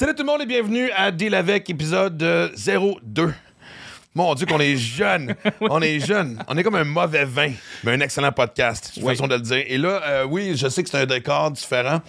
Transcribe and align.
Salut 0.00 0.14
tout 0.14 0.22
le 0.22 0.32
monde 0.32 0.40
et 0.40 0.46
bienvenue 0.46 0.90
à 0.92 1.10
Deal 1.10 1.34
avec 1.34 1.68
épisode 1.68 2.22
euh, 2.22 2.48
02. 3.02 3.34
Mon 4.14 4.34
Dieu 4.34 4.46
qu'on 4.46 4.58
est 4.58 4.78
jeune. 4.78 5.34
On 5.60 5.82
est 5.82 6.00
jeune. 6.00 6.42
On 6.48 6.56
est 6.56 6.62
comme 6.62 6.76
un 6.76 6.84
mauvais 6.84 7.26
vin, 7.26 7.52
mais 7.84 7.92
un 7.92 8.00
excellent 8.00 8.32
podcast. 8.32 8.92
C'est 8.94 9.00
une 9.02 9.06
Oui. 9.06 9.14
façon 9.14 9.28
de 9.28 9.34
le 9.34 9.42
dire. 9.42 9.62
Et 9.66 9.76
là, 9.76 10.00
euh, 10.06 10.24
oui, 10.24 10.56
je 10.56 10.68
sais 10.68 10.82
que 10.82 10.88
c'est 10.88 11.02
un 11.02 11.04
décor 11.04 11.50
différent 11.50 12.00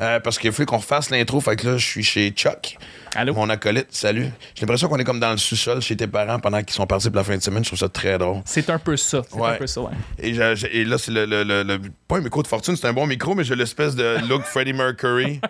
euh, 0.00 0.20
parce 0.20 0.38
qu'il 0.38 0.52
faut 0.52 0.64
qu'on 0.64 0.78
fasse 0.78 1.10
l'intro. 1.10 1.40
Fait 1.40 1.56
que 1.56 1.66
là, 1.66 1.76
je 1.78 1.84
suis 1.84 2.04
chez 2.04 2.30
Chuck. 2.30 2.76
Allô? 3.14 3.34
Mon 3.34 3.50
acolyte, 3.50 3.88
salut. 3.90 4.30
J'ai 4.54 4.62
l'impression 4.62 4.88
qu'on 4.88 4.96
est 4.98 5.04
comme 5.04 5.20
dans 5.20 5.32
le 5.32 5.36
sous-sol 5.36 5.82
chez 5.82 5.94
tes 5.96 6.06
parents 6.06 6.38
pendant 6.38 6.62
qu'ils 6.62 6.72
sont 6.72 6.86
partis 6.86 7.08
pour 7.10 7.16
la 7.18 7.24
fin 7.24 7.36
de 7.36 7.42
semaine. 7.42 7.62
Je 7.62 7.68
trouve 7.68 7.78
ça 7.78 7.90
très 7.90 8.16
drôle. 8.16 8.40
C'est 8.46 8.70
un 8.70 8.78
peu 8.78 8.96
ça. 8.96 9.20
C'est 9.30 9.38
Ouais. 9.38 9.50
un 9.50 9.54
peu 9.56 9.66
ça, 9.66 9.82
ouais. 9.82 9.90
Et, 10.18 10.32
je- 10.32 10.54
je- 10.54 10.66
et 10.68 10.84
là, 10.86 10.96
c'est 10.96 11.10
le, 11.10 11.26
le- 11.26 11.42
le- 11.44 11.62
le- 11.62 11.78
Pas 12.08 12.16
un 12.16 12.20
micro 12.22 12.42
de 12.42 12.46
fortune, 12.48 12.74
c'est 12.74 12.86
un 12.86 12.92
bon 12.94 13.06
micro, 13.06 13.34
mais 13.34 13.44
j'ai 13.44 13.54
l'espèce 13.54 13.94
de 13.94 14.16
look 14.30 14.42
Freddie 14.44 14.72
Mercury. 14.72 15.40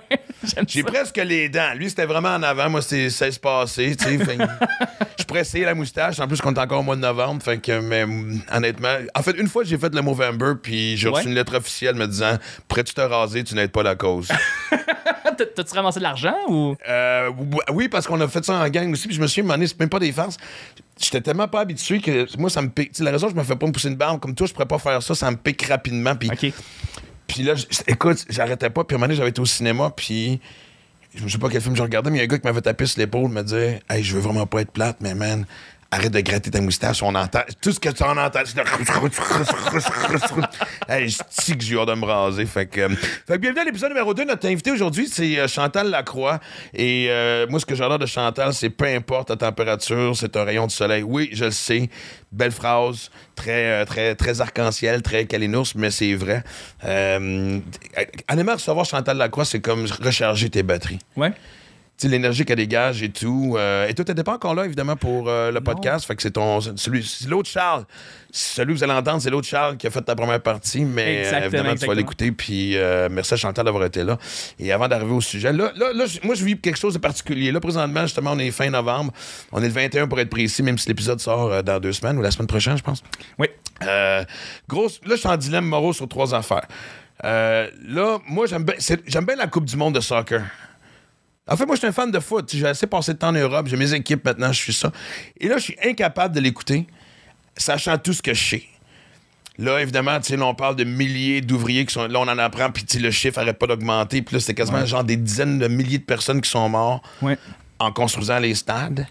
J'aime 0.43 0.65
J'ai 0.67 0.83
presque 0.83 1.19
les 1.19 1.49
dents. 1.49 1.73
Lui, 1.77 1.89
c'était 1.89 2.05
vraiment 2.07 2.31
en 2.35 2.43
avant. 2.43 2.69
Moi, 2.69 2.83
c'est 2.83 3.09
16 3.11 3.39
passé. 3.39 3.95
tu 3.97 4.05
sais. 4.19 4.39
Je 5.21 5.25
pressais 5.25 5.61
la 5.61 5.75
moustache. 5.75 6.19
En 6.19 6.27
plus, 6.27 6.39
on 6.45 6.53
est 6.53 6.59
encore 6.59 6.81
au 6.81 6.83
mois 6.83 6.97
de 6.97 7.01
novembre. 7.01 7.41
Fait 7.45 7.59
que, 7.59 7.79
mais 7.81 8.05
honnêtement, 8.53 8.97
en 9.15 9.23
fait, 9.23 9.37
une 9.39 9.47
fois, 9.47 9.63
j'ai 9.63 9.79
fait 9.79 9.95
le 9.95 10.03
Movember, 10.03 10.55
puis 10.61 10.97
j'ai 10.97 11.09
reçu 11.09 11.27
Ouais. 11.27 11.31
une 11.31 11.37
lettre 11.37 11.57
officielle 11.57 11.95
me 11.95 12.07
disant 12.09 12.39
Pourrais-tu 12.67 12.93
te 12.93 13.01
raser? 13.01 13.45
Tu 13.45 13.55
n'aides 13.55 13.71
pas 13.71 13.85
la 13.85 13.95
cause. 13.95 14.29
T'as- 15.37 15.47
T'as-tu 15.47 15.75
ramassé 15.75 15.99
de 15.99 16.05
l'argent 16.05 16.35
ou? 16.49 16.77
Euh, 16.89 17.31
oui, 17.73 17.89
parce 17.89 18.07
qu'on 18.07 18.21
a 18.21 18.29
fait 18.29 18.45
ça 18.45 18.55
en 18.55 18.69
gang 18.69 18.91
aussi. 18.93 19.07
Puis 19.09 19.17
je 19.17 19.21
me 19.21 19.27
suis 19.27 19.43
dit, 19.43 19.69
c'est 19.69 19.81
même 19.81 19.89
pas 19.89 19.99
des 19.99 20.13
farces. 20.13 20.37
J'étais 21.01 21.21
tellement 21.21 21.49
pas 21.49 21.61
habitué 21.61 22.01
que 22.01 22.27
moi, 22.39 22.51
ça 22.51 22.63
me 22.63 22.69
pique. 22.69 22.93
Tu 22.93 22.99
sais, 22.99 23.05
la 23.05 23.11
raison, 23.11 23.29
je 23.29 23.35
me 23.35 23.43
fais 23.43 23.57
pas 23.57 23.67
me 23.67 23.73
pousser 23.73 23.89
une 23.89 23.97
barbe 23.97 24.21
comme 24.21 24.35
toi, 24.35 24.47
je 24.47 24.53
pourrais 24.53 24.67
pas 24.67 24.79
faire 24.79 25.03
ça. 25.03 25.15
Ça 25.15 25.31
me 25.31 25.37
pique 25.37 25.63
rapidement. 25.67 26.15
Puis 27.27 27.43
là, 27.45 27.55
écoute, 27.87 28.25
j'arrêtais 28.29 28.69
pas. 28.71 28.85
Puis 28.85 28.95
à 28.95 28.97
un 28.97 28.99
moment 28.99 29.07
donné, 29.09 29.17
j'avais 29.17 29.31
été 29.31 29.41
au 29.41 29.47
cinéma, 29.47 29.91
puis 29.97 30.41
je 31.15 31.27
sais 31.29 31.39
pas 31.39 31.49
quel 31.49 31.61
film 31.61 31.75
je 31.77 31.83
regardais, 31.83 32.11
mais 32.11 32.19
il 32.19 32.21
y 32.21 32.23
a 32.23 32.25
un 32.25 32.29
gars 32.29 32.39
qui 32.39 32.47
m'avait 32.47 32.61
tapé 32.61 32.85
sur 32.87 32.99
l'épaule, 33.01 33.31
me 33.31 33.43
disait 33.43 33.81
Hey, 33.89 34.03
je 34.03 34.15
veux 34.15 34.21
vraiment 34.21 34.47
pas 34.47 34.61
être 34.61 34.71
plate, 34.71 34.99
mais 35.01 35.15
man, 35.15 35.47
arrête 35.93 36.11
de 36.11 36.21
gratter 36.21 36.51
ta 36.51 36.61
moustache. 36.61 37.03
On 37.03 37.15
entend 37.15 37.43
tout 37.61 37.71
ce 37.71 37.79
que 37.79 37.91
tu 37.91 38.03
en 38.03 38.17
entends. 38.17 38.41
c'est 38.45 38.57
le- 38.57 40.43
hey, 40.89 41.09
je 41.09 41.19
dis 41.45 41.57
que 41.59 41.63
j'ai 41.65 41.79
hâte 41.79 41.89
de 41.89 41.95
me 41.95 42.05
raser? 42.07 42.47
Fait 42.47 42.67
que, 42.67 42.81
euh, 42.81 42.89
fait 42.89 43.35
que 43.35 43.39
bienvenue 43.39 43.61
à 43.61 43.65
l'épisode 43.65 43.91
numéro 43.91 44.15
2. 44.15 44.25
Notre 44.25 44.49
invité 44.49 44.71
aujourd'hui, 44.73 45.07
c'est 45.07 45.39
euh, 45.39 45.47
Chantal 45.47 45.91
Lacroix. 45.91 46.41
Et 46.75 47.07
euh, 47.11 47.47
moi, 47.49 47.61
ce 47.61 47.67
que 47.67 47.75
j'adore 47.75 47.99
de 47.99 48.07
Chantal, 48.07 48.53
c'est 48.55 48.71
peu 48.71 48.87
importe 48.87 49.31
la 49.31 49.37
température, 49.37 50.17
c'est 50.17 50.35
un 50.37 50.45
rayon 50.45 50.67
de 50.67 50.73
soleil. 50.73 51.03
Oui, 51.03 51.29
je 51.33 51.45
le 51.45 51.51
sais. 51.51 51.91
Belle 52.33 52.53
phrase, 52.53 53.11
très, 53.37 53.85
très, 53.85 54.15
très 54.15 54.41
arc-en-ciel, 54.41 55.03
très 55.03 55.27
calinours, 55.27 55.73
mais 55.77 55.91
c'est 55.91 56.15
vrai. 56.15 56.43
Euh, 56.85 57.59
honnêtement, 58.31 58.55
recevoir 58.55 58.87
Chantal 58.87 59.19
Lacroix, 59.19 59.45
c'est 59.45 59.61
comme 59.61 59.87
recharger 60.03 60.49
tes 60.49 60.63
batteries. 60.63 60.99
Ouais. 61.17 61.33
L'énergie 62.09 62.45
qu'elle 62.45 62.57
dégage 62.57 63.03
et 63.03 63.11
tout. 63.11 63.55
Euh, 63.57 63.87
et 63.87 63.95
toi, 63.95 64.05
t'étais 64.05 64.25
pas 64.25 64.35
encore 64.35 64.55
là, 64.55 64.65
évidemment, 64.65 64.97
pour 64.97 65.29
euh, 65.29 65.51
le 65.51 65.61
podcast. 65.61 66.07
Fait 66.07 66.17
que 66.17 66.23
c'est 66.23 66.33
ton. 66.33 66.61
Celui, 66.61 67.05
c'est 67.05 67.29
l'autre 67.29 67.49
Charles. 67.49 67.85
Celui 68.31 68.73
que 68.73 68.79
vous 68.79 68.85
allez 68.85 68.93
entendre, 68.93 69.21
c'est 69.21 69.31
l'autre 69.31 69.47
Charles 69.47 69.77
qui 69.77 69.87
a 69.87 69.91
fait 69.91 70.03
ta 70.03 70.15
première 70.15 70.41
partie. 70.41 70.85
Mais 70.85 71.03
euh, 71.03 71.21
Exactement, 71.21 71.47
évidemment, 71.47 71.75
tu 71.75 71.87
vas 71.87 71.95
l'écouter. 71.95 72.33
Puis 72.33 72.77
euh, 72.77 73.09
merci 73.11 73.35
à 73.35 73.37
Chantal 73.37 73.65
d'avoir 73.65 73.85
été 73.85 74.05
là. 74.05 74.19
Et 74.59 74.73
avant 74.73 74.89
d'arriver 74.89 75.13
au 75.13 75.21
sujet, 75.21 75.53
là, 75.53 75.73
là, 75.77 75.93
là, 75.93 76.05
moi, 76.23 76.35
je 76.35 76.45
vis 76.45 76.59
quelque 76.59 76.79
chose 76.79 76.95
de 76.95 76.99
particulier. 76.99 77.53
Là, 77.53 77.61
présentement, 77.61 78.03
justement, 78.03 78.33
on 78.33 78.39
est 78.39 78.51
fin 78.51 78.69
novembre. 78.71 79.13
On 79.53 79.63
est 79.63 79.69
le 79.69 79.73
21 79.73 80.09
pour 80.09 80.19
être 80.21 80.31
précis, 80.31 80.63
même 80.63 80.79
si 80.79 80.89
l'épisode 80.89 81.21
sort 81.21 81.63
dans 81.63 81.79
deux 81.79 81.93
semaines 81.93 82.19
ou 82.19 82.23
la 82.23 82.31
semaine 82.31 82.49
prochaine, 82.49 82.77
je 82.77 82.83
pense. 82.83 83.03
Oui. 83.39 83.49
Grosse, 84.69 85.01
là, 85.05 85.15
je 85.15 85.21
suis 85.21 85.29
en 85.29 85.37
dilemme 85.37 85.67
moraux 85.67 85.93
sur 85.93 86.09
trois 86.09 86.35
affaires. 86.35 86.67
Là, 87.23 88.19
moi, 88.27 88.47
j'aime 88.47 88.65
bien, 88.65 88.75
j'aime 89.07 89.25
bien 89.27 89.37
la 89.37 89.47
Coupe 89.47 89.67
du 89.67 89.77
monde 89.77 89.95
de 89.95 90.01
soccer. 90.01 90.43
En 91.49 91.57
fait, 91.57 91.67
moi, 91.67 91.75
je 91.75 91.81
suis 91.81 91.89
un 91.89 91.93
fan 91.93 92.11
de 92.11 92.21
foot. 92.21 92.51
J'ai 92.55 92.67
assez 92.67 92.87
passé 92.87 93.15
de 93.15 93.19
temps 93.19 93.29
en 93.29 93.33
Europe. 93.33 93.67
J'ai 93.69 93.77
mes 93.77 93.93
équipes 93.95 94.25
maintenant, 94.25 94.53
je 94.53 94.61
suis 94.61 94.73
ça. 94.73 94.93
Et 95.41 95.49
là, 95.49 95.59
je 95.59 95.63
suis 95.65 95.77
incapable 95.85 96.35
de 96.35 96.41
l'écouter, 96.41 96.87
sachant 97.57 97.99
tout 97.99 98.13
ce 98.13 98.23
que 98.23 98.33
je 98.33 98.45
sais. 98.51 98.63
Là, 99.59 99.81
évidemment, 99.83 100.19
tu 100.21 100.29
sais, 100.29 100.37
là, 100.37 100.47
on 100.47 100.55
parle 100.55 100.77
de 100.77 100.85
milliers 100.85 101.41
d'ouvriers 101.41 101.85
qui 101.85 101.93
sont. 101.93 102.07
Là, 102.07 102.21
on 102.21 102.29
en 102.29 102.39
apprend, 102.39 102.71
puis 102.71 102.85
le 102.99 103.11
chiffre 103.11 103.39
arrête 103.39 103.59
pas 103.59 103.67
d'augmenter. 103.67 104.23
Puis 104.23 104.37
là, 104.37 104.41
c'est 104.41 104.55
quasiment 104.55 104.85
genre 104.87 105.05
des 105.05 105.17
dizaines 105.17 105.59
de 105.59 105.69
milliers 105.69 105.99
de 105.99 106.05
personnes 106.05 106.41
qui 106.41 106.49
sont 106.49 106.69
mortes 106.69 107.05
Ouais. 107.21 107.37
en 107.79 107.93
construisant 107.93 108.39
les 108.39 108.55
stades. 108.55 109.07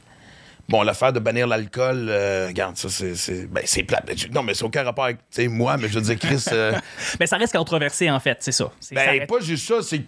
Bon, 0.69 0.83
l'affaire 0.83 1.11
de 1.11 1.19
bannir 1.19 1.47
l'alcool, 1.47 2.07
euh, 2.09 2.47
regarde, 2.47 2.77
ça, 2.77 2.87
c'est. 2.89 3.45
Ben, 3.51 3.61
c'est 3.65 3.83
plate. 3.83 4.09
Non, 4.33 4.41
mais 4.41 4.53
c'est 4.53 4.63
aucun 4.63 4.83
rapport 4.83 5.03
avec, 5.05 5.17
moi, 5.49 5.75
mais 5.77 5.89
je 5.89 5.95
veux 5.95 6.01
dire, 6.01 6.17
Chris. 6.17 6.43
euh, 6.53 6.73
Mais 7.19 7.27
ça 7.27 7.35
reste 7.37 7.53
controversé, 7.55 8.09
en 8.09 8.19
fait, 8.21 8.37
c'est 8.39 8.53
ça. 8.53 8.71
Ben, 8.93 9.09
reste- 9.19 9.27
pas 9.27 9.39
juste 9.41 9.67
ça, 9.67 9.81
c'est. 9.81 10.01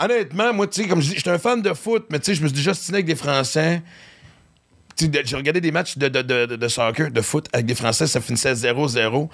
Honnêtement, 0.00 0.52
moi, 0.54 0.66
tu 0.68 0.82
sais, 0.82 0.88
comme 0.88 1.00
je 1.00 1.10
dis, 1.10 1.16
j'étais 1.16 1.30
un 1.30 1.38
fan 1.38 1.60
de 1.60 1.72
foot, 1.74 2.06
mais 2.10 2.18
tu 2.20 2.26
sais, 2.26 2.34
je 2.34 2.42
me 2.42 2.48
suis 2.48 2.56
déjà 2.56 2.72
stiné 2.74 2.96
avec 2.96 3.06
des 3.06 3.16
Français. 3.16 3.82
Tu 4.96 5.06
sais, 5.06 5.22
j'ai 5.24 5.36
regardé 5.36 5.60
des 5.60 5.72
matchs 5.72 5.98
de, 5.98 6.08
de, 6.08 6.22
de- 6.22 6.56
de 6.56 6.68
soccer, 6.68 7.10
de 7.10 7.20
foot 7.20 7.48
avec 7.52 7.66
des 7.66 7.74
Français, 7.74 8.06
ça 8.06 8.20
finissait 8.20 8.52
0-0. 8.54 9.28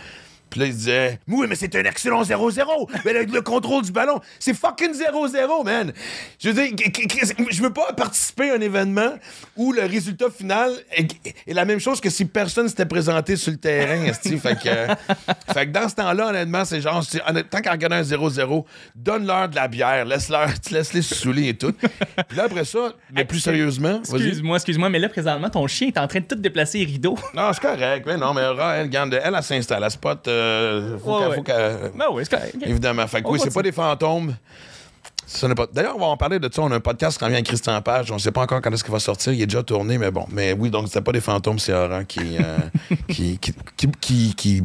Puis 0.51 0.61
là, 0.61 0.67
ils 0.67 0.75
disaient, 0.75 1.19
oui, 1.29 1.47
mais 1.49 1.57
c'est 1.57 1.75
un 1.75 1.85
excellent 1.85 2.23
0-0. 2.23 2.89
Mais 3.05 3.13
le, 3.13 3.25
le 3.25 3.43
contrôle 3.43 3.83
du 3.83 3.93
ballon, 3.93 4.21
c'est 4.39 4.55
fucking 4.55 4.93
0-0, 4.93 5.65
man. 5.65 5.93
Je 6.39 6.51
veux 6.51 6.55
dire, 6.55 6.77
je 7.51 7.63
veux 7.63 7.73
pas 7.73 7.93
participer 7.93 8.51
à 8.51 8.55
un 8.55 8.61
événement 8.61 9.15
où 9.57 9.73
le 9.73 9.83
résultat 9.83 10.31
final 10.31 10.73
est, 10.93 11.11
est 11.47 11.55
la 11.55 11.65
même 11.65 11.81
chose 11.81 12.01
que 12.01 12.11
si 12.11 12.25
personne 12.25 12.69
s'était 12.69 12.87
présenté 12.87 13.37
sur 13.37 13.53
le 13.53 13.59
terrain. 13.59 14.13
fait, 14.13 14.55
que, 14.63 14.69
euh, 14.69 14.95
fait 15.53 15.67
que 15.67 15.73
dans 15.73 15.89
ce 15.89 15.95
temps-là, 15.97 16.29
honnêtement, 16.29 16.65
c'est 16.65 16.81
genre, 16.81 17.05
tant 17.51 17.61
qu'à 17.61 17.73
regarder 17.73 17.97
un 17.97 18.03
0-0, 18.03 18.65
donne-leur 18.95 19.49
de 19.49 19.57
la 19.57 19.69
bière, 19.69 20.05
laisse-leur, 20.05 20.49
laisse-les 20.71 21.03
se 21.03 21.15
saouler 21.15 21.49
et 21.49 21.55
tout. 21.55 21.73
Puis 21.73 22.37
là, 22.37 22.45
après 22.45 22.65
ça, 22.65 22.93
mais 23.13 23.25
plus 23.25 23.41
sérieusement. 23.41 24.01
Excuse-moi, 24.01 24.57
excuse-moi, 24.57 24.89
mais 24.89 24.99
là, 24.99 25.09
présentement, 25.09 25.51
ton 25.51 25.67
chien 25.67 25.89
est 25.89 25.99
en 25.99 26.07
train 26.07 26.21
de 26.21 26.27
tout 26.27 26.37
déplacer 26.37 26.79
les 26.79 26.85
rideaux. 26.85 27.19
Non, 27.35 27.53
c'est 27.53 27.63
correct. 27.63 28.05
Mais 28.07 28.17
non, 28.17 28.33
mais 28.35 28.43
elle, 28.43 28.83
regarde, 28.83 29.15
elle, 29.15 29.35
elle 29.35 29.43
s'installe. 29.43 29.83
Elle 29.83 29.91
spot. 29.91 30.29
Euh, 30.35 30.99
faut 30.99 31.19
Ouais, 31.19 31.35
faut 31.37 31.43
Ben 31.43 32.07
oui, 32.13 32.23
c'est 32.29 32.37
correct. 32.37 32.57
Évidemment. 32.67 33.07
Fait 33.07 33.23
que 33.23 33.29
On 33.29 33.33
oui, 33.33 33.39
c'est 33.39 33.47
continue. 33.47 33.55
pas 33.55 33.63
des 33.63 33.73
fantômes. 33.73 34.35
Pas... 35.57 35.67
D'ailleurs, 35.73 35.97
on 35.97 36.01
va 36.01 36.07
en 36.07 36.17
parler 36.19 36.39
de 36.39 36.51
ça. 36.53 36.61
On 36.63 36.71
a 36.71 36.77
un 36.77 36.81
podcast 36.81 37.17
qui 37.17 37.25
revient 37.25 37.37
avec 37.37 37.47
Christian 37.47 37.81
Page. 37.81 38.11
On 38.11 38.15
ne 38.15 38.19
sait 38.21 38.31
pas 38.31 38.43
encore 38.43 38.61
quand 38.61 38.71
est-ce 38.71 38.85
qu'il 38.85 38.93
va 38.93 38.99
sortir. 38.99 39.33
Il 39.33 39.41
est 39.41 39.47
déjà 39.47 39.63
tourné, 39.63 39.97
mais 39.97 40.11
bon. 40.11 40.27
Mais 40.31 40.53
oui, 40.53 40.69
donc 40.71 40.87
c'était 40.89 41.01
pas 41.01 41.13
des 41.13 41.23
fantômes, 41.23 41.59
c'est 41.59 41.73
Oran 41.73 42.05
qui, 42.05 42.37
euh, 42.39 42.59
qui, 43.09 43.39
qui, 43.39 43.53
qui, 43.77 43.89
qui, 44.01 44.35
qui 44.35 44.63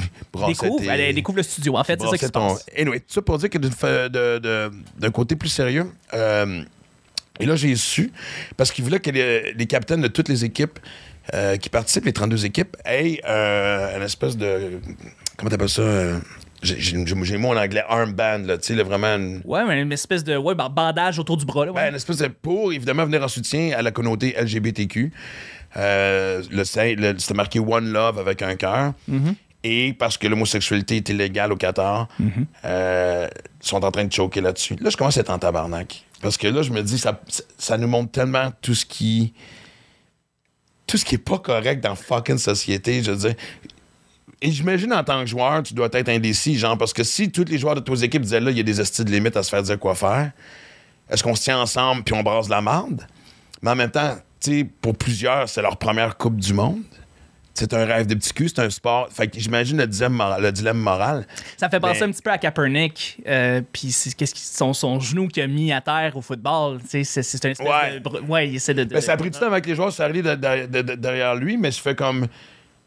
Découvre, 0.47 0.79
tes- 0.79 0.87
elle 0.87 1.15
découvre 1.15 1.37
le 1.37 1.43
studio, 1.43 1.77
en 1.77 1.83
fait, 1.85 1.99
c'est 2.01 2.07
ça 2.09 2.17
qui 2.17 2.25
se 2.25 2.31
ton- 2.31 2.49
passe. 2.49 2.65
Anyway, 2.77 2.99
tout 2.99 3.05
ça 3.13 3.21
pour 3.21 3.37
dire 3.37 3.49
que 3.49 3.57
d'un 4.99 5.11
côté 5.11 5.35
plus 5.37 5.49
sérieux, 5.49 5.89
euh, 6.13 6.61
et 7.39 7.45
là, 7.45 7.55
j'ai 7.55 7.75
su, 7.77 8.11
parce 8.57 8.71
qu'il 8.71 8.83
voulait 8.83 8.99
que 8.99 9.11
les, 9.11 9.53
les 9.53 9.65
capitaines 9.65 10.01
de 10.01 10.07
toutes 10.09 10.27
les 10.27 10.43
équipes 10.43 10.77
euh, 11.33 11.55
qui 11.57 11.69
participent, 11.69 12.05
les 12.05 12.11
32 12.13 12.45
équipes, 12.45 12.75
aient 12.85 13.21
une 13.25 14.03
espèce 14.03 14.35
de. 14.35 14.81
Comment 15.39 15.49
t'appelles 15.49 15.69
ça? 15.69 15.81
euh, 15.81 16.19
j'ai, 16.61 16.91
le 16.97 17.37
mot 17.37 17.53
en 17.53 17.57
anglais 17.57 17.83
armband, 17.87 18.39
là, 18.45 18.57
tu 18.57 18.67
sais, 18.67 18.75
là, 18.75 18.83
vraiment 18.83 19.15
une, 19.15 19.41
Ouais, 19.45 19.65
mais 19.65 19.81
une 19.81 19.91
espèce 19.93 20.25
de 20.25 20.35
ouais, 20.35 20.53
ben, 20.55 20.67
bandage 20.67 21.17
autour 21.17 21.37
du 21.37 21.45
bras, 21.45 21.65
là. 21.65 21.71
ouais. 21.71 21.81
ben, 21.83 21.89
une 21.91 21.95
espèce 21.95 22.17
de 22.17 22.27
pour 22.27 22.73
évidemment 22.73 23.05
venir 23.05 23.23
en 23.23 23.29
soutien 23.29 23.71
à 23.77 23.81
la 23.81 23.91
communauté 23.91 24.35
LGBTQ. 24.37 25.13
Euh, 25.77 26.43
le, 26.51 26.63
c'était 26.65 27.33
marqué 27.33 27.59
One 27.59 27.91
Love 27.91 28.19
avec 28.19 28.41
un 28.41 28.55
cœur. 28.55 28.93
Et 29.63 29.93
parce 29.93 30.17
que 30.17 30.27
l'homosexualité 30.27 30.97
est 30.97 31.09
illégale 31.09 31.51
au 31.51 31.57
Qatar, 31.57 32.07
euh, 32.65 33.27
ils 33.61 33.67
sont 33.67 33.83
en 33.83 33.91
train 33.91 34.05
de 34.05 34.11
choquer 34.11 34.39
là-dessus. 34.41 34.75
Là, 34.81 34.89
je 34.89 34.95
commence 34.97 35.17
à 35.17 35.21
être 35.21 35.29
en 35.29 35.37
tabarnak. 35.39 36.05
Parce 36.21 36.37
que 36.37 36.47
là, 36.47 36.61
je 36.61 36.71
me 36.71 36.81
dis, 36.81 36.97
ça, 36.97 37.21
ça- 37.57 37.77
nous 37.77 37.87
montre 37.87 38.11
tellement 38.11 38.51
tout 38.61 38.73
ce 38.75 38.85
qui. 38.85 39.33
Tout 40.87 40.97
ce 40.97 41.05
qui 41.05 41.15
est 41.15 41.19
pas 41.19 41.37
correct 41.39 41.81
dans 41.83 41.95
fucking 41.95 42.37
société. 42.37 43.03
Je 43.03 43.11
veux 43.11 43.17
dire. 43.17 43.35
Et 44.41 44.51
j'imagine 44.51 44.93
en 44.93 45.03
tant 45.03 45.19
que 45.21 45.25
joueur, 45.25 45.63
tu 45.63 45.73
dois 45.73 45.89
être 45.91 46.09
indécis, 46.09 46.57
genre, 46.57 46.77
parce 46.77 46.93
que 46.93 47.03
si 47.03 47.29
tous 47.31 47.45
les 47.45 47.57
joueurs 47.57 47.75
de 47.75 47.81
tes 47.81 48.03
équipes 48.03 48.21
disaient 48.21 48.39
là, 48.39 48.51
il 48.51 48.57
y 48.57 48.61
a 48.61 48.63
des 48.63 48.79
estis 48.79 49.03
de 49.03 49.11
limite 49.11 49.35
à 49.35 49.43
se 49.43 49.49
faire 49.49 49.61
dire 49.63 49.77
quoi 49.77 49.95
faire, 49.95 50.31
est-ce 51.09 51.21
qu'on 51.23 51.35
se 51.35 51.43
tient 51.43 51.59
ensemble 51.59 52.03
puis 52.03 52.15
on 52.15 52.23
brasse 52.23 52.47
la 52.47 52.61
marde? 52.61 53.05
Mais 53.61 53.71
en 53.71 53.75
même 53.75 53.91
temps, 53.91 54.15
tu 54.41 54.59
sais, 54.59 54.63
pour 54.81 54.95
plusieurs, 54.95 55.49
c'est 55.49 55.61
leur 55.61 55.75
première 55.75 56.15
Coupe 56.17 56.37
du 56.37 56.53
Monde. 56.53 56.79
C'est 57.53 57.73
un 57.73 57.83
rêve 57.83 58.07
de 58.07 58.15
petit 58.15 58.31
cul, 58.31 58.47
c'est 58.47 58.59
un 58.59 58.69
sport. 58.69 59.09
Fait 59.11 59.27
que 59.27 59.37
j'imagine 59.37 59.75
le 59.77 59.85
dilemme, 59.87 60.13
moral, 60.13 60.41
le 60.41 60.51
dilemme 60.53 60.77
moral. 60.77 61.27
Ça 61.57 61.67
fait 61.67 61.81
penser 61.81 61.99
Ben- 61.99 62.09
un 62.09 62.11
petit 62.13 62.21
peu 62.21 62.29
à 62.31 62.37
Kaepernick, 62.37 63.21
euh, 63.27 63.61
puis 63.73 63.91
c'est 63.91 64.13
qu'est-ce 64.15 64.33
qui 64.33 64.41
son, 64.41 64.71
son 64.71 65.01
genou 65.01 65.27
qu'il 65.27 65.43
a 65.43 65.47
mis 65.47 65.73
à 65.73 65.81
terre 65.81 66.15
au 66.15 66.21
football, 66.21 66.79
tu 66.83 66.87
sais, 66.89 67.03
c'est 67.03 67.23
c'est 67.23 67.43
un 67.45 67.49
espèce 67.49 67.67
Ouais. 67.67 67.99
de 67.99 68.19
ouais, 68.31 68.47
il 68.47 68.55
essaie 68.55 68.73
de, 68.73 68.85
de- 68.85 68.93
Ben, 68.93 69.01
ça 69.01 69.11
a 69.11 69.17
pris 69.17 69.29
du 69.29 69.37
temps 69.37 69.47
avec 69.47 69.65
les 69.65 69.75
joueurs, 69.75 69.91
ça 69.91 70.05
arrive 70.05 70.23
de- 70.23 70.95
derrière 70.95 71.35
lui, 71.35 71.57
mais 71.57 71.71
je 71.71 71.81
fais 71.81 71.95
comme. 71.95 72.27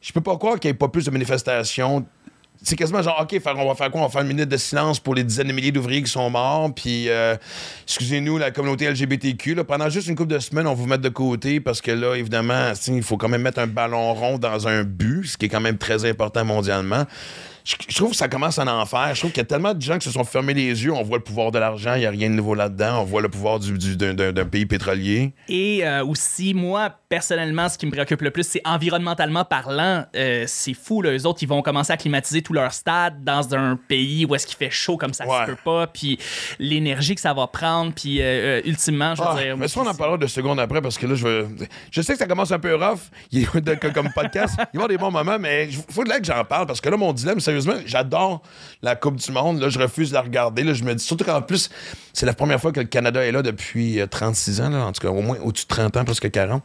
Je 0.02 0.12
peux 0.12 0.20
pas 0.20 0.37
croire 0.37 0.58
qu'il 0.58 0.69
n'y 0.69 0.72
ait 0.75 0.78
pas 0.78 0.88
plus 0.88 1.06
de 1.06 1.10
manifestations. 1.10 2.04
C'est 2.64 2.76
quasiment 2.76 3.02
genre, 3.02 3.19
OK, 3.20 3.40
on 3.44 3.69
va 3.69 3.75
faire 3.75 3.90
quoi? 3.90 4.00
On 4.00 4.04
va 4.04 4.10
faire 4.10 4.20
une 4.20 4.28
minute 4.28 4.49
de 4.49 4.56
silence 4.56 5.00
pour 5.00 5.14
les 5.14 5.25
dizaines 5.25 5.49
de 5.49 5.52
milliers 5.52 5.72
d'ouvriers 5.72 6.02
qui 6.02 6.10
sont 6.10 6.28
morts, 6.31 6.72
puis 6.72 7.08
euh, 7.08 7.37
excusez-nous, 7.84 8.38
la 8.38 8.52
communauté 8.52 8.88
LGBTQ, 8.88 9.54
là, 9.54 9.64
pendant 9.64 9.88
juste 9.88 10.06
une 10.06 10.14
couple 10.14 10.32
de 10.34 10.38
semaines, 10.38 10.66
on 10.66 10.75
va 10.75 10.75
vous 10.75 10.87
mettre 10.87 11.02
de 11.02 11.08
côté 11.08 11.58
parce 11.58 11.81
que 11.81 11.90
là, 11.90 12.14
évidemment, 12.14 12.72
il 12.87 13.02
faut 13.02 13.16
quand 13.16 13.28
même 13.28 13.43
mettre 13.43 13.58
un 13.58 13.66
ballon 13.66 14.14
rond 14.14 14.38
dans 14.38 14.69
un 14.69 14.84
but, 14.84 15.25
ce 15.25 15.37
qui 15.37 15.46
est 15.46 15.49
quand 15.49 15.60
même 15.60 15.78
très 15.78 16.05
important 16.05 16.44
mondialement. 16.44 17.05
Je, 17.64 17.76
je 17.88 17.94
trouve 17.97 18.11
que 18.11 18.17
ça 18.17 18.29
commence 18.29 18.59
en 18.59 18.67
enfer. 18.67 19.11
Je 19.14 19.20
trouve 19.20 19.31
qu'il 19.32 19.41
y 19.41 19.43
a 19.43 19.47
tellement 19.47 19.75
de 19.75 19.81
gens 19.82 19.99
qui 19.99 20.06
se 20.09 20.12
sont 20.12 20.25
fermés 20.25 20.55
les 20.55 20.85
yeux. 20.85 20.93
On 20.93 21.03
voit 21.03 21.19
le 21.19 21.25
pouvoir 21.25 21.50
de 21.50 21.59
l'argent, 21.59 21.94
il 21.94 22.00
n'y 22.00 22.06
a 22.06 22.11
rien 22.11 22.29
de 22.31 22.35
nouveau 22.35 22.55
là-dedans. 22.55 23.00
On 23.00 23.05
voit 23.05 23.23
le 23.23 23.29
pouvoir 23.29 23.59
du, 23.61 23.76
du- 23.79 23.97
d'un, 23.97 24.14
d'un- 24.14 24.32
d'un 24.32 24.44
pays 24.47 24.67
pétrolier. 24.67 25.32
Et 25.49 25.87
euh, 25.87 26.05
aussi, 26.05 26.55
moi, 26.55 26.91
personnellement, 27.09 27.69
ce 27.69 27.79
qui 27.79 27.87
me 27.87 27.91
préoccupe 27.93 28.23
le 28.23 28.31
plus, 28.31 28.44
c'est 28.47 28.62
environnementalement 28.64 29.44
parlant, 29.44 30.05
euh, 30.17 30.44
c'est 30.47 30.75
fou, 30.75 31.03
là. 31.03 31.11
Eux 31.12 31.26
autres, 31.26 31.43
ils 31.43 31.49
vont 31.49 31.62
commencer 31.62 31.93
à 31.93 31.97
climatiser 31.97 32.43
tout 32.43 32.53
leur 32.53 32.73
stade 32.73 33.23
dans 33.25 33.55
un 33.55 33.76
pays 33.76 34.25
où 34.26 34.35
est-ce 34.35 34.47
qu'il 34.47 34.56
fait 34.56 34.70
chaud 34.70 34.97
comme 34.97 35.12
ça 35.15 35.26
Ouais. 35.26 35.43
se 35.47 35.50
peut 35.53 35.58
pas, 35.65 35.87
puis 35.87 36.19
l'énergie 36.58 37.15
que 37.15 37.20
ça 37.20 37.32
va 37.35 37.47
prendre, 37.47 37.93
puis 37.94 38.20
euh, 38.20 38.25
euh, 38.25 38.62
ultimement, 38.65 39.15
je 39.15 39.23
veux 39.23 39.29
Ah, 39.31 39.43
dire... 39.43 39.56
mais 39.56 39.69
ça, 39.69 39.81
on 39.81 39.87
en 39.87 39.94
parlera 39.94 40.19
de 40.19 40.26
secondes 40.26 40.58
après 40.61 40.81
parce 40.82 40.99
que 40.99 41.06
là, 41.06 41.15
je 41.15 41.25
veux. 41.26 41.49
Je 41.91 42.03
sais 42.03 42.12
que 42.15 42.19
ça 42.19 42.26
commence 42.26 42.50
un 42.53 42.58
peu 42.58 42.75
rough 42.75 42.99
comme 43.94 44.11
podcast. 44.15 44.55
Il 44.58 44.62
va 44.62 44.65
y 44.73 44.76
avoir 44.76 44.88
des 44.88 44.99
bons 44.99 45.11
moments, 45.11 45.38
mais 45.38 45.69
il 45.70 45.76
faut 45.91 46.03
que 46.03 46.11
j'en 46.25 46.44
parle 46.44 46.67
parce 46.67 46.81
que 46.81 46.88
là, 46.88 46.97
mon 46.97 47.12
dilemme, 47.12 47.41
sérieusement, 47.60 47.82
j'adore 47.87 48.43
la 48.82 48.96
Coupe 48.96 49.16
du 49.16 49.31
Monde. 49.32 49.60
Là, 49.60 49.69
je 49.69 49.78
refuse 49.78 50.10
de 50.10 50.14
la 50.14 50.22
regarder. 50.22 50.64
Là, 50.64 50.75
je 50.75 50.84
me 50.84 50.94
dis, 50.94 51.04
surtout 51.04 51.25
qu'en 51.25 51.43
plus, 51.43 51.70
c'est 52.12 52.26
la 52.26 52.34
première 52.34 52.60
fois 52.60 52.72
que 52.72 52.81
le 52.81 52.87
Canada 52.87 53.25
est 53.25 53.32
là 53.32 53.43
depuis 53.43 54.00
euh, 54.00 54.06
36 54.06 54.60
ans, 54.60 54.70
là, 54.70 54.87
en 54.87 54.93
tout 54.93 55.00
cas, 55.00 55.08
au 55.10 55.20
moins 55.22 55.38
au-dessus 55.43 55.64
de 55.64 55.69
30 55.69 55.96
ans, 55.99 56.04
presque 56.04 56.31
40. 56.31 56.62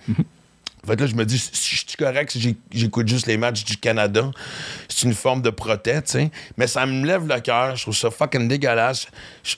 En 0.84 0.88
fait, 0.90 1.02
là, 1.02 1.08
je 1.08 1.16
me 1.16 1.26
dis, 1.26 1.38
si 1.38 1.76
je 1.76 1.86
suis 1.88 1.98
correct 1.98 2.32
si 2.32 2.56
j'écoute 2.72 3.08
juste 3.10 3.28
les 3.28 3.36
matchs 3.36 3.66
du 3.66 3.76
Canada. 3.76 4.32
C'est 4.88 5.06
une 5.06 5.14
forme 5.16 5.42
de 5.42 5.50
protège, 5.50 6.04
tu 6.06 6.12
sais. 6.12 6.32
Mais 6.56 6.66
ça 6.68 6.86
me 6.86 7.06
lève 7.06 7.28
le 7.28 7.40
cœur. 7.42 7.76
Je 7.76 7.82
trouve 7.82 7.96
ça 7.96 8.10
fucking 8.10 8.48
dégueulasse. 8.48 9.08
Je 9.44 9.56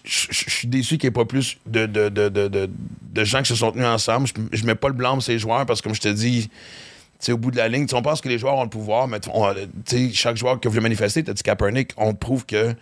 suis 0.49 0.67
déçu 0.67 0.97
qu'il 0.97 1.07
n'y 1.07 1.11
ait 1.11 1.11
pas 1.11 1.25
plus 1.25 1.57
de, 1.67 1.85
de, 1.85 2.09
de, 2.09 2.29
de, 2.29 2.47
de- 2.47 3.23
gens 3.23 3.41
qui 3.43 3.49
se 3.49 3.55
sont 3.55 3.71
tenus 3.71 3.85
ensemble. 3.85 4.27
Je, 4.27 4.57
je 4.57 4.65
mets 4.65 4.73
pas 4.75 4.87
le 4.87 4.95
blâme 4.95 5.21
sur 5.21 5.31
les 5.31 5.37
joueurs 5.39 5.65
parce 5.67 5.81
que, 5.81 5.87
comme 5.89 5.95
je 5.95 6.01
te 6.01 6.07
dis, 6.07 6.49
tu 7.19 7.25
sais, 7.25 7.31
au 7.33 7.38
bout 7.38 7.51
de 7.51 7.57
la 7.57 7.68
ligne, 7.68 7.86
on 7.94 8.01
pense 8.01 8.21
que 8.21 8.30
les 8.30 8.38
joueurs 8.39 8.56
ont 8.56 8.63
le 8.63 8.69
pouvoir, 8.69 9.07
mais 9.07 9.19
on- 9.33 9.54
sais, 9.86 10.10
chaque 10.13 10.38
joueur 10.38 10.60
qui 10.60 10.68
a 10.68 10.69
voulu 10.69 10.81
manifester, 10.81 11.24
tu 11.24 11.30
as 11.31 11.33
dit 11.33 11.44
Kaepernick, 11.44 11.92
on 11.98 12.13
prouve 12.13 12.45
que 12.45 12.74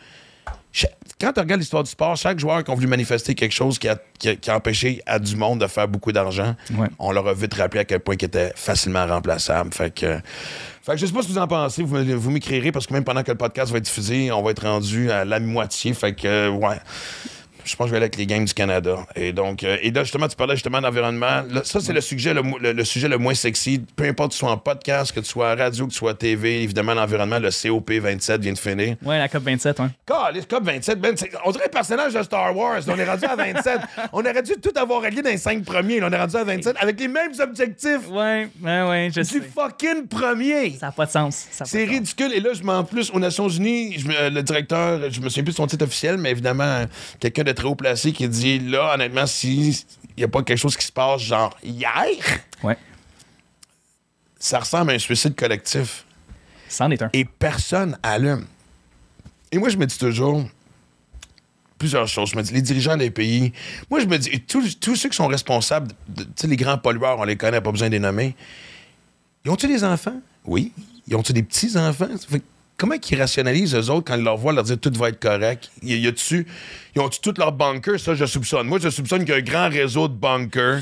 quand 1.20 1.34
tu 1.34 1.40
regardes 1.40 1.60
l'histoire 1.60 1.82
du 1.84 1.90
sport, 1.90 2.16
chaque 2.16 2.38
joueur 2.38 2.64
qui 2.64 2.70
a 2.70 2.76
voulu 2.76 2.86
manifester 2.86 3.34
quelque 3.34 3.52
chose 3.54 3.80
qui 3.80 3.88
a, 3.90 3.98
qui 4.20 4.30
a- 4.30 4.36
qui 4.36 4.52
a 4.52 4.56
empêché 4.56 5.02
à 5.08 5.18
du 5.18 5.36
monde 5.36 5.60
de 5.62 5.68
faire 5.68 5.88
beaucoup 5.88 6.12
d'argent, 6.12 6.56
Ouais. 6.78 6.88
on 7.00 7.12
leur 7.12 7.28
a 7.28 7.34
vite 7.34 7.56
rappelé 7.56 7.80
à 7.82 7.86
quel 7.86 8.00
point 8.00 8.16
il 8.20 8.24
était 8.26 8.52
facilement 8.56 9.06
remplaçable. 9.08 9.74
Fait 9.74 9.92
que, 9.94 10.20
fait 10.84 10.92
que 10.92 10.98
je 10.98 11.06
sais 11.08 11.12
pas 11.14 11.24
ce 11.24 11.28
que 11.28 11.32
vous 11.34 11.38
en 11.40 11.48
pensez, 11.48 11.82
vous, 11.82 12.30
m'écrirez 12.32 12.72
parce 12.72 12.86
que 12.86 12.94
même 12.94 13.04
pendant 13.04 13.24
que 13.24 13.32
le 13.32 13.38
podcast 13.38 13.72
va 13.72 13.80
être 13.80 13.86
diffusé, 13.86 14.32
on 14.32 14.44
va 14.44 14.52
être 14.52 14.68
rendu 14.68 15.10
à 15.10 15.26
la 15.26 15.40
moitié. 15.40 15.94
Fait 15.96 16.14
que, 16.14 16.28
euh, 16.28 16.50
ouais. 16.52 16.78
Je 17.68 17.76
pense 17.76 17.86
que 17.86 17.90
je 17.90 17.92
vais 17.92 17.98
aller 17.98 18.06
avec 18.06 18.18
les 18.18 18.26
games 18.26 18.46
du 18.46 18.54
Canada. 18.54 19.06
Et 19.16 19.34
donc, 19.34 19.64
euh, 19.64 19.78
et 19.82 19.92
là, 19.92 20.04
justement, 20.04 20.28
tu 20.28 20.36
parlais 20.36 20.56
justement 20.56 20.82
d'environnement. 20.82 21.44
Ça, 21.64 21.80
c'est 21.82 21.94
le 21.94 22.02
sujet 22.02 22.34
le, 22.34 22.42
le- 22.62 22.72
le 22.74 22.84
sujet 22.86 23.08
le 23.08 23.18
moins 23.18 23.34
sexy. 23.34 23.82
Peu 23.96 24.06
importe 24.06 24.30
que 24.30 24.34
tu 24.36 24.40
sois 24.40 24.52
en 24.52 24.58
podcast, 24.58 25.12
que 25.14 25.20
tu 25.20 25.26
sois 25.28 25.52
à 25.52 25.56
radio, 25.56 25.86
que 25.88 25.92
tu 25.92 25.98
sois 25.98 26.12
à 26.12 26.14
TV, 26.14 26.64
évidemment, 26.64 26.94
l'environnement, 26.94 27.40
le 27.40 27.50
COP27 27.50 28.40
vient 28.40 28.54
de 28.54 28.58
finir. 28.58 28.96
Ouais, 29.04 29.18
la 29.18 29.28
COP27, 29.28 29.82
ouais. 29.82 29.88
les 30.34 30.42
COP 30.44 30.64
27, 30.64 31.00
ben, 31.00 31.16
on 31.46 31.52
dirait 31.52 31.66
un 31.66 31.70
personnage 31.70 32.14
de 32.14 32.24
Star 32.24 32.56
Wars. 32.56 32.80
On 32.88 32.98
est 32.98 33.06
rendu 33.06 33.26
à 33.26 33.36
27. 33.36 33.80
on 34.14 34.20
aurait 34.22 34.44
dû 34.44 34.54
tout 34.62 34.72
avoir 34.76 35.02
réglé 35.02 35.22
dans 35.22 35.30
les 35.30 35.38
cinq 35.38 35.64
premiers. 35.64 36.00
Là, 36.00 36.08
on 36.10 36.14
est 36.14 36.18
rendu 36.20 36.36
à 36.36 36.44
27 36.44 36.76
avec 36.80 37.00
les 37.00 37.08
mêmes 37.08 37.32
objectifs 37.40 38.08
Ouais, 38.10 38.48
ouais, 38.64 38.82
ouais, 38.90 39.10
je 39.14 39.22
du 39.22 39.28
sais. 39.28 39.42
fucking 39.42 40.08
premier. 40.08 40.72
Ça 40.80 40.88
n'a 40.88 40.92
pas 40.92 41.06
de 41.06 41.12
sens. 41.12 41.48
C'est 41.66 41.84
ridicule. 41.86 42.32
Et 42.34 42.40
là, 42.40 42.50
je 42.54 42.64
m'en 42.64 42.84
plus 42.84 43.12
aux 43.14 43.20
Nations 43.20 43.50
Unies, 43.50 43.98
je 44.00 44.08
euh, 44.10 44.30
le 44.30 44.44
directeur, 44.44 45.00
je 45.12 45.20
me 45.22 45.30
souviens 45.30 45.44
plus 45.44 45.52
de 45.52 45.58
son 45.58 45.68
titre 45.68 45.86
officiel, 45.86 46.18
mais 46.18 46.32
évidemment, 46.32 46.86
quelqu'un 47.20 47.44
de 47.44 47.52
très 47.58 47.68
haut 47.68 47.76
placé 47.76 48.14
qui 48.14 48.28
dit 48.30 48.60
là, 48.60 48.94
honnêtement, 48.94 49.26
s'il 49.28 49.74
n'y 50.18 50.24
a 50.24 50.28
pas 50.28 50.44
quelque 50.44 50.58
chose 50.60 50.78
qui 50.78 50.86
se 50.86 50.92
passe 50.92 51.22
genre 51.22 51.56
hier, 51.64 52.06
Ouais, 52.64 52.78
ça 54.40 54.60
ressemble 54.60 54.92
à 54.92 54.94
un 54.94 55.00
suicide 55.00 55.36
collectif. 55.36 56.06
c'en 56.70 56.90
est 56.92 57.02
un. 57.02 57.10
et 57.14 57.26
personne 57.26 57.98
allume. 58.04 58.46
Et 59.52 59.58
moi, 59.58 59.70
je 59.70 59.78
me 59.78 59.86
dis 59.86 59.98
toujours 59.98 60.44
plusieurs 61.78 62.08
choses. 62.08 62.32
Je 62.32 62.36
me 62.36 62.42
dis, 62.42 62.54
les 62.54 62.62
dirigeants 62.62 62.98
des 62.98 63.12
pays, 63.12 63.54
moi, 63.90 64.00
je 64.00 64.06
me 64.06 64.18
dis, 64.18 64.40
tous, 64.42 64.96
ceux 64.96 65.10
qui 65.10 65.16
sont 65.16 65.28
responsables, 65.28 65.92
de, 66.08 66.24
tu 66.24 66.30
sais, 66.36 66.48
les 66.48 66.56
grands 66.58 66.78
pollueurs, 66.78 67.20
on 67.20 67.24
les 67.24 67.38
connaît, 67.38 67.62
pas 67.62 67.72
besoin 67.72 67.88
de 67.88 67.94
les 67.94 68.00
nommer, 68.00 68.36
ils 69.46 69.52
ont-tu 69.52 69.68
des 69.68 69.84
enfants? 69.84 70.20
Oui. 70.46 70.74
Ils 71.08 71.16
ont-tu 71.16 71.32
des 71.34 71.44
petits-enfants? 71.44 72.10
Comment 72.78 72.94
ils 73.10 73.20
rationalisent, 73.20 73.74
eux 73.76 73.90
autres, 73.90 74.06
quand 74.06 74.16
ils 74.18 74.24
leur 74.24 74.38
voient 74.38 74.54
leur 74.54 74.64
dire 74.64 74.78
tout 74.80 74.92
va 74.96 75.10
être 75.10 75.20
correct? 75.20 75.72
Y, 75.82 75.96
y 75.98 76.08
a-tu, 76.08 76.46
ils 76.96 77.02
ont-tu 77.02 77.20
tous 77.22 77.34
leurs 77.40 77.52
bunkers? 77.52 78.00
Ça, 78.00 78.14
je 78.14 78.26
soupçonne. 78.26 78.68
Moi, 78.68 78.78
je 78.80 78.90
soupçonne 78.90 79.22
qu'il 79.26 79.30
y 79.30 79.34
a 79.34 79.38
un 79.38 79.42
grand 79.42 79.68
réseau 79.70 80.08
de 80.08 80.14
bunkers 80.14 80.82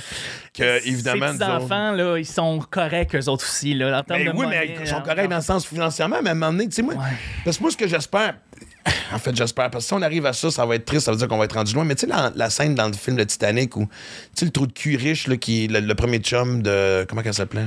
que, 0.54 0.86
évidemment, 0.86 1.28
Ces 1.28 1.36
autres- 1.36 1.46
petits-enfants, 1.46 1.92
là, 1.94 2.18
ils 2.18 2.26
sont 2.26 2.60
corrects, 2.70 3.16
eux 3.16 3.30
autres 3.30 3.46
aussi, 3.46 3.74
là, 3.74 4.00
en 4.00 4.04
termes 4.04 4.20
ben 4.26 4.34
de 4.34 4.38
oui, 4.38 4.44
monnaie, 4.46 4.66
mais 4.78 4.84
ils 4.84 4.88
sont 4.88 5.02
corrects 5.02 5.30
dans 5.30 5.38
le 5.38 5.42
sens 5.42 5.66
financièrement, 5.66 6.18
mais 6.22 6.30
à 6.30 6.32
un 6.34 6.36
moment 6.36 6.52
donné, 6.52 6.68
tu 6.68 6.76
sais, 6.76 6.82
moi, 6.82 6.96
Ouais. 6.96 7.00
parce 7.46 7.58
que 7.58 7.62
moi, 7.64 7.72
ce 7.72 7.78
que 7.78 7.88
j'espère, 7.88 8.36
en 9.14 9.18
fait, 9.20 9.34
j'espère, 9.34 9.70
parce 9.72 9.86
que 9.86 9.88
si 9.88 9.94
on 9.94 10.02
arrive 10.02 10.26
à 10.26 10.34
ça, 10.34 10.52
ça 10.52 10.66
va 10.66 10.76
être 10.76 10.86
triste, 10.86 11.06
ça 11.06 11.12
veut 11.12 11.18
dire 11.18 11.30
qu'on 11.30 11.38
va 11.38 11.46
être 11.46 11.56
rendu 11.56 11.74
loin, 11.74 11.86
mais 11.86 11.96
tu 11.96 12.02
sais, 12.02 12.08
la, 12.08 12.32
la 12.36 12.50
scène 12.50 12.76
dans 12.76 12.88
le 12.88 12.94
film 12.94 13.16
Le 13.16 13.26
Titanic 13.26 13.78
où, 13.78 13.86
tu 13.86 13.90
sais, 14.36 14.46
le 14.46 14.52
trou 14.52 14.68
de 14.68 14.74
cul 14.74 14.98
riche, 14.98 15.28
là, 15.28 15.38
qui 15.38 15.68
le, 15.70 15.80
le 15.80 15.96
premier 15.96 16.20
chum 16.20 16.62
de, 16.62 17.06
comment 17.08 17.22
qu'elle 17.22 17.34
s'appelait? 17.34 17.64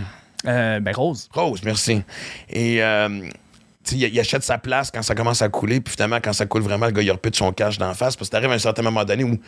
Euh, 0.47 0.81
ben, 0.81 0.95
Rose. 0.95 1.29
Rose, 1.33 1.61
merci. 1.65 2.03
Et, 2.51 2.83
euh, 2.83 3.09
tu 3.11 3.31
il, 3.93 4.03
il 4.03 4.21
achète 4.21 4.43
sa 4.43 4.59
place 4.59 4.91
quand 4.91 5.03
ça 5.03 5.15
commence 5.15 5.43
à 5.43 5.49
couler, 5.49 5.81
puis 5.81 5.93
finalement, 5.93 6.19
quand 6.23 6.33
ça 6.33 6.47
coule 6.47 6.63
vraiment, 6.63 6.87
le 6.87 6.93
gars, 6.93 7.03
il 7.03 7.11
repite 7.11 7.37
son 7.37 7.53
cash 7.53 7.79
d'en 7.79 7.95
face, 7.95 8.17
parce 8.17 8.29
que 8.29 8.33
t'arrives 8.33 8.51
à 8.51 8.55
un 8.55 8.59
certain 8.59 8.83
moment 8.83 9.05
donné 9.05 9.25
où, 9.25 9.39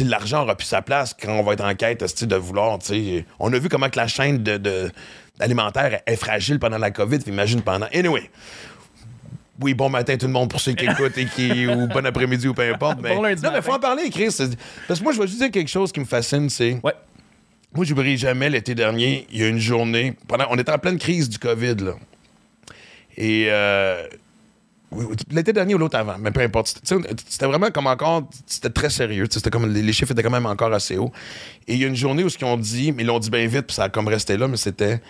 l'argent 0.00 0.42
aura 0.42 0.54
plus 0.56 0.66
sa 0.66 0.82
place 0.82 1.14
quand 1.20 1.32
on 1.32 1.42
va 1.42 1.54
être 1.54 1.64
en 1.64 1.74
quête 1.74 2.04
de 2.24 2.36
vouloir. 2.36 2.78
tu 2.78 2.86
sais. 2.86 3.24
On 3.40 3.52
a 3.52 3.58
vu 3.58 3.68
comment 3.68 3.88
que 3.88 3.98
la 3.98 4.06
chaîne 4.06 4.42
de, 4.42 4.56
de- 4.56 4.92
alimentaire 5.40 6.00
est 6.06 6.16
fragile 6.16 6.58
pendant 6.58 6.78
la 6.78 6.90
COVID. 6.90 7.18
puis 7.18 7.32
Imagine 7.32 7.62
pendant. 7.62 7.86
Anyway. 7.92 8.30
Oui, 9.60 9.74
bon 9.74 9.88
matin 9.88 10.16
tout 10.16 10.26
le 10.26 10.32
monde 10.32 10.50
pour 10.50 10.60
ceux 10.60 10.72
qui 10.72 10.84
écoutent 10.84 11.18
et 11.18 11.26
qui. 11.26 11.66
ou 11.68 11.88
bon 11.88 12.06
après-midi 12.06 12.46
ou 12.46 12.54
peu 12.54 12.72
importe. 12.72 13.00
Mais, 13.02 13.14
Bon 13.14 13.22
lundi 13.22 13.42
non, 13.42 13.50
mais 13.52 13.60
faut 13.60 13.72
en 13.72 13.80
parler, 13.80 14.08
Chris. 14.10 14.32
Parce 14.86 15.00
que 15.00 15.04
moi, 15.04 15.12
je 15.12 15.20
vais 15.20 15.26
juste 15.26 15.40
dire 15.40 15.50
quelque 15.50 15.68
chose 15.68 15.90
qui 15.90 15.98
me 15.98 16.04
fascine, 16.04 16.48
c'est. 16.48 16.78
Ouais. 16.84 16.94
Moi, 17.74 17.84
j'oublierai 17.84 18.16
jamais 18.16 18.48
l'été 18.48 18.74
dernier, 18.74 19.26
il 19.30 19.40
y 19.40 19.44
a 19.44 19.48
une 19.48 19.58
journée. 19.58 20.14
Pendant, 20.28 20.46
on 20.50 20.56
était 20.58 20.72
en 20.72 20.78
pleine 20.78 20.98
crise 20.98 21.28
du 21.28 21.38
COVID, 21.38 21.74
là. 21.76 21.92
Et. 23.18 23.48
euh, 23.50 24.06
l'été 25.30 25.52
dernier 25.52 25.74
ou 25.74 25.78
l'autre 25.78 25.98
avant, 25.98 26.16
mais 26.18 26.30
peu 26.30 26.40
importe. 26.40 26.80
C'était- 26.82 27.46
vraiment 27.46 27.70
comme 27.70 27.86
encore. 27.86 28.28
C'était 28.46 28.70
très 28.70 28.88
sérieux. 28.88 29.26
C'était 29.30 29.50
comme, 29.50 29.70
les, 29.70 29.92
chiffres 29.92 30.12
étaient 30.12 30.22
quand 30.22 30.30
même 30.30 30.46
encore 30.46 30.72
assez 30.72 30.96
hauts. 30.96 31.12
Et 31.66 31.74
il 31.74 31.80
y 31.80 31.84
a 31.84 31.88
une 31.88 31.96
journée 31.96 32.24
où 32.24 32.30
ce 32.30 32.38
qu'ils 32.38 32.46
ont 32.46 32.56
dit, 32.56 32.92
mais 32.92 33.02
ils 33.02 33.06
l'ont 33.06 33.18
dit 33.18 33.28
bien 33.30 33.46
vite, 33.46 33.66
puis 33.66 33.74
ça 33.74 33.84
a 33.84 33.88
comme 33.90 34.08
resté 34.08 34.36
là, 34.36 34.48
mais 34.48 34.56
c'était. 34.56 35.00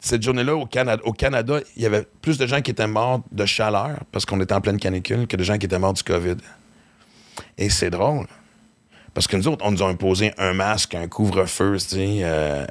Cette 0.00 0.22
journée-là, 0.22 0.54
au 0.54 0.66
Canada, 0.66 1.02
au 1.06 1.12
Canada, 1.14 1.60
il 1.76 1.82
y 1.82 1.86
avait 1.86 2.06
plus 2.20 2.36
de 2.36 2.46
gens 2.46 2.60
qui 2.60 2.70
étaient 2.70 2.86
morts 2.86 3.22
de 3.32 3.46
chaleur, 3.46 4.00
parce 4.12 4.26
qu'on 4.26 4.38
était 4.42 4.52
en 4.52 4.60
pleine 4.60 4.78
canicule, 4.78 5.26
que 5.26 5.36
de 5.36 5.42
gens 5.42 5.56
qui 5.56 5.64
étaient 5.64 5.78
morts 5.78 5.94
du 5.94 6.02
COVID. 6.02 6.36
Et 7.56 7.70
c'est 7.70 7.88
drôle. 7.88 8.26
Parce 9.14 9.26
que 9.26 9.38
nous 9.38 9.48
autres, 9.48 9.64
on 9.64 9.70
nous 9.70 9.82
a 9.82 9.88
imposé 9.88 10.34
un 10.36 10.52
masque, 10.52 10.94
un 10.94 11.08
couvre-feu, 11.08 11.78
euh, 11.94 12.66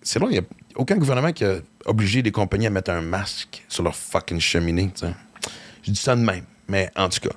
c'est 0.00 0.20
drôle, 0.20 0.30
il 0.30 0.34
n'y 0.34 0.38
a 0.38 0.48
aucun 0.76 0.96
gouvernement 0.96 1.32
qui 1.32 1.44
a 1.44 1.56
obligé 1.84 2.22
les 2.22 2.30
compagnies 2.30 2.66
à 2.66 2.70
mettre 2.70 2.90
un 2.90 3.00
masque 3.00 3.64
sur 3.68 3.82
leur 3.82 3.94
fucking 3.94 4.40
cheminée, 4.40 4.90
tu 4.94 5.06
sais. 5.06 5.12
Je 5.82 5.90
dis 5.90 6.00
ça 6.00 6.16
de 6.16 6.20
même, 6.20 6.44
mais 6.68 6.90
en 6.96 7.08
tout 7.08 7.20
cas. 7.20 7.34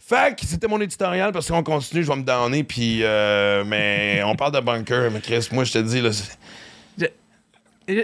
Fait 0.00 0.36
c'était 0.44 0.68
mon 0.68 0.80
éditorial, 0.80 1.32
parce 1.32 1.48
qu'on 1.48 1.62
continue, 1.62 2.04
je 2.04 2.08
vais 2.08 2.16
me 2.16 2.22
donner, 2.22 2.62
puis... 2.62 3.02
euh, 3.02 3.64
mais 3.64 4.22
on 4.24 4.36
parle 4.36 4.52
de 4.52 4.60
bunker, 4.60 5.10
mais 5.10 5.20
Chris, 5.20 5.48
moi, 5.52 5.64
je 5.64 5.72
te 5.72 5.78
dis, 5.78 6.00
là... 6.00 6.10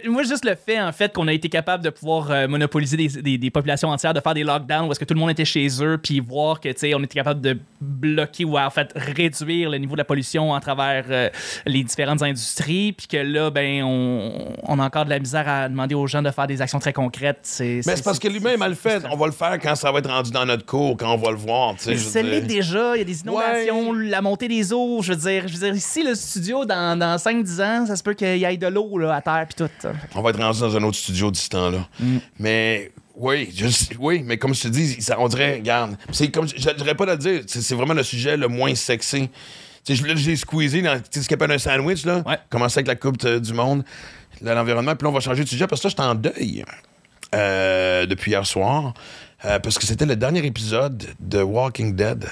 Moi, 0.07 0.23
juste 0.23 0.45
le 0.45 0.55
fait, 0.55 0.81
en 0.81 0.93
fait, 0.93 1.13
qu'on 1.13 1.27
a 1.27 1.33
été 1.33 1.49
capable 1.49 1.83
de 1.83 1.91
pouvoir 1.91 2.31
euh, 2.31 2.47
monopoliser 2.47 2.97
des, 2.97 3.09
des- 3.09 3.39
des 3.39 3.51
populations 3.51 3.89
entières, 3.89 4.15
de 4.15 4.21
faire 4.21 4.35
des 4.35 4.45
lockdowns 4.45 4.87
où 4.87 4.93
est-ce 4.93 5.01
que 5.01 5.05
tout 5.05 5.15
le 5.15 5.19
monde 5.21 5.31
était 5.31 5.45
chez 5.45 5.67
eux, 5.83 5.99
puis 5.99 6.21
voir 6.21 6.61
que, 6.61 6.69
tu 6.69 6.79
sais, 6.79 6.95
on 6.95 7.01
était 7.03 7.15
capable 7.19 7.41
de 7.41 7.59
bloquer 7.81 8.45
ou 8.45 8.57
en 8.59 8.71
fait 8.71 8.93
réduire 8.95 9.71
le 9.71 9.79
niveau 9.79 9.95
de 9.95 9.99
la 9.99 10.05
pollution 10.05 10.55
à 10.55 10.61
travers 10.61 11.05
euh, 11.11 11.29
les 11.67 11.83
différentes 11.83 12.23
industries, 12.23 12.93
puis 12.93 13.07
que 13.09 13.17
là, 13.17 13.51
ben, 13.51 13.83
on, 13.83 14.53
on 14.63 14.79
a 14.79 14.85
encore 14.85 15.05
de 15.05 15.11
la 15.11 15.19
misère 15.19 15.49
à 15.49 15.69
demander 15.69 15.95
aux 15.97 16.07
gens 16.07 16.23
de 16.23 16.31
faire 16.31 16.47
des 16.47 16.63
actions 16.63 16.79
très 16.79 16.93
concrètes. 16.93 17.41
C'est, 17.43 17.81
Mais 17.85 17.97
c'est 17.97 18.05
parce 18.05 18.19
que 18.21 18.29
lui-même 18.29 18.63
a 18.63 18.69
le 18.69 18.75
fait. 18.77 19.03
On 19.11 19.17
va 19.17 19.27
le 19.27 19.33
faire 19.33 19.59
quand 19.61 19.75
ça 19.75 19.91
va 19.91 19.99
être 19.99 20.09
rendu 20.11 20.31
dans 20.31 20.47
notre 20.47 20.65
cours, 20.65 20.97
quand 20.97 21.13
on 21.13 21.19
va 21.19 21.31
le 21.33 21.37
voir, 21.37 21.75
tu 21.77 21.85
sais. 21.85 21.97
Ça 21.97 22.23
l'est 22.23 22.41
déjà, 22.43 22.95
il 22.95 22.99
y 22.99 23.03
a 23.03 23.05
des 23.05 23.21
inondations, 23.23 23.93
la 23.95 24.23
montée 24.23 24.47
des 24.47 24.73
eaux, 24.73 25.01
je 25.03 25.13
veux 25.13 25.19
dire, 25.19 25.49
je 25.49 25.55
veux 25.59 25.67
dire 25.67 25.75
ici 25.75 26.05
le 26.05 26.15
studio 26.15 26.65
dans, 26.65 26.97
dans 26.97 27.17
5-10 27.17 27.63
ans, 27.63 27.87
ça 27.87 27.97
se 27.97 28.03
peut 28.05 28.15
qu'il 28.15 28.37
y 28.39 28.45
ait 28.45 28.57
de 28.57 28.67
l'eau 28.69 28.97
là, 28.99 29.15
à 29.17 29.21
terre 29.21 29.47
puis 29.49 29.57
tout. 29.65 29.72
On 30.15 30.23
va 30.23 30.31
être 30.31 30.39
rendu 30.41 30.61
dans 30.61 30.77
un 30.77 30.83
autre 30.85 30.97
studio 30.97 31.31
d'ici 31.31 31.49
temps-là. 31.51 31.89
Mais 32.39 32.91
oui, 33.17 33.53
je 33.55 33.67
oui, 33.99 34.23
mais 34.25 34.39
comme 34.39 34.55
je 34.55 34.63
te 34.63 34.69
dis, 34.69 35.01
ça, 35.03 35.17
on 35.19 35.29
dirait, 35.29 35.55
regarde, 35.57 35.97
c'est 36.13 36.31
comme 36.31 36.49
je 36.49 36.69
ne 36.69 36.75
dirais 36.75 36.95
pas 36.95 37.07
de 37.07 37.11
le 37.13 37.17
dire, 37.19 37.43
c'est 37.47 37.75
vraiment 37.75 37.95
le 37.95 38.03
sujet 38.03 38.37
le 38.37 38.49
moins 38.49 38.75
sexy. 38.75 39.29
Tu 39.85 39.97
sais, 39.97 40.03
je- 40.03 40.07
là, 40.07 40.15
j'ai 40.17 40.37
squeezé 40.37 40.81
dans 40.83 41.01
ce 41.11 41.27
qu'on 41.29 41.35
appelle 41.35 41.51
un 41.53 41.59
sandwich, 41.59 42.05
là. 42.05 42.23
Ouais. 42.27 42.39
Commencer 42.49 42.79
avec 42.79 42.87
la 42.87 42.95
Coupe 42.95 43.25
euh, 43.25 43.41
du 43.41 43.53
Monde, 43.53 43.83
là, 44.41 44.55
l'environnement, 44.55 44.95
puis 44.95 45.05
là, 45.05 45.11
on 45.11 45.13
va 45.15 45.21
changer 45.21 45.43
de 45.45 45.49
sujet 45.49 45.67
parce 45.67 45.83
que 45.83 45.89
là, 45.89 45.95
je 45.97 46.03
suis 46.03 46.09
en 46.11 46.15
deuil 46.15 46.65
euh, 47.35 48.07
depuis 48.07 48.31
hier 48.31 48.47
soir. 48.47 48.95
euh, 49.45 49.59
parce 49.59 49.77
que 49.79 49.85
c'était 49.87 50.07
le 50.07 50.15
dernier 50.15 50.45
épisode 50.47 51.05
de 51.19 51.43
Walking 51.43 51.97
Dead. 51.97 52.27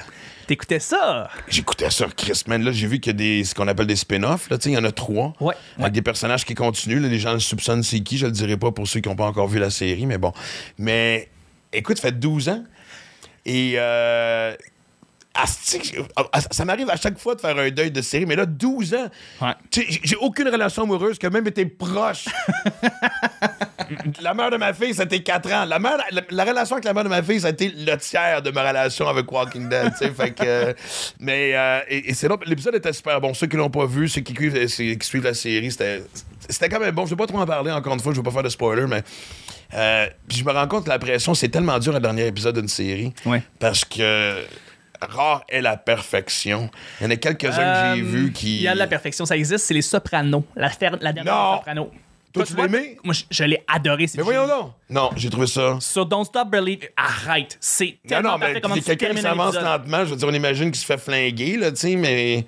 T'écoutais 0.50 0.80
ça? 0.80 1.30
J'écoutais 1.46 1.90
ça, 1.90 2.08
Chris, 2.16 2.42
man. 2.48 2.60
Là, 2.64 2.72
j'ai 2.72 2.88
vu 2.88 2.98
qu'il 2.98 3.12
y 3.12 3.14
a 3.14 3.16
des, 3.16 3.44
ce 3.44 3.54
qu'on 3.54 3.68
appelle 3.68 3.86
des 3.86 3.94
spin-offs. 3.94 4.48
Il 4.64 4.72
y 4.72 4.76
en 4.76 4.82
a 4.82 4.90
trois. 4.90 5.32
Ouais, 5.38 5.54
Avec 5.76 5.84
ouais. 5.84 5.90
des 5.92 6.02
personnages 6.02 6.44
qui 6.44 6.56
continuent. 6.56 6.98
là. 7.00 7.06
les 7.06 7.20
gens 7.20 7.34
le 7.34 7.38
soupçonnent 7.38 7.84
c'est 7.84 8.00
qui. 8.00 8.18
Je 8.18 8.26
le 8.26 8.32
dirai 8.32 8.56
pas 8.56 8.72
pour 8.72 8.88
ceux 8.88 8.98
qui 8.98 9.08
n'ont 9.08 9.14
pas 9.14 9.26
encore 9.26 9.46
vu 9.46 9.60
la 9.60 9.70
série, 9.70 10.06
mais 10.06 10.18
bon. 10.18 10.32
Mais 10.76 11.28
écoute, 11.72 11.98
ça 11.98 12.08
fait 12.08 12.18
12 12.18 12.48
ans. 12.48 12.64
Et 13.46 13.74
euh, 13.76 14.52
asti, 15.42 15.94
ah, 16.16 16.40
ça 16.50 16.64
m'arrive 16.64 16.90
à 16.90 16.96
chaque 16.96 17.18
fois 17.18 17.34
de 17.34 17.40
faire 17.40 17.56
un 17.56 17.70
deuil 17.70 17.90
de 17.90 18.00
série, 18.02 18.26
mais 18.26 18.36
là, 18.36 18.46
12 18.46 18.94
ans. 18.94 19.08
Ouais. 19.42 19.52
J'ai- 19.70 20.16
aucune 20.16 20.48
relation 20.48 20.82
amoureuse 20.82 21.18
qui 21.18 21.26
a 21.26 21.30
même 21.30 21.46
été 21.46 21.66
proche. 21.66 22.26
la 24.20 24.34
mère 24.34 24.50
de 24.50 24.56
ma 24.56 24.72
fille, 24.72 24.94
c'était 24.94 25.20
4 25.22 25.52
ans. 25.52 25.64
La, 25.64 25.78
mère, 25.78 25.96
la, 26.10 26.22
la 26.30 26.44
relation 26.44 26.76
avec 26.76 26.84
la 26.84 26.92
mère 26.94 27.04
de 27.04 27.08
ma 27.08 27.22
fille, 27.22 27.40
ça 27.40 27.48
a 27.48 27.50
été 27.50 27.68
le 27.76 27.96
tiers 27.96 28.42
de 28.42 28.50
ma 28.50 28.66
relation 28.68 29.08
avec 29.08 29.30
Walking 29.30 29.68
Dead. 29.68 29.92
fait 30.14 30.30
que, 30.32 30.74
mais 31.20 31.52
euh, 31.54 31.80
et, 31.88 32.10
et 32.10 32.14
c'est 32.14 32.28
là, 32.28 32.36
l'épisode 32.46 32.74
était 32.74 32.92
super 32.92 33.20
bon. 33.20 33.34
Ceux 33.34 33.46
qui 33.46 33.56
l'ont 33.56 33.70
pas 33.70 33.86
vu, 33.86 34.08
ceux 34.08 34.20
qui, 34.20 34.34
suivent- 34.34 34.98
qui 34.98 35.06
suivent 35.06 35.24
la 35.24 35.34
série, 35.34 35.70
c'était 35.70 36.68
quand 36.68 36.80
même 36.80 36.94
bon. 36.94 37.04
Je 37.06 37.10
vais 37.10 37.16
pas 37.16 37.26
trop 37.26 37.38
en 37.38 37.46
parler 37.46 37.72
encore 37.72 37.94
une 37.94 38.00
fois, 38.00 38.12
je 38.12 38.18
veux 38.18 38.22
pas 38.22 38.30
faire 38.30 38.42
de 38.42 38.48
spoiler, 38.48 38.86
mais 38.86 39.02
euh, 39.74 40.06
puis 40.28 40.38
je 40.38 40.44
me 40.44 40.52
rends 40.52 40.66
compte 40.68 40.84
que 40.84 40.88
la 40.90 40.98
pression, 40.98 41.34
c'est 41.34 41.48
tellement 41.48 41.78
dur 41.78 41.92
le 41.92 42.00
dernier 42.00 42.26
épisode 42.26 42.58
d'une 42.58 42.68
série. 42.68 43.12
Ouais. 43.24 43.42
Parce 43.58 43.84
que 43.84 44.42
rare 45.00 45.44
est 45.48 45.60
la 45.60 45.76
perfection. 45.76 46.70
Il 47.00 47.04
y 47.04 47.06
en 47.06 47.10
a 47.10 47.16
quelques-uns 47.16 47.50
que 47.50 47.96
j'ai 47.96 48.02
Euh, 48.02 48.04
vus 48.04 48.32
qui. 48.32 48.56
Il 48.56 48.62
y 48.62 48.68
a 48.68 48.74
de 48.74 48.78
la 48.78 48.86
perfection, 48.86 49.24
ça 49.26 49.36
existe, 49.36 49.64
c'est 49.66 49.74
les 49.74 49.82
Sopranos. 49.82 50.44
La, 50.56 50.68
fer- 50.70 50.98
la 51.00 51.12
dernière 51.12 51.34
Non. 51.34 51.56
Soprano. 51.58 51.90
Toi, 52.32 52.44
tu 52.44 52.60
aimé? 52.60 52.96
Moi, 53.02 53.12
je, 53.12 53.24
je 53.28 53.42
l'ai 53.42 53.64
adoré. 53.66 54.06
Mais 54.16 54.22
voyons 54.22 54.46
donc. 54.46 54.72
Non, 54.88 55.10
j'ai 55.16 55.28
trouvé 55.30 55.48
ça. 55.48 55.78
Sur 55.80 56.06
Don't 56.06 56.24
Stop 56.24 56.48
Believing. 56.48 56.88
Arrête. 56.96 57.56
C'est 57.60 57.98
Non, 58.04 58.08
tellement 58.08 58.30
non, 58.32 58.38
mais 58.38 58.46
parfait 58.46 58.60
comment 58.60 58.74
c'est 58.76 58.80
tu 58.82 58.96
quelqu'un 58.96 59.14
qui 59.16 59.22
s'avance 59.22 59.54
lentement. 59.56 60.04
Je 60.04 60.10
veux 60.10 60.16
dire, 60.16 60.28
on 60.28 60.32
imagine 60.34 60.70
qu'il 60.70 60.80
se 60.80 60.86
fait 60.86 60.98
flinguer, 60.98 61.56
là, 61.56 61.70
tu 61.72 61.78
sais, 61.78 61.96
mais. 61.96 62.46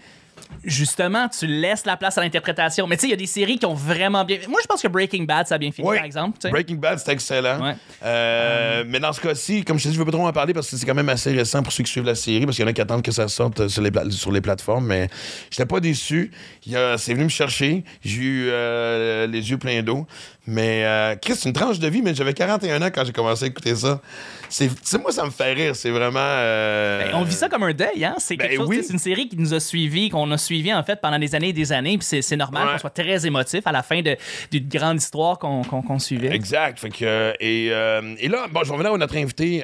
Justement, 0.64 1.28
tu 1.28 1.46
laisses 1.46 1.84
la 1.86 1.96
place 1.96 2.18
à 2.18 2.20
l'interprétation. 2.22 2.86
Mais 2.86 2.96
tu 2.96 3.02
sais, 3.02 3.06
il 3.08 3.10
y 3.10 3.14
a 3.14 3.16
des 3.16 3.26
séries 3.26 3.58
qui 3.58 3.66
ont 3.66 3.74
vraiment 3.74 4.24
bien. 4.24 4.38
Moi, 4.48 4.60
je 4.62 4.66
pense 4.66 4.80
que 4.82 4.88
Breaking 4.88 5.24
Bad, 5.24 5.46
ça 5.46 5.56
a 5.56 5.58
bien 5.58 5.72
fini, 5.72 5.88
Oui. 5.88 5.96
par 5.96 6.04
exemple. 6.04 6.38
Breaking 6.50 6.76
Bad, 6.76 6.98
c'est 6.98 7.12
excellent. 7.12 7.60
Ouais. 7.62 7.74
Euh, 8.04 8.84
Mais 8.86 9.00
dans 9.00 9.12
ce 9.12 9.20
cas-ci, 9.20 9.64
comme 9.64 9.78
je 9.78 9.84
te 9.84 9.88
dis, 9.88 9.94
je 9.94 9.98
veux 9.98 10.04
pas 10.04 10.12
trop 10.12 10.26
en 10.26 10.32
parler 10.32 10.54
parce 10.54 10.70
que 10.70 10.76
c'est 10.76 10.86
quand 10.86 10.94
même 10.94 11.08
assez 11.08 11.32
récent 11.32 11.62
pour 11.62 11.72
ceux 11.72 11.82
qui 11.84 11.90
suivent 11.90 12.04
la 12.04 12.14
série, 12.14 12.44
parce 12.44 12.56
qu'il 12.56 12.64
y 12.64 12.68
en 12.68 12.70
a 12.70 12.72
qui 12.72 12.80
attendent 12.80 13.02
que 13.02 13.12
ça 13.12 13.28
sorte 13.28 13.60
euh, 13.60 13.68
sur 13.68 13.82
les, 13.82 13.90
pla- 13.90 14.10
sur 14.10 14.32
les 14.32 14.40
plateformes. 14.40 14.86
Mais 14.86 15.08
j'étais 15.50 15.66
pas 15.66 15.80
déçu. 15.80 16.30
Il 16.66 16.76
a- 16.76 16.98
C'est 16.98 17.14
venu 17.14 17.24
me 17.24 17.28
chercher. 17.30 17.84
J'ai 18.04 18.20
eu 18.22 18.48
euh, 18.50 19.26
les 19.26 19.50
yeux 19.50 19.58
pleins 19.58 19.82
d'eau. 19.82 20.06
Mais 20.46 20.84
euh, 20.84 21.14
Chris, 21.22 21.34
c'est 21.36 21.48
une 21.48 21.54
tranche 21.54 21.78
de 21.78 21.86
vie, 21.88 22.02
mais 22.02 22.14
j'avais 22.16 22.34
41 22.34 22.82
ans 22.82 22.88
quand 22.92 23.04
j'ai 23.04 23.12
commencé 23.12 23.44
à 23.44 23.46
écouter 23.48 23.76
ça. 23.76 24.00
C'est, 24.48 24.68
moi, 25.00 25.12
ça 25.12 25.24
me 25.24 25.30
fait 25.30 25.52
rire. 25.52 25.76
C'est 25.76 25.90
vraiment. 25.90 26.18
euh, 26.20 27.04
Ben, 27.06 27.14
on 27.14 27.22
vit 27.22 27.32
ça 27.32 27.48
comme 27.48 27.62
un 27.62 27.72
deuil, 27.72 28.04
hein? 28.04 28.16
C'est 28.18 28.36
Ben 28.36 28.60
oui. 28.60 28.82
c'est 28.84 28.92
une 28.92 28.98
série 28.98 29.28
qui 29.28 29.36
nous 29.36 29.54
a 29.54 29.60
suivis, 29.60 30.10
qu'on 30.10 30.28
a 30.32 30.36
suivi 30.38 30.74
en 30.74 30.82
fait 30.82 31.00
pendant 31.00 31.18
des 31.18 31.34
années 31.36 31.50
et 31.50 31.52
des 31.52 31.72
années, 31.72 31.96
puis 31.96 32.20
c'est, 32.22 32.36
normal 32.36 32.66
Ouais. 32.66 32.72
qu'on 32.72 32.78
soit 32.80 32.90
très 32.90 33.24
émotif 33.24 33.66
à 33.66 33.72
la 33.72 33.82
fin 33.84 34.02
d'une 34.02 34.68
grande 34.68 34.98
histoire 34.98 35.38
qu'on, 35.38 35.98
suivait. 36.00 36.34
Exact. 36.34 36.78
Fait 36.80 36.90
que, 36.90 37.04
euh, 37.04 37.32
et, 37.40 37.68
euh, 37.70 38.14
et 38.18 38.28
là, 38.28 38.46
bon, 38.50 38.60
je 38.64 38.66
vais 38.68 38.72
revenir 38.72 38.92
à 38.92 38.98
notre 38.98 39.16
invité 39.16 39.62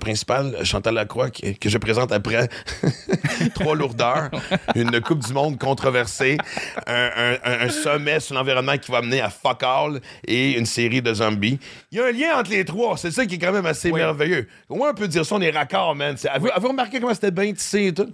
principal, 0.00 0.56
Chantal 0.64 0.94
Lacroix, 0.94 1.28
que 1.30 1.68
je 1.68 1.78
présente 1.78 2.10
après 2.10 2.48
trois 3.54 3.76
lourdeurs, 3.76 4.30
une 4.74 4.98
Coupe 5.02 5.24
du 5.26 5.32
Monde 5.34 5.58
controversée, 5.58 6.38
un, 6.86 7.10
un- 7.16 7.36
un- 7.44 7.60
un 7.66 7.68
sommet 7.68 8.18
sur 8.20 8.34
l'environnement 8.34 8.78
qui 8.78 8.90
va 8.90 9.02
mener 9.02 9.20
à 9.20 9.28
fuck 9.30 9.62
all 9.62 10.00
et 10.26 10.52
une 10.58 10.66
série 10.66 11.02
de 11.02 11.12
zombies. 11.14 11.58
Il 11.92 11.98
y 11.98 12.00
a 12.00 12.06
un 12.06 12.12
lien 12.12 12.38
entre 12.38 12.50
les 12.50 12.64
trois. 12.64 12.96
C'est 12.96 13.10
ça 13.10 13.26
qui 13.26 13.36
est 13.36 13.38
quand 13.38 13.52
même 13.52 13.66
assez 13.66 13.90
Oui. 13.90 14.00
merveilleux. 14.00 14.48
Au 14.68 14.76
moins, 14.76 14.90
on 14.90 14.94
peut 14.94 15.08
dire 15.08 15.24
ça, 15.24 15.34
on 15.34 15.40
est 15.40 15.50
raccord, 15.50 15.94
man. 15.94 16.16
Avez-vous 16.30 16.68
remarqué 16.68 17.00
comment 17.00 17.14
c'était 17.14 17.30
bien 17.30 17.52
tissé 17.52 17.86
et 17.86 17.94
tout? 17.94 18.08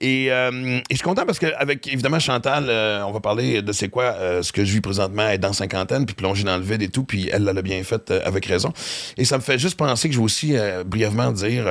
Et, 0.00 0.30
euh, 0.32 0.50
et 0.78 0.82
je 0.90 0.96
suis 0.96 1.04
content 1.04 1.26
parce 1.26 1.38
qu'avec, 1.38 1.86
évidemment, 1.92 2.18
Chantal, 2.18 2.66
euh, 2.68 3.02
on 3.04 3.12
va 3.12 3.20
parler 3.20 3.62
de 3.62 3.72
c'est 3.72 3.88
quoi 3.88 4.04
euh, 4.04 4.42
ce 4.42 4.52
que 4.52 4.64
je 4.64 4.72
vis 4.72 4.80
présentement, 4.80 5.28
être 5.28 5.40
dans 5.40 5.52
cinquantaine, 5.52 6.06
puis 6.06 6.14
plonger 6.14 6.44
dans 6.44 6.56
le 6.56 6.64
vide 6.64 6.82
et 6.82 6.88
tout, 6.88 7.04
puis 7.04 7.28
elle 7.32 7.44
l'a 7.44 7.62
bien 7.62 7.82
fait 7.84 8.10
avec 8.10 8.46
raison. 8.46 8.72
Et 9.16 9.24
ça 9.24 9.36
me 9.36 9.42
fait 9.42 9.58
juste 9.58 9.76
penser 9.76 10.08
que 10.08 10.14
je 10.14 10.18
vais 10.18 10.24
aussi 10.24 10.54
brièvement 10.86 11.32
dire, 11.32 11.64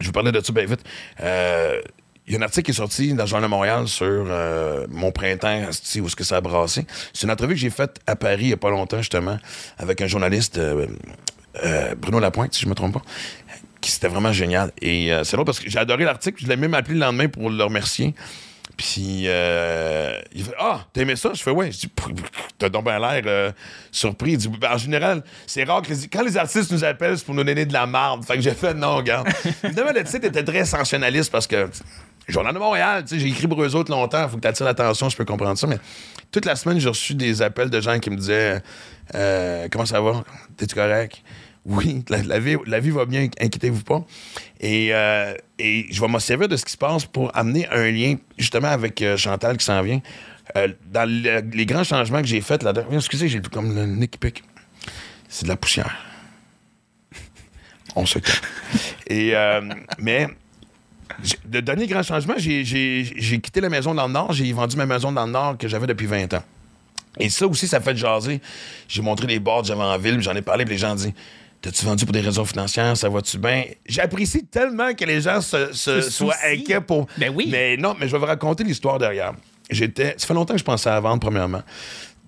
je 0.00 0.06
vais 0.06 0.12
parler 0.12 0.32
de 0.32 0.40
ça 0.40 0.52
bien 0.52 0.64
vite. 0.64 0.80
Euh, 1.20 1.80
il 2.26 2.32
y 2.34 2.36
a 2.36 2.38
un 2.38 2.42
article 2.42 2.66
qui 2.66 2.70
est 2.70 2.74
sorti 2.74 3.12
dans 3.14 3.24
le 3.24 3.28
Journal 3.28 3.48
de 3.48 3.54
Montréal 3.54 3.88
sur 3.88 4.06
euh, 4.06 4.86
mon 4.90 5.10
printemps, 5.12 5.62
où 5.64 6.06
est-ce 6.06 6.16
que 6.16 6.24
ça 6.24 6.36
a 6.36 6.40
brassé. 6.40 6.86
C'est 7.12 7.24
une 7.24 7.30
entrevue 7.32 7.54
que 7.54 7.60
j'ai 7.60 7.70
faite 7.70 7.98
à 8.06 8.14
Paris 8.16 8.42
il 8.44 8.46
n'y 8.48 8.52
a 8.52 8.56
pas 8.56 8.70
longtemps, 8.70 8.98
justement, 8.98 9.38
avec 9.78 10.00
un 10.00 10.06
journaliste, 10.06 10.58
euh, 10.58 10.86
euh, 11.64 11.94
Bruno 11.96 12.20
Lapointe, 12.20 12.54
si 12.54 12.60
je 12.60 12.66
ne 12.66 12.70
me 12.70 12.74
trompe 12.74 12.94
pas, 12.94 13.02
qui 13.80 13.90
c'était 13.90 14.08
vraiment 14.08 14.32
génial. 14.32 14.70
Et 14.80 15.10
c'est 15.24 15.32
drôle 15.36 15.44
parce 15.46 15.58
que 15.58 15.68
j'ai 15.68 15.78
adoré 15.78 16.04
l'article, 16.04 16.40
je 16.42 16.48
l'ai 16.48 16.56
même 16.56 16.74
appelé 16.74 16.94
le 16.94 17.00
lendemain 17.00 17.28
pour 17.28 17.50
le 17.50 17.64
remercier. 17.64 18.14
Puis 18.74 19.24
euh, 19.26 20.18
il 20.34 20.44
fait 20.44 20.54
Ah, 20.58 20.86
t'as 20.94 21.02
aimé 21.02 21.14
ça? 21.14 21.32
Je 21.34 21.42
fais 21.42 21.50
Ouais. 21.50 21.70
Je 21.70 21.78
dis 21.80 21.92
T'as 22.58 22.70
donc 22.70 22.84
bien 22.86 22.98
l'air 22.98 23.52
surpris. 23.90 24.32
Il 24.32 24.38
dit 24.38 24.48
Ben, 24.48 24.72
En 24.72 24.78
général, 24.78 25.22
c'est 25.46 25.64
rare 25.64 25.82
que 25.82 25.92
les- 25.92 26.08
quand 26.08 26.22
les 26.22 26.38
artistes 26.38 26.72
nous 26.72 26.82
appellent, 26.82 27.18
c'est 27.18 27.24
pour 27.26 27.34
nous 27.34 27.44
donner 27.44 27.66
de 27.66 27.72
la 27.72 27.86
marde. 27.86 28.24
Fait 28.24 28.34
que 28.36 28.40
j'ai 28.40 28.52
fait 28.54 28.72
Non, 28.72 28.96
regarde. 28.96 29.28
Évidemment, 29.64 29.90
le 29.94 30.02
titre 30.04 30.24
était 30.26 30.42
très 30.42 30.64
sensationnaliste 30.64 31.30
parce 31.30 31.46
que. 31.46 31.68
Journal 32.28 32.54
de 32.54 32.58
Montréal, 32.58 33.02
tu 33.04 33.14
sais, 33.14 33.20
j'ai 33.20 33.28
écrit 33.28 33.48
pour 33.48 33.62
eux 33.62 33.74
autres 33.74 33.90
longtemps, 33.90 34.28
faut 34.28 34.36
que 34.36 34.42
tu 34.42 34.48
attires 34.48 34.66
l'attention, 34.66 35.08
je 35.08 35.16
peux 35.16 35.24
comprendre 35.24 35.58
ça, 35.58 35.66
mais 35.66 35.78
toute 36.30 36.44
la 36.44 36.54
semaine, 36.56 36.78
j'ai 36.78 36.88
reçu 36.88 37.14
des 37.14 37.42
appels 37.42 37.68
de 37.68 37.80
gens 37.80 37.98
qui 37.98 38.10
me 38.10 38.16
disaient 38.16 38.62
euh, 39.14 39.68
Comment 39.70 39.86
ça 39.86 40.00
va? 40.00 40.24
T'es-tu 40.56 40.74
correct? 40.74 41.22
Oui, 41.64 42.04
la, 42.08 42.38
vie, 42.40 42.90
va 42.90 43.04
bien, 43.06 43.28
inquiétez-vous 43.40 43.84
pas. 43.84 44.04
Et, 44.60 44.88
euh, 44.92 45.34
et 45.58 45.86
je 45.90 46.00
vais 46.00 46.08
me 46.08 46.18
servir 46.18 46.48
de 46.48 46.56
ce 46.56 46.64
qui 46.64 46.72
se 46.72 46.76
passe 46.76 47.04
pour 47.04 47.36
amener 47.36 47.68
un 47.68 47.88
lien 47.90 48.16
justement 48.36 48.68
avec 48.68 49.00
euh, 49.02 49.16
Chantal 49.16 49.56
qui 49.56 49.64
s'en 49.64 49.80
vient. 49.82 50.00
Dans 50.56 51.08
le- 51.08 51.40
les 51.54 51.66
grands 51.66 51.84
changements 51.84 52.20
que 52.20 52.26
j'ai 52.26 52.40
faits 52.40 52.64
là 52.64 52.72
excusez, 52.90 53.28
j'ai 53.28 53.40
comme 53.40 53.74
le 53.76 53.86
nez 53.86 54.08
qui. 54.08 54.18
C'est 55.28 55.44
de 55.44 55.48
la 55.48 55.56
poussière. 55.56 55.96
On 57.94 58.06
se 58.06 58.18
calme. 58.18 58.38
Et, 59.06 59.32
mais 59.98 60.26
le 61.52 61.60
dernier 61.62 61.86
grand 61.86 62.02
changement, 62.02 62.34
j'ai- 62.36 63.40
quitté 63.42 63.60
la 63.60 63.68
maison 63.68 63.94
dans 63.94 64.06
le 64.06 64.12
Nord, 64.12 64.32
j'ai 64.32 64.52
vendu 64.52 64.76
ma 64.76 64.86
maison 64.86 65.12
dans 65.12 65.26
le 65.26 65.32
Nord 65.32 65.56
que 65.58 65.68
j'avais 65.68 65.86
depuis 65.86 66.06
20 66.06 66.32
ans. 66.34 66.42
Et 67.18 67.28
ça 67.28 67.46
aussi, 67.46 67.68
ça 67.68 67.80
fait 67.80 67.96
jaser. 67.96 68.40
J'ai 68.88 69.02
montré 69.02 69.26
les 69.26 69.38
bords 69.38 69.62
que 69.62 69.68
j'avais 69.68 69.82
en 69.82 69.98
ville, 69.98 70.20
j'en 70.20 70.34
ai 70.34 70.42
parlé, 70.42 70.64
puis 70.64 70.74
les 70.74 70.78
gens 70.78 70.94
disent 70.94 71.12
T'as-tu 71.60 71.84
vendu 71.84 72.04
pour 72.04 72.12
des 72.12 72.20
raisons 72.20 72.44
financières 72.44 72.96
Ça 72.96 73.08
va-tu 73.08 73.38
bien? 73.38 73.64
J'apprécie 73.86 74.44
tellement 74.46 74.94
que 74.94 75.04
les 75.04 75.20
gens 75.20 75.40
se, 75.40 75.72
soient 76.10 76.34
inquiets 76.44 76.80
pour. 76.80 77.06
Ben 77.18 77.32
oui. 77.32 77.46
Mais 77.52 77.76
non, 77.76 77.94
mais 78.00 78.08
je 78.08 78.12
vais 78.12 78.18
vous 78.18 78.26
raconter 78.26 78.64
l'histoire 78.64 78.98
derrière. 78.98 79.32
J'étais. 79.70 80.14
Ça 80.18 80.26
fait 80.26 80.34
longtemps 80.34 80.54
que 80.54 80.58
je 80.58 80.64
pensais 80.64 80.90
à 80.90 80.98
vendre, 80.98 81.20
premièrement. 81.20 81.62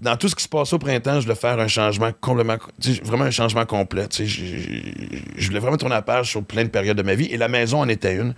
Dans 0.00 0.16
tout 0.16 0.28
ce 0.28 0.34
qui 0.34 0.42
se 0.42 0.48
passe 0.48 0.72
au 0.72 0.78
printemps, 0.78 1.20
je 1.20 1.26
voulais 1.26 1.34
faire 1.34 1.58
un 1.58 1.68
changement 1.68 2.10
complètement. 2.20 2.56
Vraiment 3.04 3.24
un 3.24 3.30
changement 3.30 3.64
complet. 3.64 4.08
Je 4.10 5.46
voulais 5.46 5.60
vraiment 5.60 5.76
tourner 5.76 5.94
la 5.94 6.02
page 6.02 6.30
sur 6.30 6.44
plein 6.44 6.64
de 6.64 6.68
périodes 6.68 6.96
de 6.96 7.02
ma 7.02 7.14
vie, 7.14 7.26
et 7.26 7.36
la 7.36 7.48
maison 7.48 7.80
en 7.80 7.88
était 7.88 8.16
une. 8.16 8.34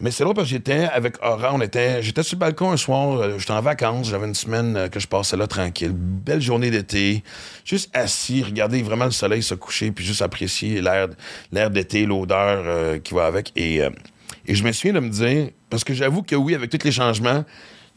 Mais 0.00 0.10
c'est 0.10 0.24
drôle 0.24 0.34
parce 0.34 0.48
que 0.48 0.54
j'étais 0.54 0.84
avec 0.84 1.22
Aura, 1.22 1.54
on 1.54 1.60
était, 1.60 2.02
j'étais 2.02 2.22
sur 2.22 2.36
le 2.36 2.40
balcon 2.40 2.72
un 2.72 2.76
soir, 2.76 3.18
euh, 3.18 3.38
j'étais 3.38 3.52
en 3.52 3.60
vacances, 3.60 4.08
j'avais 4.08 4.26
une 4.26 4.34
semaine 4.34 4.76
euh, 4.76 4.88
que 4.88 4.98
je 4.98 5.06
passais 5.06 5.36
là 5.36 5.46
tranquille, 5.46 5.92
belle 5.94 6.40
journée 6.40 6.70
d'été, 6.70 7.22
juste 7.64 7.90
assis, 7.94 8.42
regarder 8.42 8.82
vraiment 8.82 9.04
le 9.04 9.10
soleil 9.10 9.42
se 9.42 9.54
coucher, 9.54 9.92
puis 9.92 10.04
juste 10.04 10.22
apprécier 10.22 10.80
l'air, 10.80 11.08
l'air 11.52 11.70
d'été, 11.70 12.06
l'odeur 12.06 12.64
euh, 12.66 12.98
qui 12.98 13.12
va 13.12 13.26
avec. 13.26 13.52
Et, 13.54 13.80
et 14.46 14.54
je 14.54 14.64
me 14.64 14.72
souviens 14.72 14.94
de 14.94 15.00
me 15.00 15.10
dire, 15.10 15.50
parce 15.68 15.84
que 15.84 15.92
j'avoue 15.92 16.22
que 16.22 16.34
oui, 16.34 16.54
avec 16.54 16.70
tous 16.70 16.84
les 16.84 16.92
changements, 16.92 17.44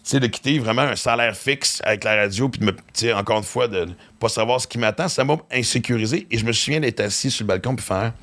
sais, 0.10 0.20
de 0.20 0.28
quitter 0.28 0.60
vraiment 0.60 0.84
un 0.84 0.96
salaire 0.96 1.36
fixe 1.36 1.82
avec 1.84 2.04
la 2.04 2.16
radio, 2.16 2.50
puis 2.50 2.60
de 2.60 2.66
me, 2.66 3.14
encore 3.16 3.40
une 3.40 3.44
fois, 3.44 3.68
de 3.68 3.88
pas 4.20 4.30
savoir 4.30 4.62
ce 4.62 4.68
qui 4.68 4.78
m'attend, 4.78 5.08
ça 5.08 5.24
m'a 5.24 5.38
insécurisé. 5.52 6.28
Et 6.30 6.38
je 6.38 6.46
me 6.46 6.52
souviens 6.52 6.80
d'être 6.80 7.00
assis 7.00 7.32
sur 7.32 7.44
le 7.44 7.48
balcon 7.48 7.76
puis 7.76 7.86
faire. 7.86 8.14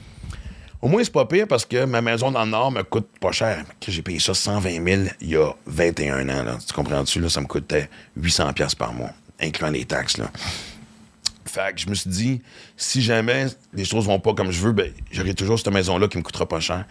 Au 0.80 0.88
moins, 0.88 1.02
c'est 1.04 1.12
pas 1.12 1.26
pire 1.26 1.46
parce 1.46 1.64
que 1.64 1.84
ma 1.84 2.00
maison 2.00 2.30
dans 2.32 2.44
le 2.44 2.50
Nord 2.50 2.72
me 2.72 2.82
coûte 2.82 3.08
pas 3.20 3.30
cher. 3.30 3.64
J'ai 3.86 4.02
payé 4.02 4.18
ça 4.18 4.34
120 4.34 4.84
000 4.84 5.02
il 5.20 5.28
y 5.28 5.36
a 5.36 5.52
21 5.66 6.28
ans. 6.28 6.42
Là. 6.42 6.58
Tu 6.66 6.72
comprends-tu? 6.72 7.28
Ça 7.30 7.40
me 7.40 7.46
coûtait 7.46 7.88
800 8.16 8.52
pièces 8.52 8.74
par 8.74 8.92
mois, 8.92 9.10
incluant 9.40 9.70
les 9.70 9.84
taxes. 9.84 10.18
Là. 10.18 10.30
Fait 11.44 11.74
que 11.74 11.80
je 11.80 11.88
me 11.88 11.94
suis 11.94 12.10
dit, 12.10 12.42
si 12.76 13.02
jamais 13.02 13.46
les 13.72 13.84
choses 13.84 14.06
vont 14.06 14.18
pas 14.18 14.34
comme 14.34 14.50
je 14.50 14.60
veux, 14.60 14.72
ben, 14.72 14.92
j'aurai 15.10 15.34
toujours 15.34 15.58
cette 15.58 15.72
maison-là 15.72 16.08
qui 16.08 16.18
me 16.18 16.22
coûtera 16.22 16.46
pas 16.46 16.60
cher. 16.60 16.84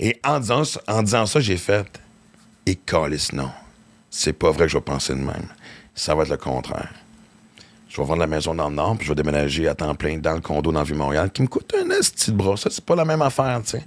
Et 0.00 0.20
en 0.24 0.40
disant, 0.40 0.62
en 0.88 1.02
disant 1.02 1.26
ça, 1.26 1.38
j'ai 1.38 1.56
fait, 1.56 1.86
et 2.66 2.78
non. 3.32 3.50
C'est 4.18 4.32
pas 4.32 4.50
vrai 4.50 4.64
que 4.64 4.72
je 4.72 4.78
vais 4.78 4.82
penser 4.82 5.12
de 5.12 5.18
même. 5.18 5.46
Ça 5.94 6.14
va 6.14 6.22
être 6.22 6.30
le 6.30 6.38
contraire. 6.38 6.88
Je 7.86 8.00
vais 8.00 8.06
vendre 8.06 8.20
la 8.20 8.26
maison 8.26 8.54
dans 8.54 8.70
le 8.70 8.74
Nord, 8.74 8.96
puis 8.96 9.06
je 9.06 9.12
vais 9.12 9.14
déménager 9.14 9.68
à 9.68 9.74
temps 9.74 9.94
plein 9.94 10.16
dans 10.16 10.32
le 10.32 10.40
condo 10.40 10.72
dans 10.72 10.80
le 10.80 10.86
Vieux-Montréal, 10.86 11.30
qui 11.30 11.42
me 11.42 11.48
coûte 11.48 11.70
un 11.78 11.90
esti 11.90 12.32
de 12.32 12.36
bras. 12.36 12.56
Ça, 12.56 12.70
c'est 12.70 12.82
pas 12.82 12.96
la 12.96 13.04
même 13.04 13.20
affaire, 13.20 13.60
tu 13.62 13.72
sais. 13.72 13.82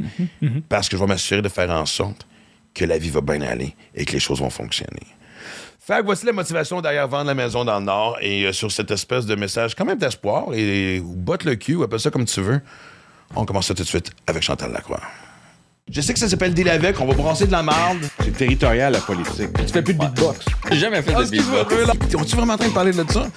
Parce 0.69 0.88
que 0.88 0.98
je 0.98 1.01
vais 1.01 1.07
m'assurer 1.07 1.41
de 1.41 1.50
faire 1.50 1.71
en 1.71 1.88
sorte 1.88 2.27
que 2.75 2.86
la 2.86 3.00
vie 3.00 3.09
va 3.09 3.21
bien 3.21 3.41
aller 3.41 3.75
et 3.95 4.05
que 4.05 4.12
les 4.12 4.19
choses 4.19 4.39
vont 4.39 4.51
fonctionner. 4.51 5.07
Fait 5.79 6.01
que 6.01 6.05
voici 6.05 6.27
la 6.27 6.33
motivation 6.33 6.79
derrière 6.79 7.07
vendre 7.07 7.25
la 7.25 7.33
maison 7.33 7.65
dans 7.65 7.79
le 7.79 7.86
Nord 7.86 8.19
et 8.21 8.43
euh, 8.43 8.53
sur 8.53 8.71
cette 8.71 8.91
espèce 8.91 9.25
de 9.25 9.33
message 9.33 9.74
quand 9.74 9.86
même 9.86 9.98
d'espoir 9.98 10.53
et 10.53 11.00
ou 11.00 11.15
botte 11.15 11.43
le 11.43 11.55
cul, 11.55 11.74
ou 11.74 11.81
appelle 11.81 12.00
ça 12.00 12.12
comme 12.12 12.25
tu 12.25 12.41
veux. 12.41 12.62
On 13.36 13.45
commence 13.45 13.65
ça 13.65 13.74
tout 13.74 13.81
de 13.81 13.88
suite 13.88 14.12
avec 14.27 14.43
Chantal 14.43 14.71
Lacroix. 14.71 15.01
Je 15.91 16.01
sais 16.01 16.13
que 16.13 16.19
ça 16.19 16.29
s'appelle 16.29 16.53
Deal 16.53 16.69
avec, 16.69 17.01
on 17.01 17.05
va 17.05 17.13
brasser 17.15 17.48
de 17.48 17.51
la 17.51 17.63
marde. 17.63 17.98
C'est 18.24 18.38
territorial, 18.38 18.93
la 18.93 19.00
politique. 19.00 19.50
Tu 19.65 19.74
fais 19.74 19.81
plus 19.81 19.96
de 19.96 20.00
beatbox. 20.00 20.46
J'ai 20.72 20.77
jamais 20.77 21.01
fait 21.01 21.13
de 21.13 21.24
beatbox. 21.24 21.75
On 22.15 22.24
est 22.24 22.36
vraiment 22.36 22.53
en 22.53 22.58
train 22.58 22.67
de 22.67 22.74
parler 22.74 22.91
de 22.91 23.03
ça? 23.12 23.27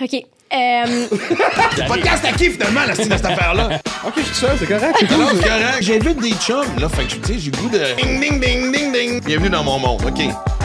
OK. 0.00 0.14
Euh, 0.14 0.18
Le 1.10 1.88
podcast 1.88 2.24
à 2.24 2.32
qui, 2.32 2.50
finalement, 2.50 2.84
la 2.86 2.94
style 2.94 3.08
de 3.08 3.16
cette 3.16 3.24
affaire-là? 3.24 3.80
Ok, 4.06 4.12
je 4.18 4.22
suis 4.22 4.34
seul, 4.34 4.56
c'est 4.58 4.66
correct. 4.66 4.96
c'est 5.00 5.06
cool. 5.06 5.24
c'est 5.34 5.48
correct. 5.48 5.78
J'invite 5.80 6.20
des 6.20 6.34
chums, 6.34 6.78
là. 6.78 6.88
Fait 6.88 7.04
que, 7.04 7.14
tu 7.14 7.32
sais, 7.32 7.38
j'ai 7.38 7.50
le 7.50 7.56
goût 7.56 7.68
de. 7.68 7.78
Ding, 7.96 8.20
ding, 8.20 8.40
ding, 8.40 8.72
ding, 8.72 8.92
ding. 8.92 9.24
Bienvenue 9.24 9.50
dans 9.50 9.64
mon 9.64 9.78
monde. 9.78 10.02
OK. 10.06 10.61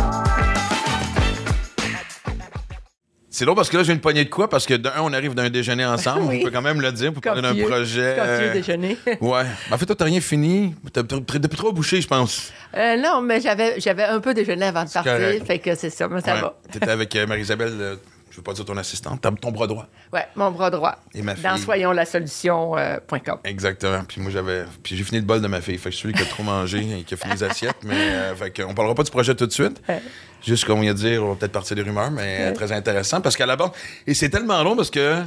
C'est 3.37 3.45
drôle 3.45 3.55
parce 3.55 3.69
que 3.69 3.77
là, 3.77 3.83
j'ai 3.83 3.93
une 3.93 3.99
poignée 3.99 4.23
de 4.25 4.31
quoi? 4.31 4.49
Parce 4.49 4.65
que 4.65 4.73
d'un, 4.73 4.93
on 4.99 5.13
arrive 5.13 5.35
d'un 5.35 5.51
déjeuner 5.51 5.85
ensemble. 5.95 6.23
Oui. 6.23 6.39
On 6.41 6.45
peut 6.45 6.49
quand 6.49 6.63
même 6.63 6.81
le 6.81 6.91
dire 6.91 7.13
pour 7.13 7.21
parler 7.21 7.43
d'un 7.43 7.53
projet. 7.53 8.15
Copieux 8.17 8.51
déjeuner. 8.51 8.97
Ouais. 9.21 9.43
Ben, 9.43 9.75
en 9.75 9.77
fait, 9.77 9.85
toi, 9.85 9.95
t'as 9.95 10.05
rien 10.05 10.19
fini. 10.21 10.73
T'as 10.91 11.03
depuis 11.03 11.55
trois 11.55 11.71
bouchées, 11.71 12.01
je 12.01 12.07
pense. 12.07 12.51
Euh, 12.75 12.97
non, 12.97 13.21
mais 13.21 13.39
j'avais, 13.39 13.79
j'avais 13.79 14.05
un 14.05 14.19
peu 14.21 14.33
déjeuné 14.33 14.65
avant 14.65 14.85
de 14.85 14.89
partir, 14.89 15.03
correct. 15.13 15.45
fait 15.45 15.59
que 15.59 15.75
c'est 15.75 15.91
ça, 15.91 16.07
mais 16.07 16.19
ça 16.21 16.33
Ouais. 16.33 16.41
va. 16.41 16.57
T'étais 16.71 16.89
avec 16.89 17.15
euh, 17.15 17.27
Marie-Isabelle, 17.27 17.73
euh, 17.79 17.95
je 18.37 18.41
veux 18.41 18.43
pas 18.43 18.53
dire 18.53 18.65
ton 18.65 18.77
assistante, 18.77 19.19
t'as 19.19 19.31
ton 19.31 19.51
bras 19.51 19.65
droit. 19.65 19.87
Ouais, 20.13 20.27
mon 20.35 20.51
bras 20.51 20.69
droit. 20.69 20.97
Et 21.15 21.23
ma 21.23 21.33
Dans 21.33 21.55
fille. 21.55 21.63
soyonslasolution.com. 21.63 23.39
Exactement. 23.43 24.03
Puis 24.07 24.21
moi, 24.21 24.29
j'avais. 24.29 24.63
Puis 24.83 24.95
j'ai 24.95 25.03
fini 25.03 25.21
le 25.21 25.25
bol 25.25 25.41
de 25.41 25.47
ma 25.47 25.59
fille. 25.59 25.79
Fait 25.79 25.89
que 25.89 25.95
je 25.95 25.97
suis 25.97 26.03
celui 26.03 26.13
qui 26.13 26.21
a 26.21 26.25
trop 26.27 26.43
mangé 26.43 26.99
et 26.99 27.03
qui 27.03 27.15
a 27.15 27.17
fini 27.17 27.33
les 27.33 27.43
assiettes. 27.43 27.77
Mais 27.83 27.95
euh, 27.95 28.35
fait 28.35 28.63
on 28.63 28.75
parlera 28.75 28.93
pas 28.93 29.01
du 29.01 29.09
projet 29.09 29.33
tout 29.33 29.47
de 29.47 29.51
suite. 29.51 29.81
Ouais. 29.89 30.03
Juste 30.45 30.65
comme 30.65 30.77
on 30.77 30.81
vient 30.83 30.93
de 30.93 30.99
dire, 30.99 31.23
on 31.23 31.29
va 31.29 31.35
peut-être 31.35 31.51
partir 31.51 31.75
des 31.75 31.81
rumeurs, 31.81 32.11
mais 32.11 32.37
euh, 32.41 32.53
très 32.53 32.71
intéressant. 32.71 33.21
Parce 33.21 33.35
qu'à 33.35 33.47
la 33.47 33.55
base. 33.55 33.71
Et 34.05 34.13
c'est 34.13 34.29
tellement 34.29 34.61
long 34.61 34.75
parce 34.75 34.91
que. 34.91 35.23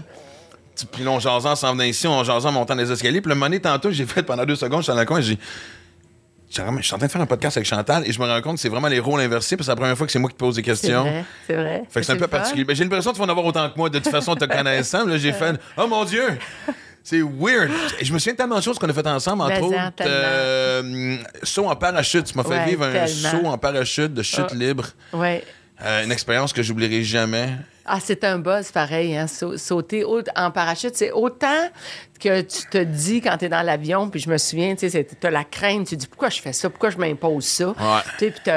Puis 0.92 1.02
là, 1.02 1.10
on 1.10 1.18
jasant 1.18 1.50
en 1.50 1.56
s'en 1.56 1.72
venant 1.72 1.82
ici, 1.82 2.06
on 2.06 2.22
jasant 2.22 2.50
en 2.50 2.52
montant 2.52 2.76
les 2.76 2.92
escaliers. 2.92 3.20
Puis 3.20 3.34
le 3.34 3.40
donné, 3.40 3.58
tantôt, 3.58 3.90
j'ai 3.90 4.06
fait 4.06 4.22
pendant 4.22 4.44
deux 4.44 4.54
secondes, 4.54 4.82
je 4.82 4.84
suis 4.84 4.92
dans 4.92 5.00
le 5.00 5.04
coin 5.04 5.18
et 5.18 5.22
j'ai. 5.22 5.38
Je 6.50 6.54
suis 6.82 6.94
en 6.94 6.98
train 6.98 7.06
de 7.06 7.12
faire 7.12 7.20
un 7.20 7.26
podcast 7.26 7.56
avec 7.56 7.68
Chantal 7.68 8.02
et 8.06 8.12
je 8.12 8.20
me 8.20 8.26
rends 8.26 8.42
compte 8.42 8.56
que 8.56 8.60
c'est 8.60 8.68
vraiment 8.68 8.88
les 8.88 8.98
rôles 8.98 9.20
inversés 9.20 9.56
parce 9.56 9.66
que 9.68 9.70
c'est 9.70 9.70
la 9.70 9.76
première 9.76 9.96
fois 9.96 10.04
que 10.06 10.12
c'est 10.12 10.18
moi 10.18 10.28
qui 10.28 10.34
te 10.34 10.40
pose 10.40 10.56
des 10.56 10.62
C'est 10.62 10.70
questions. 10.70 11.02
vrai, 11.02 11.24
c'est 11.46 11.54
vrai. 11.54 11.84
Fait 11.88 12.00
que 12.00 12.06
c'est 12.06 12.12
un 12.12 12.16
peu 12.16 12.26
particulier. 12.26 12.64
Mais 12.66 12.74
j'ai 12.74 12.82
l'impression 12.82 13.12
que 13.12 13.16
tu 13.16 13.20
vas 13.20 13.26
en 13.26 13.30
avoir 13.30 13.46
autant 13.46 13.70
que 13.70 13.76
moi. 13.78 13.88
De 13.88 14.00
toute 14.00 14.10
façon, 14.10 14.34
te 14.34 14.44
connaissant, 14.46 15.06
là, 15.06 15.16
j'ai 15.16 15.32
fait 15.32 15.54
Oh 15.76 15.86
mon 15.86 16.04
Dieu! 16.04 16.24
C'est 17.04 17.22
weird. 17.22 17.70
Et 18.00 18.04
Je 18.04 18.12
me 18.12 18.18
souviens 18.18 18.32
de 18.32 18.36
tellement 18.38 18.56
de 18.56 18.62
choses 18.62 18.78
qu'on 18.80 18.88
a 18.88 18.92
fait 18.92 19.06
ensemble, 19.06 19.42
entre 19.42 19.62
autres. 19.62 19.76
euh, 20.00 21.16
saut 21.44 21.66
en 21.66 21.76
parachute. 21.76 22.24
Tu 22.24 22.36
m'as 22.36 22.42
fait 22.42 22.50
Ouais, 22.50 22.66
vivre 22.66 22.84
un 22.84 22.92
tellement. 22.92 23.30
saut 23.30 23.46
en 23.46 23.56
parachute 23.56 24.12
de 24.12 24.22
chute 24.22 24.46
Ah. 24.50 24.54
libre. 24.54 24.84
Ouais. 25.12 25.44
Euh, 25.82 26.04
une 26.04 26.12
expérience 26.12 26.52
que 26.52 26.62
j'oublierai 26.62 27.02
jamais. 27.04 27.48
Ah, 27.92 27.98
c'est 28.00 28.22
un 28.24 28.38
buzz 28.38 28.70
pareil, 28.70 29.16
hein, 29.16 29.26
sau- 29.26 29.56
sauter 29.56 30.04
au- 30.04 30.22
en 30.36 30.50
parachute. 30.50 30.94
C'est 30.94 31.10
autant 31.10 31.68
que 32.20 32.40
tu 32.42 32.62
te 32.70 32.78
dis 32.78 33.20
quand 33.20 33.36
tu 33.38 33.46
es 33.46 33.48
dans 33.48 33.62
l'avion, 33.62 34.08
puis 34.10 34.20
je 34.20 34.30
me 34.30 34.38
souviens, 34.38 34.76
tu 34.76 34.88
sais, 34.88 35.04
tu 35.20 35.26
as 35.26 35.30
la 35.30 35.42
crainte, 35.44 35.88
tu 35.88 35.96
te 35.96 36.00
dis 36.02 36.06
pourquoi 36.06 36.28
je 36.28 36.40
fais 36.40 36.52
ça, 36.52 36.70
pourquoi 36.70 36.90
je 36.90 36.98
m'impose 36.98 37.44
ça? 37.44 37.74
Tu 38.18 38.26
sais, 38.26 38.30
puis 38.30 38.52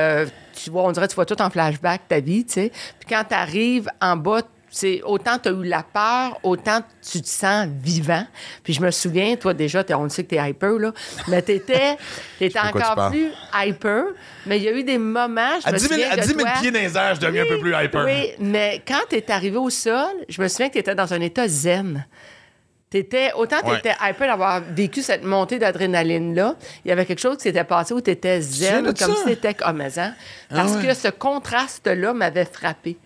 tu 0.63 0.69
vois, 0.69 0.83
on 0.83 0.91
dirait 0.91 1.07
que 1.07 1.11
tu 1.11 1.15
vois 1.15 1.25
tout 1.25 1.41
en 1.41 1.49
flashback 1.49 2.07
ta 2.07 2.19
vie, 2.19 2.45
tu 2.45 2.53
sais. 2.53 2.71
Puis 2.99 3.07
quand 3.09 3.23
tu 3.27 3.33
arrives 3.33 3.89
en 4.01 4.15
bas, 4.17 4.41
c'est 4.75 5.01
autant 5.03 5.37
tu 5.37 5.49
as 5.49 5.51
eu 5.51 5.63
la 5.65 5.83
peur, 5.83 6.39
autant 6.41 6.79
tu 7.07 7.21
te 7.21 7.27
sens 7.27 7.67
vivant. 7.83 8.25
Puis 8.63 8.73
je 8.73 8.81
me 8.81 8.89
souviens, 8.89 9.35
toi 9.35 9.53
déjà, 9.53 9.83
t'es- 9.83 9.93
on 9.93 10.03
le 10.03 10.09
sait 10.09 10.23
que 10.23 10.29
tu 10.29 10.41
es 10.41 10.49
hyper, 10.49 10.71
là, 10.79 10.91
mais 11.27 11.41
tu 11.43 11.51
étais, 11.51 11.95
encore 12.57 13.11
plus 13.11 13.29
hyper. 13.53 14.05
Mais 14.47 14.57
il 14.57 14.63
y 14.63 14.67
a 14.67 14.71
eu 14.71 14.83
des 14.83 14.97
moments, 14.97 15.59
je 15.61 15.67
À 15.67 15.71
me 15.71 15.77
10 15.77 15.83
000, 15.83 15.93
souviens 15.93 16.11
à 16.11 16.15
de 16.17 16.21
10 16.21 16.27
000 16.29 16.39
toi- 16.39 16.49
pieds 16.59 16.71
dans 16.71 16.79
les 16.79 16.97
airs, 16.97 17.15
je 17.15 17.19
deviens 17.21 17.43
un 17.43 17.47
peu 17.47 17.59
plus 17.59 17.73
hyper. 17.75 18.03
oui, 18.03 18.31
mais 18.39 18.81
quand 18.87 19.01
tu 19.09 19.15
es 19.17 19.31
arrivé 19.31 19.57
au 19.57 19.69
sol, 19.69 20.11
je 20.27 20.41
me 20.41 20.47
souviens 20.47 20.69
que 20.69 20.73
tu 20.73 20.79
étais 20.79 20.95
dans 20.95 21.13
un 21.13 21.21
état 21.21 21.47
zen. 21.47 22.05
T'étais, 22.89 23.31
autant 23.35 23.57
tu 23.63 23.71
Ouais. 23.71 23.79
étais 23.79 23.93
hyper 24.07 24.27
d'avoir 24.27 24.61
vécu 24.61 25.01
cette 25.01 25.23
montée 25.23 25.57
d'adrénaline-là, 25.57 26.55
il 26.85 26.89
y 26.89 26.91
avait 26.91 27.05
quelque 27.07 27.21
chose 27.21 27.37
qui 27.37 27.43
s'était 27.43 27.63
passé 27.63 27.91
où 27.93 28.01
tu 28.01 28.11
étais 28.11 28.39
zen, 28.41 28.85
comme 28.85 28.95
ça? 28.95 29.15
si 29.15 29.23
t'étais 29.25 29.53
comme? 29.55 29.79
Parce 29.79 29.97
Ah 30.51 30.65
ouais. 30.77 30.85
que 30.87 30.93
ce 30.93 31.07
contraste-là 31.07 32.13
m'avait 32.13 32.45
frappé. 32.45 32.97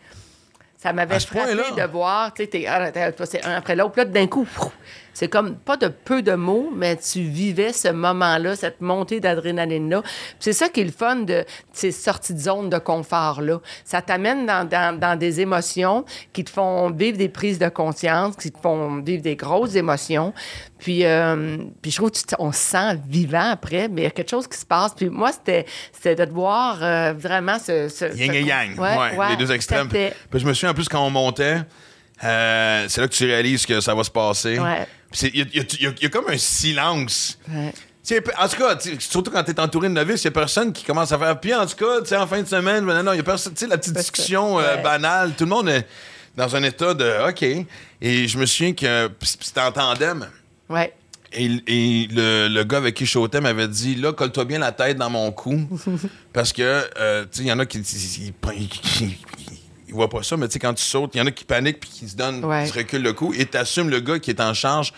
Ça 0.78 0.94
m'avait 0.94 1.20
frappé 1.20 1.56
de 1.76 1.88
voir, 1.92 2.34
tu 2.34 2.44
sais, 2.44 2.48
t'es- 2.50 2.66
ah, 2.68 2.92
un 3.44 3.56
après 3.56 3.76
l'autre. 3.76 3.94
Puis 3.94 4.02
là, 4.02 4.06
d'un 4.06 4.28
coup, 4.28 4.46
c'est 5.20 5.30
comme 5.30 5.56
pas 5.56 5.78
de 5.78 5.88
peu 5.88 6.22
de 6.22 6.34
mots, 6.34 6.70
mais 6.76 6.96
tu 6.96 7.22
vivais 7.22 7.74
ce 7.74 7.88
moment-là, 7.88 8.56
cette 8.56 8.82
montée 8.82 9.20
d'adrénaline-là. 9.20 10.04
C'est 10.40 10.54
ça 10.54 10.70
qui 10.70 10.82
est 10.82 10.84
le 10.84 10.92
fun 10.92 11.16
de 11.16 11.44
ces 11.74 11.92
sorties 11.92 12.36
de 12.36 12.40
zone 12.40 12.70
de 12.70 12.78
confort-là. 12.78 13.60
Ça 13.84 14.04
t'amène 14.04 14.46
dans, 14.46 14.64
dans- 14.68 14.96
dans 15.00 15.18
des 15.18 15.42
émotions 15.42 16.06
qui 16.34 16.44
te 16.44 16.52
font 16.52 16.92
vivre 16.92 17.18
des 17.18 17.30
prises 17.30 17.58
de 17.58 17.68
conscience, 17.70 18.36
qui 18.36 18.52
te 18.52 18.60
font 18.60 19.02
vivre 19.02 19.24
des 19.24 19.36
grosses 19.36 19.74
émotions. 19.74 20.36
Puis, 20.78 21.04
euh, 21.04 21.58
puis 21.82 21.90
je 21.90 21.96
trouve 21.98 22.12
qu'on 22.12 22.52
se 22.52 22.60
sent 22.60 23.00
vivant 23.10 23.50
après, 23.54 23.88
mais 23.88 24.02
il 24.02 24.04
y 24.04 24.08
a 24.08 24.12
quelque 24.12 24.30
chose 24.30 24.48
qui 24.48 24.60
se 24.60 24.66
passe. 24.68 24.94
Puis 24.96 25.10
moi, 25.10 25.32
c'était 25.32 25.66
de 26.16 26.26
te 26.26 26.32
voir 26.32 26.78
euh, 26.84 27.14
vraiment 27.18 27.58
ce... 27.58 27.90
ce 27.90 28.06
Yin 28.16 28.28
ce- 28.32 28.38
et 28.38 28.44
yang. 28.44 28.78
Ouais, 28.80 28.96
Ouais, 28.96 29.18
ouais, 29.18 29.30
les 29.32 29.38
deux 29.38 29.52
extrêmes. 29.52 29.88
Puis 29.90 30.12
je 30.40 30.46
me 30.46 30.54
souviens 30.54 30.70
en 30.70 30.74
plus 30.76 30.88
quand 30.88 31.04
on 31.04 31.10
montait, 31.10 31.58
euh, 32.24 32.86
c'est 32.88 33.02
là 33.02 33.08
que 33.08 33.14
tu 33.14 33.26
réalises 33.26 33.66
que 33.66 33.80
ça 33.80 33.94
va 33.96 34.04
se 34.04 34.12
passer. 34.12 34.60
Ouais. 34.60 34.86
Il 35.24 35.36
y, 35.38 35.42
a- 35.42 35.46
y 35.64 35.86
y 35.86 36.06
y 36.06 36.10
comme 36.10 36.30
un 36.30 36.38
silence. 36.38 37.38
Ouais. 37.50 37.74
En 38.40 38.48
tout 38.48 38.56
cas, 38.58 38.78
surtout 39.00 39.32
quand 39.32 39.44
tu 39.44 39.52
es 39.52 39.60
entouré 39.60 39.90
de 39.90 39.94
novices, 39.94 40.24
il 40.24 40.28
n'y 40.28 40.30
a 40.30 40.40
personne 40.40 40.72
qui 40.72 40.84
commence 40.86 41.12
à 41.12 41.20
faire. 41.20 41.38
Puis 41.40 41.54
en 41.54 41.66
tout 41.66 41.76
cas, 41.76 42.20
en 42.22 42.28
fin 42.28 42.42
de 42.42 42.48
semaine, 42.48 42.86
non, 42.86 43.04
non, 43.04 43.12
il 43.14 43.18
y 43.18 43.20
a 43.20 43.24
personne. 43.24 43.54
Tu 43.54 43.60
sais, 43.66 43.68
la 43.68 43.78
petite 43.78 43.94
Parce 43.94 44.10
que- 44.12 44.16
discussion 44.18 44.60
euh, 44.60 44.78
banale, 44.78 45.34
tout 45.38 45.44
le 45.44 45.50
monde 45.50 45.68
est 45.70 45.86
dans 46.38 46.56
un 46.56 46.64
état 46.64 46.94
de 46.94 47.30
OK. 47.30 47.44
Et 48.02 48.28
je 48.28 48.38
me 48.38 48.46
souviens 48.46 48.74
que 48.74 49.10
c'était 49.22 49.60
en 49.62 49.72
tandem. 49.74 50.28
Ouais. 50.70 50.94
Et, 51.34 51.46
et 51.68 52.08
le, 52.10 52.48
le 52.48 52.64
gars 52.64 52.78
avec 52.78 52.96
qui 52.96 53.06
je 53.06 53.12
sautais 53.12 53.42
m'avait 53.42 53.68
dit 53.68 53.96
là, 53.96 54.14
colle-toi 54.14 54.46
bien 54.46 54.60
la 54.60 54.72
tête 54.72 54.96
dans 54.98 55.10
mon 55.10 55.30
cou. 55.34 55.68
parce 56.34 56.54
que, 56.54 56.62
euh, 56.98 57.24
tu 57.24 57.40
sais, 57.40 57.44
il 57.44 57.48
y 57.48 57.52
en 57.52 57.60
a 57.60 57.66
qui. 57.66 57.80
Ils 59.88 59.94
voient 59.94 60.10
pas 60.10 60.24
ça, 60.24 60.36
mais 60.38 60.48
tu 60.48 60.54
sais, 60.54 60.60
quand 60.60 60.74
tu 60.74 60.84
sautes, 60.84 61.12
il 61.16 61.18
y 61.20 61.22
en 61.22 61.26
a 61.28 61.32
qui 61.32 61.46
paniquent 61.46 61.80
puis 61.80 61.90
qui 61.90 62.08
se 62.08 62.16
donnent, 62.16 62.44
Ouais. 62.44 62.64
qui 62.66 62.70
se 62.70 62.78
reculent 62.78 63.04
le 63.04 63.14
cou 63.14 63.34
et 63.38 63.46
t'assumes 63.46 63.90
le 63.90 64.00
gars 64.00 64.20
qui 64.20 64.30
est 64.32 64.42
en 64.42 64.54
charge 64.54 64.94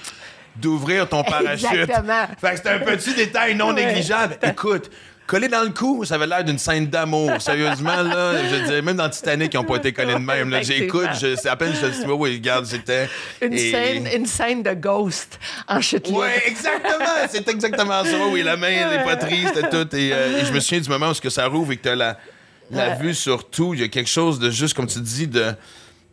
d'ouvrir 0.55 1.07
ton 1.07 1.23
parachute. 1.23 1.65
Exactement. 1.71 2.27
Fait 2.41 2.51
que 2.55 2.57
c'est 2.63 2.69
un 2.69 2.79
petit 2.79 3.13
détail 3.13 3.55
non 3.55 3.67
Ouais. 3.73 3.85
négligeable. 3.85 4.37
Écoute. 4.43 4.89
Coller 5.27 5.47
dans 5.47 5.61
le 5.61 5.69
cou, 5.69 6.03
ça 6.05 6.15
avait 6.15 6.25
l'air 6.25 6.43
d'une 6.43 6.57
scène 6.57 6.87
d'amour. 6.87 7.39
Sérieusement, 7.39 8.01
là, 8.01 8.33
je 8.49 8.65
dire, 8.65 8.81
même 8.81 8.97
dans 8.97 9.07
Titanic, 9.11 9.53
ils 9.53 9.57
n'ont 9.57 9.63
pas 9.63 9.75
été 9.75 9.93
collés 9.93 10.15
de 10.15 10.17
même. 10.17 10.57
J'écoute, 10.63 11.09
je, 11.21 11.35
c'est 11.35 11.49
à 11.49 11.55
peine 11.55 11.71
je 11.79 11.85
dis, 11.85 11.99
oui, 12.07 12.13
oui, 12.17 12.33
regarde, 12.37 12.65
c'était. 12.65 13.07
Une, 13.39 13.53
et- 13.53 13.69
scène, 13.71 14.07
une 14.15 14.25
scène 14.25 14.63
de 14.63 14.73
Ghost 14.73 15.37
en 15.67 15.79
chute 15.81 16.07
libre. 16.07 16.21
Ouais, 16.21 16.41
exactement. 16.47 17.05
C'est 17.29 17.47
exactement 17.47 18.03
ça. 18.03 18.17
Oui, 18.31 18.41
la 18.41 18.57
main, 18.57 18.89
les 18.89 19.03
poitrines, 19.03 19.51
c'était 19.53 19.69
tout. 19.69 19.95
Et, 19.95 20.09
euh, 20.13 20.41
et 20.41 20.45
je 20.45 20.51
me 20.51 20.59
souviens 20.59 20.79
du 20.81 20.89
moment 20.89 21.11
où 21.11 21.13
que 21.13 21.29
ça 21.29 21.45
rouvre 21.45 21.73
et 21.73 21.77
que 21.77 21.83
tu 21.83 21.89
as 21.89 21.95
la, 21.95 22.17
la 22.71 22.95
vue 22.95 23.13
sur 23.15 23.49
tout. 23.49 23.73
Il 23.73 23.79
y 23.79 23.83
a 23.83 23.87
quelque 23.87 24.09
chose 24.09 24.39
de 24.39 24.49
juste, 24.51 24.73
comme 24.73 24.87
tu 24.87 24.99
dis, 24.99 25.27
de. 25.27 25.53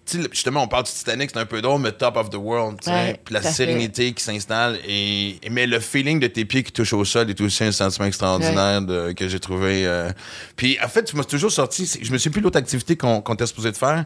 tu 0.07 0.23
sais, 0.23 0.29
justement, 0.33 0.63
on 0.63 0.69
parle 0.69 0.85
du 0.85 0.93
Titanic, 0.93 1.31
c'est 1.33 1.39
un 1.39 1.47
peu 1.47 1.61
drôle, 1.61 1.81
mais 1.81 1.93
top 1.93 2.17
of 2.17 2.31
the 2.31 2.37
world. 2.37 2.79
tu 2.81 2.85
sais. 2.85 2.91
Ouais, 2.93 3.21
Puis 3.25 3.35
la 3.35 3.41
fait. 3.43 3.51
sérénité 3.53 4.13
qui 4.13 4.23
s'installe. 4.23 4.79
Et, 4.87 5.39
et- 5.43 5.51
mais 5.51 5.67
le 5.67 5.81
feeling 5.81 6.21
de 6.21 6.27
tes 6.29 6.45
pieds 6.45 6.63
qui 6.63 6.73
touchent 6.73 6.93
au 6.93 7.05
sol 7.05 7.29
est 7.31 7.41
aussi 7.41 7.65
un 7.65 7.73
sentiment 7.73 8.07
extraordinaire 8.07 8.83
de- 8.83 9.13
que 9.13 9.29
j'ai 9.29 9.41
trouvé. 9.41 9.87
euh. 9.87 10.11
Puis 10.57 10.79
en 10.83 10.89
fait, 10.89 11.05
tu 11.05 11.17
m'as 11.17 11.25
toujours 11.25 11.51
sorti. 11.53 11.91
Je 12.01 12.13
me 12.13 12.19
souviens 12.19 12.33
plus 12.33 12.41
l'autre 12.41 12.59
activité 12.59 12.97
qu'on 12.97 13.21
qu'on 13.21 13.35
était 13.35 13.47
supposé 13.47 13.73
de 13.73 13.77
faire. 13.77 14.05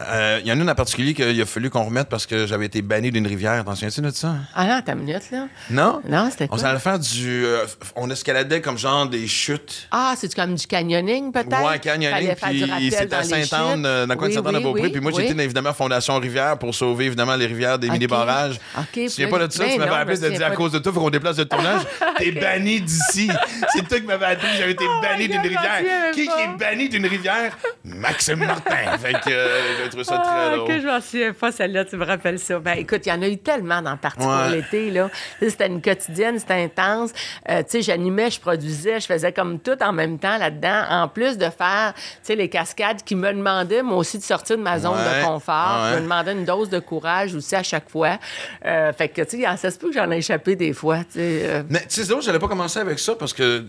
Euh, 0.00 0.38
Il 0.42 0.46
y 0.48 0.52
en 0.52 0.58
a 0.58 0.62
une 0.62 0.70
en 0.70 0.74
particulier 0.74 1.12
qu'il 1.14 1.40
a 1.40 1.46
fallu 1.46 1.70
qu'on 1.70 1.82
remette 1.84 2.08
parce 2.08 2.26
que 2.26 2.46
j'avais 2.46 2.66
été 2.66 2.82
banni 2.82 3.10
d'une 3.10 3.26
rivière. 3.26 3.64
T'en 3.64 3.74
souviens-tu 3.74 4.00
de 4.00 4.10
ça? 4.10 4.36
Ah 4.54 4.66
non, 4.66 4.80
t'as 4.84 4.92
une 4.92 5.00
minute, 5.00 5.30
là. 5.32 5.46
Non? 5.70 6.00
Non, 6.08 6.28
c'était 6.30 6.44
On 6.44 6.48
quoi? 6.48 6.58
s'en 6.58 6.66
allait 6.66 6.78
faire 6.78 6.98
du. 6.98 7.44
euh, 7.44 7.64
on 7.96 8.08
escaladait 8.10 8.60
comme 8.60 8.78
genre 8.78 9.08
des 9.08 9.26
chutes. 9.26 9.88
Ah, 9.90 10.14
c'est 10.16 10.32
comme 10.34 10.54
du 10.54 10.66
canyoning, 10.66 11.32
peut-être? 11.32 11.64
Ouais, 11.66 11.78
canyoning, 11.78 12.34
puis 12.34 12.90
c'était 12.92 13.14
à 13.16 13.22
Sainte-Anne, 13.22 13.84
euh, 13.86 14.06
dans 14.06 14.14
le 14.14 14.18
coin 14.18 14.28
de 14.28 14.32
Oui, 14.32 14.36
Sainte-Anne-à-Beaupré. 14.36 14.82
oui, 14.82 14.90
puis 14.90 15.00
moi, 15.00 15.12
j'étais 15.16 15.42
évidemment 15.42 15.72
Fondation 15.72 16.18
Rivière 16.18 16.58
pour 16.58 16.74
sauver 16.74 17.06
évidemment 17.06 17.34
les 17.36 17.46
rivières 17.46 17.78
des 17.78 17.90
mini-barrages. 17.90 18.58
Ok, 18.78 18.86
Tu 18.92 19.08
souviens 19.08 19.28
pas 19.28 19.46
de 19.46 19.52
ça? 19.52 19.64
ben 19.64 19.72
tu 19.72 19.78
m'avais 19.78 19.90
non, 19.90 19.96
appelé 19.96 20.18
de 20.18 20.28
dire 20.30 20.46
à 20.46 20.50
cause 20.50 20.72
de 20.72 20.78
toi, 20.78 20.92
faut 20.92 21.00
qu'on 21.00 21.10
déplace 21.10 21.38
le 21.38 21.44
tournage. 21.46 21.82
T'es 22.18 22.30
banni 22.32 22.80
d'ici. 22.80 23.30
C'est 23.74 23.86
toi 23.88 23.98
qui 24.00 24.06
m'avais 24.06 24.26
appelé, 24.26 24.48
j'avais 24.58 24.72
été 24.72 24.84
Oh 24.88 25.00
banni 25.02 25.28
d'une 25.28 25.40
rivière. 25.40 25.82
Qui, 26.14 26.22
est 26.22 26.56
banni 26.58 26.88
d'une 26.88 27.06
rivière? 27.06 27.56
Maxime 27.84 28.38
Martin. 28.44 28.96
fait 29.00 29.14
que 29.24 29.87
j'ai 29.96 30.04
trouvé 30.04 30.04
ça 30.04 30.18
très 30.18 30.30
Ah, 30.30 30.56
que 30.66 30.80
je 30.80 30.86
m'en 30.86 31.00
souviens 31.00 31.32
pas, 31.32 31.52
celle-là, 31.52 31.84
tu 31.84 31.96
me 31.96 32.04
rappelles 32.04 32.38
ça. 32.38 32.58
Ben, 32.58 32.72
écoute, 32.78 33.02
il 33.06 33.08
y 33.08 33.12
en 33.12 33.22
a 33.22 33.28
eu 33.28 33.38
tellement 33.38 33.82
dans 33.82 33.96
Parti 33.96 34.18
pour 34.18 34.28
Ouais. 34.28 34.50
l'été, 34.50 34.90
là. 34.90 35.10
C'était 35.40 35.66
une 35.66 35.82
quotidienne, 35.82 36.38
c'était 36.38 36.54
intense. 36.62 37.10
Euh, 37.48 37.58
tu 37.62 37.70
sais, 37.70 37.82
j'animais, 37.82 38.30
je 38.30 38.40
produisais, 38.40 39.00
je 39.00 39.06
faisais 39.06 39.32
comme 39.32 39.58
tout 39.58 39.76
en 39.82 39.92
même 39.92 40.18
temps 40.18 40.38
là-dedans. 40.38 40.84
En 40.90 41.08
plus 41.08 41.38
de 41.38 41.48
faire, 41.50 41.94
tu 41.94 42.02
sais, 42.22 42.34
les 42.36 42.48
cascades 42.48 43.02
qui 43.02 43.14
me 43.14 43.32
demandaient, 43.32 43.82
moi 43.82 43.96
aussi, 43.98 44.18
de 44.18 44.22
sortir 44.22 44.56
de 44.58 44.62
ma 44.62 44.78
zone 44.78 44.92
Ouais. 44.96 45.20
de 45.20 45.24
confort. 45.26 45.80
Ouais. 45.84 45.96
me 45.96 46.02
demandaient 46.02 46.32
une 46.32 46.44
dose 46.44 46.68
de 46.70 46.78
courage 46.78 47.34
aussi 47.34 47.54
à 47.56 47.62
chaque 47.62 47.88
fois. 47.90 48.18
Euh, 48.64 48.92
fait 48.92 49.08
que, 49.08 49.22
tu 49.22 49.40
sais, 49.42 49.56
ça 49.56 49.70
se 49.70 49.78
peut 49.78 49.88
que 49.88 49.94
j'en 49.94 50.10
ai 50.10 50.18
échappé 50.18 50.56
des 50.56 50.72
fois, 50.72 50.98
tu 50.98 51.04
sais. 51.14 51.40
euh, 51.44 51.62
Mais 51.68 51.80
tu 51.88 52.02
sais, 52.04 52.14
j'allais 52.20 52.38
pas 52.38 52.48
commencer 52.48 52.78
avec 52.80 52.98
ça 52.98 53.14
parce 53.14 53.32
que. 53.32 53.64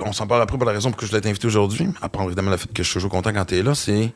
On 0.00 0.12
s'en 0.12 0.26
parle 0.26 0.42
après 0.42 0.56
pour 0.58 0.66
la 0.66 0.72
raison 0.72 0.90
pour 0.90 0.98
que 0.98 1.06
je 1.06 1.10
voulais 1.10 1.20
t'inviter 1.20 1.46
aujourd'hui. 1.46 1.86
Part 2.12 2.24
évidemment 2.24 2.50
le 2.50 2.56
fait 2.56 2.66
que 2.72 2.82
je 2.82 2.88
suis 2.88 2.94
toujours 2.94 3.12
content 3.12 3.32
quand 3.32 3.44
t'es 3.44 3.62
là, 3.62 3.74
c'est. 3.76 4.10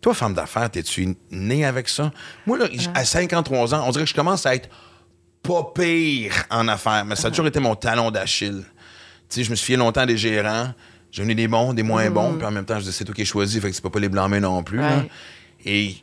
Toi, 0.00 0.14
femme 0.14 0.34
d'affaires, 0.34 0.70
t'es-tu 0.70 1.16
né 1.30 1.64
avec 1.64 1.88
ça? 1.88 2.10
Moi, 2.46 2.58
là, 2.58 2.66
à 2.94 3.04
53 3.04 3.74
ans, 3.74 3.84
on 3.86 3.90
dirait 3.90 4.04
que 4.04 4.10
je 4.10 4.14
commence 4.14 4.46
à 4.46 4.54
être 4.54 4.68
pas 5.42 5.72
pire 5.74 6.32
en 6.50 6.68
affaires, 6.68 7.04
mais 7.04 7.16
ça 7.16 7.28
a 7.28 7.30
toujours 7.30 7.46
été 7.46 7.60
mon 7.60 7.74
talon 7.74 8.10
d'Achille. 8.10 8.64
Tu 9.28 9.36
sais, 9.36 9.44
je 9.44 9.50
me 9.50 9.56
suis 9.56 9.66
fié 9.66 9.76
longtemps 9.76 10.02
à 10.02 10.06
des 10.06 10.16
gérants. 10.16 10.72
J'ai 11.10 11.22
eu 11.22 11.34
des 11.34 11.48
bons, 11.48 11.72
des 11.72 11.82
moins 11.82 12.10
bons, 12.10 12.34
puis 12.34 12.46
en 12.46 12.50
même 12.50 12.64
temps, 12.64 12.78
je 12.78 12.84
dis, 12.84 12.92
c'est 12.92 13.04
toi 13.04 13.14
qui 13.14 13.22
as 13.22 13.26
choisi, 13.26 13.60
fait 13.60 13.70
que 13.70 13.74
c'est 13.74 13.82
pas, 13.82 13.90
pas 13.90 14.00
les 14.00 14.08
blancs-mains 14.08 14.40
non 14.40 14.62
plus. 14.62 14.78
là. 14.78 15.04
Et 15.64 15.96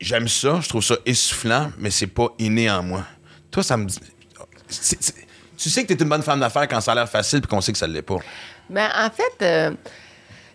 j'aime 0.00 0.28
ça, 0.28 0.60
je 0.60 0.68
trouve 0.68 0.82
ça 0.82 0.96
essoufflant, 1.06 1.70
mais 1.78 1.90
c'est 1.90 2.06
pas 2.06 2.28
inné 2.38 2.70
en 2.70 2.82
moi. 2.82 3.04
Toi, 3.50 3.62
ça 3.62 3.76
me 3.76 3.84
dit. 3.86 3.98
tu 5.56 5.70
sais 5.70 5.84
que 5.84 5.92
t'es 5.92 6.02
une 6.02 6.08
bonne 6.08 6.22
femme 6.22 6.40
d'affaires 6.40 6.66
quand 6.68 6.80
ça 6.80 6.92
a 6.92 6.94
l'air 6.94 7.08
facile 7.08 7.40
puis 7.40 7.48
qu'on 7.48 7.60
sait 7.60 7.72
que 7.72 7.78
ça 7.78 7.86
l'est 7.86 8.02
pas. 8.02 8.18
Ben, 8.68 8.88
en 8.96 9.10
fait, 9.10 9.44
euh, 9.44 9.70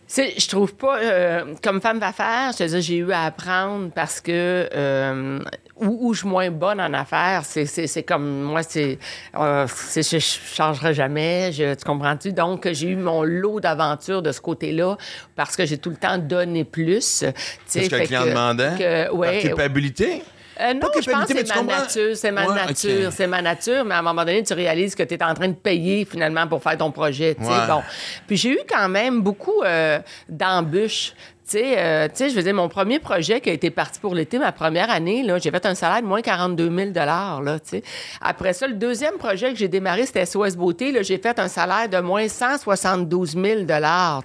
je 0.07 0.47
trouve 0.47 0.75
pas, 0.75 0.99
euh, 0.99 1.55
comme 1.63 1.81
femme 1.81 1.99
d'affaires, 1.99 2.51
je 2.53 2.57
te 2.59 2.63
dis, 2.63 2.81
j'ai 2.81 2.97
eu 2.97 3.11
à 3.11 3.23
apprendre 3.23 3.89
parce 3.93 4.21
que 4.21 4.69
euh, 4.73 5.39
où, 5.77 6.07
où 6.09 6.13
je 6.13 6.19
suis 6.19 6.27
moins 6.27 6.49
bonne 6.51 6.79
en 6.79 6.93
affaires, 6.93 7.41
c'est, 7.43 8.03
comme 8.03 8.41
moi, 8.43 8.61
c'est, 8.63 8.97
euh, 9.37 9.67
je, 9.95 10.19
changerai 10.19 10.93
jamais, 10.93 11.51
je, 11.51 11.73
tu 11.73 11.83
comprends-tu? 11.85 12.33
Donc, 12.33 12.67
j'ai 12.71 12.89
eu 12.89 12.95
mon 12.95 13.23
lot 13.23 13.59
d'aventures 13.59 14.21
de 14.21 14.31
ce 14.31 14.41
côté-là 14.41 14.97
parce 15.35 15.55
que 15.55 15.65
j'ai 15.65 15.77
tout 15.77 15.89
le 15.89 15.97
temps 15.97 16.17
donné 16.17 16.63
plus. 16.63 16.99
tu 16.99 17.25
sais, 17.25 17.33
C'est 17.65 17.83
ce 17.85 17.89
que 17.89 17.95
le 17.95 18.05
client 18.05 18.25
demandait. 18.25 18.75
que- 18.77 19.07
Par 19.09 19.31
culpabilité? 19.41 20.23
Euh, 20.61 20.73
non, 20.73 20.87
je 21.01 21.09
pense 21.09 21.25
que 21.27 21.37
c'est 21.37 21.47
ma 21.47 21.55
comprends? 21.55 21.79
nature, 21.81 22.15
c'est 22.17 22.31
ma 22.31 22.47
Ouais, 22.47 22.55
nature, 22.55 23.11
c'est 23.11 23.27
ma 23.27 23.41
nature, 23.41 23.83
mais 23.85 23.95
à 23.95 23.99
un 23.99 24.01
moment 24.01 24.23
donné, 24.25 24.43
tu 24.43 24.53
réalises 24.53 24.95
que 24.95 25.03
tu 25.03 25.13
es 25.15 25.23
en 25.23 25.33
train 25.33 25.47
de 25.49 25.53
payer 25.53 26.05
finalement 26.05 26.47
pour 26.47 26.61
faire 26.63 26.77
ton 26.77 26.91
projet, 26.91 27.35
Ouais. 27.39 27.67
bon. 27.67 27.81
Puis 28.27 28.37
j'ai 28.37 28.51
eu 28.51 28.59
quand 28.69 28.87
même 28.89 29.21
beaucoup 29.21 29.61
euh, 29.63 29.99
d'embûches. 30.29 31.13
Tu 31.47 31.59
sais, 31.59 31.75
euh, 31.77 32.07
tu 32.07 32.15
sais, 32.15 32.29
je 32.31 32.35
veux 32.35 32.41
dire, 32.41 32.55
mon 32.55 32.69
premier 32.69 32.97
projet 32.97 33.39
qui 33.39 33.51
a 33.51 33.53
été 33.53 33.69
parti 33.69 33.99
pour 33.99 34.15
l'été, 34.15 34.39
ma 34.39 34.51
première 34.51 34.89
année, 34.89 35.21
là, 35.21 35.37
j'ai 35.37 35.51
fait 35.51 35.63
un 35.67 35.75
salaire 35.75 36.01
de 36.01 36.07
moins 36.07 36.23
42 36.23 36.75
000 36.75 36.91
là, 36.95 37.59
tu 37.59 37.69
sais. 37.69 37.83
Après 38.19 38.53
ça, 38.53 38.65
le 38.65 38.73
deuxième 38.73 39.17
projet 39.17 39.51
que 39.53 39.59
j'ai 39.59 39.67
démarré, 39.67 40.07
c'était 40.07 40.25
SOS 40.25 40.55
Beauté, 40.55 40.91
là, 40.91 41.03
j'ai 41.03 41.19
fait 41.19 41.37
un 41.37 41.47
salaire 41.47 41.87
de 41.87 41.99
moins 41.99 42.27
172 42.27 43.33
000 43.33 43.43
tu 43.61 43.65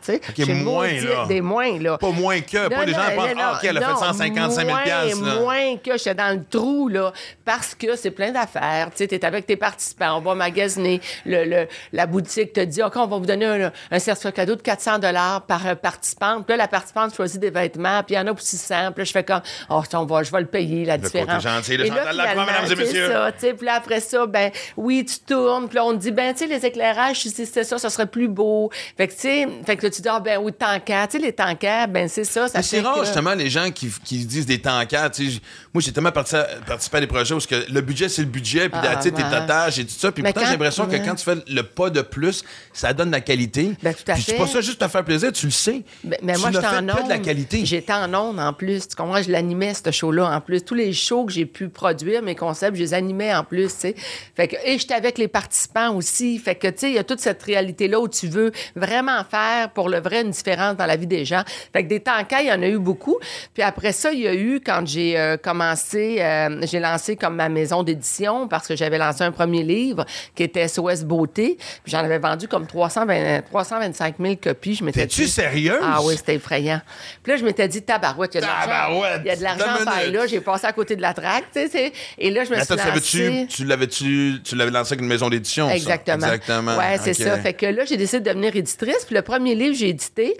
sais. 0.03 0.17
Ok, 0.29 0.35
J'ai 0.35 0.55
moins, 0.55 0.89
là. 0.93 1.27
Des 1.27 1.43
moins, 1.43 1.79
là. 1.79 1.99
Pas 1.99 2.11
moins 2.11 2.41
que. 2.41 2.69
Pas 2.69 2.77
Non, 2.77 2.85
les 2.87 2.93
gens 2.95 2.99
non, 2.99 3.17
pensent, 3.17 3.29
ah, 3.39 3.53
OK, 3.59 3.65
elle 3.69 3.77
a 3.77 3.81
fait 3.81 3.87
non, 3.93 3.97
155 3.99 4.67
000 4.67 5.21
moins, 5.21 5.35
là. 5.35 5.41
Moins 5.41 5.77
que 5.77 5.99
j'étais 5.99 6.15
dans 6.15 6.35
le 6.35 6.45
trou, 6.49 6.89
là, 6.89 7.13
parce 7.45 7.75
que 7.75 7.97
c'est 7.97 8.13
plein 8.13 8.31
d'affaires. 8.33 8.89
Tu 8.93 8.97
sais, 8.99 9.09
t'es 9.09 9.25
avec 9.27 9.45
tes 9.45 9.57
participants, 9.57 10.17
on 10.17 10.21
va 10.21 10.35
magasiner. 10.35 11.03
Le, 11.27 11.45
le- 11.45 11.69
la 11.93 12.07
boutique 12.07 12.55
te 12.55 12.61
dit, 12.61 12.83
OK, 12.83 12.95
on 12.97 13.07
va 13.07 13.19
vous 13.19 13.27
donner 13.27 13.45
un, 13.45 13.73
un 13.91 13.99
certificat 13.99 14.33
cadeau 14.33 14.57
de 14.57 14.63
400 14.63 15.01
par 15.47 15.67
euh, 15.67 15.75
participante. 15.75 16.47
Puis 16.47 16.53
là, 16.57 16.65
la 16.65 16.69
participante 16.69 17.10
choisit 17.15 17.41
des 17.41 17.51
vêtements, 17.51 18.03
puis 18.03 18.15
il 18.15 18.19
y 18.19 18.21
en 18.21 18.27
a 18.27 18.31
pour 18.35 18.41
600. 18.41 18.93
Puis 18.93 19.01
là, 19.01 19.05
je 19.05 19.11
fais 19.13 19.25
comme, 19.25 19.41
oh, 19.69 19.83
on 19.95 20.05
va, 20.05 20.23
je 20.23 20.31
vais 20.31 20.41
le 20.41 20.47
payer, 20.47 20.85
la 20.85 20.97
Le 20.97 21.03
différence. 21.03 21.29
côté 21.45 21.49
gentil, 21.49 21.77
le 21.77 21.87
Et 21.87 21.91
là, 21.91 22.13
Lacroix, 22.13 22.47
mesdames 22.47 22.65
et 22.65 22.69
c'est 22.69 22.77
messieurs. 22.77 23.09
ça, 23.11 23.33
tu 23.33 23.41
sais. 23.41 23.55
Puis 23.55 23.67
là, 23.67 23.75
après 23.75 24.01
ça, 24.01 24.27
ben 24.27 24.51
oui, 24.77 25.05
tu 25.05 25.19
tournes. 25.21 25.67
Puis 25.69 25.77
là, 25.77 25.85
on 25.85 25.93
te 25.93 25.99
dit, 25.99 26.11
ben, 26.13 26.33
tu 26.33 26.41
sais, 26.41 26.47
les 26.47 26.65
éclairages, 26.67 27.21
si 27.21 27.31
c'était 27.31 27.65
ça, 27.65 27.79
ça 27.79 27.91
serait 27.91 28.07
plus 28.07 28.29
beau. 28.29 28.71
Fait 28.97 29.09
que, 29.09 29.13
tu 29.13 29.21
sais, 29.21 29.49
fait 29.67 29.77
que 29.77 29.87
là, 29.87 29.91
tu 29.91 30.03
dis, 30.03 30.09
ah, 30.09 30.21
ben 30.21 30.39
oui, 30.43 30.53
tankas. 30.53 31.07
Tu 31.09 31.19
sais, 31.19 31.25
les 31.25 31.33
tankas, 31.33 31.87
ben 31.87 32.09
c'est 32.09 32.25
ça. 32.25 32.49
ça 32.49 32.59
Mais 32.59 32.63
c'est 32.63 32.81
rare, 32.81 32.95
que- 32.99 33.05
justement, 33.05 33.35
les 33.35 33.51
gens 33.51 33.71
qui, 33.71 33.91
qui 34.05 34.25
disent 34.27 34.47
des 34.47 34.61
tankers. 34.61 35.11
tu 35.11 35.31
sais. 35.31 35.41
Moi, 35.73 35.81
j'ai 35.81 35.93
tellement 35.93 36.11
parti- 36.11 36.35
participé 36.67 36.97
à 36.97 37.01
des 37.01 37.07
projets 37.07 37.33
où 37.33 37.39
que 37.39 37.73
le 37.73 37.81
budget, 37.81 38.09
c'est 38.09 38.23
le 38.23 38.29
budget, 38.29 38.69
puis 38.69 38.81
Ah, 38.83 38.97
tu 38.97 39.13
tes 39.13 39.23
tatages 39.23 39.79
et 39.79 39.85
tout 39.85 39.95
ça. 39.97 40.11
Puis 40.11 40.21
pourtant, 40.23 40.41
j'ai 40.45 40.51
l'impression 40.53 40.87
que 40.87 40.97
quand 40.97 41.15
tu 41.15 41.25
fais 41.25 41.37
le 41.47 41.63
pas 41.63 41.91
de 41.91 42.01
plus, 42.03 42.43
ça 42.73 42.93
donne 42.93 43.09
de 43.09 43.13
la 43.15 43.21
qualité. 43.21 43.71
Ben, 43.81 43.95
tout 43.95 44.03
à 44.11 44.15
puis 44.15 44.23
c'est 44.23 44.33
fait. 44.33 44.39
pas 44.39 44.49
ça 44.49 44.61
juste 44.61 44.81
te 44.81 44.89
faire 44.89 45.05
plaisir, 45.05 45.31
tu 45.31 45.47
le 45.47 45.53
sais. 45.53 45.83
Ben, 46.03 46.19
mais 46.25 46.35
tu 46.35 46.41
moi, 46.41 46.51
n'as 46.51 46.61
j'étais 46.61 46.93
en 46.93 46.97
que 46.97 47.05
de 47.05 47.09
la 47.09 47.19
qualité. 47.19 47.65
J'étais 47.65 47.93
en 47.93 48.13
ondes 48.13 48.41
en 48.41 48.53
plus. 48.53 48.89
Tu 48.89 48.97
comprends? 48.97 49.23
Je 49.23 49.31
l'animais, 49.31 49.73
ce 49.75 49.93
show-là, 49.93 50.35
en 50.35 50.41
plus. 50.41 50.61
Tous 50.65 50.75
les 50.75 50.93
shows 50.93 51.25
que 51.27 51.33
j'ai 51.33 51.47
pu 51.47 51.69
produire, 51.69 52.21
mes 52.23 52.35
concepts, 52.35 52.75
je 52.77 52.83
les 52.83 52.93
animais 52.95 53.33
en 53.33 53.45
plus, 53.45 53.69
tu 53.69 53.81
sais. 53.81 53.95
Fait 54.35 54.49
que, 54.49 54.57
et 54.65 54.77
j'étais 54.77 54.95
avec 54.95 55.19
les 55.19 55.29
participants 55.29 55.95
aussi. 55.95 56.37
Fait 56.41 56.57
que, 56.57 56.67
tu 56.67 56.79
sais, 56.79 56.89
il 56.91 56.95
y 56.95 56.99
a 56.99 57.05
toute 57.05 57.21
cette 57.21 57.43
réalité-là 57.45 58.01
où 58.01 58.09
tu 58.09 58.27
veux 58.27 58.51
vraiment 58.75 59.23
faire 59.31 59.71
pour 59.71 59.89
le 59.89 60.01
vrai 60.01 60.23
une 60.23 60.31
différence 60.31 60.77
dans 60.77 60.87
la 60.87 60.97
vie 60.97 61.07
des 61.07 61.25
gens. 61.25 61.45
Fait 61.73 61.85
que 61.85 61.89
des 61.89 62.01
tankers, 62.01 62.41
il 62.41 62.49
y 62.49 62.53
en 62.53 62.61
a 62.63 62.67
eu 62.67 62.79
beaucoup. 62.79 63.19
Puis 63.55 63.63
après 63.63 63.93
ça, 63.93 64.11
il 64.13 64.19
y 64.21 64.27
a 64.27 64.35
eu, 64.35 64.61
quand 64.65 64.85
j'ai 64.85 65.17
euh, 65.17 65.37
commencé, 65.37 65.60
euh, 65.63 66.61
j'ai 66.63 66.81
lancé 66.81 67.17
comme 67.17 67.37
ma 67.37 67.49
maison 67.49 67.83
d'édition 67.83 68.49
parce 68.49 68.67
que 68.67 68.77
j'avais 68.77 68.99
lancé 68.99 69.23
un 69.23 69.33
premier 69.33 69.63
livre 69.63 70.05
qui 70.35 70.43
était 70.43 70.67
SOS 70.69 71.05
Beauté. 71.05 71.57
Puis 71.83 71.93
j'en 71.93 71.99
avais 71.99 72.19
vendu 72.19 72.49
comme 72.49 72.67
320 72.67 73.43
325 73.51 74.15
000 74.21 74.37
copies. 74.43 74.75
Je 74.77 74.85
m'étais 74.85 75.01
T'es-tu 75.03 75.27
sérieuse? 75.27 75.81
ah 75.83 76.01
oui, 76.03 76.17
c'était 76.17 76.35
effrayant. 76.35 76.81
Puis 77.23 77.33
là, 77.33 77.39
je 77.39 77.45
m'étais 77.45 77.69
dit, 77.69 77.83
tabarouette, 77.83 78.35
il 78.35 78.41
y 78.41 78.45
a 78.45 78.47
de 78.47 78.47
l'argent. 78.47 79.03
Il 79.25 79.27
y 79.27 79.31
a 79.31 79.37
de 79.37 79.43
l'argent 79.43 79.85
là. 80.13 80.27
J'ai 80.27 80.41
passé 80.41 80.67
à 80.67 80.73
côté 80.73 80.97
de 80.97 81.03
la 81.03 81.15
traque, 81.15 81.45
tu 81.53 81.61
sais, 81.61 81.69
c'est- 81.69 81.93
Et 82.19 82.31
là, 82.31 82.45
je 82.45 82.51
me 82.51 82.55
suis 82.55 82.63
attends, 82.63 82.77
tu 82.83 82.89
lancée... 82.89 83.47
tu 83.49 83.65
l'avais-tu, 83.65 84.41
tu 84.45 84.57
l'avais 84.57 84.71
lancé 84.71 84.93
avec 84.93 85.03
une 85.03 85.09
maison 85.09 85.29
d'édition, 85.29 85.69
ça? 85.69 85.75
Exactement. 85.77 86.27
Exactement. 86.27 86.77
Ouais, 86.77 86.99
c'est 87.03 87.15
ça. 87.15 87.39
Fait 87.39 87.55
que 87.55 87.67
là, 87.67 87.85
j'ai 87.85 87.97
décidé 87.97 88.21
de 88.21 88.25
devenir 88.29 88.55
éditrice. 88.55 89.05
Puis 89.07 89.15
le 89.15 89.23
premier 89.23 89.55
livre 89.55 89.73
que 89.73 89.79
j'ai 89.79 89.89
édité, 89.89 90.37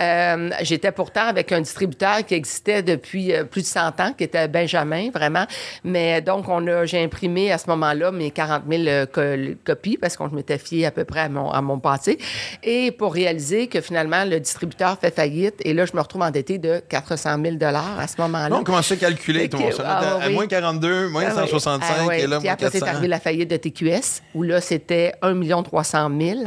euh, 0.00 0.50
j'étais 0.62 0.92
pourtant 0.92 1.26
avec 1.26 1.52
un 1.52 1.60
distributeur 1.60 2.24
qui 2.26 2.34
existait 2.34 2.82
depuis 2.82 3.32
euh, 3.32 3.44
plus 3.44 3.62
de 3.62 3.66
100 3.66 4.00
ans, 4.00 4.12
qui 4.16 4.24
était 4.24 4.48
Benjamin, 4.68 5.10
vraiment. 5.10 5.44
Mais 5.84 6.20
donc, 6.22 6.48
on 6.48 6.66
a, 6.66 6.86
j'ai 6.86 7.02
imprimé 7.02 7.52
à 7.52 7.58
ce 7.58 7.68
moment-là 7.68 8.10
mes 8.10 8.30
40 8.30 8.62
000 8.68 8.82
euh, 8.86 9.06
co- 9.06 9.54
copies 9.64 9.98
parce 9.98 10.16
qu'on 10.16 10.28
je 10.28 10.34
m'étais 10.34 10.58
fié 10.58 10.86
à 10.86 10.90
peu 10.90 11.04
près 11.04 11.20
à 11.20 11.28
mon, 11.28 11.50
à 11.50 11.60
mon 11.60 11.78
passé. 11.78 12.18
Et 12.62 12.90
pour 12.92 13.12
réaliser 13.14 13.66
que 13.66 13.80
finalement, 13.80 14.24
le 14.24 14.40
distributeur 14.40 14.98
fait 14.98 15.14
faillite. 15.14 15.54
Et 15.64 15.74
là, 15.74 15.84
je 15.84 15.92
me 15.94 16.00
retrouve 16.00 16.22
endettée 16.22 16.58
de 16.58 16.80
400 16.88 17.36
000 17.42 17.56
à 17.62 18.06
ce 18.06 18.20
moment-là. 18.22 18.56
On 18.56 18.64
commençait 18.64 18.94
à 18.94 18.96
calculer, 18.96 19.48
que- 19.48 19.72
ça 19.72 19.82
ah, 19.86 20.18
à, 20.22 20.26
oui. 20.28 20.34
moins 20.34 20.46
42, 20.46 21.08
moins 21.08 21.24
Ah 21.26 21.32
oui. 21.42 21.48
165, 21.50 21.94
Ah 22.00 22.06
ouais. 22.06 22.20
et 22.22 22.26
là, 22.26 22.38
Puis 22.38 22.44
moins 22.46 22.54
après, 22.54 22.70
c'est 22.70 22.80
400. 22.80 22.92
arrivé 22.92 23.08
la 23.08 23.20
faillite 23.20 23.50
de 23.50 23.56
TQS, 23.56 24.22
où 24.34 24.42
là, 24.42 24.60
c'était 24.60 25.12
1 25.22 25.62
300 25.62 26.10
000. 26.20 26.40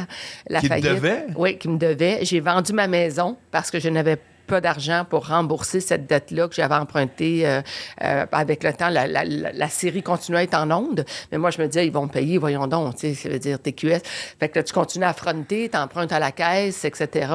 La 0.49 0.59
Qui 0.59 0.67
te 0.67 0.73
faillite. 0.73 0.89
devait? 0.89 1.25
Oui, 1.35 1.57
qui 1.57 1.69
me 1.69 1.77
devait. 1.77 2.19
J'ai 2.23 2.39
vendu 2.39 2.73
ma 2.73 2.87
maison 2.87 3.37
parce 3.51 3.69
que 3.71 3.79
je 3.79 3.89
n'avais 3.89 4.17
pas 4.47 4.61
d'argent 4.61 5.05
pour 5.09 5.27
rembourser 5.27 5.79
cette 5.79 6.07
dette-là 6.07 6.47
que 6.47 6.55
j'avais 6.55 6.75
empruntée 6.75 7.45
euh, 7.45 7.61
euh, 8.03 8.25
avec 8.31 8.63
le 8.63 8.73
temps. 8.73 8.89
La, 8.89 9.05
la- 9.07 9.23
la- 9.25 9.69
série 9.69 10.01
continuait 10.01 10.39
à 10.39 10.43
être 10.43 10.55
en 10.55 10.71
onde, 10.71 11.05
mais 11.31 11.37
moi, 11.37 11.51
je 11.51 11.61
me 11.61 11.67
disais, 11.67 11.85
ils 11.85 11.91
vont 11.91 12.03
me 12.03 12.11
payer, 12.11 12.37
voyons 12.37 12.67
donc, 12.67 12.95
tu 12.95 13.07
sais, 13.09 13.13
ça 13.13 13.29
veut 13.29 13.37
dire 13.39 13.59
TQS. 13.61 13.99
Fait 14.39 14.49
que 14.49 14.57
là, 14.59 14.63
tu 14.63 14.73
continues 14.73 15.05
à 15.05 15.13
fronter, 15.13 15.69
t'empruntes 15.69 16.11
à 16.11 16.19
la 16.19 16.31
caisse, 16.31 16.85
etc. 16.85 17.27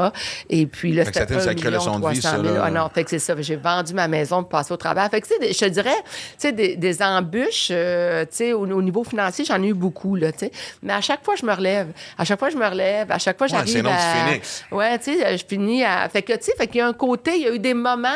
Et 0.48 0.66
puis 0.66 0.92
là, 0.92 1.05
Fait 1.05 1.12
que 1.12 1.18
c'était 1.18 1.35
1 1.37 1.40
sacré 1.40 1.70
leçon 1.70 1.98
de 2.01 2.09
vie, 2.09 2.18
300 2.20 2.37
ça, 2.38 2.42
000. 2.42 2.55
là. 2.55 2.62
Ah 2.64 2.70
non, 2.70 2.88
fait 2.92 3.05
que 3.05 3.11
c'est 3.11 3.18
ça. 3.18 3.35
J'ai 3.38 3.57
vendu 3.57 3.92
ma 3.94 4.09
maison 4.09 4.40
pour 4.42 4.48
passer 4.48 4.72
au 4.72 4.77
travail. 4.77 5.09
Fait 5.11 5.20
que, 5.20 5.27
tu 5.29 5.35
sais, 5.40 5.53
je 5.53 5.59
te 5.59 5.64
dirais, 5.66 5.94
tu 6.05 6.14
sais, 6.38 6.53
des, 6.53 6.77
des 6.77 7.03
embûches, 7.03 7.68
euh, 7.70 8.22
tu 8.25 8.29
sais, 8.37 8.53
au, 8.55 8.62
au 8.62 8.83
niveau 8.83 9.05
financier, 9.05 9.44
j'en 9.44 9.62
ai 9.62 9.68
eu 9.68 9.75
beaucoup, 9.75 10.16
là, 10.16 10.33
tu 10.33 10.38
sais. 10.40 10.53
Mais 10.83 10.92
à 10.94 11.01
chaque 11.01 11.25
fois, 11.25 11.35
je 11.37 11.44
me 11.44 11.53
relève. 11.53 11.88
À 12.18 12.25
chaque 12.25 12.38
fois, 12.38 12.48
je 12.51 12.57
me 12.57 12.66
relève. 12.66 13.11
À 13.12 13.18
chaque 13.18 13.37
fois, 13.38 13.46
Ouais, 13.46 13.51
j'arrive 13.53 13.72
c'est 13.72 13.83
du 13.83 13.88
à... 13.88 13.96
phénix. 13.98 14.64
Ouais, 14.72 14.98
tu 14.98 15.16
sais, 15.18 15.37
je 15.38 15.44
finis 15.46 15.85
à... 15.85 16.09
Fait 16.09 16.22
que, 16.22 16.33
tu 16.33 16.44
sais, 16.44 16.53
fait 16.57 16.66
qu'il 16.66 16.79
y 16.79 16.81
a 16.81 16.87
un 16.87 16.92
côté, 17.07 17.33
il 17.35 17.43
y 17.43 17.47
a 17.49 17.53
eu 17.53 17.59
des 17.59 17.75
moments, 17.75 18.09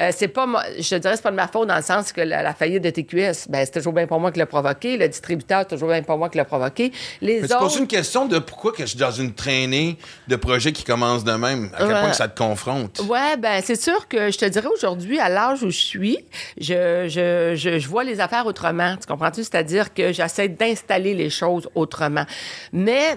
euh, 0.00 0.10
c'est 0.16 0.28
pas... 0.28 0.46
Je 0.78 0.96
dirais, 0.96 1.16
c'est 1.16 1.22
pas 1.22 1.30
de 1.30 1.36
ma 1.36 1.48
faute 1.48 1.68
dans 1.68 1.76
le 1.76 1.82
sens 1.82 2.12
que 2.12 2.22
la, 2.22 2.42
la 2.42 2.54
faillite 2.54 2.82
de 2.82 2.88
TQS, 2.88 3.48
ben 3.50 3.64
c'est 3.66 3.72
toujours 3.72 3.92
bien 3.92 4.06
pour 4.06 4.18
moi 4.20 4.32
qui 4.32 4.38
l'a 4.38 4.46
provoqué. 4.46 4.96
Le 4.96 5.06
distributeur, 5.06 5.60
c'est 5.60 5.74
toujours 5.76 5.90
bien 5.90 6.02
pour 6.02 6.16
moi 6.16 6.30
qui 6.30 6.38
l'a 6.38 6.46
provoqué. 6.46 6.92
Les 7.20 7.40
Mais 7.42 7.44
autres... 7.52 7.58
poses 7.58 7.76
une 7.76 7.86
question 7.86 8.24
de 8.26 8.38
pourquoi 8.38 8.72
que 8.72 8.82
je 8.82 8.86
suis 8.86 8.98
dans 8.98 9.10
une 9.10 9.34
traînée 9.34 9.98
de 10.28 10.36
projets 10.36 10.72
qui 10.72 10.82
commencent 10.84 11.24
de 11.24 11.32
même, 11.32 11.70
à 11.74 11.78
quel 11.78 11.86
Ouais. 11.88 12.00
point 12.00 12.10
que 12.10 12.16
ça 12.16 12.28
te 12.28 12.38
confronte? 12.38 13.00
Ouais, 13.06 13.36
ben 13.36 13.60
c'est 13.62 13.80
sûr 13.80 14.08
que 14.08 14.30
je 14.30 14.38
te 14.38 14.46
dirais 14.46 14.68
aujourd'hui, 14.74 15.20
à 15.20 15.28
l'âge 15.28 15.62
où 15.62 15.70
je 15.70 15.78
suis, 15.78 16.18
je, 16.58 17.06
je, 17.08 17.54
je, 17.54 17.78
je 17.78 17.88
vois 17.88 18.04
les 18.04 18.18
affaires 18.20 18.46
autrement. 18.46 18.96
Tu 18.96 19.06
comprends-tu? 19.06 19.42
C'est-à-dire 19.42 19.92
que 19.92 20.12
j'essaie 20.12 20.48
d'installer 20.48 21.12
les 21.14 21.28
choses 21.30 21.68
autrement. 21.74 22.24
Mais 22.72 23.16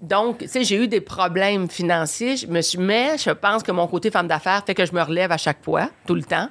donc, 0.00 0.38
tu 0.38 0.48
sais, 0.48 0.64
j'ai 0.64 0.76
eu 0.76 0.88
des 0.88 1.02
problèmes 1.02 1.68
financiers, 1.68 2.36
je 2.38 2.46
me 2.46 2.62
suis, 2.62 2.78
mais 2.78 3.18
je 3.18 3.30
pense 3.30 3.62
que 3.62 3.70
mon 3.70 3.86
côté 3.86 4.10
femme 4.10 4.28
d'affaires 4.28 4.62
fait 4.64 4.74
que 4.74 4.86
je 4.86 4.94
me 4.94 5.02
relève 5.02 5.30
à 5.30 5.36
chaque 5.36 5.62
fois, 5.62 5.90
tout 6.06 6.14
le 6.14 6.22
temps. 6.22 6.48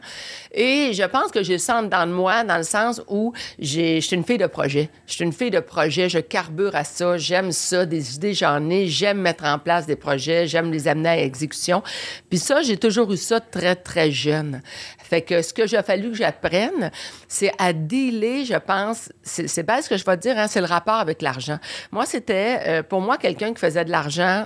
Et 0.53 0.91
je 0.93 1.03
pense 1.03 1.31
que 1.31 1.41
j'ai 1.41 1.57
ça 1.57 1.81
dans 1.81 2.07
de 2.07 2.11
moi, 2.11 2.43
dans 2.43 2.57
le 2.57 2.63
sens 2.63 3.01
où 3.07 3.33
je 3.57 3.99
suis 3.99 4.15
une 4.15 4.23
fille 4.23 4.37
de 4.37 4.45
projet. 4.45 4.89
Je 5.07 5.13
suis 5.13 5.23
une 5.23 5.33
fille 5.33 5.49
de 5.49 5.59
projet, 5.59 6.09
je 6.09 6.19
carbure 6.19 6.75
à 6.75 6.83
ça, 6.83 7.17
j'aime 7.17 7.51
ça, 7.51 7.87
des 7.87 8.15
idées 8.15 8.35
j'en 8.35 8.69
ai, 8.69 8.87
j'aime 8.87 9.19
mettre 9.19 9.45
en 9.45 9.57
place 9.57 9.87
des 9.87 9.95
projets, 9.95 10.47
j'aime 10.47 10.71
les 10.71 10.87
amener 10.87 11.09
à 11.09 11.17
exécution. 11.17 11.81
Puis 12.29 12.37
ça, 12.37 12.61
j'ai 12.61 12.77
toujours 12.77 13.11
eu 13.11 13.17
ça 13.17 13.39
très, 13.39 13.75
très 13.75 14.11
jeune. 14.11 14.61
Fait 15.09 15.21
que 15.21 15.41
ce 15.41 15.53
que 15.53 15.65
j'ai 15.67 15.81
fallu 15.81 16.11
que 16.11 16.17
j'apprenne, 16.17 16.91
c'est 17.27 17.51
à 17.57 17.73
dealer, 17.73 18.45
je 18.45 18.57
pense, 18.57 19.09
c'est 19.23 19.47
c'est 19.47 19.63
bête 19.63 19.83
ce 19.83 19.89
que 19.89 19.97
je 19.97 20.05
vais 20.05 20.15
te 20.17 20.21
dire, 20.21 20.37
hein, 20.37 20.47
c'est 20.47 20.59
le 20.61 20.67
rapport 20.67 20.95
avec 20.99 21.21
l'argent. 21.21 21.57
Moi, 21.91 22.05
c'était, 22.05 22.59
euh, 22.67 22.83
pour 22.83 23.01
moi, 23.01 23.17
quelqu'un 23.17 23.53
qui 23.53 23.59
faisait 23.59 23.83
de 23.85 23.89
l'argent, 23.91 24.45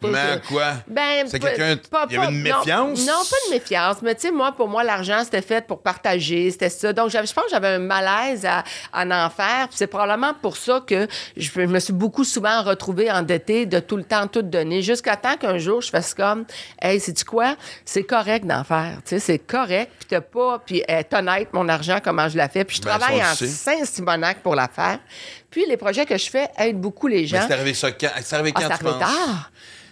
pas- 0.00 0.08
Mais 0.08 0.40
quoi? 0.48 0.72
ben, 0.86 1.24
C'est 1.26 1.38
pas- 1.38 1.50
quelqu'un- 1.50 1.76
pas- 1.90 2.06
il 2.10 2.14
y 2.14 2.16
avait 2.16 2.26
pas- 2.26 2.32
une 2.32 2.42
méfiance? 2.42 3.06
Non, 3.06 3.22
pas 3.30 3.36
de 3.48 3.54
méfiance. 3.54 3.96
Mais 4.02 4.14
tu 4.14 4.22
sais, 4.22 4.30
moi, 4.32 4.52
pour 4.52 4.68
moi, 4.68 4.84
l'argent, 4.84 5.20
c'était 5.24 5.42
fait 5.42 5.66
pour 5.66 5.80
partager. 5.82 6.50
C'était 6.50 6.68
ça. 6.68 6.92
Donc, 6.92 7.10
je 7.10 7.16
pense 7.18 7.30
que 7.44 7.50
j'avais 7.50 7.68
un 7.68 7.78
malaise 7.78 8.44
à, 8.44 8.64
à 8.92 9.04
en 9.26 9.30
faire. 9.30 9.68
C'est 9.70 9.86
probablement 9.86 10.34
pour 10.40 10.56
ça 10.56 10.80
que 10.86 11.06
je 11.36 11.60
me 11.60 11.78
suis 11.80 11.92
beaucoup 11.92 12.24
souvent 12.24 12.62
retrouvée 12.62 13.10
endettée 13.10 13.66
de 13.66 13.78
tout 13.80 13.96
le 13.96 14.04
temps 14.04 14.26
tout 14.26 14.42
donner. 14.42 14.82
Jusqu'à 14.82 15.16
temps 15.16 15.36
qu'un 15.36 15.58
jour, 15.58 15.80
je 15.80 15.90
fasse 15.90 16.14
comme, 16.14 16.44
hey, 16.82 17.00
sais-tu 17.00 17.24
quoi? 17.24 17.56
C'est 17.84 18.04
correct 18.04 18.46
d'en 18.46 18.62
faire. 18.64 18.73
Tu 19.04 19.10
sais, 19.10 19.18
c'est 19.18 19.38
correct. 19.38 19.92
Puis 19.98 20.06
t'as 20.08 20.20
pas. 20.20 20.58
Puis 20.64 20.82
être 20.88 21.14
honnête, 21.14 21.48
mon 21.52 21.68
argent, 21.68 21.98
comment 22.02 22.28
je 22.28 22.36
la 22.36 22.48
fais. 22.48 22.64
Puis 22.64 22.76
je 22.76 22.82
Ben, 22.82 22.96
travaille 22.98 23.22
en. 23.22 23.34
Saint-Simonac 23.34 24.38
pour 24.42 24.54
la 24.54 24.68
faire. 24.68 24.98
Puis 25.50 25.64
les 25.68 25.76
projets 25.76 26.04
que 26.06 26.16
je 26.16 26.30
fais 26.30 26.48
aident 26.58 26.80
beaucoup 26.80 27.06
les 27.06 27.26
gens. 27.26 27.38
Mais 27.40 27.46
c'est 27.46 27.52
arrivé 27.54 27.74
ça 27.74 27.92
quand? 27.92 28.08
C'est 28.22 28.34
arrivé 28.34 28.52
Ah, 28.54 28.60
quand 28.60 28.68
c'est 28.72 28.78
tu 28.78 28.86
arrivé 28.86 29.00
penses? 29.04 29.14
tard. 29.14 29.50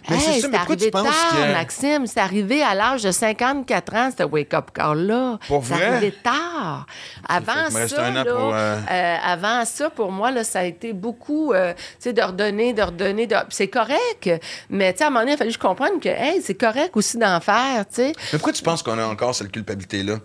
Mais 0.09 0.19
c'est 0.19 0.25
ça, 0.33 0.41
c'est 0.41 0.47
mais 0.49 0.57
pourquoi 0.57 0.75
tu 0.75 0.81
arrivé 0.83 0.91
penses 0.91 1.03
tard, 1.07 1.31
que- 1.47 1.51
Maxime. 1.53 2.07
C'est 2.07 2.19
arrivé 2.19 2.61
à 2.63 2.75
l'âge 2.75 3.03
de 3.03 3.11
54 3.11 3.93
ans, 3.95 4.09
ce 4.17 4.23
wake-up 4.23 4.71
call-là. 4.73 5.39
Pour 5.47 5.63
C'est 5.65 5.73
vrai? 5.75 5.85
arrivé 5.85 6.13
tard. 6.23 6.85
Avant 7.27 7.69
ça, 7.69 8.11
là, 8.11 8.25
pour, 8.25 8.53
euh, 8.53 8.77
euh, 8.91 9.15
avant 9.23 9.63
ça, 9.65 9.89
pour 9.89 10.11
moi, 10.11 10.31
là, 10.31 10.43
ça 10.43 10.59
a 10.59 10.63
été 10.63 10.91
beaucoup, 10.93 11.53
euh, 11.53 11.73
tu 11.73 11.79
sais, 11.99 12.13
de 12.13 12.21
redonner, 12.21 12.73
de 12.73 12.81
redonner. 12.81 13.27
de- 13.27 13.35
C'est 13.49 13.67
correct, 13.69 14.29
mais 14.69 14.91
tu 14.93 14.97
sais, 14.99 15.03
à 15.05 15.07
un 15.07 15.09
moment 15.09 15.21
donné, 15.21 15.31
il 15.31 15.35
a 15.35 15.37
fallu 15.37 15.49
que 15.51 15.55
je 15.55 15.59
comprenne 15.59 15.99
que, 15.99 16.09
hey, 16.09 16.41
c'est 16.43 16.55
correct 16.55 16.91
aussi 16.95 17.17
d'en 17.17 17.39
faire, 17.39 17.85
tu 17.87 17.95
sais. 17.95 18.07
Mais 18.33 18.39
pourquoi 18.39 18.53
tu 18.53 18.63
penses 18.63 18.83
qu'on 18.83 18.97
a 18.99 19.05
encore 19.05 19.33
cette 19.35 19.51
culpabilité-là? 19.51 20.15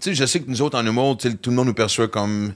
Tu 0.00 0.10
sais, 0.10 0.14
je 0.14 0.24
sais 0.24 0.40
que 0.40 0.48
nous 0.48 0.62
autres, 0.62 0.78
en 0.78 0.86
humour, 0.86 1.16
tout 1.18 1.28
le 1.50 1.56
monde 1.56 1.66
nous 1.66 1.74
perçoit 1.74 2.08
comme. 2.08 2.52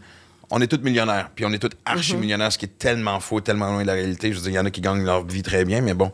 On 0.57 0.61
est 0.61 0.69
tous 0.69 0.81
millionnaires, 0.85 1.31
puis 1.35 1.45
on 1.45 1.53
est 1.53 1.59
tous 1.59 1.71
archi-millionnaires, 1.85 2.53
ce 2.53 2.59
qui 2.59 2.67
est 2.67 2.79
tellement 2.79 3.19
faux, 3.19 3.41
tellement 3.41 3.71
loin 3.73 3.83
de 3.83 3.87
la 3.89 3.95
réalité. 3.95 4.31
Je 4.31 4.37
veux 4.37 4.43
dire, 4.43 4.53
il 4.53 4.55
y 4.55 4.59
en 4.59 4.65
a 4.67 4.71
qui 4.71 4.81
gagnent 4.81 5.05
leur 5.05 5.27
vie 5.27 5.43
très 5.43 5.65
bien, 5.65 5.81
mais 5.81 5.95
bon. 5.95 6.13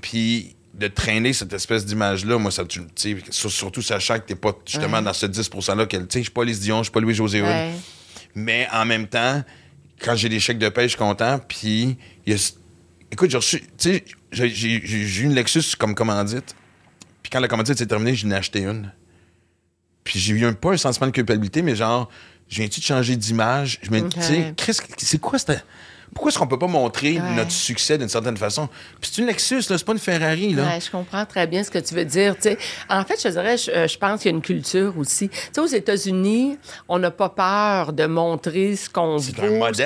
Puis 0.00 0.54
de 0.74 0.86
traîner 0.86 1.32
cette 1.32 1.52
espèce 1.52 1.84
d'image-là, 1.84 2.38
moi, 2.38 2.52
ça, 2.52 2.64
tu 2.64 2.80
surtout 3.30 3.82
sachant 3.82 4.14
que 4.20 4.26
t'es 4.26 4.36
pas 4.36 4.52
justement 4.64 4.98
Ouais. 4.98 5.02
dans 5.02 5.12
ce 5.12 5.26
10%-là, 5.26 5.86
que, 5.86 5.96
tu 5.96 6.02
sais, 6.08 6.18
je 6.20 6.22
suis 6.24 6.30
pas 6.30 6.44
Lise 6.44 6.60
Dion, 6.60 6.78
je 6.78 6.84
suis 6.84 6.92
pas 6.92 7.00
Louis-José. 7.00 7.42
Ouais. 7.42 7.72
Mais 8.36 8.68
en 8.72 8.84
même 8.86 9.08
temps, 9.08 9.42
quand 10.00 10.14
j'ai 10.14 10.28
des 10.28 10.38
chèques 10.38 10.58
de 10.58 10.68
paie, 10.68 10.84
je 10.84 10.88
suis 10.90 10.96
content. 10.98 11.40
Puis, 11.48 11.96
il 12.26 12.32
y 12.32 12.36
a- 12.36 12.52
écoute, 13.10 13.30
j'ai 13.30 13.36
reçu, 13.38 13.60
tu 13.76 14.00
sais, 14.00 14.04
j'ai 14.30 14.68
eu 14.76 15.24
une 15.24 15.34
Lexus 15.34 15.74
comme 15.76 15.94
commandite. 15.96 16.54
Puis 17.24 17.30
quand 17.30 17.40
la 17.40 17.48
commandite 17.48 17.76
s'est 17.76 17.86
terminée, 17.86 18.14
j'en 18.14 18.30
ai 18.30 18.36
acheté 18.36 18.60
une. 18.62 18.92
Puis 20.04 20.18
j'ai 20.18 20.32
eu 20.34 20.46
un, 20.46 20.52
pas 20.54 20.72
un 20.72 20.76
sentiment 20.76 21.06
de 21.08 21.12
culpabilité, 21.12 21.60
mais 21.62 21.74
genre, 21.76 22.08
je 22.50 22.56
viens-tu 22.56 22.80
de 22.80 22.84
changer 22.84 23.16
d'image? 23.16 23.78
Je 23.82 23.90
me 23.90 24.00
dis, 24.00 24.08
tu 24.16 24.22
sais, 24.22 24.48
Ok. 24.50 24.56
Chris, 24.56 24.76
c'est 24.98 25.18
quoi 25.18 25.38
cette. 25.38 25.64
Pourquoi 26.14 26.30
est-ce 26.30 26.38
qu'on 26.38 26.46
peut 26.46 26.58
pas 26.58 26.66
montrer 26.66 27.12
Ouais. 27.14 27.34
notre 27.36 27.52
succès 27.52 27.96
d'une 27.98 28.08
certaine 28.08 28.36
façon? 28.36 28.68
Puis 29.00 29.10
c'est 29.12 29.20
une 29.22 29.28
Lexus, 29.28 29.62
là, 29.70 29.78
c'est 29.78 29.84
pas 29.84 29.92
une 29.92 29.98
Ferrari, 29.98 30.54
là. 30.54 30.64
Ouais, 30.64 30.80
je 30.80 30.90
comprends 30.90 31.24
très 31.24 31.46
bien 31.46 31.62
ce 31.62 31.70
que 31.70 31.78
tu 31.78 31.94
veux 31.94 32.04
dire. 32.04 32.34
En 32.88 33.04
fait, 33.04 33.20
je 33.22 33.28
dirais, 33.28 33.56
je, 33.56 33.70
euh, 33.70 33.86
je 33.88 33.96
pense 33.98 34.20
qu'il 34.22 34.30
y 34.30 34.34
a 34.34 34.36
une 34.36 34.42
culture 34.42 34.94
aussi. 34.98 35.28
Tu 35.28 35.36
sais, 35.52 35.60
aux 35.60 35.66
États-Unis, 35.66 36.58
on 36.88 36.98
n'a 36.98 37.10
pas 37.10 37.28
peur 37.28 37.92
de 37.92 38.06
montrer 38.06 38.76
ce 38.76 38.88
qu'on 38.90 39.16
un 39.16 39.18
ce 39.18 39.32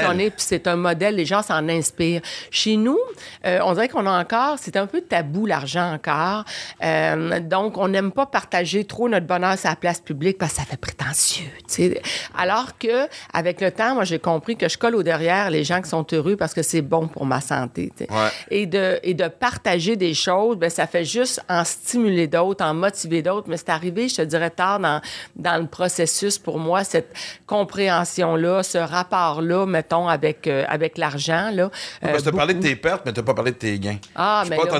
qu'on 0.06 0.18
est, 0.18 0.30
puis 0.30 0.44
c'est 0.46 0.66
un 0.66 0.76
modèle. 0.76 1.16
Les 1.16 1.26
gens 1.26 1.42
s'en 1.42 1.68
inspirent. 1.68 2.22
Chez 2.50 2.76
nous, 2.76 2.98
euh, 3.46 3.58
on 3.64 3.74
dirait 3.74 3.88
qu'on 3.88 4.06
a 4.06 4.18
encore, 4.20 4.56
c'est 4.60 4.76
un 4.76 4.86
peu 4.86 5.00
tabou 5.02 5.46
l'argent 5.46 5.92
encore. 5.92 6.44
Euh, 6.82 7.40
donc, 7.40 7.76
on 7.78 7.88
n'aime 7.88 8.12
pas 8.12 8.26
partager 8.26 8.84
trop 8.84 9.08
notre 9.08 9.26
bonheur 9.26 9.58
sur 9.58 9.68
la 9.68 9.76
place 9.76 10.00
publique 10.00 10.38
parce 10.38 10.52
que 10.52 10.58
ça 10.60 10.64
fait 10.64 10.76
prétentieux. 10.80 11.46
tu 11.68 11.74
sais. 11.74 12.02
Alors 12.36 12.78
que, 12.78 13.08
avec 13.32 13.60
le 13.60 13.70
temps, 13.70 13.94
moi, 13.94 14.04
j'ai 14.04 14.18
compris 14.18 14.56
que 14.56 14.68
je 14.68 14.78
colle 14.78 14.94
au 14.94 15.02
derrière 15.02 15.50
les 15.50 15.64
gens 15.64 15.80
qui 15.82 15.88
sont 15.90 16.04
heureux 16.14 16.36
parce 16.36 16.54
que 16.54 16.62
c'est 16.62 16.82
bon 16.82 17.08
pour 17.08 17.26
ma 17.26 17.40
santé. 17.40 17.92
tu. 17.96 18.04
Ouais. 18.04 18.28
Et 18.50 18.66
de, 18.66 18.98
et 19.02 19.14
de 19.14 19.28
partager 19.28 19.96
des 19.96 20.14
choses, 20.14 20.56
ben, 20.56 20.70
ça 20.70 20.86
fait 20.86 21.04
juste 21.04 21.40
en 21.48 21.64
stimuler 21.64 22.26
d'autres, 22.26 22.64
en 22.64 22.74
motiver 22.74 23.22
d'autres. 23.22 23.48
Mais 23.48 23.56
c'est 23.56 23.68
arrivé, 23.70 24.08
je 24.08 24.16
te 24.16 24.22
dirais, 24.22 24.50
tard 24.50 24.78
dans, 24.80 25.00
dans 25.36 25.60
le 25.60 25.66
processus 25.66 26.38
pour 26.38 26.58
moi, 26.58 26.84
cette 26.84 27.12
compréhension-là, 27.46 28.62
ce 28.62 28.78
rapport-là, 28.78 29.66
mettons, 29.66 30.08
avec, 30.08 30.46
euh, 30.46 30.64
avec 30.68 30.98
l'argent. 30.98 31.50
Là, 31.52 31.70
Parce 32.00 32.14
que 32.22 32.28
Euh, 32.28 32.30
t'as 32.30 32.36
parlé 32.36 32.54
de 32.54 32.60
tes 32.62 32.76
pertes, 32.76 33.02
mais 33.04 33.12
t'as 33.12 33.22
pas 33.22 33.34
parlé 33.34 33.50
de 33.52 33.56
tes 33.56 33.78
gains. 33.78 33.98
Ah, 34.14 34.44
mais 34.48 34.56
pas 34.56 34.64
là, 34.64 34.70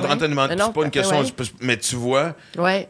Mais 0.49 0.55
non, 0.55 0.65
c'est 0.67 0.73
pas 0.73 0.85
une 0.85 0.91
question, 0.91 1.19
ouais. 1.19 1.45
mais 1.61 1.77
tu 1.77 1.95
vois, 1.95 2.33
Ouais. 2.57 2.87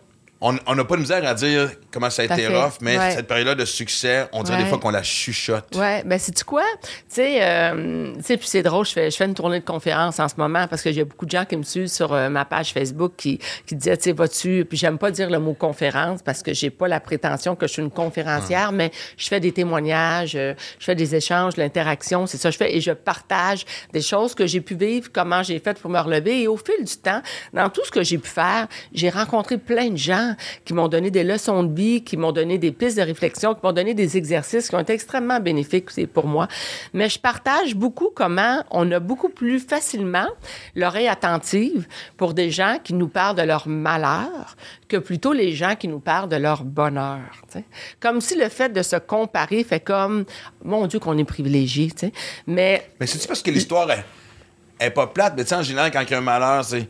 On 0.68 0.76
n'a 0.76 0.84
pas 0.84 0.96
de 0.96 1.02
misère 1.02 1.26
à 1.28 1.34
dire 1.34 1.72
comment 1.92 2.10
ça 2.10 2.22
a 2.24 2.26
été 2.26 2.48
rough, 2.48 2.74
mais 2.82 2.98
Ouais. 2.98 3.12
cette 3.12 3.28
période 3.28 3.58
de 3.58 3.66
succès, 3.66 4.28
on 4.34 4.44
dirait 4.44 4.58
des 4.58 4.64
Ouais. 4.64 4.70
fois 4.70 4.78
qu'on 4.80 4.90
la 4.90 5.04
chuchote. 5.04 5.66
Oui, 5.76 6.04
ben 6.06 6.20
c'est 6.20 6.34
tu 6.34 6.44
quoi? 6.44 6.64
Tu 6.84 6.90
sais, 7.10 7.38
euh, 7.42 8.14
tu 8.18 8.24
sais, 8.24 8.38
puis 8.38 8.48
c'est 8.48 8.62
drôle, 8.64 8.86
je 8.86 8.92
fais, 8.92 9.10
je 9.12 9.16
fais 9.16 9.26
une 9.26 9.34
tournée 9.34 9.60
de 9.60 9.66
conférences 9.66 10.20
en 10.20 10.28
ce 10.28 10.36
moment 10.38 10.68
parce 10.68 10.82
que 10.82 10.92
j'ai 10.92 11.04
beaucoup 11.04 11.26
de 11.26 11.32
gens 11.32 11.46
qui 11.46 11.56
me 11.58 11.64
suivent 11.64 11.88
sur 11.88 12.14
euh, 12.14 12.30
ma 12.30 12.46
page 12.46 12.74
Facebook 12.74 13.14
qui, 13.18 13.40
qui 13.66 13.76
disaient, 13.76 13.98
tu 13.98 14.04
sais, 14.04 14.12
vas-tu... 14.12 14.66
Puis 14.66 14.78
j'aime 14.78 14.98
pas 14.98 15.12
dire 15.12 15.30
le 15.30 15.40
mot 15.40 15.54
conférence 15.54 16.22
parce 16.22 16.44
que 16.44 16.54
j'ai 16.54 16.70
pas 16.70 16.88
la 16.88 17.00
prétention 17.00 17.56
que 17.56 17.68
je 17.68 17.74
suis 17.74 17.82
une 17.82 17.92
conférencière, 17.92 18.72
mais 18.72 18.92
je 19.18 19.28
fais 19.28 19.40
des 19.40 19.52
témoignages, 19.52 20.36
euh, 20.36 20.54
je 20.80 20.86
fais 20.86 20.96
des 20.96 21.16
échanges, 21.16 21.58
l'interaction, 21.58 22.28
c'est 22.28 22.38
ça 22.38 22.50
que 22.50 22.54
je 22.54 22.58
fais, 22.58 22.76
et 22.76 22.82
je 22.82 22.92
partage 22.92 23.66
des 23.94 24.02
choses 24.02 24.36
que 24.36 24.46
j'ai 24.46 24.62
pu 24.62 24.76
vivre, 24.76 25.10
comment 25.14 25.44
j'ai 25.44 25.60
fait 25.60 25.80
pour 25.80 25.90
me 25.90 26.00
relever. 26.00 26.42
Et 26.44 26.48
au 26.48 26.58
fil 26.58 26.84
du 26.86 26.98
temps, 26.98 27.22
dans 27.54 27.70
tout 27.70 27.82
ce 27.86 27.92
que 27.92 28.04
j'ai 28.04 28.18
pu 28.18 28.30
faire, 28.30 28.68
j'ai 28.94 29.10
rencontré 29.10 29.58
plein 29.58 29.90
de 29.90 29.98
gens 29.98 30.35
qui 30.64 30.74
m'ont 30.74 30.88
donné 30.88 31.12
des 31.12 31.24
leçons 31.24 31.64
de 31.64 31.74
vie, 31.74 32.04
qui 32.04 32.18
m'ont 32.18 32.32
donné 32.32 32.58
des 32.58 32.72
pistes 32.72 32.98
de 32.98 33.04
réflexion, 33.04 33.54
qui 33.54 33.62
m'ont 33.64 33.74
donné 33.74 33.94
des 33.94 34.18
exercices 34.18 34.70
qui 34.70 34.76
ont 34.76 34.80
été 34.80 34.94
extrêmement 34.94 35.40
bénéfiques 35.40 35.90
pour 36.08 36.28
moi. 36.28 36.48
Mais 36.94 37.10
je 37.10 37.20
partage 37.20 37.76
beaucoup 37.76 38.10
comment 38.14 38.64
on 38.72 38.92
a 38.92 39.00
beaucoup 39.00 39.30
plus 39.30 39.60
facilement 39.60 40.28
l'oreille 40.76 41.08
attentive 41.08 41.88
pour 42.18 42.34
des 42.34 42.52
gens 42.52 42.78
qui 42.84 42.94
nous 42.94 43.08
parlent 43.08 43.36
de 43.36 43.44
leur 43.44 43.68
malheur 43.68 44.56
que 44.88 44.98
plutôt 44.98 45.34
les 45.34 45.54
gens 45.54 45.76
qui 45.76 45.88
nous 45.88 46.00
parlent 46.00 46.30
de 46.30 46.36
leur 46.36 46.64
bonheur. 46.64 47.22
Comme 48.00 48.22
si 48.22 48.36
le 48.36 48.50
fait 48.50 48.70
de 48.70 48.82
se 48.82 48.96
comparer 48.96 49.64
fait 49.64 49.80
comme, 49.80 50.26
mon 50.64 50.88
Dieu, 50.88 51.00
qu'on 51.00 51.18
est 51.18 51.24
privilégié. 51.24 51.92
Mais 52.48 52.90
c'est-tu 53.02 53.28
parce 53.28 53.42
que 53.42 53.52
l'histoire 53.52 53.88
est 54.80 54.92
pas 54.92 55.08
plate? 55.08 55.34
Mais 55.38 55.44
tu 55.44 55.50
sais, 55.50 55.56
en 55.56 55.64
général, 55.64 55.92
quand 55.92 56.02
il 56.02 56.12
y 56.12 56.14
a 56.14 56.18
un 56.18 56.22
malheur, 56.22 56.64
c'est. 56.64 56.88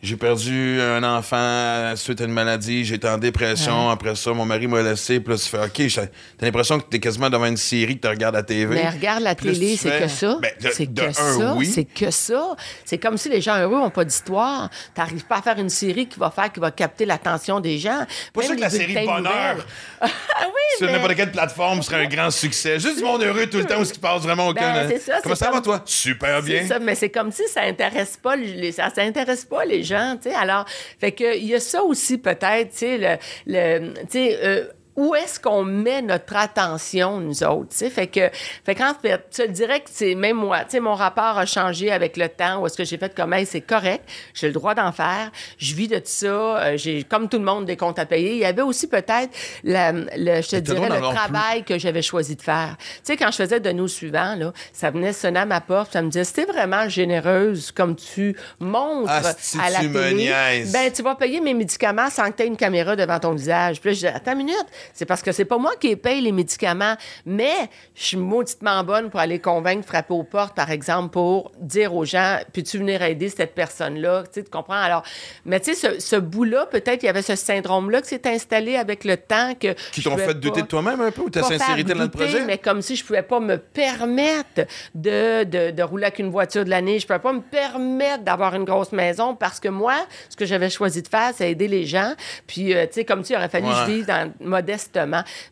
J'ai 0.00 0.16
perdu 0.16 0.80
un 0.80 1.02
enfant 1.02 1.92
suite 1.96 2.20
à 2.20 2.24
une 2.24 2.32
maladie, 2.32 2.84
j'étais 2.84 3.08
en 3.08 3.18
dépression, 3.18 3.90
après 3.90 4.14
ça, 4.14 4.32
mon 4.32 4.44
mari 4.44 4.68
m'a 4.68 4.80
laissé, 4.80 5.18
puis 5.18 5.32
là, 5.32 5.38
tu 5.38 5.48
fais 5.48 5.58
OK, 5.58 5.92
t'as 6.38 6.46
l'impression 6.46 6.78
que 6.78 6.84
t'es 6.88 7.00
quasiment 7.00 7.28
devant 7.28 7.46
une 7.46 7.56
série 7.56 7.96
que 7.96 8.02
tu 8.02 8.08
regardes 8.08 8.36
à 8.36 8.38
la 8.38 8.42
TV. 8.44 8.76
Mais 8.76 8.88
regarde 8.90 9.24
la 9.24 9.34
télé, 9.34 9.76
c'est 9.76 9.90
fais- 9.90 10.02
que 10.02 10.08
ça. 10.08 10.38
Ben, 10.40 10.52
c'est 10.72 10.86
que 10.86 11.00
un, 11.08 11.12
ça. 11.12 11.54
oui. 11.56 11.66
C'est 11.66 11.82
que 11.84 12.12
ça. 12.12 12.54
C'est 12.84 12.98
comme 12.98 13.18
si 13.18 13.28
les 13.28 13.40
gens 13.40 13.58
heureux 13.58 13.74
n'ont 13.80 13.90
pas 13.90 14.04
d'histoire. 14.04 14.70
T'arrives 14.94 15.24
pas 15.24 15.38
à 15.38 15.42
faire 15.42 15.58
une 15.58 15.68
série 15.68 16.06
qui 16.06 16.20
va 16.20 16.30
faire, 16.30 16.52
qui 16.52 16.60
va 16.60 16.70
capter 16.70 17.04
l'attention 17.04 17.58
des 17.58 17.78
gens. 17.78 18.06
Pas 18.32 18.42
sûr 18.42 18.54
que 18.54 18.60
la 18.60 18.70
série 18.70 18.94
Bonheur 19.04 19.66
ah 20.00 20.06
oui, 20.44 20.52
Sur 20.78 20.86
mais- 20.86 20.92
n'importe 20.92 21.16
quelle 21.16 21.32
plateforme 21.32 21.82
serait 21.82 22.04
un 22.04 22.08
grand 22.08 22.30
succès. 22.30 22.78
Juste 22.78 22.98
du 22.98 23.02
monde 23.04 23.22
heureux 23.24 23.46
tout 23.46 23.58
le 23.58 23.64
temps 23.64 23.80
où 23.80 23.84
ce 23.84 23.92
qui 23.92 23.98
passe 23.98 24.22
vraiment 24.22 24.46
au 24.46 24.54
Ben, 24.54 24.86
c'est 24.88 25.00
ça, 25.00 25.18
Comment 25.24 25.34
ça 25.34 25.50
va, 25.50 25.60
toi? 25.60 25.82
Super 25.84 26.40
bien. 26.40 26.60
C'est 26.62 26.68
ça, 26.68 26.78
mais 26.78 26.94
c'est 26.94 27.10
comme 27.10 27.32
si 27.32 27.42
ça 27.48 27.62
intéresse 27.62 28.16
pas 28.22 28.36
les, 28.36 28.70
ça, 28.70 28.90
ça 28.94 29.02
intéresse 29.02 29.44
pas 29.44 29.64
les 29.64 29.82
gens, 29.82 29.87
tu 30.16 30.28
sais. 30.30 30.34
Alors, 30.34 30.64
fait 30.98 31.12
que 31.12 31.36
il 31.36 31.44
y 31.46 31.54
a 31.54 31.60
ça 31.60 31.82
aussi 31.82 32.18
peut-être, 32.18 32.70
tu 32.72 32.78
sais, 32.78 32.98
le, 32.98 33.16
le 33.46 33.94
tu 33.94 34.06
sais. 34.10 34.38
euh, 34.42 34.64
où 34.98 35.14
est-ce 35.14 35.38
qu'on 35.38 35.62
met 35.62 36.02
notre 36.02 36.34
attention, 36.34 37.20
nous 37.20 37.44
autres? 37.44 37.68
tu 37.70 37.76
sais? 37.76 37.88
Fait 37.88 38.08
que, 38.08 38.28
fait 38.66 38.74
qu'en 38.74 38.94
fait, 39.00 39.24
je 39.30 39.44
te 39.44 39.48
dirais 39.48 39.78
que 39.78 39.88
c'est 39.92 40.16
même 40.16 40.36
moi. 40.36 40.64
tu 40.64 40.72
sais, 40.72 40.80
Mon 40.80 40.96
rapport 40.96 41.38
a 41.38 41.46
changé 41.46 41.92
avec 41.92 42.16
le 42.16 42.28
temps. 42.28 42.60
Où 42.60 42.66
est-ce 42.66 42.76
que 42.76 42.82
j'ai 42.82 42.98
fait 42.98 43.14
comme, 43.14 43.32
hey, 43.32 43.46
c'est 43.46 43.60
correct, 43.60 44.02
j'ai 44.34 44.48
le 44.48 44.52
droit 44.52 44.74
d'en 44.74 44.90
faire, 44.90 45.30
je 45.56 45.72
vis 45.76 45.86
de 45.86 45.98
tout 45.98 46.02
ça, 46.06 46.26
euh, 46.26 46.76
j'ai, 46.76 47.04
comme 47.04 47.28
tout 47.28 47.38
le 47.38 47.44
monde, 47.44 47.64
des 47.64 47.76
comptes 47.76 48.00
à 48.00 48.06
payer. 48.06 48.32
Il 48.32 48.38
y 48.38 48.44
avait 48.44 48.62
aussi 48.62 48.88
peut-être, 48.88 49.30
le, 49.62 50.08
je 50.42 50.48
te 50.48 50.56
dirais, 50.56 50.88
le 50.88 50.96
plus. 50.96 51.14
travail 51.14 51.62
que 51.62 51.78
j'avais 51.78 52.02
choisi 52.02 52.34
de 52.34 52.42
faire. 52.42 52.74
Tu 52.78 52.84
sais, 53.04 53.16
quand 53.16 53.30
je 53.30 53.36
faisais 53.36 53.60
de 53.60 53.70
nos 53.70 53.86
suivants, 53.86 54.34
là, 54.34 54.52
ça 54.72 54.90
venait 54.90 55.12
sonner 55.12 55.38
à 55.38 55.46
ma 55.46 55.60
porte, 55.60 55.92
ça 55.92 56.02
me 56.02 56.08
disait, 56.10 56.24
c'était 56.24 56.50
vraiment 56.50 56.88
généreuse 56.88 57.70
comme 57.70 57.94
tu 57.94 58.36
montres 58.58 59.12
Ah, 59.12 59.32
si 59.38 59.60
à 59.60 59.70
la 59.70 59.78
tu 59.78 59.92
télé. 59.92 60.32
Ben, 60.72 60.90
tu 60.92 61.02
vas 61.02 61.14
payer 61.14 61.40
mes 61.40 61.54
médicaments 61.54 62.10
sans 62.10 62.32
que 62.32 62.38
tu 62.38 62.42
aies 62.42 62.48
une 62.48 62.56
caméra 62.56 62.96
devant 62.96 63.20
ton 63.20 63.32
visage. 63.32 63.80
Puis 63.80 63.90
là, 63.90 63.94
je 63.94 64.00
dis, 64.00 64.06
attends 64.08 64.32
une 64.32 64.38
minute, 64.38 64.66
c'est 64.94 65.06
parce 65.06 65.22
que 65.22 65.32
c'est 65.32 65.44
pas 65.44 65.58
moi 65.58 65.72
qui 65.80 65.94
paye 65.96 66.20
les 66.20 66.32
médicaments, 66.32 66.94
mais 67.26 67.52
je 67.94 68.04
suis 68.04 68.16
mauditement 68.16 68.82
bonne 68.84 69.10
pour 69.10 69.20
aller 69.20 69.38
convaincre, 69.40 69.86
frapper 69.86 70.14
aux 70.14 70.22
portes, 70.24 70.54
par 70.54 70.70
exemple, 70.70 71.10
pour 71.10 71.52
dire 71.60 71.94
aux 71.94 72.04
gens, 72.04 72.38
peux-tu 72.52 72.78
venir 72.78 73.02
aider 73.02 73.28
cette 73.28 73.54
personne-là? 73.54 74.24
Tu 74.24 74.28
sais, 74.40 74.44
tu 74.44 74.50
comprends? 74.50 74.74
Alors, 74.74 75.02
mais 75.44 75.60
tu 75.60 75.74
sais, 75.74 75.94
ce, 75.98 76.00
ce 76.00 76.16
bout-là, 76.16 76.66
peut-être, 76.66 77.02
il 77.02 77.06
y 77.06 77.08
avait 77.08 77.22
ce 77.22 77.36
syndrome-là 77.36 78.02
qui 78.02 78.08
s'est 78.08 78.26
installé 78.28 78.76
avec 78.76 79.04
le 79.04 79.16
temps 79.16 79.54
que. 79.54 79.72
Qui 79.92 80.00
je 80.02 80.08
t'ont 80.08 80.16
fait 80.16 80.34
douter 80.34 80.62
de 80.62 80.66
toi-même 80.66 81.00
un 81.00 81.10
peu 81.10 81.22
ou 81.22 81.30
ta 81.30 81.42
sincérité 81.42 81.94
dans 81.94 82.02
le 82.04 82.08
projet? 82.08 82.44
Mais 82.44 82.58
comme 82.58 82.82
si 82.82 82.96
je 82.96 83.04
pouvais 83.04 83.22
pas 83.22 83.40
me 83.40 83.56
permettre 83.58 84.66
de, 84.94 85.44
de, 85.44 85.70
de 85.70 85.82
rouler 85.82 86.04
avec 86.04 86.18
une 86.18 86.30
voiture 86.30 86.64
de 86.64 86.70
l'année. 86.70 86.98
Je 86.98 87.06
pouvais 87.06 87.18
pas 87.18 87.32
me 87.32 87.40
permettre 87.40 88.24
d'avoir 88.24 88.54
une 88.54 88.64
grosse 88.64 88.92
maison 88.92 89.34
parce 89.34 89.60
que 89.60 89.68
moi, 89.68 89.94
ce 90.28 90.36
que 90.36 90.44
j'avais 90.46 90.70
choisi 90.70 91.02
de 91.02 91.08
faire, 91.08 91.30
c'est 91.34 91.50
aider 91.50 91.68
les 91.68 91.84
gens. 91.84 92.14
Puis, 92.46 92.74
euh, 92.74 92.86
tu 92.86 92.94
sais, 92.94 93.04
comme 93.04 93.22
tu, 93.22 93.32
il 93.32 93.36
aurait 93.36 93.48
fallu 93.48 93.66
que 93.66 93.72
je 93.72 93.78
Ouais. 93.78 93.86
vive 93.86 94.06
dans- 94.06 94.32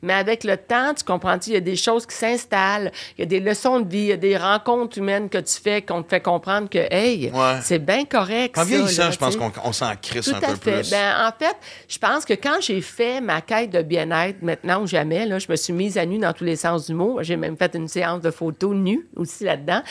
Mais 0.02 0.14
avec 0.14 0.44
le 0.44 0.56
temps, 0.56 0.94
tu 0.94 1.04
comprends-tu, 1.04 1.50
il 1.50 1.54
y 1.54 1.56
a 1.56 1.60
des 1.60 1.76
choses 1.76 2.06
qui 2.06 2.14
s'installent, 2.14 2.92
il 3.16 3.20
y 3.20 3.22
a 3.22 3.26
des 3.26 3.40
leçons 3.40 3.80
de 3.80 3.88
vie, 3.88 3.98
il 3.98 4.06
y 4.06 4.12
a 4.12 4.16
des 4.16 4.36
rencontres 4.36 4.98
humaines 4.98 5.28
que 5.28 5.38
tu 5.38 5.60
fais 5.60 5.82
qu'on 5.82 6.02
te 6.02 6.08
fait 6.08 6.20
comprendre 6.20 6.68
que, 6.68 6.78
hey, 6.92 7.30
Ouais. 7.32 7.58
c'est 7.62 7.78
bien 7.78 8.04
correct. 8.04 8.56
En 8.58 8.64
vieillissant, 8.64 9.10
je 9.10 9.18
pense 9.18 9.36
qu'on 9.36 9.52
on 9.64 9.72
s'en 9.72 9.92
crisse 10.00 10.28
un 10.28 10.36
à 10.36 10.40
peu 10.40 10.54
fait. 10.56 10.80
plus. 10.80 10.90
Ben, 10.90 11.14
en 11.26 11.32
fait, 11.38 11.56
je 11.88 11.98
pense 11.98 12.24
que 12.24 12.34
quand 12.34 12.60
j'ai 12.60 12.80
fait 12.80 13.20
ma 13.20 13.40
quête 13.40 13.70
de 13.70 13.82
bien-être, 13.82 14.42
maintenant 14.42 14.82
ou 14.82 14.86
jamais, 14.86 15.26
là, 15.26 15.38
je 15.38 15.46
me 15.48 15.56
suis 15.56 15.72
mise 15.72 15.98
à 15.98 16.06
nu 16.06 16.18
dans 16.18 16.32
tous 16.32 16.44
les 16.44 16.56
sens 16.56 16.86
du 16.86 16.94
mot. 16.94 17.18
J'ai 17.22 17.36
même 17.36 17.56
fait 17.56 17.74
une 17.74 17.88
séance 17.88 18.20
de 18.20 18.30
photos 18.30 18.74
nues 18.74 19.06
aussi 19.16 19.44
là-dedans. 19.44 19.82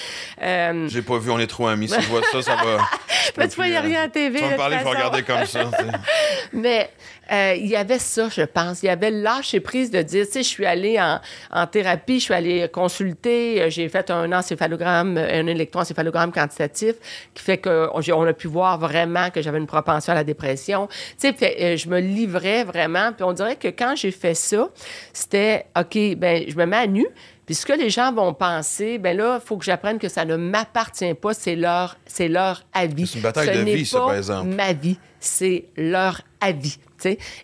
Euh, 0.42 0.88
J'ai 0.90 1.02
pas 1.02 1.18
vu, 1.18 1.32
on 1.32 1.40
est 1.40 1.48
trop 1.48 1.68
amis. 1.68 1.88
Si 1.90 2.02
je 2.02 2.08
vois 2.08 2.22
ça, 2.32 2.42
ça 2.42 2.56
va. 2.56 2.78
Mais 3.38 3.48
tu 3.48 3.56
vois, 3.56 3.68
il 3.68 3.74
y 3.74 3.76
a 3.76 3.82
rien 3.82 4.04
à 4.04 4.08
TV, 4.08 4.40
Tu 4.40 4.46
vas 4.46 4.52
me 4.52 4.58
parler, 4.58 4.78
il 4.80 4.84
faut 4.84 4.90
regarder 4.90 5.24
comme 5.24 5.46
ça. 5.46 5.70
mais 6.54 6.90
euh, 7.32 7.56
il 7.58 7.68
y 7.68 7.76
avait 7.76 8.00
ça, 8.00 8.30
je 8.30 8.44
pense. 8.44 8.84
Il 8.84 8.88
y 8.88 8.90
avait 8.90 9.12
lâcher 9.12 9.60
prise 9.60 9.92
de 9.92 10.02
dire, 10.02 10.26
tu 10.26 10.34
sais, 10.34 10.44
je 10.44 10.48
suis 10.48 10.66
allée 10.66 11.00
en, 11.00 11.20
en 11.52 11.68
thérapie, 11.68 12.20
je 12.20 12.26
suis 12.26 12.34
allée 12.34 12.68
consulter, 12.72 13.62
euh, 13.62 13.70
j'ai 13.70 13.90
fait 13.90 14.10
un 14.12 14.32
encéphalogramme, 14.32 15.18
euh, 15.18 15.42
un 15.42 15.48
électroencéphalogramme 15.48 16.32
quantitatif 16.32 16.96
qui 17.34 17.44
fait 17.44 17.58
qu'on 17.58 17.90
on 17.94 18.26
a 18.26 18.34
pu 18.34 18.48
voir 18.48 18.78
vraiment 18.80 19.30
que 19.30 19.42
j'avais 19.42 19.58
une 19.58 19.68
propension 19.68 20.14
à 20.14 20.16
la 20.16 20.24
dépression. 20.24 20.88
Tu 21.20 21.34
sais, 21.38 21.78
je 21.78 21.90
me 21.90 22.00
livrais 22.00 22.64
vraiment. 22.64 23.12
Puis 23.14 23.24
on 23.24 23.34
dirait 23.34 23.56
que 23.56 23.68
quand 23.68 23.96
j'ai 23.96 24.12
fait 24.12 24.36
ça, 24.36 24.70
c'était, 25.14 25.66
OK, 25.78 25.98
ben 26.18 26.46
je 26.48 26.56
me 26.56 26.66
mets 26.66 26.78
à 26.78 26.88
nu. 26.88 27.06
Puis 27.46 27.56
ce 27.56 27.66
que 27.66 27.74
les 27.74 27.90
gens 27.90 28.12
vont 28.12 28.34
penser, 28.34 28.98
ben 28.98 29.16
là, 29.16 29.40
il 29.42 29.46
faut 29.46 29.58
que 29.58 29.66
j'apprenne 29.66 30.00
que 30.00 30.10
ça 30.10 30.26
ne 30.26 30.36
m'appartient 30.36 31.14
pas, 31.14 31.34
c'est 31.34 31.56
leur, 31.56 31.98
c'est 32.08 32.28
leur 32.28 32.66
avis. 32.74 33.06
C'est 33.06 33.18
une 33.18 33.24
bataille 33.24 33.48
Ce 33.54 33.60
de 33.60 33.64
vie, 33.66 33.86
ça, 33.86 34.00
pas 34.00 34.06
par 34.06 34.16
exemple. 34.16 34.50
ma 34.50 34.74
vie, 34.74 34.98
c'est 35.20 35.66
leur 35.78 36.22
avis. 36.42 36.78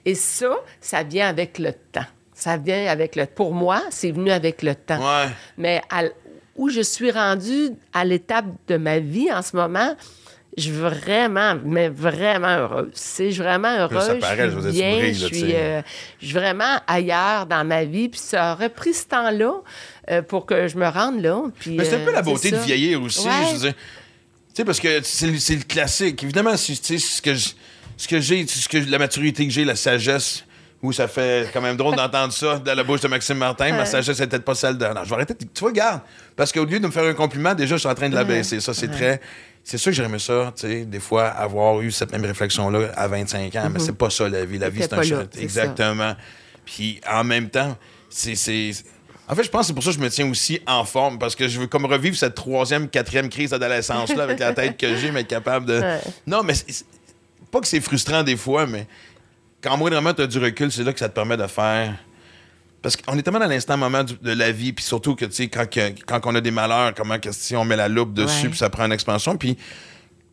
Et 0.05 0.15
ça, 0.15 0.55
ça 0.79 1.03
vient 1.03 1.27
avec 1.27 1.59
le 1.59 1.73
temps. 1.73 2.05
Ça 2.33 2.57
vient 2.57 2.87
avec 2.87 3.15
le... 3.15 3.25
Pour 3.25 3.53
moi, 3.53 3.81
c'est 3.91 4.11
venu 4.11 4.31
avec 4.31 4.63
le 4.63 4.73
temps. 4.75 4.97
Ouais. 4.99 5.29
Mais 5.57 5.81
à 5.89 6.03
où 6.55 6.69
je 6.69 6.81
suis 6.81 7.11
rendue 7.11 7.69
à 7.93 8.03
l'étape 8.03 8.45
de 8.67 8.77
ma 8.77 8.99
vie 8.99 9.31
en 9.31 9.41
ce 9.41 9.55
moment, 9.55 9.95
je 10.57 10.63
suis 10.63 10.71
vraiment, 10.71 11.55
mais 11.63 11.87
vraiment 11.87 12.47
heureuse. 12.57 12.89
C'est 12.93 13.27
je 13.27 13.35
suis 13.35 13.41
vraiment 13.41 13.69
heureuse. 13.77 14.05
ça 14.05 14.15
paraît, 14.15 14.49
je 14.49 14.55
je 14.55 14.59
suis 14.59 14.69
tu 14.71 14.73
bien, 14.77 14.97
brilles, 14.97 15.13
je 15.13 15.25
suis, 15.27 15.55
euh, 15.55 15.81
je 16.19 16.25
suis 16.25 16.33
vraiment 16.35 16.77
ailleurs 16.87 17.45
dans 17.45 17.63
ma 17.65 17.85
vie. 17.85 18.09
Puis 18.09 18.19
ça 18.19 18.53
aurait 18.53 18.69
pris 18.69 18.93
ce 18.93 19.05
temps-là 19.07 19.53
euh, 20.09 20.21
pour 20.21 20.45
que 20.45 20.67
je 20.67 20.77
me 20.77 20.87
rende 20.87 21.21
là. 21.21 21.41
Puis, 21.59 21.75
Mais 21.77 21.85
c'est 21.85 21.95
un 21.95 22.03
peu 22.03 22.09
euh, 22.09 22.13
la 22.13 22.21
beauté 22.21 22.51
de 22.51 22.57
vieillir 22.57 23.01
aussi. 23.01 23.25
Ouais. 23.25 23.33
Je 23.47 23.53
veux 23.53 23.59
dire. 23.59 23.73
Tu 23.73 24.55
sais, 24.55 24.65
parce 24.65 24.81
que 24.81 25.01
c'est 25.03 25.27
le, 25.27 25.37
c'est 25.39 25.55
le 25.55 25.63
classique. 25.63 26.21
Évidemment, 26.23 26.57
si- 26.57 26.77
tu 26.77 26.99
sais, 26.99 27.07
ce 27.07 27.21
que 27.21 27.33
je- 27.33 27.51
ce 28.01 28.07
que 28.07 28.19
j'ai, 28.19 28.47
ce 28.47 28.67
que 28.67 28.77
la 28.89 28.97
maturité 28.97 29.45
que 29.45 29.53
j'ai, 29.53 29.63
la 29.63 29.75
sagesse, 29.75 30.43
où 30.81 30.91
ça 30.91 31.07
fait 31.07 31.47
quand 31.53 31.61
même 31.61 31.77
drôle 31.77 31.95
d'entendre 31.95 32.33
ça 32.33 32.57
dans 32.57 32.73
la 32.73 32.83
bouche 32.83 33.01
de 33.01 33.07
Maxime 33.07 33.37
Martin, 33.37 33.73
ma 33.73 33.85
sagesse 33.85 34.19
n'est 34.19 34.25
peut-être 34.25 34.43
pas 34.45 34.55
celle 34.55 34.77
de. 34.77 34.85
Non, 34.85 35.03
je 35.03 35.09
vais 35.09 35.15
arrêter. 35.15 35.35
de- 35.35 35.39
Tu 35.43 35.59
vois, 35.59 35.69
regarde. 35.69 36.01
Parce 36.35 36.51
qu'au 36.51 36.65
lieu 36.65 36.79
de 36.79 36.87
me 36.87 36.91
faire 36.91 37.03
un 37.03 37.13
compliment, 37.13 37.53
déjà, 37.53 37.75
je 37.75 37.81
suis 37.81 37.89
en 37.89 37.93
train 37.93 38.09
de 38.09 38.15
la 38.15 38.23
baisser. 38.23 38.59
Ça, 38.59 38.73
c'est 38.73 38.87
très. 38.87 39.21
C'est 39.63 39.77
sûr 39.77 39.91
que 39.91 39.95
j'aurais 39.95 40.09
aimé 40.09 40.17
ça, 40.17 40.51
tu 40.55 40.61
sais, 40.67 40.85
des 40.85 40.99
fois, 40.99 41.27
avoir 41.27 41.79
eu 41.81 41.91
cette 41.91 42.11
même 42.11 42.25
réflexion-là 42.25 42.93
à 42.95 43.07
25 43.07 43.55
ans, 43.57 43.69
mais 43.71 43.77
c'est 43.79 43.95
pas 43.95 44.09
ça 44.09 44.27
la 44.27 44.43
vie. 44.43 44.57
La 44.57 44.69
vie, 44.69 44.81
c'est 44.81 44.93
un 44.93 45.01
Mhm. 45.01 45.09
là, 45.11 45.23
Exactement. 45.39 46.15
Puis 46.65 46.99
en 47.07 47.23
même 47.23 47.49
temps, 47.51 47.77
c'est. 48.09 48.33
En 49.27 49.35
fait, 49.35 49.43
je 49.43 49.49
pense 49.49 49.61
que 49.61 49.67
c'est 49.67 49.73
pour 49.73 49.83
ça 49.83 49.91
que 49.91 49.95
je 49.97 50.01
me 50.01 50.09
tiens 50.09 50.27
aussi 50.29 50.59
en 50.65 50.83
forme, 50.83 51.19
parce 51.19 51.35
que 51.35 51.47
je 51.47 51.59
veux 51.59 51.67
comme 51.67 51.85
revivre 51.85 52.17
cette 52.17 52.33
troisième, 52.35 52.89
quatrième 52.89 53.29
crise 53.29 53.51
d'adolescence-là 53.51 54.23
avec 54.23 54.39
la 54.39 54.51
tête 54.53 54.77
que 54.77 54.95
j'ai, 54.97 55.11
mais 55.11 55.21
être 55.21 55.27
capable 55.27 55.67
de. 55.67 55.79
Ouais. 55.79 55.99
Non, 56.27 56.41
mais 56.43 56.53
pas 57.51 57.59
que 57.59 57.67
c'est 57.67 57.81
frustrant 57.81 58.23
des 58.23 58.37
fois, 58.37 58.65
mais 58.65 58.87
quand 59.61 59.77
moindrement 59.77 60.13
tu 60.13 60.21
as 60.21 60.27
du 60.27 60.39
recul, 60.39 60.71
c'est 60.71 60.83
là 60.83 60.93
que 60.93 60.99
ça 60.99 61.09
te 61.09 61.13
permet 61.15 61.37
de 61.37 61.47
faire. 61.47 61.93
Parce 62.81 62.97
qu'on 62.97 63.15
est 63.17 63.21
tellement 63.21 63.39
dans 63.39 63.45
l'instant 63.47 63.77
moment 63.77 64.03
du- 64.03 64.15
de 64.17 64.31
la 64.31 64.51
vie, 64.51 64.73
puis 64.73 64.83
surtout 64.83 65.15
que, 65.15 65.25
tu 65.25 65.33
sais, 65.33 65.47
quand, 65.49 65.67
quand 66.07 66.21
on 66.25 66.33
a 66.33 66.41
des 66.41 66.49
malheurs, 66.49 66.93
comment 66.95 67.19
que 67.19 67.31
si 67.31 67.55
on 67.55 67.63
met 67.63 67.75
la 67.75 67.87
loupe 67.87 68.13
dessus, 68.13 68.49
puis 68.49 68.57
ça 68.57 68.69
prend 68.71 68.85
une 68.85 68.91
expansion, 68.91 69.37
puis 69.37 69.55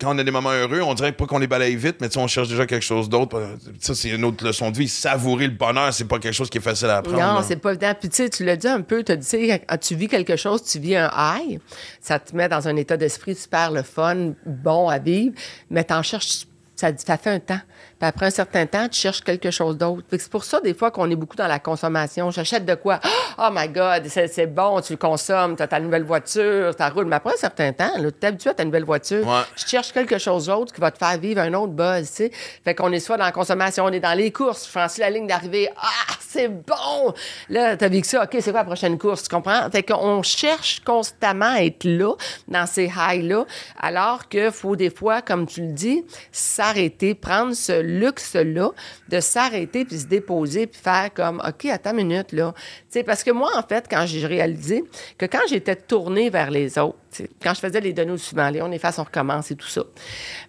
quand 0.00 0.14
on 0.14 0.18
a 0.18 0.24
des 0.24 0.30
moments 0.30 0.52
heureux, 0.52 0.80
on 0.80 0.94
dirait 0.94 1.12
pas 1.12 1.26
qu'on 1.26 1.38
les 1.40 1.46
balaye 1.48 1.76
vite, 1.76 1.96
mais 2.00 2.08
tu 2.08 2.14
sais, 2.14 2.20
on 2.20 2.26
cherche 2.26 2.48
déjà 2.48 2.64
quelque 2.66 2.84
chose 2.84 3.08
d'autre. 3.10 3.42
Ça, 3.80 3.94
c'est 3.94 4.08
une 4.10 4.24
autre 4.24 4.46
leçon 4.46 4.70
de 4.70 4.78
vie. 4.78 4.88
Savourer 4.88 5.46
le 5.48 5.52
bonheur, 5.54 5.92
c'est 5.92 6.06
pas 6.06 6.18
quelque 6.20 6.32
chose 6.32 6.48
qui 6.48 6.56
est 6.58 6.62
facile 6.62 6.86
à 6.86 6.98
apprendre. 6.98 7.18
Non, 7.34 7.42
c'est 7.46 7.56
pas 7.56 7.70
évident. 7.70 7.92
Puis 8.00 8.08
tu 8.08 8.16
sais, 8.16 8.30
tu 8.30 8.44
l'as 8.44 8.56
dit 8.56 8.68
un 8.68 8.80
peu, 8.80 9.02
tu 9.02 9.12
as 9.12 9.16
dit, 9.16 9.50
tu 9.82 9.94
vis 9.96 10.06
quelque 10.08 10.36
chose, 10.36 10.62
tu 10.64 10.78
vis 10.78 10.96
un 10.96 11.10
high, 11.14 11.60
ça 12.00 12.18
te 12.20 12.34
met 12.34 12.48
dans 12.48 12.66
un 12.68 12.76
état 12.76 12.96
d'esprit 12.96 13.34
super 13.34 13.72
le 13.72 13.82
fun, 13.82 14.32
bon 14.46 14.88
à 14.88 14.98
vivre, 15.00 15.34
mais 15.68 15.82
t'en 15.84 16.02
cherches, 16.02 16.46
ça, 16.78 16.92
ça 16.96 17.18
fait 17.18 17.30
un 17.30 17.40
temps. 17.40 17.60
Puis 17.98 18.08
après 18.08 18.26
un 18.26 18.30
certain 18.30 18.66
temps, 18.66 18.88
tu 18.88 18.98
cherches 18.98 19.22
quelque 19.22 19.50
chose 19.50 19.76
d'autre. 19.76 20.02
C'est 20.10 20.30
pour 20.30 20.44
ça, 20.44 20.60
des 20.60 20.74
fois, 20.74 20.90
qu'on 20.90 21.10
est 21.10 21.16
beaucoup 21.16 21.36
dans 21.36 21.48
la 21.48 21.58
consommation. 21.58 22.30
J'achète 22.30 22.64
de 22.64 22.74
quoi? 22.74 23.00
Oh 23.40 23.50
my 23.52 23.68
God, 23.68 24.02
c'est 24.08 24.26
c'est 24.26 24.48
bon, 24.48 24.80
tu 24.80 24.94
le 24.94 24.96
consommes, 24.96 25.54
tu 25.54 25.62
as 25.62 25.68
ta 25.68 25.78
nouvelle 25.78 26.02
voiture, 26.02 26.74
tu 26.74 26.82
roule. 26.82 27.04
Mais 27.04 27.16
après 27.16 27.34
un 27.34 27.36
certain 27.36 27.72
temps, 27.72 27.96
là, 27.96 28.10
tu 28.10 28.18
t'es 28.18 28.26
habitué 28.26 28.50
à 28.50 28.54
ta 28.54 28.64
nouvelle 28.64 28.84
voiture. 28.84 29.24
Ouais. 29.24 29.42
Je 29.54 29.64
cherche 29.64 29.92
quelque 29.92 30.18
chose 30.18 30.46
d'autre 30.46 30.74
qui 30.74 30.80
va 30.80 30.90
te 30.90 30.98
faire 30.98 31.16
vivre 31.18 31.40
un 31.40 31.54
autre 31.54 31.72
buzz, 31.72 32.08
tu 32.08 32.14
sais. 32.14 32.32
Fait 32.64 32.74
qu'on 32.74 32.90
est 32.90 32.98
soit 32.98 33.16
dans 33.16 33.24
la 33.24 33.30
consommation, 33.30 33.84
on 33.84 33.92
est 33.92 34.00
dans 34.00 34.16
les 34.16 34.32
courses, 34.32 34.64
je 34.66 34.70
franchis 34.70 35.00
la 35.00 35.10
ligne 35.10 35.28
d'arrivée, 35.28 35.68
ah, 35.76 36.14
c'est 36.20 36.48
bon! 36.48 37.14
Là, 37.48 37.76
t'as 37.76 37.88
vu 37.88 38.00
que 38.00 38.06
ça, 38.08 38.24
OK, 38.24 38.36
c'est 38.40 38.50
quoi 38.50 38.60
la 38.60 38.64
prochaine 38.64 38.98
course, 38.98 39.22
tu 39.22 39.28
comprends? 39.28 39.70
Fait 39.70 39.84
qu'on 39.84 40.22
cherche 40.24 40.80
constamment 40.84 41.54
à 41.54 41.62
être 41.62 41.84
là, 41.84 42.14
dans 42.48 42.66
ces 42.66 42.90
highs-là, 42.96 43.44
alors 43.78 44.28
que 44.28 44.50
faut 44.50 44.74
des 44.74 44.90
fois, 44.90 45.22
comme 45.22 45.46
tu 45.46 45.62
le 45.62 45.72
dis, 45.72 46.04
s'arrêter, 46.32 47.14
prendre 47.14 47.54
ce 47.54 47.72
luxe-là, 47.88 48.70
de 49.08 49.20
s'arrêter 49.20 49.84
puis 49.84 49.98
se 49.98 50.06
déposer 50.06 50.66
puis 50.66 50.80
faire 50.80 51.12
comme, 51.14 51.42
OK, 51.46 51.64
attends 51.66 51.90
une 51.96 52.08
minute, 52.08 52.32
là. 52.32 52.54
Sais, 52.88 53.02
parce 53.02 53.22
que 53.24 53.30
moi, 53.30 53.50
en 53.56 53.62
fait, 53.62 53.86
quand 53.90 54.04
j'ai 54.06 54.26
réalisé 54.26 54.84
que 55.16 55.26
quand 55.26 55.46
j'étais 55.48 55.76
tournée 55.76 56.30
vers 56.30 56.50
les 56.50 56.78
autres, 56.78 56.98
quand 57.42 57.54
je 57.54 57.60
faisais 57.60 57.80
les 57.80 57.92
données 57.92 58.12
au 58.12 58.16
suivant, 58.18 58.50
les 58.50 58.62
on 58.62 58.70
efface, 58.70 58.98
on 58.98 59.04
recommence 59.04 59.50
et 59.50 59.56
tout 59.56 59.66
ça. 59.66 59.82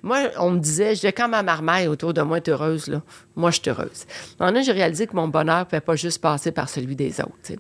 Moi, 0.04 0.30
on 0.38 0.52
me 0.52 0.60
disait, 0.60 0.96
je 0.96 1.08
quand 1.08 1.30
ma 1.30 1.42
marmaille 1.42 1.88
autour 1.88 2.14
de 2.14 2.22
moi 2.22 2.38
est 2.38 2.50
heureuse, 2.50 2.88
là, 2.88 3.02
moi, 3.36 3.52
je 3.52 3.62
suis 3.62 3.70
heureuse. 3.70 4.06
En 4.40 4.54
j'ai 4.62 4.72
réalisé 4.72 5.08
que 5.08 5.16
mon 5.16 5.28
bonheur 5.28 5.60
ne 5.60 5.64
pouvait 5.64 5.82
pas 5.82 5.96
juste 5.96 6.22
passer 6.22 6.52
par 6.52 6.70
celui 6.70 6.96
des 6.96 7.22
autres. 7.22 7.54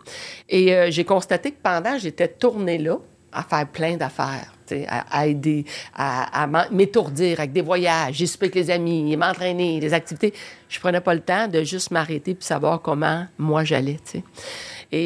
Et 0.49 0.75
euh, 0.75 0.91
j'ai 0.91 1.05
constaté 1.05 1.51
que 1.51 1.61
pendant 1.61 1.97
j'étais 1.97 2.27
tournée 2.27 2.77
là, 2.77 2.97
à 3.31 3.43
faire 3.43 3.67
plein 3.67 3.95
d'affaires, 3.95 4.53
à, 4.87 5.27
aider, 5.27 5.65
à, 5.95 6.47
m'étourdir 6.71 7.39
avec 7.39 7.51
des 7.51 7.61
voyages, 7.61 8.15
j'ai 8.15 8.27
avec 8.39 8.55
les 8.55 8.71
amis, 8.71 9.15
m'entraîner, 9.17 9.79
des 9.79 9.93
activités. 9.93 10.33
Je 10.67 10.79
prenais 10.79 11.01
pas 11.01 11.13
le 11.13 11.21
temps 11.21 11.47
de 11.47 11.63
juste 11.63 11.91
m'arrêter 11.91 12.35
puis 12.35 12.45
savoir 12.45 12.81
comment 12.81 13.25
moi 13.37 13.63
j'allais, 13.63 13.97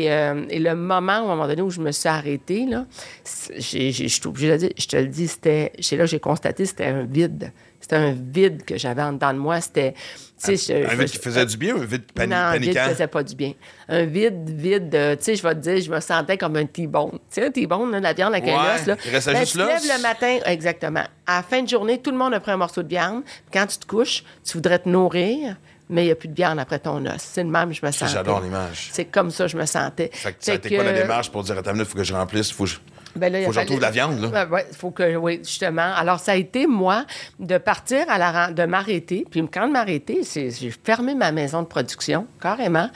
euh, 0.09 0.45
et 0.49 0.59
le 0.59 0.75
moment, 0.75 1.23
au 1.23 1.27
moment 1.27 1.47
donné, 1.47 1.61
où 1.61 1.69
je 1.69 1.81
me 1.81 1.91
suis 1.91 2.07
arrêtée, 2.07 2.65
là, 2.65 2.85
je 3.25 3.59
suis 4.07 4.21
obligée 4.25 4.51
de 4.51 4.57
dire, 4.57 4.69
je 4.77 4.87
te 4.87 4.95
le 4.95 5.07
dis, 5.07 5.27
c'était, 5.27 5.73
là 5.91 6.05
j'ai 6.05 6.19
constaté, 6.19 6.65
c'était 6.65 6.85
un 6.85 7.03
vide. 7.03 7.51
C'était 7.83 7.97
un 7.97 8.13
vide 8.13 8.63
que 8.63 8.77
j'avais 8.77 9.01
en 9.01 9.11
dedans 9.11 9.33
de 9.33 9.39
moi. 9.39 9.59
C'était, 9.59 9.93
je- 10.41 10.89
Un 10.89 10.95
vide 10.95 11.09
qui 11.09 11.17
faisait 11.17 11.45
du 11.45 11.57
bien 11.57 11.75
ou 11.75 11.81
un 11.81 11.85
vide 11.85 12.03
pani- 12.15 12.31
non, 12.31 12.37
un 12.37 12.53
vide 12.57 12.73
paniquant? 12.73 12.93
faisait 12.93 13.07
pas 13.07 13.23
du 13.23 13.35
bien. 13.35 13.51
Un 13.89 14.05
vide, 14.05 14.49
vide, 14.49 14.95
euh, 14.95 15.15
tu 15.17 15.23
sais, 15.23 15.35
je 15.35 15.43
vais 15.43 15.53
te 15.53 15.59
dire, 15.59 15.81
je 15.81 15.91
me 15.91 15.99
sentais 15.99 16.37
comme 16.37 16.55
un 16.55 16.65
T-bone. 16.65 17.11
Tu 17.11 17.17
sais, 17.29 17.45
un 17.45 17.51
T-bone, 17.51 17.91
là, 17.91 17.99
la 17.99 18.13
viande 18.13 18.33
avec 18.33 18.47
un 18.47 18.53
Ouais, 18.53 18.79
os, 18.79 18.85
là. 18.87 18.95
il 19.05 19.11
restait 19.11 19.33
Ben, 19.33 19.39
juste 19.41 19.51
tu 19.51 19.57
te 19.57 19.63
lèves 19.65 19.97
le 19.97 20.01
matin, 20.01 20.39
exactement. 20.45 21.03
À 21.27 21.37
la 21.37 21.43
fin 21.43 21.61
de 21.61 21.67
journée, 21.67 21.97
tout 22.01 22.11
le 22.11 22.17
monde 22.17 22.33
a 22.33 22.39
pris 22.39 22.51
un 22.53 22.57
morceau 22.57 22.83
de 22.83 22.87
viande. 22.87 23.23
Quand 23.51 23.65
tu 23.67 23.77
te 23.77 23.85
couches, 23.85 24.23
tu 24.45 24.53
voudrais 24.53 24.79
te 24.79 24.87
nourrir, 24.87 25.57
mais 25.89 26.03
il 26.03 26.05
n'y 26.05 26.11
a 26.11 26.15
plus 26.15 26.29
de 26.29 26.35
viande 26.35 26.59
après 26.59 26.79
ton 26.79 27.05
os. 27.05 27.11
C'est 27.17 27.43
le 27.43 27.49
même, 27.49 27.73
je 27.73 27.85
me 27.85 27.91
sentais. 27.91 28.13
j'adore 28.13 28.39
l'image. 28.39 28.91
C'est 28.93 29.05
comme 29.05 29.29
ça, 29.29 29.47
je 29.47 29.57
me 29.57 29.65
sentais. 29.65 30.09
Fait 30.13 30.31
que 30.31 30.37
ça 30.39 30.53
a 30.53 30.57
quoi 30.57 30.83
la 30.83 30.93
démarche 30.93 31.29
pour 31.29 31.43
dire, 31.43 31.57
attends, 31.57 31.75
il 31.75 31.83
faut 31.83 31.97
que 31.97 32.03
je 32.05 32.13
remplisse, 32.13 32.49
faut 32.49 32.63
que 32.63 32.69
je. 32.69 32.77
Ben 33.15 33.31
là, 33.31 33.41
Faut 33.41 33.49
que 33.49 33.53
je 33.55 33.59
retrouve 33.59 33.79
la 33.79 33.91
viande, 33.91 34.19
là. 34.19 34.45
Ouais, 34.45 34.51
ouais, 34.51 34.65
faut 34.77 34.91
que, 34.91 35.15
oui, 35.15 35.39
justement. 35.43 35.93
Alors, 35.95 36.19
ça 36.19 36.33
a 36.33 36.35
été, 36.35 36.67
moi, 36.67 37.05
de 37.39 37.57
partir 37.57 38.05
à 38.09 38.17
la 38.17 38.51
de 38.51 38.65
m'arrêter. 38.65 39.25
Puis, 39.29 39.47
quand 39.51 39.67
de 39.67 39.73
m'arrêter, 39.73 40.21
j'ai 40.33 40.71
fermé 40.83 41.15
ma 41.15 41.31
maison 41.31 41.61
de 41.61 41.67
production, 41.67 42.27
carrément. 42.41 42.89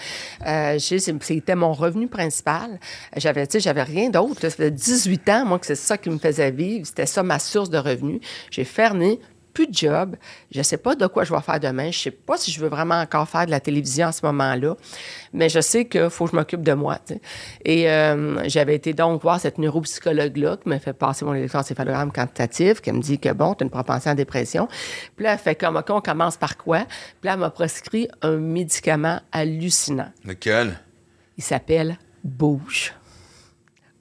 Euh, 0.46 0.78
C'était 0.80 1.56
mon 1.56 1.74
revenu 1.74 2.08
principal. 2.08 2.80
J'avais, 3.16 3.46
tu 3.48 3.54
sais, 3.54 3.60
j'avais 3.60 3.84
rien 3.84 4.10
d'autre. 4.10 4.42
Ça 4.42 4.50
faisait 4.50 4.72
18 4.72 5.30
ans, 5.30 5.46
moi, 5.46 5.60
que 5.60 5.66
c'est 5.66 5.76
ça 5.76 5.98
qui 5.98 6.10
me 6.10 6.18
faisait 6.18 6.52
vivre. 6.52 6.86
C'était 6.86 7.06
ça, 7.06 7.24
ma 7.24 7.40
source 7.40 7.70
de 7.70 7.78
revenus. 7.78 8.22
J'ai 8.50 8.64
fermé 8.64 9.20
plus 9.58 9.66
de 9.66 9.74
job. 9.74 10.16
Je 10.52 10.60
ne 10.60 10.64
sais 10.64 10.78
pas 10.78 10.94
de 10.94 11.08
quoi 11.08 11.24
je 11.24 11.34
vais 11.34 11.42
faire 11.42 11.60
demain. 11.60 11.86
Je 11.86 11.98
ne 11.98 12.02
sais 12.04 12.12
pas 12.12 12.38
si 12.38 12.52
je 12.52 12.60
veux 12.60 12.68
vraiment 12.68 13.02
encore 13.02 13.28
faire 13.28 13.48
de 13.48 13.52
la 13.52 13.60
télévision 13.60 14.06
en 14.06 14.12
ce 14.12 14.24
moment-là. 14.28 14.76
Mais 15.34 15.50
je 15.50 15.60
sais 15.60 15.86
qu'il 15.86 16.12
faut 16.12 16.26
que 16.26 16.32
je 16.32 16.36
m'occupe 16.36 16.62
de 16.62 16.74
moi. 16.74 17.00
Et 17.66 17.90
euh, 17.90 18.48
j'avais 18.48 18.76
été 18.76 18.94
donc 18.94 19.24
voir 19.24 19.40
cette 19.40 19.58
neuropsychologue-là 19.58 20.58
qui 20.58 20.70
m'a 20.70 20.78
fait 20.78 20.94
passer 20.94 21.26
mon 21.26 21.34
électroencéphalogramme 21.34 22.12
quantitatif, 22.12 22.82
qui 22.82 22.92
me 22.92 23.02
dit 23.02 23.18
que 23.18 23.34
bon, 23.34 23.56
tu 23.56 23.64
as 23.64 23.66
une 23.66 23.72
propension 23.72 24.12
à 24.12 24.14
la 24.14 24.18
dépression. 24.18 24.68
Puis 25.16 25.24
là, 25.26 25.34
elle 25.34 25.40
fait 25.40 25.56
comme, 25.56 25.76
OK, 25.76 25.90
on 25.90 26.02
commence 26.02 26.38
par 26.38 26.56
quoi? 26.56 26.86
Puis 26.86 27.26
là, 27.26 27.34
elle 27.34 27.40
m'a 27.40 27.50
prescrit 27.50 28.08
un 28.22 28.38
médicament 28.38 29.22
hallucinant. 29.32 30.12
Lequel? 30.24 30.78
Il 31.36 31.44
s'appelle 31.44 31.98
Bouge. 32.24 32.94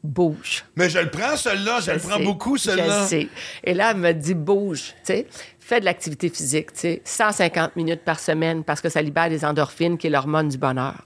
Bouge. 0.03 0.65
Mais 0.77 0.89
je 0.89 0.99
le 0.99 1.11
prends, 1.11 1.37
celui-là, 1.37 1.81
je, 1.81 1.91
le 1.91 1.99
prends 1.99 2.19
sais, 2.19 2.25
beaucoup, 2.25 2.57
Je 2.57 2.63
celui-là. 2.63 3.07
sais. 3.07 3.29
Et 3.65 3.75
là, 3.75 3.91
elle 3.91 3.97
me 3.97 4.13
dit 4.13 4.35
bouge, 4.35 4.95
tu 4.99 5.13
sais. 5.15 5.27
Fais 5.59 5.81
de 5.81 5.85
l'activité 5.85 6.29
physique, 6.29 6.73
tu 6.75 6.81
sais. 6.81 7.03
150 7.05 7.75
minutes 7.75 8.03
par 8.05 8.21
semaine 8.21 8.63
parce 8.63 8.81
que 8.81 8.89
ça 8.89 9.03
libère 9.03 9.29
des 9.29 9.45
endorphines, 9.45 9.99
qui 9.99 10.07
est 10.07 10.11
l'hormone 10.11 10.49
du 10.49 10.59
bonheur. 10.59 11.03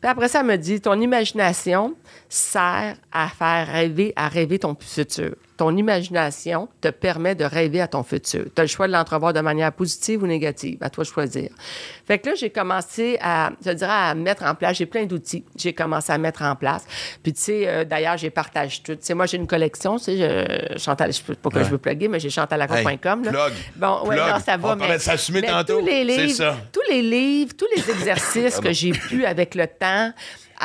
Puis 0.00 0.08
après 0.08 0.28
ça, 0.28 0.40
elle 0.40 0.46
me 0.46 0.56
dit 0.56 0.80
ton 0.80 1.00
imagination 1.00 1.94
sert 2.28 2.96
à 3.10 3.28
faire 3.28 3.66
rêver, 3.66 4.12
à 4.14 4.28
rêver 4.28 4.60
ton 4.60 4.76
futur. 4.78 5.34
Ton 5.56 5.76
imagination 5.76 6.68
te 6.80 6.88
permet 6.88 7.34
de 7.34 7.44
rêver 7.44 7.80
à 7.80 7.86
ton 7.86 8.02
futur. 8.02 8.44
Tu 8.54 8.60
as 8.60 8.64
le 8.64 8.68
choix 8.68 8.86
de 8.86 8.92
l'entrevoir 8.92 9.32
de 9.32 9.40
manière 9.40 9.72
positive 9.72 10.22
ou 10.22 10.26
négative. 10.26 10.78
À 10.80 10.90
toi 10.90 11.04
de 11.04 11.08
choisir. 11.08 11.50
Fait 12.06 12.18
que 12.18 12.30
là, 12.30 12.34
j'ai 12.34 12.50
commencé 12.50 13.18
à, 13.20 13.52
je 13.64 13.70
dirais, 13.70 13.90
à 13.90 14.14
mettre 14.14 14.44
en 14.44 14.54
place. 14.54 14.76
J'ai 14.76 14.86
plein 14.86 15.04
d'outils. 15.04 15.44
J'ai 15.56 15.72
commencé 15.72 16.12
à 16.12 16.18
mettre 16.18 16.42
en 16.42 16.56
place. 16.56 16.84
Puis, 17.22 17.32
tu 17.32 17.40
sais, 17.40 17.68
euh, 17.68 17.84
d'ailleurs, 17.84 18.16
j'ai 18.16 18.30
partagé 18.30 18.80
tout. 18.84 18.94
Tu 18.94 19.02
sais, 19.02 19.14
moi, 19.14 19.26
j'ai 19.26 19.36
une 19.36 19.46
collection. 19.46 19.96
Tu 19.96 20.04
sais, 20.04 20.16
je, 20.16 20.78
Chantal, 20.78 21.12
je 21.12 21.18
sais 21.18 21.34
pas 21.34 21.50
que 21.50 21.62
je 21.62 21.70
veux 21.70 21.78
plugger, 21.78 22.08
mais 22.08 22.18
j'ai 22.18 22.30
chantalacroix.com. 22.30 23.24
Hey, 23.24 23.30
plug. 23.30 23.52
Bon, 23.76 24.00
ouais, 24.02 24.16
Plug. 24.16 24.28
non, 24.28 24.40
ça 24.40 24.56
va. 24.56 24.72
On 24.72 24.76
mais, 24.76 24.94
de 24.94 24.98
s'assumer 24.98 25.42
tantôt. 25.42 25.80
Tous 25.80 25.86
les 25.86 26.04
livres, 26.04 26.34
ça. 26.34 26.56
tous 26.72 26.82
les 26.90 27.02
livres, 27.02 27.52
tous 27.56 27.68
les 27.76 27.90
exercices 27.90 28.58
que 28.58 28.72
j'ai 28.72 28.92
pu 28.92 29.24
avec 29.24 29.54
le 29.54 29.66
temps 29.66 30.12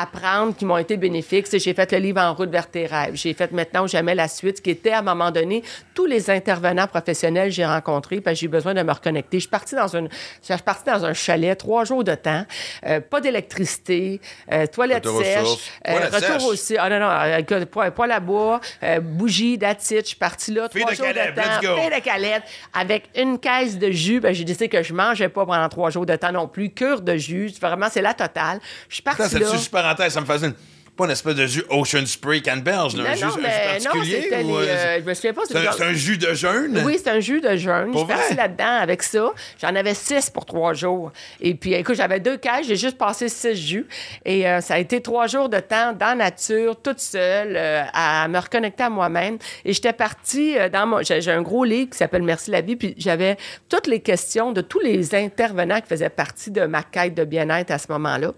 apprendre 0.02 0.54
qui 0.56 0.64
m'ont 0.64 0.78
été 0.78 0.96
bénéfiques. 0.96 1.46
C'est 1.46 1.58
j'ai 1.58 1.74
fait 1.74 1.92
le 1.92 1.98
livre 1.98 2.20
En 2.20 2.34
route 2.34 2.50
vers 2.50 2.70
tes 2.70 2.86
rêves. 2.86 3.14
J'ai 3.14 3.34
fait 3.34 3.52
maintenant 3.52 3.84
ou 3.84 3.88
jamais 3.88 4.14
la 4.14 4.28
suite, 4.28 4.60
qui 4.62 4.70
était 4.70 4.90
à 4.90 4.98
un 5.00 5.02
moment 5.02 5.30
donné 5.30 5.62
tous 5.94 6.06
les 6.06 6.30
intervenants 6.30 6.86
professionnels 6.86 7.48
que 7.48 7.54
j'ai 7.54 7.66
rencontrés 7.66 8.20
parce 8.20 8.34
que 8.34 8.40
j'ai 8.40 8.46
eu 8.46 8.50
besoin 8.50 8.74
de 8.74 8.82
me 8.82 8.92
reconnecter. 8.92 9.38
Je 9.38 9.42
suis 9.42 9.50
partie 9.50 9.74
dans 9.74 9.94
une, 9.94 10.08
je 10.42 10.52
suis 10.52 10.62
partie 10.62 10.90
dans 10.90 11.04
un 11.04 11.12
chalet, 11.12 11.56
trois 11.56 11.84
jours 11.84 12.04
de 12.04 12.14
temps, 12.14 12.44
euh, 12.86 13.00
pas 13.00 13.20
d'électricité, 13.20 14.20
euh, 14.52 14.66
toilette 14.66 15.06
Retour 15.06 15.22
sèche, 15.22 15.70
euh, 15.88 15.98
retour 16.12 16.48
aussi. 16.48 16.76
Ah 16.78 16.88
non, 16.88 17.00
non, 17.00 17.66
poêle, 17.66 17.92
poêle 17.92 18.12
à 18.12 18.20
bois, 18.20 18.60
euh, 18.82 19.00
bougie, 19.00 19.58
datite. 19.58 20.02
Je 20.02 20.08
suis 20.08 20.16
partie 20.16 20.52
là, 20.52 20.68
Fille 20.70 20.82
trois 20.82 20.92
de 20.92 20.96
jours 20.96 21.06
de 21.06 21.34
temps, 21.34 21.96
de 21.96 22.00
Caleb, 22.02 22.42
avec 22.72 23.04
une 23.16 23.38
caisse 23.38 23.78
de 23.78 23.90
jus. 23.90 24.20
Ben, 24.20 24.34
j'ai 24.34 24.44
décidé 24.44 24.68
que 24.68 24.82
je 24.82 24.94
mangeais 24.94 25.28
pas 25.28 25.44
pendant 25.44 25.68
trois 25.68 25.90
jours 25.90 26.06
de 26.06 26.16
temps 26.16 26.32
non 26.32 26.48
plus. 26.48 26.70
Cure 26.70 27.00
de 27.00 27.16
jus. 27.16 27.52
Vraiment, 27.60 27.88
c'est 27.90 28.02
la 28.02 28.14
totale. 28.14 28.60
Je 28.88 28.94
suis 28.94 29.02
partie 29.02 29.38
là. 29.38 29.46
Parenthèse, 29.94 30.12
ça 30.12 30.20
me 30.20 30.26
fascine. 30.26 30.54
Pas 30.96 31.04
une 31.06 31.12
espèce 31.12 31.36
de 31.36 31.46
jus 31.46 31.62
Ocean 31.70 32.04
Spray 32.04 32.42
canneberge, 32.42 32.94
là, 32.96 33.04
un 33.04 33.08
Non, 33.10 33.14
jus, 33.16 33.24
non, 33.24 33.30
mais 33.40 33.78
particulier? 33.78 34.20
c'était 34.22 34.42
ou, 34.42 34.58
les, 34.60 34.66
euh, 34.68 34.70
euh, 34.74 34.98
je 35.00 35.08
me 35.08 35.14
souviens 35.14 35.32
pas. 35.32 35.42
c'est 35.48 35.56
un, 35.56 35.62
genre- 35.62 35.72
c'est 35.74 35.84
un 35.84 35.92
jus 35.94 36.18
de 36.18 36.34
jeûne? 36.34 36.82
Oui, 36.84 36.98
c'est 37.02 37.08
un 37.10 37.20
jus 37.20 37.40
de 37.40 37.56
jeûne. 37.56 37.86
Je 37.86 37.92
Pour 37.92 38.00
suis 38.00 38.08
partie 38.08 38.34
vrai? 38.34 38.42
là-dedans 38.42 38.76
avec 38.82 39.02
ça. 39.04 39.30
J'en 39.62 39.74
avais 39.76 39.94
six 39.94 40.28
pour 40.28 40.44
trois 40.44 40.74
jours. 40.74 41.10
Et 41.40 41.54
puis, 41.54 41.72
écoute, 41.72 41.94
j'avais 41.94 42.20
deux 42.20 42.36
caisses. 42.36 42.66
J'ai 42.66 42.76
juste 42.76 42.98
passé 42.98 43.30
six 43.30 43.54
jus. 43.54 43.86
Et 44.26 44.46
euh, 44.46 44.60
ça 44.60 44.74
a 44.74 44.78
été 44.78 45.00
trois 45.00 45.26
jours 45.26 45.48
de 45.48 45.60
temps 45.60 45.92
dans 45.94 46.08
la 46.08 46.14
nature, 46.16 46.76
toute 46.82 47.00
seule, 47.00 47.54
euh, 47.56 47.82
à 47.94 48.26
me 48.28 48.38
reconnecter 48.38 48.82
à 48.82 48.90
moi-même. 48.90 49.38
Et 49.64 49.72
j'étais 49.72 49.94
partie 49.94 50.56
dans 50.70 50.86
mon... 50.86 51.02
J'ai 51.02 51.22
j'ai 51.22 51.32
un 51.32 51.40
gros 51.42 51.64
livre 51.64 51.90
qui 51.90 51.96
s'appelle 51.98 52.24
Merci 52.24 52.50
la 52.50 52.60
vie. 52.60 52.76
Puis 52.76 52.94
j'avais 52.98 53.38
toutes 53.70 53.86
les 53.86 54.00
questions 54.00 54.52
de 54.52 54.60
tous 54.60 54.80
les 54.80 55.14
intervenants 55.14 55.80
qui 55.80 55.86
faisaient 55.88 56.10
partie 56.10 56.50
de 56.50 56.66
ma 56.66 56.82
quête 56.82 57.14
de 57.14 57.24
bien-être 57.24 57.70
à 57.70 57.78
ce 57.78 57.86
moment-là 57.90 58.32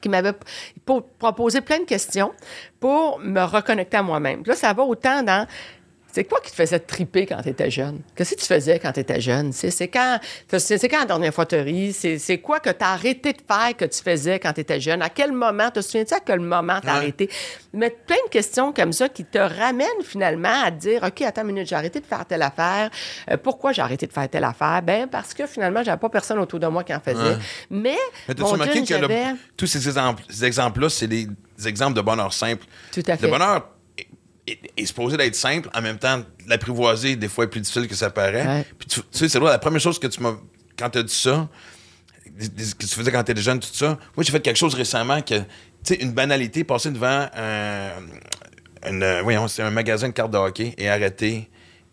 qui 0.00 0.08
m'avait 0.08 0.34
po- 0.84 1.02
proposé 1.18 1.60
plein 1.60 1.78
de 1.80 1.84
questions 1.84 2.32
pour 2.78 3.18
me 3.20 3.42
reconnecter 3.42 3.98
à 3.98 4.02
moi-même. 4.02 4.42
Là, 4.46 4.54
ça 4.54 4.72
va 4.72 4.82
autant 4.82 5.22
dans 5.22 5.46
c'est 6.12 6.24
quoi 6.24 6.40
qui 6.40 6.50
te 6.50 6.56
faisait 6.56 6.78
triper 6.80 7.26
quand 7.26 7.40
tu 7.42 7.48
étais 7.50 7.70
jeune? 7.70 8.00
Qu'est-ce 8.14 8.34
que 8.34 8.40
tu 8.40 8.46
faisais 8.46 8.78
quand 8.78 8.92
tu 8.92 9.00
étais 9.00 9.20
jeune? 9.20 9.52
C'est 9.52 9.88
quand, 9.88 10.18
c'est 10.58 10.88
quand 10.88 11.00
la 11.00 11.04
dernière 11.06 11.32
fois 11.34 11.46
tu 11.46 11.56
ris? 11.56 11.92
C'est 11.92 12.38
quoi 12.38 12.60
que 12.60 12.70
tu 12.70 12.84
as 12.84 12.90
arrêté 12.92 13.32
de 13.32 13.38
faire 13.46 13.76
que 13.76 13.84
tu 13.84 14.02
faisais 14.02 14.38
quand 14.38 14.52
tu 14.52 14.60
étais 14.60 14.80
jeune? 14.80 15.02
À 15.02 15.08
quel 15.08 15.32
moment? 15.32 15.70
Te 15.70 15.80
souviens-tu 15.80 16.14
à 16.14 16.20
quel 16.20 16.40
moment 16.40 16.80
tu 16.80 16.88
as 16.88 16.92
Ouais. 16.92 16.96
arrêté? 16.98 17.30
Mais 17.72 17.90
plein 17.90 18.16
de 18.26 18.30
questions 18.30 18.72
comme 18.72 18.92
ça 18.92 19.08
qui 19.08 19.24
te 19.24 19.38
ramènent 19.38 19.86
finalement 20.04 20.62
à 20.64 20.70
te 20.70 20.76
dire 20.78 21.02
OK, 21.04 21.22
attends 21.22 21.42
une 21.42 21.48
minute, 21.48 21.68
j'ai 21.68 21.76
arrêté 21.76 22.00
de 22.00 22.06
faire 22.06 22.24
telle 22.26 22.42
affaire. 22.42 22.90
Euh, 23.30 23.36
pourquoi 23.36 23.72
j'ai 23.72 23.82
arrêté 23.82 24.06
de 24.06 24.12
faire 24.12 24.28
telle 24.28 24.44
affaire? 24.44 24.82
Ben 24.82 25.06
parce 25.08 25.34
que 25.34 25.46
finalement, 25.46 25.82
j'avais 25.82 25.98
pas 25.98 26.08
personne 26.08 26.38
autour 26.38 26.58
de 26.60 26.66
moi 26.66 26.82
qui 26.84 26.94
en 26.94 27.00
faisait. 27.00 27.36
Mais, 27.70 27.96
Mais 28.28 28.34
mon 28.38 28.46
remarqué 28.46 28.82
que 28.84 28.94
le- 28.94 29.36
tous 29.56 29.66
ces 29.66 29.86
exemples- 29.86 30.22
ces 30.28 30.44
exemples-là, 30.44 30.88
c'est 30.88 31.06
des, 31.06 31.26
des 31.58 31.68
exemples 31.68 31.94
de 31.96 32.00
bonheur 32.00 32.32
simple. 32.32 32.64
Tout 32.92 33.02
à 33.06 33.16
fait. 33.16 33.26
Le 33.26 33.32
bonheur 33.32 33.68
est, 34.76 34.86
supposé 34.86 35.16
d'être 35.16 35.36
simple, 35.36 35.68
en 35.74 35.82
même 35.82 35.98
temps, 35.98 36.22
l'apprivoiser, 36.46 37.16
des 37.16 37.28
fois, 37.28 37.44
est 37.44 37.48
plus 37.48 37.60
difficile 37.60 37.88
que 37.88 37.94
ça 37.94 38.10
paraît. 38.10 38.46
Ouais. 38.46 38.66
Puis 38.78 38.88
tu, 38.88 39.00
tu 39.00 39.06
sais, 39.10 39.28
c'est 39.28 39.38
vrai, 39.38 39.50
la 39.50 39.58
première 39.58 39.80
chose 39.80 39.98
que 39.98 40.06
tu 40.06 40.22
m'as. 40.22 40.34
Quand 40.78 40.90
tu 40.90 40.98
as 40.98 41.02
dit 41.02 41.14
ça, 41.14 41.48
que 42.24 42.86
tu 42.86 42.94
faisais 42.94 43.12
quand 43.12 43.22
tu 43.22 43.32
étais 43.32 43.40
jeune, 43.40 43.60
tout 43.60 43.68
ça, 43.72 43.98
moi, 44.16 44.24
j'ai 44.24 44.32
fait 44.32 44.40
quelque 44.40 44.56
chose 44.56 44.74
récemment 44.74 45.20
que, 45.20 45.38
tu 45.38 45.44
sais, 45.84 45.94
une 45.96 46.12
banalité, 46.12 46.64
passer 46.64 46.90
devant 46.90 47.28
un, 47.34 47.90
une, 48.88 49.02
euh, 49.02 49.22
voyons, 49.22 49.48
c'est 49.48 49.62
un 49.62 49.70
magasin 49.70 50.08
de 50.08 50.14
cartes 50.14 50.30
de 50.30 50.38
hockey 50.38 50.74
et 50.78 50.88
arrêter 50.88 51.50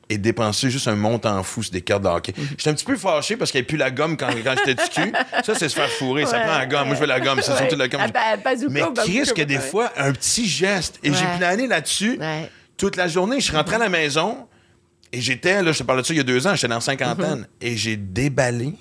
et 0.09 0.17
dépenser 0.17 0.69
juste 0.69 0.87
un 0.87 0.95
montant 0.95 1.41
fou 1.43 1.63
sur 1.63 1.71
des 1.73 1.81
cartes 1.81 2.03
de 2.03 2.07
hockey. 2.07 2.33
Mhm. 2.37 2.47
J'étais 2.57 2.69
un 2.69 2.73
petit 2.73 2.85
peu 2.85 2.95
fâché 2.95 3.35
parce 3.37 3.51
qu'il 3.51 3.59
n'y 3.59 3.61
avait 3.63 3.67
plus 3.67 3.77
la 3.77 3.91
gomme 3.91 4.15
quand, 4.17 4.27
quand 4.43 4.55
j'étais 4.65 4.81
du 4.81 4.89
cul. 4.89 5.11
Ça, 5.43 5.53
c'est 5.55 5.67
se 5.69 5.75
faire 5.75 5.89
fourrer. 5.89 6.25
Ça 6.25 6.39
prend 6.39 6.57
la 6.57 6.65
gomme. 6.65 6.87
Moi, 6.87 6.95
je 6.95 7.01
veux 7.01 7.07
la 7.07 7.19
gomme. 7.19 7.39
C'est 7.41 7.51
ouais. 7.51 7.57
surtout 7.57 7.75
la 7.75 7.87
gomme. 7.87 8.01
Ah, 8.03 8.07
ben, 8.37 8.41
bazooka, 8.43 8.71
Mais 8.71 8.83
Chris, 9.03 9.31
que 9.35 9.41
des 9.41 9.59
fois, 9.59 9.91
un 9.97 10.11
petit 10.13 10.47
geste. 10.47 10.99
Et 11.03 11.13
j'ai 11.13 11.25
plané 11.37 11.67
là-dessus 11.67 12.19
toute 12.77 12.95
la 12.95 13.07
journée. 13.07 13.39
Je 13.39 13.45
suis 13.45 13.55
rentré 13.55 13.75
à 13.75 13.79
la 13.79 13.89
maison 13.89 14.47
et 15.11 15.19
j'étais, 15.21 15.61
là, 15.63 15.71
je 15.71 15.79
te 15.79 15.83
parlais 15.83 16.01
de 16.01 16.07
ça 16.07 16.13
il 16.13 16.17
y 16.17 16.19
a 16.19 16.23
deux 16.23 16.45
ans, 16.47 16.53
j'étais 16.55 16.67
dans 16.67 16.75
la 16.75 16.81
cinquantaine 16.81 17.39
Mhm. 17.39 17.47
et 17.61 17.77
j'ai 17.77 17.95
déballé 17.95 18.73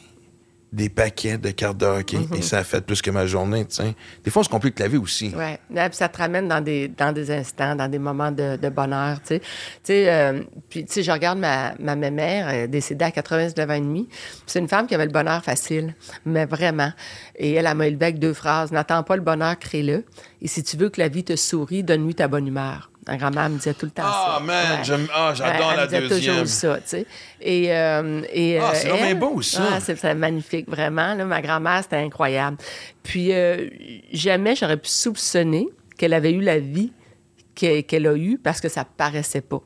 des 0.76 0.88
paquets 0.90 1.38
de 1.38 1.50
cartes 1.50 1.78
de 1.78 1.86
hockey 1.86 2.18
Mhm. 2.18 2.34
et 2.36 2.42
ça 2.42 2.58
a 2.58 2.64
fait 2.64 2.80
plus 2.84 3.00
que 3.02 3.10
ma 3.10 3.26
journée. 3.26 3.66
Des 4.24 4.30
fois, 4.30 4.40
on 4.40 4.44
se 4.44 4.48
complique 4.48 4.78
la 4.78 4.88
vie 4.88 4.98
aussi. 4.98 5.32
Oui, 5.36 5.78
ça 5.92 6.08
te 6.08 6.18
ramène 6.18 6.48
dans 6.48 6.60
des, 6.60 6.88
dans 6.88 7.12
des 7.12 7.30
instants, 7.30 7.74
dans 7.74 7.88
des 7.88 7.98
moments 7.98 8.30
de, 8.30 8.56
de 8.56 8.68
bonheur, 8.68 9.18
tu 9.22 9.28
sais. 9.28 9.40
Tu 9.40 9.46
sais, 9.84 10.12
euh, 10.12 10.42
puis, 10.68 10.84
tu 10.84 10.92
sais, 10.92 11.02
je 11.02 11.10
regarde 11.10 11.38
ma, 11.38 11.74
ma 11.78 11.96
mère, 11.96 12.68
décédée 12.68 13.06
à 13.06 13.10
89 13.10 13.70
ans 13.70 13.72
et 13.72 13.80
demi. 13.80 14.08
C'est 14.46 14.58
une 14.58 14.68
femme 14.68 14.86
qui 14.86 14.94
avait 14.94 15.06
le 15.06 15.12
bonheur 15.12 15.42
facile, 15.42 15.94
mais 16.24 16.44
vraiment. 16.44 16.92
Et 17.36 17.54
elle, 17.54 17.66
elle 17.66 17.74
m'a 17.76 17.86
élevé 17.86 18.04
avec 18.06 18.18
deux 18.18 18.34
phrases. 18.34 18.70
N'attends 18.70 19.02
pas 19.02 19.16
le 19.16 19.22
bonheur, 19.22 19.58
crée-le. 19.58 20.04
Et 20.42 20.48
si 20.48 20.62
tu 20.62 20.76
veux 20.76 20.90
que 20.90 21.00
la 21.00 21.08
vie 21.08 21.24
te 21.24 21.36
sourie, 21.36 21.82
donne-lui 21.82 22.14
ta 22.14 22.28
bonne 22.28 22.46
humeur. 22.46 22.90
Ma 23.08 23.16
grand-mère 23.16 23.48
me 23.50 23.56
disait 23.56 23.74
tout 23.74 23.86
le 23.86 23.92
temps 23.92 24.02
Ah, 24.04 24.38
ça. 24.38 24.44
man, 24.44 24.56
ah, 25.14 25.32
j'adore 25.34 25.70
elle 25.70 25.76
la 25.76 25.82
me 25.84 25.86
disait 25.88 26.08
deuxième. 26.08 26.34
toujours 26.34 26.48
ça, 26.48 26.74
tu 26.78 26.82
sais. 26.86 27.06
Et, 27.40 27.72
euh, 27.72 28.22
et, 28.32 28.58
Ah, 28.58 28.64
euh, 28.64 28.70
c'est 28.74 28.88
vraiment 28.88 29.06
elle- 29.06 29.18
beau, 29.18 29.42
ça. 29.42 29.62
Ah, 29.74 29.80
c'est 29.80 30.14
magnifique, 30.14 30.68
vraiment. 30.68 31.14
Là, 31.14 31.24
ma 31.24 31.40
grand-mère, 31.40 31.82
c'était 31.82 31.96
incroyable. 31.96 32.56
Puis, 33.04 33.32
euh, 33.32 33.68
jamais 34.12 34.56
j'aurais 34.56 34.76
pu 34.76 34.88
soupçonner 34.88 35.68
qu'elle 35.96 36.14
avait 36.14 36.32
eu 36.32 36.40
la 36.40 36.58
vie 36.58 36.92
qu'elle 37.54 38.06
a 38.06 38.14
eue 38.14 38.38
parce 38.42 38.60
que 38.60 38.68
ça 38.68 38.84
paraissait 38.84 39.40
pas. 39.40 39.60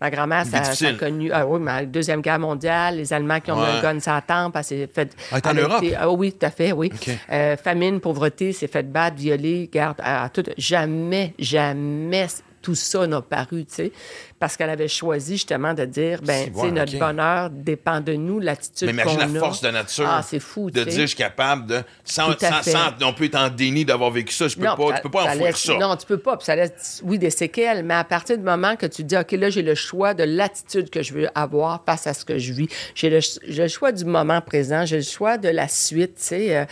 Ma 0.00 0.08
grand-mère, 0.10 0.44
ça, 0.46 0.62
ça 0.62 0.88
a 0.88 0.92
connu 0.92 1.32
ah, 1.32 1.44
oui, 1.46 1.60
la 1.64 1.84
Deuxième 1.86 2.20
Guerre 2.20 2.38
mondiale, 2.38 2.96
les 2.98 3.12
Allemands 3.12 3.40
qui 3.40 3.50
ont 3.50 3.56
mis 3.56 3.62
Ouais. 3.62 3.78
un 3.88 3.94
gun 3.94 3.98
la 4.06 4.20
tempe, 4.20 4.54
elle 4.56 4.62
s'est 4.64 4.86
fait... 4.94 5.16
Ah, 5.32 5.38
elle 5.42 5.48
en 5.48 5.50
elle 5.50 5.58
Europe? 5.64 5.82
été- 5.82 5.96
ah 5.96 6.10
oui, 6.10 6.32
tout 6.32 6.46
à 6.46 6.50
fait, 6.50 6.70
oui. 6.72 6.92
Euh, 7.32 7.56
famine, 7.56 7.98
pauvreté, 7.98 8.52
s'est 8.52 8.68
fait 8.68 8.82
battre, 8.84 9.16
violer, 9.16 9.68
garde, 9.72 9.96
à, 10.02 10.24
à 10.24 10.28
tout. 10.28 10.44
Jamais, 10.58 11.34
jamais 11.38 12.26
tout 12.64 12.74
ça 12.74 13.06
n'a 13.06 13.20
paru, 13.20 13.66
tu 13.66 13.74
sais, 13.74 13.92
parce 14.38 14.56
qu'elle 14.56 14.70
avait 14.70 14.88
choisi 14.88 15.34
justement 15.34 15.74
de 15.74 15.84
dire, 15.84 16.20
ben, 16.22 16.46
tu 16.52 16.58
ouais, 16.60 16.70
notre 16.70 16.98
bonheur 16.98 17.50
dépend 17.50 18.00
de 18.00 18.12
nous, 18.14 18.40
l'attitude 18.40 18.92
Mais 18.94 19.02
qu'on 19.02 19.12
imagine 19.12 19.32
la 19.34 19.40
a. 19.40 19.44
force 19.44 19.60
de 19.62 19.68
nature. 19.70 20.06
Ah, 20.08 20.22
c'est 20.26 20.40
fou, 20.40 20.70
De 20.70 20.82
tu 20.84 20.90
sais. 20.90 20.96
dire, 20.96 21.00
je 21.02 21.06
suis 21.08 21.16
capable 21.16 21.66
de. 21.66 21.82
Sans, 22.04 22.32
sans, 22.38 22.62
sans 22.62 22.90
non 23.00 23.12
plus 23.12 23.26
être 23.26 23.36
en 23.36 23.48
déni 23.48 23.84
d'avoir 23.84 24.10
vécu 24.10 24.34
ça. 24.34 24.48
Je 24.48 24.56
peux 24.56 24.64
Non, 24.64 24.76
pas, 24.76 24.88
ça- 24.88 24.94
tu 24.96 25.02
peux 25.02 25.10
pas 25.10 25.24
enfouir 25.24 25.56
ça. 25.56 25.74
Non, 25.78 25.96
tu 25.96 26.06
peux 26.06 26.18
pas. 26.18 26.36
Puis 26.36 26.44
ça 26.46 26.56
laisse, 26.56 27.00
oui, 27.04 27.18
des 27.18 27.30
séquelles, 27.30 27.82
mais 27.84 27.94
à 27.94 28.04
partir 28.04 28.36
du 28.36 28.44
moment 28.44 28.76
que 28.76 28.86
tu 28.86 29.04
dis, 29.04 29.16
OK, 29.16 29.32
là, 29.32 29.50
j'ai 29.50 29.62
le 29.62 29.74
choix 29.74 30.14
de 30.14 30.24
l'attitude 30.24 30.90
que 30.90 31.02
je 31.02 31.14
veux 31.14 31.28
avoir 31.34 31.82
face 31.86 32.06
à 32.06 32.14
ce 32.14 32.24
que 32.24 32.38
je 32.38 32.52
vis, 32.52 32.68
j'ai 32.94 33.10
le, 33.10 33.68
choix 33.68 33.92
du 33.92 34.04
moment 34.04 34.40
présent, 34.40 34.84
j'ai 34.84 34.96
le 34.98 35.02
choix 35.02 35.38
de 35.38 35.48
la 35.48 35.68
suite, 35.68 36.16
tu 36.16 36.22
sais. 36.24 36.56
euh, 36.56 36.64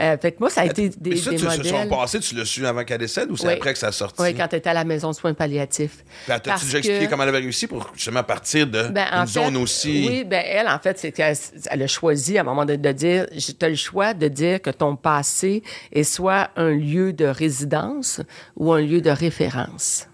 euh, 0.00 0.16
fait 0.18 0.32
que 0.32 0.36
moi, 0.40 0.48
ça 0.50 0.62
a 0.62 0.64
été 0.66 0.88
des, 0.88 1.10
Mais 1.10 1.16
ça, 1.16 1.30
des 1.30 1.36
tu, 1.36 1.44
modèles. 1.44 1.88
passé, 1.88 2.18
tu 2.20 2.34
l'as 2.34 2.44
su 2.46 2.66
avant 2.66 2.82
qu'elle 2.84 2.98
décède 2.98 3.30
ou 3.30 3.36
c'est 3.36 3.46
Oui. 3.48 3.52
après 3.54 3.72
que 3.74 3.78
ça 3.78 3.88
a 3.88 3.92
sorti? 3.92 4.20
Oui, 4.22 4.34
quand 4.34 4.48
tu 4.48 4.56
étais 4.56 4.70
à 4.70 4.74
la 4.74 4.84
maison 4.84 5.10
de 5.10 5.14
soins 5.14 5.34
palliatifs. 5.34 5.96
Puis, 5.98 6.04
T'as-tu 6.26 6.48
Parce 6.48 6.64
déjà 6.64 6.78
expliqué 6.78 7.01
que- 7.06 7.10
comment 7.10 7.22
elle 7.24 7.28
avait 7.30 7.38
réussi 7.38 7.66
pour 7.66 7.86
justement 7.94 8.22
partir 8.22 8.66
de 8.66 8.84
Ben, 8.88 9.26
zone 9.26 9.56
aussi. 9.56 10.06
Oui, 10.08 10.24
ben 10.24 10.42
elle, 10.46 10.68
en 10.68 10.78
fait, 10.78 10.98
c'est 10.98 11.12
qu'elle 11.12 11.36
elle 11.70 11.82
a 11.82 11.86
choisi 11.86 12.38
à 12.38 12.42
un 12.42 12.44
moment 12.44 12.64
de, 12.64 12.76
de 12.76 12.92
dire 12.92 13.26
tu 13.30 13.64
as 13.64 13.68
le 13.68 13.74
choix 13.76 14.14
de 14.14 14.28
dire 14.28 14.60
que 14.62 14.70
ton 14.70 14.96
passé 14.96 15.62
est 15.92 16.04
soit 16.04 16.50
un 16.56 16.70
lieu 16.70 17.12
de 17.12 17.26
résidence 17.26 18.20
ou 18.56 18.72
un 18.72 18.80
lieu 18.80 19.00
de 19.00 19.10
référence. 19.10 20.06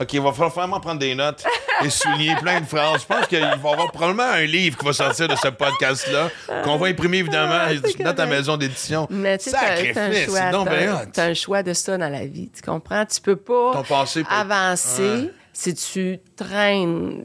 OK, 0.00 0.12
il 0.12 0.20
va 0.20 0.30
falloir 0.30 0.50
vraiment 0.54 0.78
prendre 0.78 1.00
des 1.00 1.12
notes 1.16 1.44
et 1.84 1.90
souligner 1.90 2.36
plein 2.36 2.60
de 2.60 2.66
phrases. 2.66 3.00
Je 3.02 3.06
pense 3.06 3.26
qu'il 3.26 3.40
va 3.40 3.46
y 3.48 3.50
avoir 3.50 3.90
probablement 3.90 4.22
un 4.30 4.44
livre 4.44 4.78
qui 4.78 4.84
va 4.86 4.92
sortir 4.92 5.26
de 5.26 5.34
ce 5.34 5.48
podcast-là, 5.48 6.30
qu'on 6.62 6.76
va 6.76 6.86
imprimer 6.86 7.18
évidemment 7.18 7.58
Ah, 7.62 7.74
dans 8.04 8.14
ta 8.14 8.26
maison 8.26 8.56
d'édition. 8.56 9.08
Mais 9.10 9.38
tu 9.38 9.50
sais, 9.50 9.56
un 9.56 9.60
Sacrifice, 9.60 10.30
c'est 10.32 10.54
hot. 10.54 10.64
t'as 11.12 11.24
un 11.26 11.34
choix 11.34 11.64
de 11.64 11.72
ça 11.72 11.98
dans 11.98 12.08
la 12.12 12.26
vie, 12.26 12.48
tu 12.54 12.62
comprends? 12.62 13.04
Tu 13.06 13.20
peux 13.20 13.34
pas 13.34 13.72
Ton 13.72 13.82
passé 13.82 14.22
peut 14.22 14.28
être- 14.30 14.38
avancer 14.40 15.02
Ouais. 15.02 15.32
Si 15.52 15.74
tu 15.74 16.18
traînes 16.36 17.24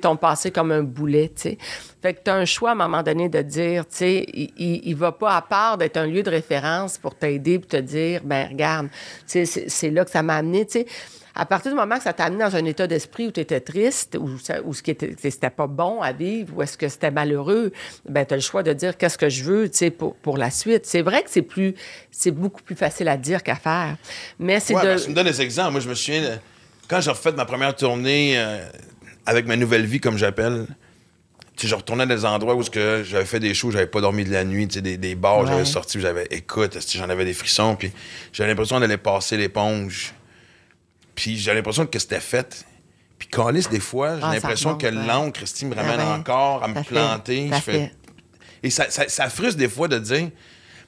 ton 0.00 0.16
passé 0.16 0.52
comme 0.52 0.70
un 0.70 0.82
boulet, 0.84 1.32
tu 1.34 1.42
sais. 1.42 1.58
Fait 2.00 2.14
que 2.14 2.20
tu 2.24 2.30
as 2.30 2.34
un 2.34 2.44
choix 2.44 2.70
à 2.70 2.72
un 2.72 2.76
moment 2.76 3.02
donné 3.02 3.28
de 3.28 3.42
dire, 3.42 3.84
tu 3.88 3.96
sais, 3.96 4.24
il, 4.32 4.52
il, 4.56 4.80
il 4.84 4.94
va 4.94 5.10
pas 5.10 5.36
à 5.36 5.42
part 5.42 5.76
d'être 5.76 5.96
un 5.96 6.06
lieu 6.06 6.22
de 6.22 6.30
référence 6.30 6.98
pour 6.98 7.16
t'aider 7.16 7.58
pour 7.58 7.68
te 7.68 7.76
dire, 7.78 8.20
ben 8.24 8.46
regarde, 8.48 8.88
c'est 9.26 9.90
là 9.90 10.04
que 10.04 10.10
ça 10.10 10.22
m'a 10.22 10.36
amené, 10.36 10.66
sais. 10.68 10.86
À 11.34 11.46
partir 11.46 11.72
du 11.72 11.76
moment 11.78 11.96
que 11.96 12.02
ça 12.04 12.12
t'a 12.12 12.24
amené 12.26 12.44
dans 12.44 12.54
un 12.56 12.64
état 12.66 12.86
d'esprit 12.86 13.26
où 13.28 13.30
tu 13.32 13.40
étais 13.40 13.60
triste, 13.60 14.18
où, 14.20 14.38
ça- 14.38 14.60
où 14.64 14.72
ce 14.74 14.82
qui 14.82 14.90
était, 14.92 15.14
c'était 15.18 15.48
pas 15.50 15.66
bon 15.66 16.00
à 16.02 16.12
vivre, 16.12 16.54
où 16.56 16.62
est-ce 16.62 16.76
que 16.76 16.88
c'était 16.88 17.10
malheureux, 17.10 17.72
ben 18.08 18.24
tu 18.26 18.34
as 18.34 18.36
le 18.36 18.42
choix 18.42 18.62
de 18.62 18.72
dire 18.74 18.96
qu'est-ce 18.98 19.16
que 19.18 19.30
je 19.30 19.42
veux, 19.42 19.70
tu 19.70 19.78
sais, 19.78 19.90
pour, 19.90 20.14
pour 20.16 20.36
la 20.36 20.50
suite. 20.50 20.84
C'est 20.86 21.00
vrai 21.02 21.22
que 21.22 21.30
c'est 21.30 21.40
plus, 21.42 21.74
c'est 22.10 22.30
beaucoup 22.32 22.62
plus 22.62 22.76
facile 22.76 23.08
à 23.08 23.16
dire 23.16 23.42
qu'à 23.42 23.54
faire, 23.56 23.96
mais 24.38 24.60
c'est 24.60 24.74
Ouais, 24.74 24.82
de... 24.82 24.94
que 24.98 25.04
tu 25.04 25.10
me 25.10 25.14
donnes 25.14 25.26
des 25.26 25.40
exemples. 25.40 25.72
Moi, 25.72 25.80
je 25.80 25.88
me 25.88 25.94
souviens, 25.94 26.20
de- 26.22 26.38
quand 26.92 27.00
j'ai 27.00 27.10
refait 27.10 27.32
ma 27.32 27.46
première 27.46 27.74
tournée 27.74 28.34
euh, 28.36 28.62
avec 29.24 29.46
ma 29.46 29.56
nouvelle 29.56 29.86
vie, 29.86 29.98
comme 29.98 30.18
j'appelle, 30.18 30.66
je 31.62 31.74
retournais 31.74 32.06
dans 32.06 32.14
des 32.14 32.24
endroits 32.26 32.54
où 32.54 32.62
j'avais 32.62 33.24
fait 33.24 33.40
des 33.40 33.54
shows, 33.54 33.70
j'avais 33.70 33.86
pas 33.86 34.02
dormi 34.02 34.24
de 34.24 34.30
la 34.32 34.44
nuit, 34.44 34.68
tu 34.68 34.74
sais, 34.74 34.82
des, 34.82 34.98
des 34.98 35.14
bars, 35.14 35.40
Ouais. 35.40 35.46
j'avais 35.46 35.64
sorti, 35.64 35.98
j'avais, 36.00 36.26
écoute, 36.30 36.76
j'en 36.94 37.08
avais 37.08 37.24
des 37.24 37.32
frissons, 37.32 37.76
puis 37.76 37.90
j'avais 38.32 38.50
l'impression 38.50 38.78
d'aller 38.78 38.98
passer 38.98 39.38
l'éponge. 39.38 40.12
Puis 41.14 41.38
j'avais 41.38 41.58
l'impression 41.60 41.86
que 41.86 41.98
c'était 41.98 42.20
fait. 42.20 42.66
Puis 43.18 43.28
calice, 43.28 43.70
des 43.70 43.80
fois, 43.80 44.16
j'ai 44.16 44.22
Ah, 44.24 44.34
l'impression 44.34 44.76
que 44.76 44.84
ouais. 44.86 44.90
l'encre, 44.92 45.40
me 45.64 45.74
Ah 45.78 45.82
ramène 45.82 46.00
ouais. 46.00 46.12
encore 46.14 46.62
à 46.62 46.68
me 46.68 46.74
fait, 46.82 46.88
planter. 46.90 47.50
fait. 47.62 47.94
Et 48.62 48.68
ça, 48.70 48.90
ça, 48.90 49.08
ça 49.08 49.30
frustre 49.30 49.56
des 49.58 49.68
fois 49.68 49.88
de 49.88 49.98
dire, 49.98 50.28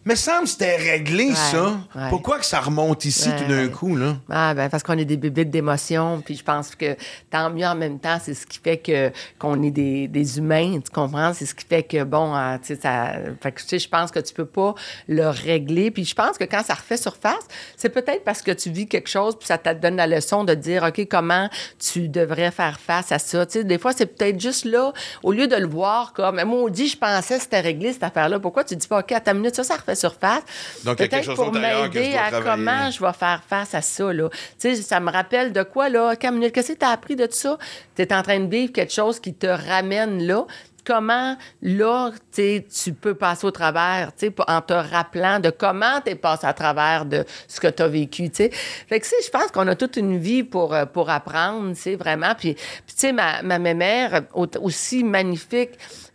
mais 0.05 0.17
semble 0.17 0.45
que 0.45 0.51
c'était 0.51 0.77
réglé, 0.77 1.29
Ouais, 1.29 1.35
ça. 1.35 1.71
ouais. 1.95 2.09
Pourquoi 2.11 2.39
que 2.39 2.45
ça 2.47 2.61
remonte 2.61 3.05
ici 3.05 3.29
Ouais, 3.29 3.37
tout 3.37 3.45
d'un 3.45 3.69
coup, 3.69 3.97
là? 3.97 4.17
Ah, 4.31 4.55
ben, 4.55 4.69
parce 4.69 4.83
qu'on 4.83 4.99
est 4.99 5.05
des 5.05 5.17
bébés 5.17 5.45
d'émotions, 5.45 6.21
puis 6.25 6.37
je 6.37 6.43
pense 6.45 6.75
que 6.75 6.97
tant 7.31 7.51
mieux 7.51 7.67
en 7.67 7.75
même 7.75 7.99
temps, 7.99 8.19
c'est 8.23 8.35
ce 8.35 8.47
qui 8.47 8.59
fait 8.63 8.79
que 8.79 9.11
qu'on 9.39 9.63
est 9.63 9.71
des, 9.71 10.09
des 10.09 10.39
humains, 10.39 10.79
tu 10.85 10.91
comprends? 10.91 11.33
C'est 11.33 11.47
ce 11.47 11.55
qui 11.55 11.65
fait 11.65 11.83
que, 11.83 12.05
bon, 12.05 12.35
euh, 12.37 12.57
tu 12.59 12.75
sais, 12.75 12.81
ça... 12.83 13.13
Fait 13.43 13.53
que, 13.53 13.61
tu 13.61 13.67
sais, 13.69 13.79
je 13.79 13.89
pense 13.89 14.11
que 14.11 14.19
tu 14.21 14.35
peux 14.35 14.45
pas 14.47 14.75
le 15.09 15.29
régler, 15.29 15.91
puis 15.91 16.05
je 16.05 16.15
pense 16.15 16.37
que 16.39 16.45
quand 16.45 16.63
ça 16.65 16.75
refait 16.75 16.97
surface, 16.97 17.45
c'est 17.77 17.89
peut-être 17.89 18.25
parce 18.25 18.43
que 18.43 18.51
tu 18.51 18.71
vis 18.71 18.87
quelque 18.87 19.09
chose, 19.09 19.37
puis 19.39 19.47
ça 19.47 19.59
te 19.59 19.73
donne 19.73 19.97
la 19.97 20.07
leçon 20.07 20.45
de 20.45 20.55
dire, 20.55 20.83
OK, 20.83 21.07
comment 21.11 21.49
tu 21.79 22.09
devrais 22.09 22.51
faire 22.51 22.79
face 22.79 23.11
à 23.13 23.19
ça? 23.19 23.47
Tu 23.47 23.53
sais, 23.61 23.65
des 23.65 23.79
fois, 23.79 23.93
c'est 23.93 24.07
peut-être 24.07 24.41
juste 24.41 24.65
là, 24.67 24.93
au 25.23 25.33
lieu 25.33 25.47
de 25.49 25.57
le 25.57 25.67
voir 25.67 26.13
comme, 26.13 26.43
maudit, 26.45 26.89
je 26.89 26.97
pensais 26.99 27.37
que 27.37 27.43
c'était 27.43 27.61
réglé, 27.61 27.93
cette 27.93 28.03
affaire-là, 28.05 28.39
pourquoi 28.39 28.65
tu 28.65 28.77
dis 28.77 28.87
pas, 28.87 29.01
OK, 29.01 29.13
à 29.13 29.21
ta 29.21 29.33
minute, 29.35 29.55
ça, 29.55 29.65
ça 29.65 29.77
refait 29.77 29.94
surface? 29.95 30.43
Donc, 30.85 30.99
Peut-être 30.99 31.25
chose 31.25 31.35
pour 31.37 31.53
m'aider 31.53 32.15
à 32.17 32.31
travailler. 32.31 32.65
comment 32.65 32.91
je 32.91 33.01
vais 33.05 33.13
faire 33.13 33.43
face 33.49 33.75
à 33.75 33.83
ça, 33.83 34.13
là. 34.13 34.29
Tu 34.31 34.37
sais, 34.59 34.77
ça 34.77 35.01
me 35.01 35.11
rappelle 35.11 35.53
de 35.53 35.63
quoi, 35.63 35.89
là? 35.89 36.17
Camille, 36.17 36.51
qu'est-ce 36.53 36.73
que 36.73 36.79
tu 36.79 36.85
as 36.85 36.91
appris 36.91 37.17
de 37.17 37.27
ça? 37.31 37.59
Tu 37.97 38.03
es 38.03 38.13
en 38.13 38.23
train 38.23 38.41
de 38.41 38.51
vivre 38.51 38.73
quelque 38.73 38.93
chose 38.93 39.21
qui 39.21 39.35
te 39.35 39.47
ramène 39.47 40.23
là. 40.27 40.45
Comment, 40.87 41.35
là, 41.63 42.11
tu 42.35 42.93
peux 42.93 43.15
passer 43.15 43.47
au 43.47 43.51
travers, 43.51 44.13
tu 44.15 44.27
sais, 44.27 44.35
en 44.47 44.61
te 44.61 44.75
rappelant 44.75 45.41
de 45.41 45.49
comment 45.49 46.03
tu 46.05 46.11
es 46.11 46.15
passé 46.15 46.47
à 46.47 46.53
travers 46.53 47.07
de 47.07 47.25
ce 47.49 47.59
que 47.59 47.69
tu 47.69 47.83
as 47.83 47.89
vécu, 47.89 48.29
tu 48.29 48.37
sais. 48.45 48.51
Fait 48.51 49.01
que, 49.01 49.07
je 49.07 49.31
pense 49.31 49.47
qu'on 49.51 49.67
a 49.67 49.77
toute 49.77 49.97
une 49.97 50.19
vie 50.19 50.43
pour, 50.43 50.75
euh, 50.75 50.85
pour 50.85 51.09
apprendre, 51.09 51.75
tu 51.75 51.81
sais, 51.81 51.97
vraiment. 51.97 52.35
Puis, 52.39 52.53
puis, 52.53 52.63
tu 52.89 52.95
sais, 52.97 53.13
ma, 53.13 53.41
ma 53.41 53.59
mère, 53.59 54.25
au- 54.35 54.47
aussi 54.61 55.05
magnifique 55.05 55.71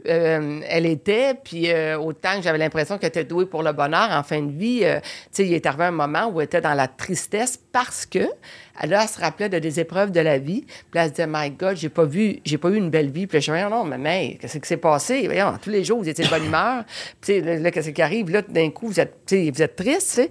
euh, 0.08 0.62
elle 0.68 0.86
était, 0.86 1.34
puis 1.34 1.70
euh, 1.70 2.00
autant 2.00 2.38
que 2.38 2.42
j'avais 2.42 2.58
l'impression 2.58 2.98
qu'elle 2.98 3.10
était 3.10 3.26
douée 3.26 3.46
pour 3.46 3.64
le 3.64 3.74
bonheur 3.74 4.10
en 4.12 4.24
fin 4.24 4.42
de 4.42 4.52
vie, 4.52 4.82
euh, 4.84 5.00
sais, 5.32 5.46
il 5.46 5.54
est 5.54 5.66
arrivé 5.66 5.86
un 5.86 5.92
moment 5.92 6.28
où 6.28 6.40
elle 6.40 6.46
était 6.46 6.62
dans 6.62 6.74
la 6.74 6.88
tristesse 6.88 7.60
parce 7.72 8.06
que 8.06 8.26
elle 8.82 8.98
se 9.08 9.20
rappelait 9.20 9.50
de 9.50 9.60
des 9.60 9.80
épreuves 9.80 10.12
de 10.12 10.22
la 10.22 10.38
vie, 10.38 10.62
puis 10.62 11.02
elle 11.02 11.08
se 11.08 11.14
disait, 11.14 11.28
My 11.28 11.52
God, 11.52 11.76
j'ai 11.76 11.90
pas 11.90 12.06
vu, 12.06 12.40
j'ai 12.46 12.58
pas 12.58 12.70
eu 12.70 12.78
une 12.78 12.90
belle 12.90 13.12
vie, 13.12 13.28
puis 13.28 13.38
là, 13.38 13.40
je 13.42 13.52
disais, 13.52 13.70
non, 13.70 13.84
mais 13.84 13.98
mais, 13.98 14.38
qu'est-ce 14.40 14.58
qui 14.58 14.68
s'est 14.68 14.78
passé? 14.78 15.24
Voyons, 15.26 15.54
tous 15.62 15.70
les 15.70 15.84
jours, 15.84 16.00
vous 16.00 16.08
étiez 16.08 16.24
de 16.24 16.30
bonne 16.30 16.46
humeur, 16.46 16.86
puis 17.20 17.42
là, 17.42 17.58
là, 17.58 17.72
qu'est-ce 17.72 17.90
qui 17.90 18.02
arrive? 18.02 18.30
Là, 18.30 18.42
d'un 18.42 18.70
coup, 18.70 18.88
vous 18.88 19.00
êtes, 19.00 19.16
vous 19.30 19.62
êtes 19.62 19.76
triste, 19.76 20.22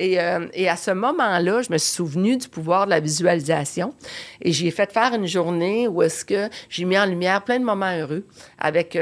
euh, 0.00 0.46
et 0.52 0.68
à 0.68 0.76
ce 0.76 0.90
moment-là, 0.90 1.62
je 1.62 1.72
me 1.72 1.78
suis 1.78 1.92
souvenu 1.92 2.36
du 2.36 2.48
pouvoir 2.48 2.84
de 2.84 2.90
la 2.90 3.00
visualisation, 3.00 3.94
et 4.42 4.52
j'ai 4.52 4.70
fait 4.70 4.92
faire 4.92 5.14
une 5.14 5.26
journée 5.26 5.88
où 5.88 6.02
est-ce 6.02 6.24
que 6.24 6.50
j'ai 6.68 6.84
mis 6.84 6.98
en 6.98 7.06
lumière 7.06 7.42
plein 7.42 7.58
de 7.58 7.64
moments 7.64 7.96
heureux 7.96 8.26
avec 8.58 8.94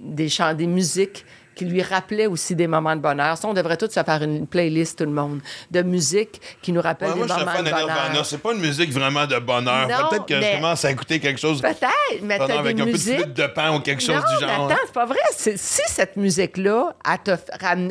des 0.00 0.28
chants, 0.28 0.54
des 0.54 0.66
musiques 0.66 1.24
qui 1.60 1.66
lui 1.66 1.82
rappelaient 1.82 2.26
aussi 2.26 2.54
des 2.56 2.66
moments 2.66 2.96
de 2.96 3.02
bonheur. 3.02 3.36
Ça, 3.36 3.46
on 3.46 3.52
devrait 3.52 3.76
tous 3.76 3.90
se 3.90 4.02
faire 4.02 4.22
une 4.22 4.46
playlist, 4.46 4.96
tout 4.96 5.04
le 5.04 5.10
monde, 5.10 5.40
de 5.70 5.82
musique 5.82 6.40
qui 6.62 6.72
nous 6.72 6.80
rappelle 6.80 7.10
Ouais, 7.10 7.16
moi, 7.16 7.26
des 7.26 7.32
je 7.34 7.36
suis 7.38 7.44
moments 7.44 7.56
fan 7.56 7.64
de 7.66 7.70
bonheur. 7.70 8.24
C'est 8.26 8.38
pas 8.38 8.52
une 8.54 8.60
musique 8.60 8.90
vraiment 8.92 9.26
de 9.26 9.38
bonheur. 9.38 9.86
Non, 9.86 10.08
Peut-être 10.08 10.24
que 10.26 10.34
mais- 10.40 10.52
je 10.52 10.56
commence 10.56 10.84
à 10.86 10.90
écouter 10.90 11.20
quelque 11.20 11.38
chose 11.38 11.60
Peut-être, 11.60 12.22
mais 12.22 12.38
t'as 12.38 12.58
avec 12.58 12.76
des 12.76 12.80
un 12.82 12.84
peu 12.86 12.90
de 12.92 12.96
musiques... 12.96 13.20
flûte 13.20 13.34
de 13.34 13.46
pan 13.48 13.76
ou 13.76 13.80
quelque 13.80 14.00
chose 14.02 14.14
non, 14.14 14.38
du 14.38 14.46
mais 14.46 14.54
genre. 14.54 14.70
attends, 14.70 14.80
c'est 14.86 14.92
pas 14.94 15.04
vrai. 15.04 15.18
Si 15.36 15.52
cette 15.86 16.16
musique-là, 16.16 16.94
elle 17.04 17.36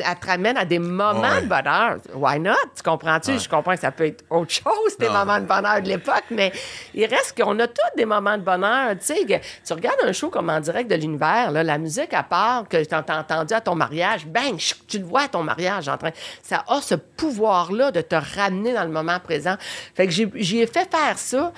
elle 0.02 0.18
te 0.18 0.26
ramène 0.26 0.56
à 0.56 0.64
des 0.64 0.80
moments 0.80 1.20
Ouais. 1.20 1.42
de 1.42 1.46
bonheur, 1.46 1.98
why 2.14 2.40
not? 2.40 2.54
Tu 2.74 2.82
comprends-tu? 2.82 3.38
Je 3.38 3.48
comprends 3.48 3.74
que 3.74 3.80
ça 3.80 3.92
peut 3.92 4.06
être 4.06 4.24
autre 4.30 4.50
chose, 4.52 4.96
des 4.98 5.06
Non. 5.06 5.12
moments 5.12 5.38
de 5.38 5.46
bonheur 5.46 5.80
de 5.80 5.88
l'époque, 5.88 6.24
mais 6.32 6.50
il 6.92 7.04
reste 7.06 7.40
qu'on 7.40 7.56
a 7.60 7.68
tous 7.68 7.96
des 7.96 8.04
moments 8.04 8.36
de 8.36 8.42
bonheur. 8.42 8.90
Tu 8.98 9.14
sais, 9.14 9.40
tu 9.64 9.72
regardes 9.72 9.98
un 10.02 10.12
show 10.12 10.28
comme 10.28 10.50
en 10.50 10.58
direct 10.58 10.90
de 10.90 10.96
l'univers, 10.96 11.52
la 11.52 11.78
musique 11.78 12.12
à 12.14 12.24
part 12.24 12.66
que 12.68 12.82
tu 12.84 12.94
as 12.94 13.04
entendu 13.20 13.54
ton 13.60 13.74
mariage, 13.74 14.26
bang, 14.26 14.56
tu 14.88 14.98
le 14.98 15.04
vois 15.04 15.22
à 15.22 15.28
ton 15.28 15.42
mariage 15.42 15.88
en 15.88 15.96
train. 15.96 16.10
Ça 16.42 16.64
a 16.68 16.80
ce 16.80 16.94
pouvoir-là 16.94 17.90
de 17.90 18.00
te 18.00 18.16
ramener 18.36 18.72
dans 18.72 18.84
le 18.84 18.90
moment 18.90 19.18
présent. 19.20 19.56
Fait 19.94 20.06
que 20.06 20.12
j'y 20.12 20.58
ai 20.60 20.66
fait 20.66 20.88
faire 20.90 21.18
ça. 21.18 21.52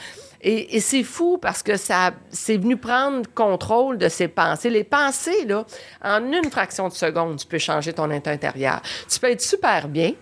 Et, 0.45 0.81
c'est 0.81 1.05
fou 1.05 1.39
parce 1.39 1.63
que 1.63 1.77
ça, 1.77 2.13
c'est 2.31 2.57
venu 2.57 2.77
prendre 2.77 3.23
contrôle 3.33 3.97
de 3.97 4.09
ses 4.09 4.27
pensées. 4.27 4.71
Les 4.71 4.83
pensées, 4.83 5.45
là, 5.47 5.65
en 6.03 6.33
une 6.33 6.51
fraction 6.51 6.89
de 6.89 6.93
seconde, 6.93 7.39
tu 7.39 7.47
peux 7.47 7.59
changer 7.59 7.93
ton 7.93 8.11
intérieur. 8.11 8.83
Tu 9.09 9.21
peux 9.21 9.31
être 9.31 9.41
super 9.41 9.87
bien. 9.87 10.15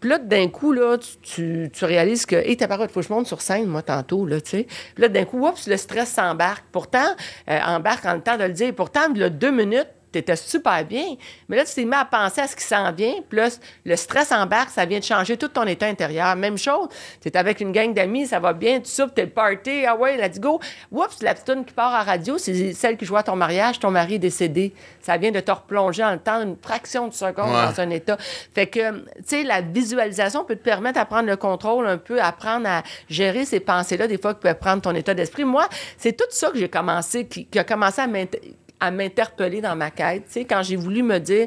Puis 0.00 0.10
là, 0.10 0.18
d'un 0.18 0.48
coup, 0.48 0.72
là, 0.72 0.96
tu, 0.98 1.70
tu, 1.72 1.84
réalises 1.84 2.26
que, 2.26 2.34
hé, 2.34 2.56
ta 2.56 2.66
parole, 2.66 2.88
il 2.90 2.92
faut 2.92 2.98
que 3.00 3.06
je 3.06 3.12
monte 3.12 3.28
sur 3.28 3.40
scène, 3.40 3.66
moi, 3.66 3.82
tantôt, 3.82 4.26
là, 4.26 4.40
tu 4.40 4.50
sais. 4.50 4.66
Puis 4.96 5.02
là, 5.02 5.08
d'un 5.08 5.24
coup, 5.24 5.46
oups, 5.46 5.68
le 5.68 5.76
stress 5.76 6.10
s'embarque. 6.10 6.64
Pourtant, 6.72 7.14
euh, 7.48 7.60
embarque 7.60 8.04
en 8.04 8.14
le 8.14 8.20
temps 8.20 8.36
de 8.36 8.42
le 8.42 8.52
dire. 8.52 8.74
Pourtant, 8.74 9.14
là, 9.14 9.30
deux 9.30 9.52
minutes, 9.52 9.86
t'étais 10.12 10.36
super 10.36 10.84
bien. 10.84 11.16
Mais 11.48 11.56
là, 11.56 11.64
tu 11.64 11.74
t'es 11.74 11.84
mis 11.84 11.94
à 11.94 12.04
penser 12.04 12.40
à 12.42 12.46
ce 12.46 12.54
qui 12.54 12.64
s'en 12.64 12.92
vient. 12.92 13.14
Puis 13.28 13.38
là, 13.38 13.48
le 13.84 13.96
stress 13.96 14.30
embarque, 14.32 14.70
ça 14.70 14.84
vient 14.84 14.98
de 14.98 15.04
changer 15.04 15.36
tout 15.36 15.48
ton 15.48 15.64
état 15.66 15.86
intérieur. 15.86 16.36
Même 16.36 16.58
chose, 16.58 16.88
t'es 17.20 17.36
avec 17.36 17.60
une 17.60 17.72
gang 17.72 17.92
d'amis, 17.92 18.26
ça 18.26 18.38
va 18.38 18.52
bien, 18.52 18.80
tu 18.80 18.90
soupes, 18.90 19.14
t'es 19.14 19.24
le 19.24 19.30
party, 19.30 19.84
ah 19.86 19.96
ouais, 19.96 20.16
let's 20.16 20.38
go. 20.38 20.60
Oups, 20.90 21.22
la 21.22 21.34
petite 21.34 21.46
tune 21.46 21.64
qui 21.64 21.72
part 21.74 21.94
à 21.94 22.02
radio, 22.02 22.38
c'est 22.38 22.72
celle 22.74 22.96
qui 22.96 23.04
joue 23.04 23.16
à 23.16 23.22
ton 23.22 23.36
mariage, 23.36 23.78
ton 23.80 23.90
mari 23.90 24.14
est 24.14 24.18
décédé. 24.18 24.74
Ça 25.00 25.16
vient 25.16 25.30
de 25.32 25.40
te 25.40 25.50
replonger 25.50 26.02
dans 26.02 26.12
le 26.12 26.18
temps, 26.18 26.42
une 26.42 26.56
fraction 26.60 27.08
de 27.08 27.12
seconde 27.14 27.50
Ouais. 27.52 27.66
dans 27.74 27.80
un 27.80 27.90
état. 27.90 28.16
Fait 28.54 28.66
que, 28.66 28.90
tu 28.92 29.04
sais, 29.24 29.42
la 29.42 29.60
visualisation 29.60 30.44
peut 30.44 30.56
te 30.56 30.62
permettre 30.62 30.98
à 31.00 31.04
prendre 31.04 31.28
le 31.28 31.36
contrôle 31.36 31.86
un 31.86 31.98
peu, 31.98 32.20
à 32.20 32.26
apprendre 32.28 32.68
à 32.68 32.82
gérer 33.08 33.44
ces 33.44 33.60
pensées-là, 33.60 34.06
des 34.06 34.18
fois, 34.18 34.34
qui 34.34 34.40
peuvent 34.40 34.58
prendre 34.58 34.82
ton 34.82 34.94
état 34.94 35.12
d'esprit. 35.14 35.44
Moi, 35.44 35.66
c'est 35.98 36.16
tout 36.16 36.24
ça 36.30 36.50
que 36.50 36.58
j'ai 36.58 36.68
commencé, 36.68 37.26
qui, 37.26 37.46
qui 37.46 37.58
a 37.58 37.64
commencé 37.64 38.00
à 38.00 38.06
m'intéresser 38.06 38.54
à 38.82 38.90
m'interpeller 38.90 39.60
dans 39.60 39.76
ma 39.76 39.90
quête, 39.90 40.24
tu 40.26 40.32
sais, 40.32 40.44
quand 40.44 40.62
j'ai 40.62 40.76
voulu 40.76 41.02
me 41.02 41.18
dire, 41.18 41.46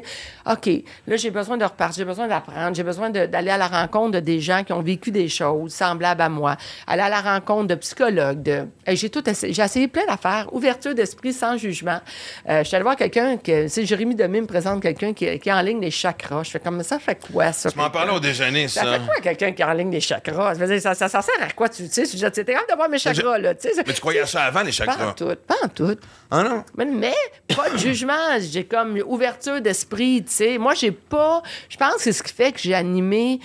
OK, 0.50 0.68
là, 1.06 1.16
j'ai 1.16 1.30
besoin 1.30 1.56
de 1.56 1.64
repartir, 1.64 1.98
j'ai 1.98 2.04
besoin 2.04 2.26
d'apprendre, 2.26 2.74
j'ai 2.74 2.82
besoin 2.82 3.10
d'aller 3.10 3.50
à 3.50 3.58
la 3.58 3.68
rencontre 3.68 4.12
de 4.12 4.20
des 4.20 4.40
gens 4.40 4.64
qui 4.64 4.72
ont 4.72 4.82
vécu 4.82 5.10
des 5.10 5.28
choses 5.28 5.72
semblables 5.72 6.22
à 6.22 6.28
moi, 6.28 6.56
aller 6.86 7.02
à 7.02 7.08
la 7.08 7.20
rencontre 7.20 7.68
de 7.68 7.74
psychologues, 7.76 8.42
de... 8.42 8.64
J'ai 8.88 9.10
tout 9.10 9.28
essayé, 9.28 9.52
j'ai 9.52 9.62
essayé 9.62 9.88
plein 9.88 10.06
d'affaires, 10.06 10.48
ouverture 10.52 10.94
d'esprit 10.94 11.32
sans 11.32 11.56
jugement. 11.56 12.00
Euh, 12.48 12.60
je 12.60 12.64
suis 12.68 12.74
allée 12.74 12.82
voir 12.82 12.96
quelqu'un, 12.96 13.36
que, 13.36 13.68
c'est 13.68 13.84
Jérémy 13.84 14.14
Demé 14.14 14.40
me 14.40 14.46
présente 14.46 14.82
quelqu'un 14.82 15.12
qui, 15.12 15.38
qui 15.38 15.48
est 15.48 15.52
en 15.52 15.60
ligne 15.60 15.80
des 15.80 15.90
chakras. 15.90 16.42
Je 16.44 16.50
fais 16.50 16.60
comme 16.60 16.82
ça, 16.82 16.98
fait 16.98 17.20
quoi, 17.30 17.52
ça? 17.52 17.70
Tu 17.70 17.78
m'en 17.78 17.90
parlais 17.90 18.12
au 18.12 18.20
déjeuner, 18.20 18.66
Ça 18.68 18.82
ça. 18.82 18.92
fait 18.94 19.04
quoi 19.04 19.14
quelqu'un 19.22 19.52
qui 19.52 19.62
est 19.62 19.64
en 19.64 19.72
ligne 19.74 19.90
des 19.90 20.00
chakras? 20.00 20.54
Ça, 20.54 20.60
veut 20.60 20.66
dire, 20.66 20.80
ça, 20.80 20.94
ça, 20.94 21.08
ça 21.08 21.22
sert 21.22 21.34
à 21.40 21.50
quoi? 21.52 21.68
Tu 21.68 21.86
sais, 21.86 22.04
tu 22.04 22.16
capable 22.18 22.70
de 22.70 22.76
voir 22.76 22.88
mes 22.88 22.98
chakras, 22.98 23.38
là, 23.38 23.54
tu 23.54 23.68
sais? 23.68 23.82
Mais 23.86 23.92
tu 23.92 24.00
croyais 24.00 24.24
ça 24.26 24.44
avant, 24.44 24.62
les 24.62 24.72
Pas 24.72 24.84
en 24.84 24.86
chakras? 24.86 25.12
tout, 25.12 25.34
pas 25.46 25.56
en 25.64 25.68
tout. 25.68 25.96
Ah 26.30 26.42
non? 26.42 26.64
Mais, 26.76 26.84
mais 26.86 27.14
pas 27.54 27.70
de 27.70 27.76
jugement. 27.76 28.38
J'ai 28.40 28.64
comme 28.64 28.98
ouverture 29.06 29.60
d'esprit, 29.60 30.22
tu 30.24 30.32
sais. 30.32 30.58
Moi, 30.58 30.74
j'ai 30.74 30.92
pas. 30.92 31.42
Je 31.68 31.76
pense 31.76 31.94
que 31.94 32.02
c'est 32.02 32.12
ce 32.12 32.22
qui 32.22 32.32
fait 32.32 32.52
que 32.52 32.60
j'ai 32.60 32.74
animé 32.74 33.40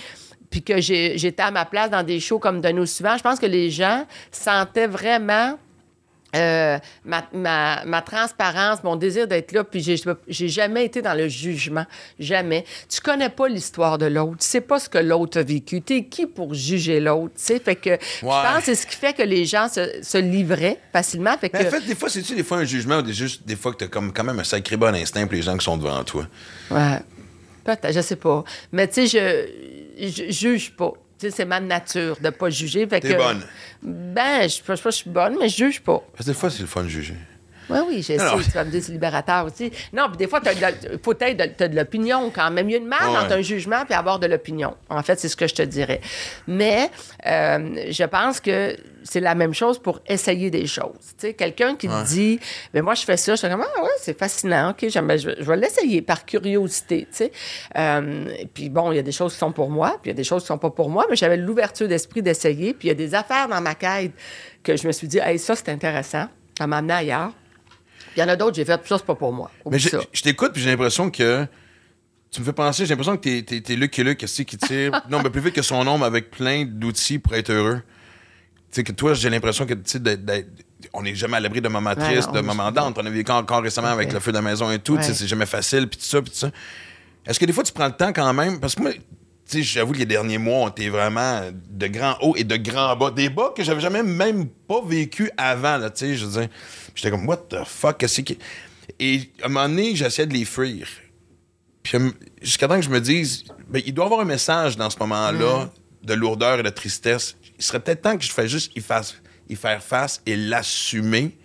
puis 0.50 0.62
que 0.62 0.82
j'étais 0.82 1.42
à 1.42 1.50
ma 1.50 1.66
place 1.66 1.90
dans 1.90 2.04
des 2.04 2.20
shows 2.20 2.40
comme 2.40 2.60
de 2.60 2.70
nous 2.70 2.86
suivants. 2.86 3.18
Je 3.18 3.24
pense 3.24 3.40
que 3.40 3.46
les 3.46 3.72
gens 3.72 4.06
sentaient 4.32 4.88
vraiment. 4.88 5.58
Euh, 6.36 6.78
ma, 7.06 7.28
ma, 7.34 7.84
ma 7.86 8.02
transparence, 8.02 8.84
mon 8.84 8.96
désir 8.96 9.28
d'être 9.28 9.52
là, 9.52 9.64
puis 9.64 9.82
j'ai, 9.82 9.96
j'ai 10.28 10.48
jamais 10.48 10.86
été 10.86 11.02
dans 11.02 11.14
le 11.14 11.28
jugement, 11.28 11.86
jamais. 12.20 12.66
Tu 12.90 13.02
connais 13.02 13.30
pas 13.30 13.48
l'histoire 13.48 13.98
de 13.98 14.06
l'autre, 14.06 14.38
tu 14.40 14.48
sais 14.48 14.62
pas 14.62 14.80
ce 14.80 14.90
que 14.90 14.98
l'autre 14.98 15.40
a 15.40 15.44
vécu, 15.44 15.82
t'es 15.82 16.06
qui 16.06 16.26
pour 16.26 16.54
juger 16.54 17.00
l'autre, 17.00 17.34
tu 17.36 17.44
sais, 17.44 17.60
fait 17.60 17.76
que 17.76 17.98
je 18.20 18.26
pense 18.26 18.60
que 18.60 18.64
c'est 18.66 18.76
ce 18.76 18.88
qui 18.88 18.96
fait 18.96 19.14
que 19.14 19.24
les 19.24 19.46
gens 19.46 19.68
se, 19.68 20.02
se 20.02 20.18
livraient 20.18 20.80
facilement, 20.92 21.38
fait 21.38 21.50
que... 21.50 21.58
Mais 21.58 21.68
en 21.68 21.72
fait, 21.72 21.86
des 21.86 21.96
fois, 21.96 22.10
c'est-tu 22.10 22.36
des 22.36 22.44
fois 22.44 22.58
un 22.58 22.66
jugement 22.66 22.98
ou 22.98 23.02
des, 23.02 23.14
juste 23.14 23.46
des 23.46 23.56
fois 23.56 23.72
que 23.74 23.78
t'as 23.78 23.88
comme, 23.88 24.14
quand 24.14 24.24
même 24.24 24.40
un 24.40 24.44
sacré 24.44 24.78
bon 24.78 24.96
instinct 24.96 25.26
pour 25.26 25.34
les 25.36 25.42
gens 25.42 25.58
qui 25.58 25.66
sont 25.66 25.78
devant 25.78 26.04
toi? 26.04 26.28
Ouais. 26.70 27.00
Peut-être, 27.64 27.94
je 27.94 28.02
sais 28.02 28.16
pas. 28.16 28.44
Mais 28.72 28.88
tu 28.88 29.08
sais, 29.08 29.48
je, 30.00 30.08
je 30.10 30.32
juge 30.32 30.72
pas. 30.72 30.94
C'est 31.30 31.46
ma 31.46 31.60
nature 31.60 32.18
de 32.20 32.30
pas 32.30 32.50
juger. 32.50 32.88
T'es 32.88 33.16
bonne. 33.16 33.44
Ben, 33.84 34.44
je 34.44 34.56
sais 34.56 34.64
pas 34.64 34.76
je 34.76 34.78
sais 34.78 34.84
pas 34.84 34.92
si 34.92 34.98
je 34.98 35.02
suis 35.04 35.10
bonne, 35.10 35.38
mais 35.40 35.50
je 35.50 35.58
juge 35.58 35.82
pas. 35.82 36.04
Parce 36.14 36.26
que 36.26 36.32
des 36.32 36.38
fois, 36.38 36.50
c'est 36.50 36.62
le 36.62 36.68
fun 36.68 36.84
de 36.84 36.90
juger. 36.90 37.16
Oui, 37.72 37.80
oui, 37.88 38.06
Alors- 38.20 38.34
essayé. 38.40 38.44
Tu 38.46 38.52
vas 38.52 38.64
me 38.64 38.72
dire 38.72 38.84
c'est 38.84 38.92
libérateur 38.92 39.46
aussi. 39.46 39.72
Non, 39.94 40.08
puis 40.10 40.18
des 40.18 40.28
fois, 40.28 40.40
il 40.44 41.00
faut 41.04 41.14
être 41.20 41.60
de, 41.60 41.68
de 41.68 41.76
l'opinion 41.76 42.30
quand 42.34 42.52
même. 42.52 42.70
Il 42.70 42.74
y 42.74 42.76
a 42.76 42.80
une 42.80 42.88
marge 42.88 43.12
Ouais. 43.14 43.18
entre 43.18 43.34
un 43.34 43.42
jugement 43.42 43.86
puis 43.86 43.94
avoir 43.94 44.20
de 44.20 44.28
l'opinion. 44.28 44.76
En 44.90 45.02
fait, 45.04 45.20
c'est 45.20 45.30
ce 45.30 45.36
que 45.36 45.48
je 45.48 45.56
te 45.56 45.62
dirais. 45.64 46.02
Mais 46.48 46.90
euh, 47.26 47.86
je 47.90 48.04
pense 48.04 48.40
que 48.40 48.76
c'est 49.04 49.20
la 49.20 49.34
même 49.34 49.54
chose 49.54 49.80
pour 49.80 50.00
essayer 50.08 50.52
des 50.52 50.68
choses. 50.68 50.94
Tu 51.18 51.28
sais, 51.28 51.34
quelqu'un 51.34 51.76
qui 51.76 51.88
te 51.88 52.06
dit, 52.06 52.40
mais 52.74 52.82
moi, 52.82 52.94
je 52.94 53.02
fais 53.04 53.18
ça, 53.18 53.34
je 53.34 53.38
suis 53.40 53.50
comme, 53.50 53.64
ah 53.64 53.82
ouais, 53.84 53.90
c'est 54.00 54.18
fascinant, 54.18 54.70
OK, 54.72 54.86
je, 54.88 55.00
vais- 55.00 55.18
je 55.18 55.30
vais 55.44 55.58
l'essayer 55.58 56.02
par 56.04 56.24
curiosité, 56.26 57.08
tu 57.10 57.18
sais. 57.18 57.32
Euh, 57.78 58.26
puis 58.54 58.70
bon, 58.70 58.92
il 58.92 58.98
y 58.98 59.00
a 59.00 59.02
des 59.04 59.12
choses 59.12 59.34
qui 59.34 59.40
sont 59.40 59.52
pour 59.52 59.70
moi, 59.72 59.98
puis 60.02 60.10
il 60.10 60.14
y 60.14 60.16
a 60.16 60.18
des 60.18 60.24
choses 60.24 60.44
qui 60.44 60.48
sont 60.48 60.60
pas 60.60 60.70
pour 60.70 60.90
moi, 60.90 61.08
mais 61.10 61.16
j'avais 61.16 61.38
l'ouverture 61.38 61.88
d'esprit 61.88 62.22
d'essayer, 62.22 62.74
puis 62.74 62.88
il 62.88 62.90
y 62.90 62.92
a 62.92 62.96
des 62.96 63.16
affaires 63.16 63.48
dans 63.48 63.60
ma 63.62 63.74
quête 63.74 64.12
que 64.64 64.76
je 64.78 64.86
me 64.86 64.92
suis 64.92 65.08
dit, 65.08 65.18
hey, 65.18 65.40
ça, 65.40 65.56
c'est 65.56 65.70
intéressant, 65.70 66.28
ça 66.58 66.68
m'a 66.68 66.78
amené 66.78 66.94
ailleurs. 66.94 67.32
Il 68.16 68.20
y 68.20 68.24
en 68.24 68.28
a 68.28 68.36
d'autres, 68.36 68.56
j'ai 68.56 68.66
fait, 68.66 68.80
ça, 68.88 68.98
c'est 68.98 69.06
pas 69.06 69.16
pour 69.16 69.32
moi. 69.34 69.50
Mais 69.66 69.70
Oublie 69.70 69.80
je, 69.80 69.90
ça. 69.90 70.00
je 70.12 70.22
t'écoute, 70.22 70.52
puis 70.54 70.62
j'ai 70.62 70.70
l'impression 70.70 71.10
que. 71.10 71.46
Tu 72.32 72.40
me 72.40 72.46
fais 72.46 72.54
penser, 72.54 72.86
j'ai 72.86 72.92
l'impression 72.92 73.18
que 73.18 73.22
t'es, 73.24 73.42
t'es, 73.44 73.60
t'es 73.62 73.76
Lucky 73.76 74.04
Luke, 74.06 74.22
aussi, 74.24 74.46
qui 74.46 74.58
tire? 74.58 75.02
non, 75.10 75.22
mais 75.22 75.30
plus 75.30 75.42
vite 75.42 75.54
que 75.54 75.62
son 75.62 75.86
ombre 75.86 76.06
avec 76.06 76.32
plein 76.32 76.64
d'outils 76.66 77.20
pour 77.20 77.34
être 77.36 77.50
heureux. 77.52 77.82
Tu 78.72 78.76
sais, 78.78 78.84
que 78.86 78.94
toi, 78.94 79.14
j'ai 79.14 79.30
l'impression 79.30 79.66
que, 79.66 79.74
tu 79.74 79.82
sais, 79.86 80.00
on 80.94 81.04
n'est 81.04 81.14
jamais 81.14 81.36
à 81.38 81.40
l'abri 81.42 81.60
de 81.60 81.68
moments 81.68 81.94
tristes, 81.94 82.32
de 82.32 82.40
moments 82.40 82.72
d'âme. 82.72 82.94
On 82.96 83.06
a 83.06 83.10
vécu 83.10 83.30
encore 83.32 83.62
récemment 83.62 83.90
avec 83.90 84.14
le 84.14 84.20
feu 84.22 84.32
de 84.32 84.38
la 84.38 84.42
maison 84.42 84.72
et 84.72 84.80
tout. 84.80 84.96
Tu 84.96 85.04
sais, 85.04 85.10
Ouais. 85.10 85.14
c'est 85.16 85.28
jamais 85.28 85.46
facile, 85.46 85.90
puis 85.90 86.00
tout 86.00 86.06
ça, 86.06 86.22
puis 86.22 86.32
tout 86.32 86.38
ça. 86.38 86.52
Est-ce 87.26 87.38
que 87.38 87.44
des 87.46 87.52
fois, 87.52 87.64
tu 87.64 87.74
prends 87.74 87.88
le 87.88 87.92
temps 87.92 88.14
quand 88.14 88.34
même? 88.34 88.62
Parce 88.62 88.76
que 88.76 88.82
moi, 88.82 88.92
sais, 89.58 89.64
j'avoue 89.64 89.94
que 89.94 90.00
les 90.00 90.06
derniers 90.06 90.38
mois 90.38 90.66
ont 90.66 90.70
été 90.70 90.90
vraiment 90.90 91.42
de 91.70 91.88
grands 91.88 92.18
hauts 92.22 92.36
et 92.36 92.44
de 92.44 92.58
grands 92.58 92.96
bas. 92.96 93.12
Des 93.12 93.30
bas 93.30 93.54
que 93.56 93.64
j'avais 93.64 93.82
jamais 93.82 94.04
même 94.04 94.48
pas 94.48 94.82
vécu 94.86 95.30
avant, 95.38 95.78
là, 95.78 95.90
tu 95.90 96.06
sais. 96.06 96.16
Je 96.16 96.26
veux 96.26 96.48
j'étais 96.96 97.12
comme, 97.12 97.28
what 97.28 97.38
the 97.50 97.64
fuck, 97.66 97.98
qu'est-ce 97.98 98.22
qui. 98.22 98.38
Et 99.00 99.30
à 99.42 99.46
un 99.46 99.50
moment 99.50 99.70
donné, 99.70 99.96
j'essayais 99.96 100.28
de 100.28 100.34
les 100.34 100.46
fuir. 100.46 100.88
Puis 101.84 101.98
euh, 101.98 102.12
jusqu'à 102.42 102.68
temps 102.68 102.76
que 102.76 102.86
je 102.86 102.90
me 102.90 103.02
dise, 103.02 103.46
ben, 103.68 103.82
il 103.86 103.94
doit 103.94 104.06
y 104.06 104.08
avoir 104.08 104.22
un 104.22 104.26
message 104.26 104.78
dans 104.78 104.90
ce 104.90 105.00
moment-là 105.00 105.70
de 106.04 106.14
lourdeur 106.14 106.60
et 106.60 106.64
de 106.64 106.70
tristesse. 106.70 107.36
Il 107.58 107.64
serait 107.64 107.80
peut-être 107.80 108.02
temps 108.02 108.18
que 108.18 108.24
je 108.24 108.32
fasse 108.32 108.48
juste 108.48 108.72
y, 108.76 108.82
fasse, 108.82 109.16
y 109.50 109.56
faire 109.56 109.82
face 109.84 110.22
et 110.26 110.36
l'assumer 110.36 111.38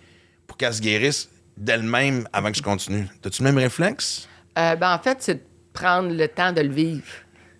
pour 0.45 0.57
qu'elle 0.57 0.73
se 0.73 0.81
guérisse 0.81 1.29
d'elle-même 1.57 2.27
avant 2.33 2.51
que 2.51 2.57
je 2.57 2.63
continue. 2.63 3.07
T'as-tu 3.21 3.43
le 3.43 3.51
même 3.51 3.57
réflexe? 3.57 4.27
Euh, 4.57 4.75
ben, 4.75 4.93
en 4.93 4.99
fait, 4.99 5.17
c'est 5.21 5.35
de 5.35 5.41
prendre 5.73 6.09
le 6.09 6.27
temps 6.27 6.51
de 6.51 6.61
le 6.61 6.73
vivre. 6.73 7.03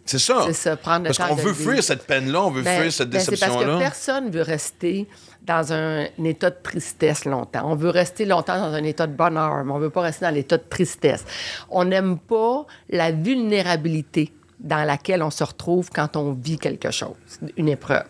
C'est 0.08 0.20
ça. 0.20 0.44
C'est 0.48 0.54
ça, 0.54 0.76
prendre 0.78 1.04
le 1.08 1.12
Parce 1.14 1.18
qu'on 1.30 1.36
veut 1.36 1.54
fuir 1.54 1.84
cette 1.84 2.08
peine-là, 2.08 2.44
on 2.46 2.50
veut 2.50 2.64
Ben, 2.64 2.80
fuir 2.82 2.92
cette 2.92 3.10
ben, 3.10 3.20
c'est 3.20 3.32
parce 3.32 3.42
que 3.42 3.46
déception-là. 3.46 3.78
personne 3.80 4.30
veut 4.32 4.42
rester 4.42 5.08
dans 5.46 5.72
un 5.74 6.06
état 6.26 6.50
de 6.50 6.56
tristesse 6.64 7.26
longtemps. 7.26 7.62
On 7.66 7.76
veut 7.76 7.90
rester 7.90 8.26
longtemps 8.26 8.58
dans 8.60 8.74
un 8.74 8.84
état 8.84 9.06
de 9.06 9.14
bonheur, 9.14 9.64
mais 9.64 9.72
on 9.72 9.80
veut 9.80 9.90
pas 9.90 10.02
rester 10.02 10.26
dans 10.26 10.34
l'état 10.34 10.58
de 10.58 10.64
tristesse. 10.70 11.24
On 11.70 11.86
n'aime 11.86 12.18
pas 12.18 12.66
la 12.90 13.12
vulnérabilité 13.12 14.32
dans 14.60 14.84
laquelle 14.86 15.22
on 15.24 15.30
se 15.30 15.44
retrouve 15.44 15.90
quand 15.94 16.16
on 16.18 16.34
vit 16.34 16.58
quelque 16.58 16.92
chose, 16.92 17.16
une 17.58 17.70
épreuve. 17.70 18.04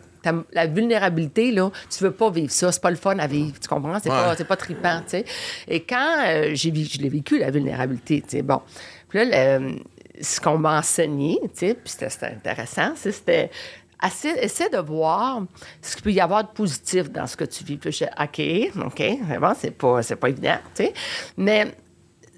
La 0.52 0.68
vulnérabilité, 0.68 1.52
là, 1.54 1.72
tu 1.90 2.04
veux 2.04 2.12
pas 2.12 2.30
vivre 2.30 2.52
ça. 2.52 2.70
C'est 2.74 2.82
pas 2.82 2.90
le 2.90 2.98
fun 2.98 3.18
à 3.18 3.28
vivre. 3.28 3.58
Tu 3.62 3.68
comprends? 3.70 3.98
C'est 4.04 4.10
Ouais. 4.10 4.36
pas, 4.36 4.44
pas 4.44 4.56
trippant, 4.58 5.00
tu 5.06 5.12
sais. 5.12 5.26
Et 5.70 5.84
quand 5.84 6.16
euh, 6.28 6.50
j'ai 6.54 6.74
je 6.76 6.98
l'ai 6.98 7.08
vécu, 7.08 7.40
la 7.40 7.50
vulnérabilité, 7.50 8.22
tu 8.28 8.32
sais, 8.38 8.42
bon. 8.42 8.60
Puis 9.08 9.20
là, 9.26 9.58
le- 9.60 9.76
ce 10.22 10.40
qu'on 10.42 10.58
m'a 10.58 10.80
enseigné, 10.80 11.40
tu 11.44 11.50
sais, 11.68 11.74
puis 11.74 11.94
c'était 11.98 12.26
intéressant, 12.28 12.94
c'est- 12.96 13.12
c'était 13.12 13.50
assez, 14.00 14.30
essaie 14.30 14.70
de 14.70 14.78
voir 14.78 15.42
ce 15.82 15.96
qu'il 15.96 16.04
peut 16.04 16.12
y 16.12 16.22
avoir 16.22 16.44
de 16.44 16.50
positif 16.50 17.10
dans 17.12 17.26
ce 17.28 17.36
que 17.36 17.46
tu 17.46 17.64
vis. 17.64 17.78
Puis 17.78 17.92
je 17.92 18.06
dis, 18.06 18.12
OK, 18.20 18.86
OK, 18.86 19.40
bon, 19.40 19.54
c'est 19.60 19.72
pas, 19.72 20.04
c'est 20.04 20.16
pas 20.16 20.30
évident, 20.30 20.58
tu 20.76 20.84
sais. 20.86 20.94
Mais 21.36 21.76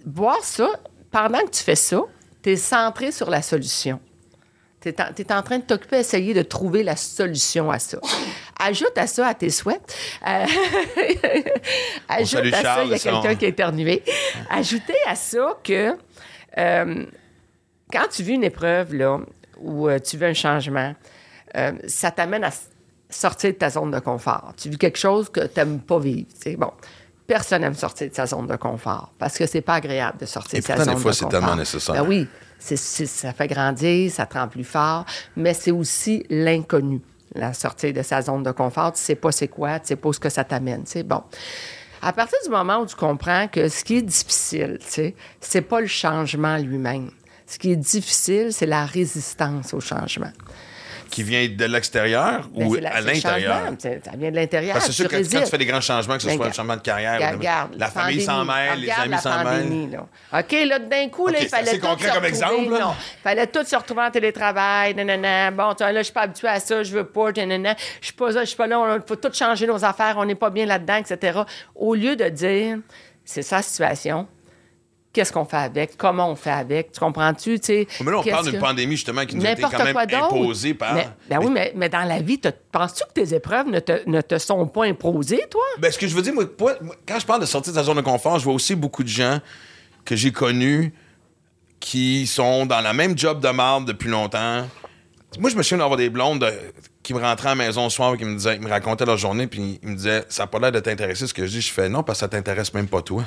voir 0.05 0.41
ça, 0.43 0.69
pendant 1.11 1.39
que 1.39 1.49
tu 1.51 1.63
fais 1.63 1.75
ça, 1.75 2.01
tu 2.41 2.51
es 2.51 2.55
centré 2.55 3.11
sur 3.11 3.29
la 3.29 3.41
solution. 3.41 3.99
Tu 4.81 4.87
es, 4.87 5.33
en 5.33 5.41
train 5.41 5.57
de 5.57 5.63
t'occuper 5.63 5.97
à 5.97 5.99
essayer 5.99 6.33
de 6.33 6.41
trouver 6.41 6.83
la 6.83 6.95
solution 6.95 7.69
à 7.69 7.79
ça. 7.79 7.99
Ajoute 8.57 8.97
à 8.97 9.07
ça, 9.07 9.27
à 9.27 9.33
tes 9.33 9.49
souhaits. 9.49 9.81
euh, 10.25 10.45
ajoute 12.07 12.45
à 12.53 12.57
ça, 12.57 12.61
Charles 12.61 12.87
il 12.87 12.91
y 12.91 12.93
a 12.93 12.97
son- 12.97 13.21
quelqu'un 13.21 13.35
qui 13.35 13.45
a 13.45 13.47
éternué. 13.49 14.03
Ajoutez 14.49 14.95
à 15.05 15.15
ça 15.15 15.57
que 15.63 15.97
euh, 16.57 17.05
quand 17.91 18.07
tu 18.11 18.23
vis 18.23 18.33
une 18.33 18.43
épreuve, 18.43 18.93
là, 18.93 19.19
ou 19.57 19.87
euh, 19.87 19.99
tu 19.99 20.17
veux 20.17 20.27
un 20.27 20.33
changement, 20.33 20.95
euh, 21.57 21.71
ça 21.87 22.11
t'amène 22.11 22.43
à 22.43 22.51
sortir 23.09 23.51
de 23.53 23.57
ta 23.57 23.69
zone 23.69 23.91
de 23.91 23.99
confort. 23.99 24.53
Tu 24.57 24.69
vis 24.69 24.77
quelque 24.77 24.99
chose 24.99 25.29
que 25.29 25.41
tu 25.41 25.59
n'aimes 25.59 25.79
pas 25.79 25.99
vivre. 25.99 26.27
tu 26.35 26.51
sais. 26.51 26.55
Bon, 26.55 26.71
personne 27.25 27.61
n'aime 27.61 27.73
sortir 27.73 28.09
de 28.09 28.15
sa 28.15 28.25
zone 28.27 28.47
de 28.47 28.55
confort 28.55 29.11
parce 29.17 29.37
que 29.37 29.45
c'est 29.45 29.61
pas 29.61 29.75
agréable 29.75 30.19
de 30.19 30.25
sortir 30.25 30.57
Et 30.57 30.61
de 30.61 30.65
sa 30.65 30.77
zone 30.77 30.95
des 30.95 31.01
fois, 31.01 31.11
de 31.11 31.15
c'est 31.15 31.25
confort. 31.25 31.39
tellement 31.39 31.55
nécessaire. 31.55 31.95
Ben 31.95 32.07
oui, 32.07 32.27
ça 32.59 33.33
fait 33.33 33.47
grandir, 33.47 34.11
ça 34.11 34.25
te 34.25 34.37
rend 34.37 34.47
plus 34.47 34.63
fort, 34.63 35.05
mais 35.35 35.53
c'est 35.53 35.71
aussi 35.71 36.25
l'inconnu. 36.29 37.01
La 37.35 37.53
sortie 37.53 37.93
de 37.93 38.01
sa 38.01 38.21
zone 38.21 38.43
de 38.43 38.51
confort, 38.51 38.93
tu 38.93 39.01
sais 39.01 39.15
pas 39.15 39.31
c'est 39.31 39.47
quoi, 39.47 39.79
tu 39.79 39.87
sais 39.87 39.95
pas 39.95 40.09
où 40.09 40.13
ce 40.13 40.19
que 40.19 40.29
ça 40.29 40.43
t'amène. 40.43 40.83
C'est 40.85 41.03
bon. 41.03 41.21
À 42.01 42.13
partir 42.13 42.37
du 42.43 42.49
moment 42.49 42.79
où 42.79 42.85
tu 42.85 42.95
comprends 42.95 43.47
que 43.47 43.67
ce 43.69 43.83
qui 43.83 43.97
est 43.97 44.01
difficile, 44.01 44.79
c'est 45.41 45.61
pas 45.61 45.81
le 45.81 45.87
changement 45.87 46.57
lui-même. 46.57 47.11
Ce 47.49 47.57
qui 47.57 47.71
est 47.71 47.75
difficile, 47.75 48.53
c'est 48.53 48.67
la 48.67 48.85
résistance 48.85 49.73
au 49.73 49.79
changement. 49.79 50.31
Qui 51.09 51.23
vient 51.23 51.47
de 51.49 51.65
l'extérieur 51.65 52.47
Ben, 52.53 52.67
ou 52.67 52.75
la- 52.75 52.93
à 52.97 53.01
l'intérieur? 53.01 53.63
Ça 53.79 54.11
vient 54.15 54.29
de 54.29 54.35
l'intérieur. 54.35 54.73
Parce 54.75 54.85
que 54.85 54.91
c'est 54.91 55.01
sûr 55.01 55.09
que 55.09 55.15
quand 55.15 55.43
tu 55.43 55.49
fais 55.49 55.57
des 55.57 55.65
grands 55.65 55.81
changements, 55.81 56.17
que 56.17 56.21
ce 56.21 56.27
Ben, 56.27 56.35
soit 56.35 56.45
un 56.45 56.51
changement 56.51 56.75
de 56.75 56.81
carrière, 56.81 57.15
Regarde, 57.15 57.33
ou 57.33 57.37
de- 57.37 57.39
regarde, 57.41 57.75
la 57.79 57.87
famille 57.87 58.21
s'en 58.21 58.45
mêle, 58.45 58.79
les 58.81 58.91
amis 58.91 59.17
s'en 59.17 59.43
mêlent. 59.43 59.89
là. 59.91 60.39
OK, 60.39 60.51
là, 60.67 60.77
d'un 60.77 61.09
coup, 61.09 61.27
là, 61.27 61.39
il 61.41 61.49
fallait 61.49 61.79
tout 61.79 61.87
concret 61.87 62.09
se 62.09 62.13
comme 62.13 62.25
exemple, 62.25 62.69
là. 62.69 62.79
non. 62.79 62.93
Il 63.17 63.21
fallait 63.23 63.47
tout 63.47 63.63
se 63.65 63.75
retrouver 63.75 64.03
en 64.03 64.11
télétravail, 64.11 64.93
nanana. 64.93 65.49
Bon, 65.49 65.73
là, 65.79 65.93
je 65.97 66.03
suis 66.03 66.13
pas 66.13 66.21
habitué 66.21 66.47
à 66.47 66.59
ça, 66.59 66.83
je 66.83 66.91
veux 66.93 67.05
pas, 67.05 67.31
nanana. 67.31 67.75
Je 68.01 68.05
suis 68.05 68.13
pas 68.13 68.29
là, 68.29 68.41
je 68.41 68.45
suis 68.49 68.57
pas 68.57 68.67
là, 68.67 68.95
il 68.97 69.01
faut 69.07 69.15
tout 69.15 69.33
changer 69.33 69.65
nos 69.65 69.83
affaires, 69.83 70.13
on 70.19 70.25
n'est 70.25 70.35
pas 70.35 70.51
bien 70.51 70.67
là-dedans, 70.67 70.97
etc. 70.97 71.39
Au 71.73 71.95
lieu 71.95 72.15
de 72.15 72.29
dire, 72.29 72.77
c'est 73.25 73.41
ça 73.41 73.55
la 73.57 73.61
situation, 73.63 74.27
qu'est-ce 75.11 75.31
qu'on 75.31 75.45
fait 75.45 75.57
avec, 75.57 75.97
comment 75.97 76.29
on 76.29 76.35
fait 76.35 76.51
avec, 76.51 76.91
tu 76.91 76.99
comprends-tu? 76.99 77.59
Mais 77.67 78.11
là, 78.11 78.19
on 78.19 78.23
parle 78.23 78.45
d'une 78.45 78.53
que- 78.53 78.59
pandémie, 78.59 78.95
justement, 78.95 79.25
qui 79.25 79.35
nous 79.35 79.45
a 79.45 79.51
été 79.51 79.61
quand 79.61 79.83
même 79.83 79.97
imposée 79.97 80.73
par... 80.73 80.93
Mais, 80.93 81.07
ben 81.29 81.39
oui, 81.39 81.49
mais, 81.51 81.73
mais 81.75 81.89
dans 81.89 82.03
la 82.03 82.21
vie, 82.21 82.39
penses-tu 82.71 83.03
que 83.05 83.13
tes 83.21 83.35
épreuves 83.35 83.67
ne 83.67 83.79
te, 83.79 84.07
ne 84.09 84.21
te 84.21 84.37
sont 84.37 84.67
pas 84.67 84.85
imposées, 84.85 85.43
toi? 85.49 85.63
Ben, 85.79 85.91
ce 85.91 85.97
que 85.97 86.07
je 86.07 86.15
veux 86.15 86.21
dire, 86.21 86.33
moi, 86.33 86.45
quand 87.07 87.19
je 87.19 87.25
parle 87.25 87.41
de 87.41 87.45
sortir 87.45 87.73
de 87.73 87.77
sa 87.77 87.83
zone 87.83 87.97
de 87.97 88.01
confort, 88.01 88.39
je 88.39 88.43
vois 88.43 88.53
aussi 88.53 88.75
beaucoup 88.75 89.03
de 89.03 89.09
gens 89.09 89.39
que 90.05 90.15
j'ai 90.15 90.31
connus 90.31 90.93
qui 91.79 92.27
sont 92.27 92.65
dans 92.65 92.81
la 92.81 92.93
même 92.93 93.17
job 93.17 93.39
de 93.41 93.49
marde 93.49 93.85
depuis 93.85 94.09
longtemps. 94.09 94.67
Moi, 95.39 95.49
je 95.49 95.55
me 95.55 95.63
souviens 95.63 95.77
d'avoir 95.77 95.97
des 95.97 96.09
blondes 96.09 96.43
euh, 96.43 96.71
qui 97.01 97.13
me 97.13 97.19
rentraient 97.19 97.47
à 97.49 97.55
la 97.55 97.65
maison 97.65 97.85
le 97.85 97.89
soir 97.89 98.13
et 98.13 98.17
qui 98.17 98.25
me 98.25 98.35
disaient, 98.35 98.55
ils 98.55 98.61
me 98.61 98.69
racontaient 98.69 99.05
leur 99.05 99.17
journée, 99.17 99.47
puis 99.47 99.79
ils 99.81 99.89
me 99.89 99.95
disaient, 99.95 100.25
ça 100.27 100.43
n'a 100.43 100.47
pas 100.47 100.59
l'air 100.59 100.71
de 100.71 100.79
t'intéresser 100.79 101.27
ce 101.27 101.33
que 101.33 101.45
je 101.45 101.51
dis. 101.51 101.61
Je 101.61 101.71
fais, 101.71 101.87
non, 101.89 102.03
parce 102.03 102.19
que 102.19 102.25
ça 102.25 102.27
t'intéresse 102.27 102.73
même 102.73 102.87
pas 102.87 103.01
toi. 103.01 103.23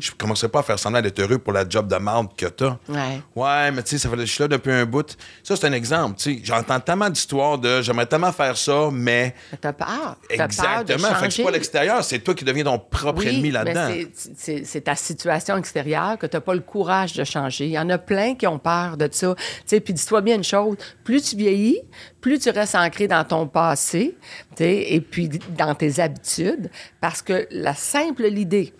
Je 0.00 0.12
commencerai 0.12 0.48
pas 0.48 0.60
à 0.60 0.62
faire 0.62 0.78
semblant 0.78 1.02
d'être 1.02 1.18
heureux 1.18 1.38
pour 1.38 1.52
la 1.52 1.68
job 1.68 1.88
de 1.88 1.96
marde 1.96 2.28
que 2.36 2.46
t'as. 2.46 2.78
Ouais. 2.88 3.20
Ouais, 3.34 3.70
mais 3.72 3.82
tu 3.82 3.90
sais, 3.90 3.98
ça 3.98 4.08
fait 4.08 4.16
je 4.20 4.24
suis 4.24 4.40
là 4.42 4.48
depuis 4.48 4.70
un 4.72 4.86
bout. 4.86 5.16
Ça, 5.42 5.56
c'est 5.56 5.66
un 5.66 5.72
exemple. 5.72 6.16
Tu 6.16 6.36
sais, 6.36 6.40
j'entends 6.44 6.78
tellement 6.80 7.10
d'histoires 7.10 7.58
de 7.58 7.82
j'aimerais 7.82 8.06
tellement 8.06 8.32
faire 8.32 8.56
ça, 8.56 8.88
mais. 8.92 9.34
T'as 9.60 9.72
peur. 9.72 10.16
T'as 10.28 10.48
peur 10.48 10.84
de 10.84 10.92
Exactement. 10.92 11.14
Fait 11.16 11.26
que 11.28 11.34
c'est 11.34 11.42
pas 11.42 11.50
l'extérieur, 11.50 12.04
c'est 12.04 12.20
toi 12.20 12.34
qui 12.34 12.44
deviens 12.44 12.64
ton 12.64 12.78
propre 12.78 13.18
Oui, 13.20 13.28
ennemi 13.28 13.50
là-dedans. 13.50 13.90
c'est- 14.36 14.80
ta 14.80 14.94
situation 14.94 15.56
extérieure 15.56 16.16
que 16.18 16.26
tu 16.26 16.36
n'as 16.36 16.40
pas 16.40 16.54
le 16.54 16.60
courage 16.60 17.14
de 17.14 17.24
changer. 17.24 17.66
Il 17.66 17.72
y 17.72 17.78
en 17.78 17.90
a 17.90 17.98
plein 17.98 18.36
qui 18.36 18.46
ont 18.46 18.58
peur 18.60 18.96
de 18.96 19.08
ça. 19.10 19.34
Tu 19.36 19.42
sais, 19.66 19.80
Puis 19.80 19.92
dis-toi 19.92 20.20
bien 20.20 20.36
une 20.36 20.44
chose, 20.44 20.76
plus 21.04 21.20
tu 21.22 21.36
vieillis, 21.36 21.80
plus 22.20 22.38
tu 22.38 22.50
restes 22.50 22.74
ancré 22.76 23.07
dans 23.08 23.24
ton 23.24 23.46
passé 23.46 24.16
et 24.60 25.00
puis 25.00 25.28
dans 25.28 25.74
tes 25.74 26.00
habitudes, 26.00 26.70
parce 27.00 27.22
que 27.22 27.48
la 27.50 27.74
simple 27.74 28.26
idée 28.26 28.72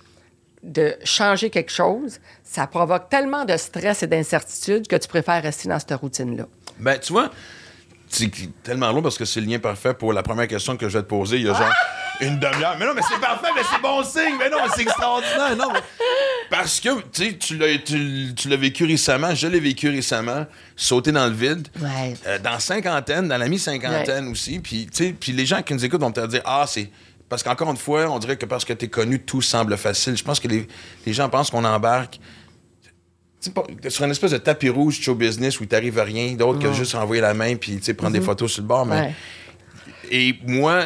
de 0.62 0.97
changer 1.05 1.51
quelque 1.51 1.72
chose, 1.72 2.20
ça 2.43 2.66
provoque 2.66 3.09
tellement 3.09 3.45
de 3.45 3.57
stress 3.57 4.03
et 4.03 4.07
d'incertitude 4.07 4.87
que 4.89 4.97
tu 4.97 5.09
préfères 5.09 5.43
rester 5.43 5.68
dans 5.68 5.79
cette 5.79 5.93
routine-là. 5.93 6.47
Ben, 6.79 6.99
tu 6.99 7.12
vois, 7.12 7.31
c'est 8.09 8.31
tellement 8.62 8.91
long 8.93 9.03
parce 9.03 9.18
que 9.18 9.24
c'est 9.24 9.41
le 9.41 9.47
lien 9.47 9.59
parfait 9.59 9.95
pour 9.95 10.12
la 10.12 10.22
première 10.22 10.49
question 10.49 10.76
que 10.76 10.89
je 10.89 10.99
vais 10.99 11.05
te 11.05 11.09
poser. 11.09 11.37
Il 11.37 11.47
y 11.47 11.49
a 11.49 11.55
genre 11.55 11.72
une 12.20 12.38
demi-heure. 12.38 12.76
Mais 12.78 12.86
non, 12.86 12.92
mais 12.94 13.02
c'est 13.08 13.20
parfait, 13.20 13.48
mais 13.54 13.62
c'est 13.70 13.80
bon 13.80 14.02
signe. 14.02 14.36
Mais 14.38 14.48
non, 14.50 14.58
mais 14.62 14.70
c'est 14.74 14.82
extraordinaire. 14.82 15.56
Non, 15.56 15.72
mais- 15.72 15.80
Parce 16.50 16.80
que, 16.80 17.00
tu 17.12 17.24
sais, 17.24 17.32
tu 17.38 17.56
l'as- 17.56 17.78
tu, 17.78 18.34
tu 18.36 18.48
l'as 18.48 18.56
vécu 18.56 18.84
récemment, 18.84 19.34
je 19.34 19.46
l'ai 19.46 19.60
vécu 19.60 19.88
récemment, 19.88 20.46
sauter 20.76 21.12
dans 21.12 21.26
le 21.26 21.32
vide. 21.34 21.68
Ouais. 21.80 22.14
Euh, 22.26 22.38
dans 22.38 22.58
cinquantaine, 22.58 23.28
dans 23.28 23.36
la 23.38 23.48
mi-cinquantaine 23.48 24.28
aussi. 24.28 24.58
Puis, 24.58 24.86
tu 24.86 25.04
sais, 25.06 25.14
puis 25.18 25.32
les 25.32 25.46
gens 25.46 25.62
qui 25.62 25.74
nous 25.74 25.84
écoutent 25.84 26.00
vont 26.00 26.12
peut-être 26.12 26.28
dire 26.30 26.42
Ah, 26.44 26.64
c'est. 26.66 26.90
Parce 27.28 27.42
qu'encore 27.42 27.70
une 27.70 27.76
fois, 27.76 28.08
on 28.10 28.18
dirait 28.18 28.36
que 28.38 28.46
parce 28.46 28.64
que 28.64 28.72
tu 28.72 28.86
es 28.86 28.88
connu, 28.88 29.20
tout 29.20 29.42
semble 29.42 29.76
facile. 29.76 30.16
Je 30.16 30.24
pense 30.24 30.40
que 30.40 30.48
les, 30.48 30.66
les 31.04 31.12
gens 31.12 31.28
pensent 31.28 31.50
qu'on 31.50 31.64
embarque 31.64 32.18
sur 33.88 34.04
une 34.04 34.10
espèce 34.10 34.32
de 34.32 34.38
tapis 34.38 34.68
rouge 34.68 34.98
show 35.00 35.14
business 35.14 35.60
où 35.60 35.62
il 35.62 35.68
t'arrive 35.68 35.98
à 35.98 36.04
rien 36.04 36.32
d'autre 36.34 36.58
que 36.58 36.72
juste 36.72 36.94
envoyer 36.94 37.22
la 37.22 37.34
main 37.34 37.54
puis 37.56 37.76
tu 37.78 37.84
sais, 37.84 37.94
prendre 37.94 38.12
des 38.14 38.20
photos 38.20 38.50
sur 38.52 38.62
le 38.62 38.68
bord. 38.68 38.84
Mais... 38.86 39.00
Ouais. 39.00 39.14
Et 40.10 40.34
moi, 40.44 40.84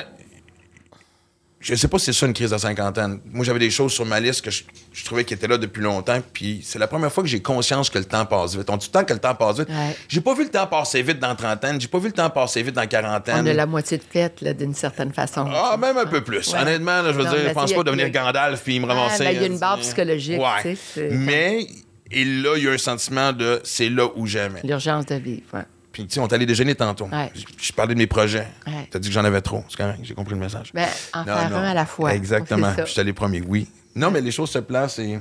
je 1.62 1.74
sais 1.76 1.88
pas 1.88 1.98
si 1.98 2.06
c'est 2.06 2.12
ça 2.12 2.26
une 2.26 2.32
crise 2.32 2.50
de 2.50 2.58
cinquantaine. 2.58 3.20
Moi, 3.32 3.44
j'avais 3.44 3.58
des 3.60 3.70
choses 3.70 3.92
sur 3.92 4.04
ma 4.04 4.18
liste 4.20 4.42
que 4.42 4.50
je, 4.50 4.64
je 4.92 5.04
trouvais 5.04 5.24
qui 5.24 5.32
étaient 5.34 5.46
là 5.46 5.56
depuis 5.58 5.80
longtemps. 5.82 6.20
Puis 6.32 6.60
c'est 6.64 6.78
la 6.78 6.88
première 6.88 7.12
fois 7.12 7.22
que 7.22 7.28
j'ai 7.28 7.40
conscience 7.40 7.88
que 7.88 7.98
le 7.98 8.04
temps 8.04 8.26
passe 8.26 8.56
vite. 8.56 8.68
On 8.68 8.76
dit 8.76 8.86
tout 8.86 8.92
le 8.94 9.00
temps 9.00 9.04
que 9.06 9.12
le 9.14 9.18
temps 9.20 9.34
passe 9.34 9.58
vite. 9.60 9.68
Ouais. 9.68 9.96
J'ai 10.08 10.20
pas 10.20 10.34
vu 10.34 10.42
le 10.44 10.50
temps 10.50 10.66
passer 10.66 11.02
vite 11.02 11.18
dans 11.20 11.34
trentaine. 11.36 11.80
J'ai 11.80 11.88
pas 11.88 11.98
vu 11.98 12.08
le 12.08 12.12
temps 12.12 12.28
passer 12.30 12.62
vite 12.62 12.74
dans 12.74 12.86
quarantaine. 12.86 13.36
On 13.38 13.46
a 13.46 13.52
la 13.52 13.66
moitié 13.66 13.98
de 13.98 14.02
fête, 14.02 14.40
là, 14.40 14.52
d'une 14.52 14.74
certaine 14.74 15.12
façon. 15.12 15.46
Ah, 15.54 15.76
même 15.80 15.96
un 15.96 16.06
peu 16.06 16.20
plus. 16.22 16.52
Ouais. 16.52 16.58
Honnêtement, 16.60 17.00
là, 17.02 17.12
je 17.12 17.18
veux 17.18 17.24
Non, 17.24 17.30
dire, 17.30 17.40
je 17.48 17.52
pense 17.54 17.72
pas 17.72 17.82
devenir 17.84 18.06
a- 18.06 18.10
Gandalf 18.10 18.62
puis 18.62 18.80
me 18.80 18.86
ramasser. 18.86 19.24
ben, 19.24 19.30
il 19.30 19.40
y 19.40 19.44
a 19.44 19.46
une 19.46 19.54
euh, 19.54 19.58
barre 19.58 19.78
psychologique, 19.78 20.40
Ouais. 20.40 20.76
Mais, 21.12 21.66
et 22.10 22.24
là, 22.24 22.56
il 22.56 22.64
y 22.64 22.68
a 22.68 22.72
un 22.72 22.78
sentiment 22.78 23.32
de 23.32 23.60
c'est 23.64 23.88
là 23.88 24.08
où 24.16 24.26
j'aimais. 24.26 24.60
L'urgence 24.64 25.06
de 25.06 25.14
vivre. 25.14 25.64
Puis, 25.92 26.06
tu 26.06 26.14
sais, 26.14 26.20
on 26.20 26.26
est 26.26 26.32
allé 26.32 26.46
déjeuner 26.46 26.74
tantôt. 26.74 27.06
Ouais. 27.12 27.30
Je, 27.60 27.72
parlais 27.72 27.92
de 27.94 27.98
mes 27.98 28.06
projets. 28.06 28.48
Ouais. 28.66 28.88
T'as 28.90 28.98
dit 28.98 29.08
que 29.08 29.14
j'en 29.14 29.24
avais 29.24 29.42
trop. 29.42 29.62
C'est 29.68 29.76
correct, 29.76 30.00
j'ai 30.02 30.14
compris 30.14 30.34
le 30.34 30.40
message. 30.40 30.70
Ben, 30.72 30.88
en 31.12 31.20
Non, 31.20 31.24
faire 31.26 31.50
non. 31.50 31.56
un 31.56 31.64
à 31.64 31.74
la 31.74 31.84
fois. 31.86 32.14
Exactement. 32.14 32.72
Je 32.86 32.94
t'allais 32.94 33.12
promis, 33.12 33.42
oui. 33.46 33.68
Non, 33.94 34.10
mais 34.10 34.20
les 34.22 34.30
choses 34.30 34.50
se 34.50 34.58
placent 34.58 34.98
et. 34.98 35.16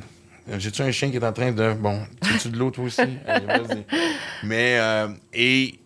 euh, 0.49 0.55
J'ai-tu 0.57 0.81
un 0.81 0.91
chien 0.91 1.09
qui 1.11 1.17
est 1.17 1.23
en 1.25 1.33
train 1.33 1.51
de. 1.51 1.73
Bon, 1.73 2.01
tu 2.41 2.49
de 2.49 2.57
l'eau, 2.57 2.71
toi 2.71 2.85
aussi? 2.85 3.01
Allez. 3.27 3.85
Mais, 4.43 4.77
euh, 4.79 5.09
et. 5.33 5.77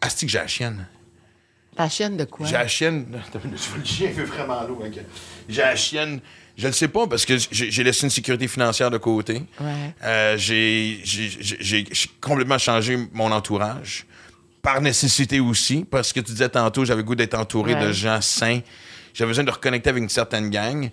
Asti 0.00 0.26
que 0.26 0.32
j'ai 0.32 0.38
la 0.38 0.46
chienne. 0.46 0.86
La 1.78 1.88
chaîne 1.88 2.16
de 2.16 2.24
quoi? 2.24 2.46
J'ai 2.46 2.54
la 2.54 2.68
chienne. 2.68 3.04
Vu, 3.42 3.50
Le 3.78 3.84
chien 3.84 4.08
fait 4.10 4.24
vraiment 4.24 4.62
l'eau. 4.64 4.82
ok. 4.84 4.98
J'ai 5.48 5.62
la 5.62 5.76
chienne. 5.76 6.20
Je 6.56 6.66
le 6.66 6.72
sais 6.72 6.88
pas 6.88 7.06
parce 7.06 7.26
que 7.26 7.34
j'ai 7.50 7.84
laissé 7.84 8.04
une 8.04 8.10
sécurité 8.10 8.48
financière 8.48 8.90
de 8.90 8.96
côté. 8.98 9.42
Ouais. 9.60 9.94
Euh, 10.04 10.36
j'ai 10.38 11.02
complètement 12.20 12.58
changé 12.58 12.98
mon 13.12 13.30
entourage. 13.30 14.06
Par 14.62 14.80
nécessité 14.80 15.38
aussi, 15.38 15.84
parce 15.88 16.12
que 16.12 16.20
tu 16.20 16.32
disais 16.32 16.48
tantôt, 16.48 16.84
j'avais 16.84 17.02
goût 17.04 17.14
d'être 17.14 17.34
entouré 17.38 17.74
Ouais. 17.74 17.86
de 17.86 17.92
gens 17.92 18.20
sains. 18.20 18.60
J'avais 19.14 19.28
besoin 19.28 19.44
de 19.44 19.50
reconnecter 19.50 19.90
avec 19.90 20.02
une 20.02 20.08
certaine 20.08 20.50
gang. 20.50 20.90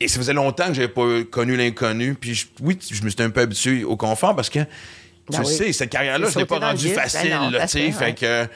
Et 0.00 0.06
ça 0.08 0.18
faisait 0.18 0.32
longtemps 0.32 0.68
que 0.68 0.74
j'avais 0.74 0.88
pas 0.88 1.24
connu 1.30 1.56
l'inconnu. 1.56 2.14
Puis 2.14 2.34
je- 2.34 2.46
oui, 2.60 2.78
je 2.90 3.02
me 3.02 3.10
suis 3.10 3.22
un 3.22 3.30
peu 3.30 3.40
habitué 3.40 3.82
au 3.84 3.96
confort 3.96 4.34
parce 4.36 4.48
que, 4.48 4.60
tu 4.60 4.66
Ben 5.32 5.40
oui. 5.44 5.52
sais, 5.54 5.72
cette 5.72 5.90
carrière-là, 5.90 6.28
je 6.32 6.38
l'ai 6.38 6.46
pas 6.46 6.58
rendue. 6.60 6.88
Ben 6.88 6.94
facile, 6.94 7.30
non, 7.30 7.50
là, 7.50 7.66
tu 7.66 7.78
fait, 7.78 7.92
Fait 7.92 8.14
que... 8.14 8.46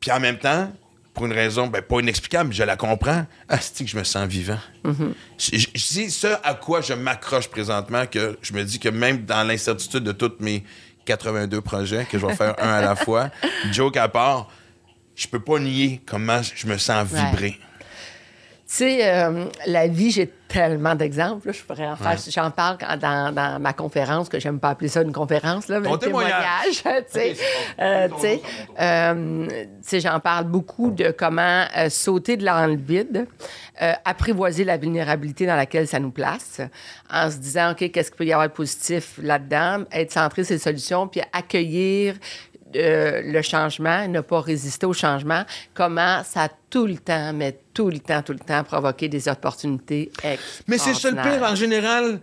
Puis 0.00 0.10
en 0.10 0.20
même 0.20 0.38
temps, 0.38 0.70
pour 1.16 1.26
une 1.26 1.32
raison, 1.32 1.66
ben, 1.66 1.80
pas 1.82 1.98
inexplicable, 2.00 2.52
je 2.52 2.62
la 2.62 2.76
comprends. 2.76 3.26
Ah, 3.48 3.58
c'est 3.58 3.82
que 3.84 3.90
je 3.90 3.96
me 3.96 4.04
sens 4.04 4.28
vivant? 4.28 4.58
Mm-hmm. 4.84 5.12
Je- 5.38 5.58
je- 5.58 5.66
C'est 5.74 6.10
ça 6.10 6.40
à 6.44 6.54
quoi 6.54 6.82
je 6.82 6.92
m'accroche 6.92 7.48
présentement 7.48 8.06
que 8.06 8.38
je 8.42 8.52
me 8.52 8.62
dis 8.62 8.78
que 8.78 8.90
même 8.90 9.24
dans 9.24 9.42
l'incertitude 9.42 10.04
de 10.04 10.12
tous 10.12 10.32
mes 10.40 10.62
82 11.06 11.60
projets, 11.62 12.04
que 12.04 12.18
je 12.18 12.26
vais 12.26 12.34
faire 12.36 12.54
un 12.62 12.68
à 12.68 12.80
la 12.82 12.94
fois, 13.04 13.30
joke 13.72 13.96
à 13.96 14.08
part, 14.08 14.48
je 15.14 15.26
peux 15.26 15.40
pas 15.40 15.58
nier 15.58 16.02
comment 16.04 16.40
je 16.42 16.66
me 16.66 16.76
sens 16.76 17.10
Ouais. 17.10 17.58
Tu 18.68 18.74
sais, 18.74 18.98
euh, 19.08 19.44
la 19.66 19.86
vie, 19.86 20.10
j'ai 20.10 20.28
tellement 20.48 20.94
d'exemples. 20.94 21.52
Je 21.52 21.62
pourrais 21.62 21.86
en 21.86 21.96
faire. 21.96 22.16
J'en 22.28 22.50
parle 22.50 22.78
dans, 23.00 23.32
dans 23.32 23.60
ma 23.60 23.72
conférence, 23.72 24.28
que 24.28 24.40
j'aime 24.40 24.58
pas 24.58 24.70
appeler 24.70 24.88
ça 24.88 25.02
une 25.02 25.12
conférence, 25.12 25.68
là, 25.68 25.80
mais 25.80 25.88
Ton 25.88 25.94
un 25.94 25.98
témoignage. 25.98 26.82
tu 26.82 26.90
sais. 27.08 27.36
Euh, 27.78 28.08
euh, 28.80 29.48
j'en 29.92 30.20
parle 30.20 30.46
beaucoup 30.46 30.90
de 30.90 31.10
comment 31.16 31.64
euh, 31.76 31.88
sauter 31.88 32.36
de 32.36 32.44
dans 32.44 32.66
le 32.66 32.76
vide, 32.76 33.26
euh, 33.82 33.92
apprivoiser 34.04 34.64
la 34.64 34.76
vulnérabilité 34.76 35.46
dans 35.46 35.56
laquelle 35.56 35.86
ça 35.86 35.98
nous 35.98 36.10
place, 36.10 36.60
en 37.10 37.30
se 37.30 37.36
disant, 37.36 37.72
OK, 37.72 37.90
qu'est-ce 37.90 38.10
qu'il 38.10 38.18
peut 38.18 38.26
y 38.26 38.32
avoir 38.32 38.48
de 38.48 38.52
positif 38.52 39.18
là-dedans, 39.22 39.84
être 39.92 40.12
centré 40.12 40.44
sur 40.44 40.54
les 40.54 40.58
solutions, 40.60 41.08
puis 41.08 41.20
accueillir 41.32 42.14
euh, 42.74 43.22
le 43.24 43.42
changement, 43.42 44.08
ne 44.08 44.20
pas 44.20 44.40
résister 44.40 44.86
au 44.86 44.92
changement, 44.92 45.44
comment 45.74 46.22
ça 46.24 46.44
a 46.44 46.48
tout 46.70 46.86
le 46.86 46.96
temps, 46.96 47.32
mais 47.32 47.58
tout 47.72 47.88
le 47.90 47.98
temps, 48.00 48.22
tout 48.22 48.32
le 48.32 48.38
temps, 48.40 48.64
provoqué 48.64 49.08
des 49.08 49.28
opportunités 49.28 50.10
Mais 50.66 50.78
c'est 50.78 50.94
ça 50.94 51.10
le 51.10 51.16
pire 51.16 51.42
en 51.42 51.54
général. 51.54 52.20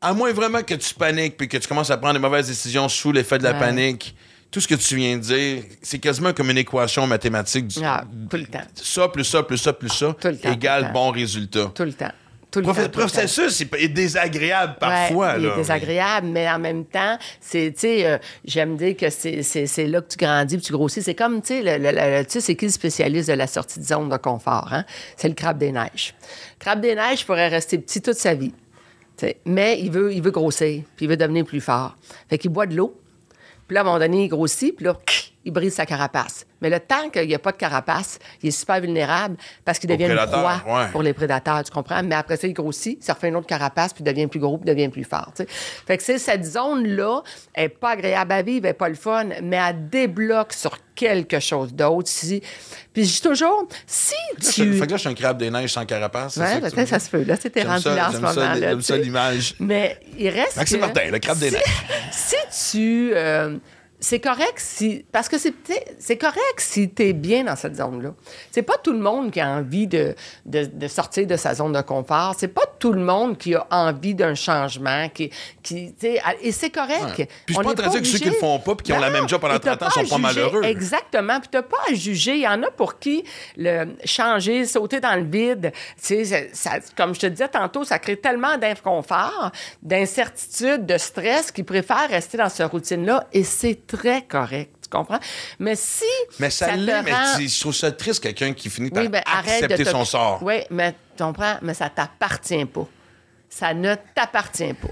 À 0.00 0.12
moins 0.12 0.32
vraiment 0.32 0.62
que 0.62 0.74
tu 0.74 0.94
paniques 0.94 1.36
puis 1.36 1.48
que 1.48 1.56
tu 1.56 1.66
commences 1.66 1.90
à 1.90 1.96
prendre 1.96 2.14
des 2.14 2.20
mauvaises 2.20 2.48
décisions 2.48 2.88
sous 2.88 3.12
l'effet 3.12 3.38
de 3.38 3.44
la 3.44 3.52
Ouais. 3.52 3.58
panique, 3.58 4.14
tout 4.50 4.60
ce 4.60 4.68
que 4.68 4.74
tu 4.74 4.94
viens 4.96 5.16
de 5.16 5.22
dire, 5.22 5.62
c'est 5.82 5.98
quasiment 5.98 6.32
comme 6.32 6.50
une 6.50 6.58
équation 6.58 7.06
mathématique. 7.06 7.66
Du, 7.68 7.80
Ah, 7.82 8.04
tout 8.30 8.36
le 8.36 8.46
temps. 8.46 8.60
Ça, 8.74 9.08
plus 9.08 9.24
ça, 9.24 9.42
plus 9.42 9.56
ça, 9.58 9.72
plus 9.72 9.88
ça, 9.88 10.14
Tout 10.20 10.28
le 10.28 10.36
temps, 10.36 10.52
égale 10.52 10.80
tout 10.82 10.86
le 10.88 10.92
temps. 10.92 11.04
bon 11.06 11.10
résultat. 11.12 11.72
Tout 11.74 11.82
le 11.84 11.92
temps. 11.94 12.12
Tout 12.50 12.60
le 12.60 12.66
Profe- 12.66 12.68
temps, 12.68 12.74
tout 12.74 12.82
le 12.82 12.90
temps. 12.90 12.98
processus 13.00 13.60
est 13.60 13.74
est 13.82 13.88
désagréable 13.88 14.76
parfois. 14.80 15.32
Ouais, 15.34 15.40
il 15.40 15.46
là. 15.46 15.52
est 15.52 15.56
désagréable, 15.56 16.28
mais 16.28 16.48
en 16.48 16.58
même 16.58 16.84
temps, 16.86 17.18
c'est, 17.40 17.72
tu 17.74 17.80
sais, 17.80 18.06
euh, 18.06 18.18
j'aime 18.44 18.76
dire 18.76 18.96
que 18.96 19.10
c'est, 19.10 19.86
là 19.86 20.00
que 20.00 20.08
tu 20.08 20.16
grandis, 20.16 20.56
puis 20.56 20.64
tu 20.66 20.72
grossis. 20.72 21.02
C'est 21.02 21.14
comme, 21.14 21.42
tu 21.42 21.62
sais, 21.62 22.24
tu 22.24 22.30
sais, 22.32 22.40
c'est 22.40 22.54
qui 22.54 22.64
le 22.66 22.70
spécialiste 22.70 23.28
de 23.28 23.34
la 23.34 23.46
sortie 23.46 23.80
de 23.80 23.84
zone 23.84 24.08
de 24.08 24.16
confort, 24.16 24.68
hein? 24.72 24.84
C'est 25.16 25.28
le 25.28 25.34
crabe 25.34 25.58
des 25.58 25.72
neiges. 25.72 26.14
Le 26.58 26.64
crabe 26.64 26.80
des 26.80 26.94
neiges 26.94 27.26
pourrait 27.26 27.48
rester 27.48 27.78
petit 27.78 28.00
toute 28.00 28.14
sa 28.16 28.32
vie, 28.34 28.54
mais 29.44 29.78
il 29.80 29.90
veut, 29.90 30.12
il 30.14 30.22
veut 30.22 30.30
grossir, 30.30 30.82
puis 30.96 31.06
il 31.06 31.08
veut 31.08 31.16
devenir 31.16 31.44
plus 31.44 31.60
fort. 31.60 31.96
Fait 32.30 32.38
qu'il 32.38 32.50
boit 32.52 32.66
de 32.66 32.76
l'eau, 32.76 32.98
puis 33.66 33.74
là, 33.74 33.80
à 33.80 33.82
un 33.82 33.86
moment 33.86 33.98
donné, 33.98 34.24
il 34.24 34.28
grossit, 34.28 34.74
puis 34.76 34.84
là, 34.86 34.96
il 35.46 35.52
brise 35.52 35.74
sa 35.74 35.86
carapace. 35.86 36.44
Mais 36.60 36.68
le 36.68 36.80
temps 36.80 37.08
qu'il 37.08 37.26
n'y 37.28 37.34
a 37.34 37.38
pas 37.38 37.52
de 37.52 37.56
carapace, 37.56 38.18
il 38.42 38.48
est 38.48 38.50
super 38.50 38.80
vulnérable 38.80 39.36
parce 39.64 39.78
qu'il 39.78 39.88
devient 39.88 40.06
une 40.06 40.26
proie 40.26 40.60
ouais. 40.66 40.88
pour 40.90 41.02
les 41.02 41.12
prédateurs, 41.12 41.62
tu 41.62 41.70
comprends? 41.70 42.02
Mais 42.02 42.16
après 42.16 42.36
ça, 42.36 42.46
il 42.48 42.52
grossit, 42.52 43.02
ça 43.02 43.14
refait 43.14 43.28
une 43.28 43.36
autre 43.36 43.46
carapace, 43.46 43.92
puis 43.94 44.02
il 44.04 44.12
devient 44.12 44.26
plus 44.26 44.40
gros, 44.40 44.58
puis 44.58 44.68
il 44.68 44.74
devient 44.74 44.88
plus 44.88 45.04
fort. 45.04 45.32
tu 45.36 45.44
sais. 45.44 45.48
Fait 45.86 45.96
que 45.96 46.02
c'est 46.02 46.18
cette 46.18 46.44
zone-là, 46.44 47.22
elle 47.54 47.64
n'est 47.64 47.68
pas 47.68 47.90
agréable 47.90 48.32
à 48.32 48.42
vivre, 48.42 48.66
elle 48.66 48.70
n'est 48.70 48.74
pas 48.74 48.88
le 48.88 48.96
fun, 48.96 49.28
mais 49.42 49.56
elle 49.56 49.88
débloque 49.88 50.52
sur 50.52 50.76
quelque 50.96 51.38
chose 51.38 51.72
d'autre. 51.72 52.08
Si... 52.08 52.42
Puis 52.92 53.04
je 53.04 53.12
dis 53.14 53.20
toujours, 53.20 53.68
si 53.86 54.14
Là, 54.42 54.50
tu... 54.52 54.72
Fait 54.72 54.86
que 54.86 54.90
là, 54.90 54.96
je 54.96 55.00
suis 55.02 55.08
un 55.10 55.14
crabe 55.14 55.38
des 55.38 55.50
neiges 55.50 55.72
sans 55.72 55.84
carapace. 55.86 56.36
Ouais, 56.38 56.60
ça 56.60 56.70
que 56.70 56.80
me 56.80 56.86
ça 56.86 56.98
se 56.98 57.10
peut. 57.10 57.22
Là, 57.22 57.36
c'était 57.40 57.62
rendu 57.62 57.82
ça, 57.82 57.94
là 57.94 58.08
en 58.08 58.12
ce 58.12 58.20
ça, 58.20 58.32
moment. 58.32 58.54
là, 58.54 58.80
ça 58.80 58.96
l'image. 58.96 59.54
Mais 59.60 60.00
il 60.18 60.30
reste. 60.30 60.56
Maxime 60.56 60.78
que- 60.78 60.84
Martin, 60.86 61.10
le 61.12 61.18
crabe 61.18 61.38
des 61.38 61.50
neiges. 61.52 61.62
Si 62.10 62.72
tu. 62.72 63.12
euh, 63.14 63.58
c'est 64.00 64.20
correct 64.20 64.54
si. 64.58 65.04
Parce 65.12 65.28
que 65.28 65.36
c'est 65.38 66.16
correct 66.18 66.58
si 66.58 66.90
tu 66.90 67.02
es 67.04 67.12
bien 67.12 67.44
dans 67.44 67.56
cette 67.56 67.76
zone-là. 67.76 68.14
C'est 68.50 68.62
pas 68.62 68.76
tout 68.78 68.92
le 68.92 68.98
monde 68.98 69.30
qui 69.30 69.40
a 69.40 69.48
envie 69.48 69.86
de, 69.86 70.14
de, 70.44 70.64
de 70.66 70.88
sortir 70.88 71.26
de 71.26 71.36
sa 71.36 71.54
zone 71.54 71.72
de 71.72 71.80
confort. 71.80 72.34
C'est 72.38 72.48
pas 72.48 72.66
tout 72.78 72.92
le 72.92 73.00
monde 73.00 73.38
qui 73.38 73.54
a 73.54 73.66
envie 73.70 74.14
d'un 74.14 74.34
changement. 74.34 75.08
Qui, 75.08 75.30
qui, 75.62 75.94
et 76.42 76.52
c'est 76.52 76.70
correct. 76.70 77.18
Ouais. 77.18 77.28
Puis 77.46 77.54
je 77.54 77.54
suis 77.54 77.62
pas 77.62 77.74
dire 77.74 78.00
que 78.00 78.06
ceux 78.06 78.18
qui 78.18 78.24
le 78.30 78.32
font 78.32 78.58
pas 78.58 78.74
puis 78.74 78.84
qui 78.84 78.92
ont 78.92 78.98
la 79.00 79.10
même 79.10 79.28
job 79.28 79.40
pendant 79.40 79.54
et 79.56 79.60
t'as 79.60 79.76
30 79.76 79.96
ans 79.98 80.00
sont 80.04 80.08
pas 80.16 80.18
malheureux. 80.18 80.62
Exactement. 80.64 81.40
Puis 81.40 81.48
t'as 81.50 81.62
pas 81.62 81.78
à 81.90 81.94
juger. 81.94 82.34
Il 82.36 82.42
y 82.42 82.48
en 82.48 82.62
a 82.62 82.70
pour 82.70 82.98
qui 82.98 83.24
le 83.56 83.86
changer, 84.04 84.64
sauter 84.66 85.00
dans 85.00 85.14
le 85.14 85.24
vide, 85.24 85.72
tu 85.72 86.24
sais, 86.24 86.24
ça- 86.24 86.36
ça- 86.52 86.78
comme 86.96 87.14
je 87.14 87.20
te 87.20 87.26
disais 87.26 87.48
tantôt, 87.48 87.84
ça 87.84 87.98
crée 87.98 88.16
tellement 88.16 88.58
d'inconfort, 88.58 89.50
d'incertitude, 89.82 90.84
de 90.86 90.98
stress 90.98 91.50
qu'ils 91.50 91.64
préfèrent 91.64 92.08
rester 92.08 92.36
dans 92.38 92.48
cette 92.48 92.70
routine-là 92.70 93.26
et 93.32 93.42
c'est 93.44 93.85
très 93.86 94.22
correct. 94.22 94.72
Tu 94.82 94.88
comprends? 94.88 95.18
Mais 95.58 95.74
si. 95.76 96.04
Mais 96.38 96.50
ça, 96.50 96.68
te 96.68 96.74
l'est, 96.76 97.02
mais 97.02 97.12
rend- 97.12 97.38
je 97.40 97.60
trouve 97.60 97.74
ça 97.74 97.90
triste 97.92 98.22
quelqu'un 98.22 98.52
qui 98.52 98.70
finit 98.70 98.90
par 98.90 99.02
Oui, 99.02 99.08
ben, 99.08 99.22
accepter 99.26 99.84
son 99.84 100.04
sort. 100.04 100.40
Oui, 100.42 100.60
mais 100.70 100.92
tu 101.16 101.22
comprends? 101.24 101.56
Mais 101.62 101.74
ça 101.74 101.88
t'appartient 101.90 102.64
pas. 102.66 102.86
Ça 103.48 103.74
ne 103.74 103.94
t'appartient 104.14 104.74
pas. 104.74 104.88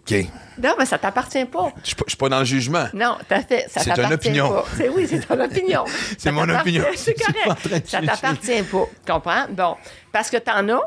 OK. 0.00 0.26
Non, 0.62 0.74
mais 0.78 0.84
ça 0.84 0.98
t'appartient 0.98 1.44
pas. 1.44 1.72
Je 1.82 1.86
suis 1.88 1.94
pas- 1.94 2.04
je 2.06 2.10
suis 2.10 2.16
pas 2.18 2.28
dans 2.28 2.40
le 2.40 2.44
jugement. 2.44 2.86
Non, 2.92 3.16
tout 3.20 3.34
à 3.34 3.40
fait. 3.42 3.66
Ça 3.70 3.80
C'est 3.80 3.90
une 3.90 3.96
t'appartient 3.96 4.14
opinion. 4.14 4.48
pas. 4.52 4.64
C'est, 4.76 4.88
oui, 4.88 5.06
c'est 5.08 5.20
ton 5.20 5.40
opinion. 5.40 5.84
C'est 6.10 6.20
Ça 6.20 6.32
mon 6.32 6.48
opinion. 6.48 6.84
C'est 6.96 7.14
correct. 7.62 7.88
Ça 7.88 8.00
t'appartient 8.00 8.62
pas. 8.64 8.84
Tu 9.06 9.12
comprends? 9.12 9.46
Bon. 9.50 9.76
Parce 10.10 10.28
que 10.28 10.36
t'en 10.38 10.68
as 10.68 10.80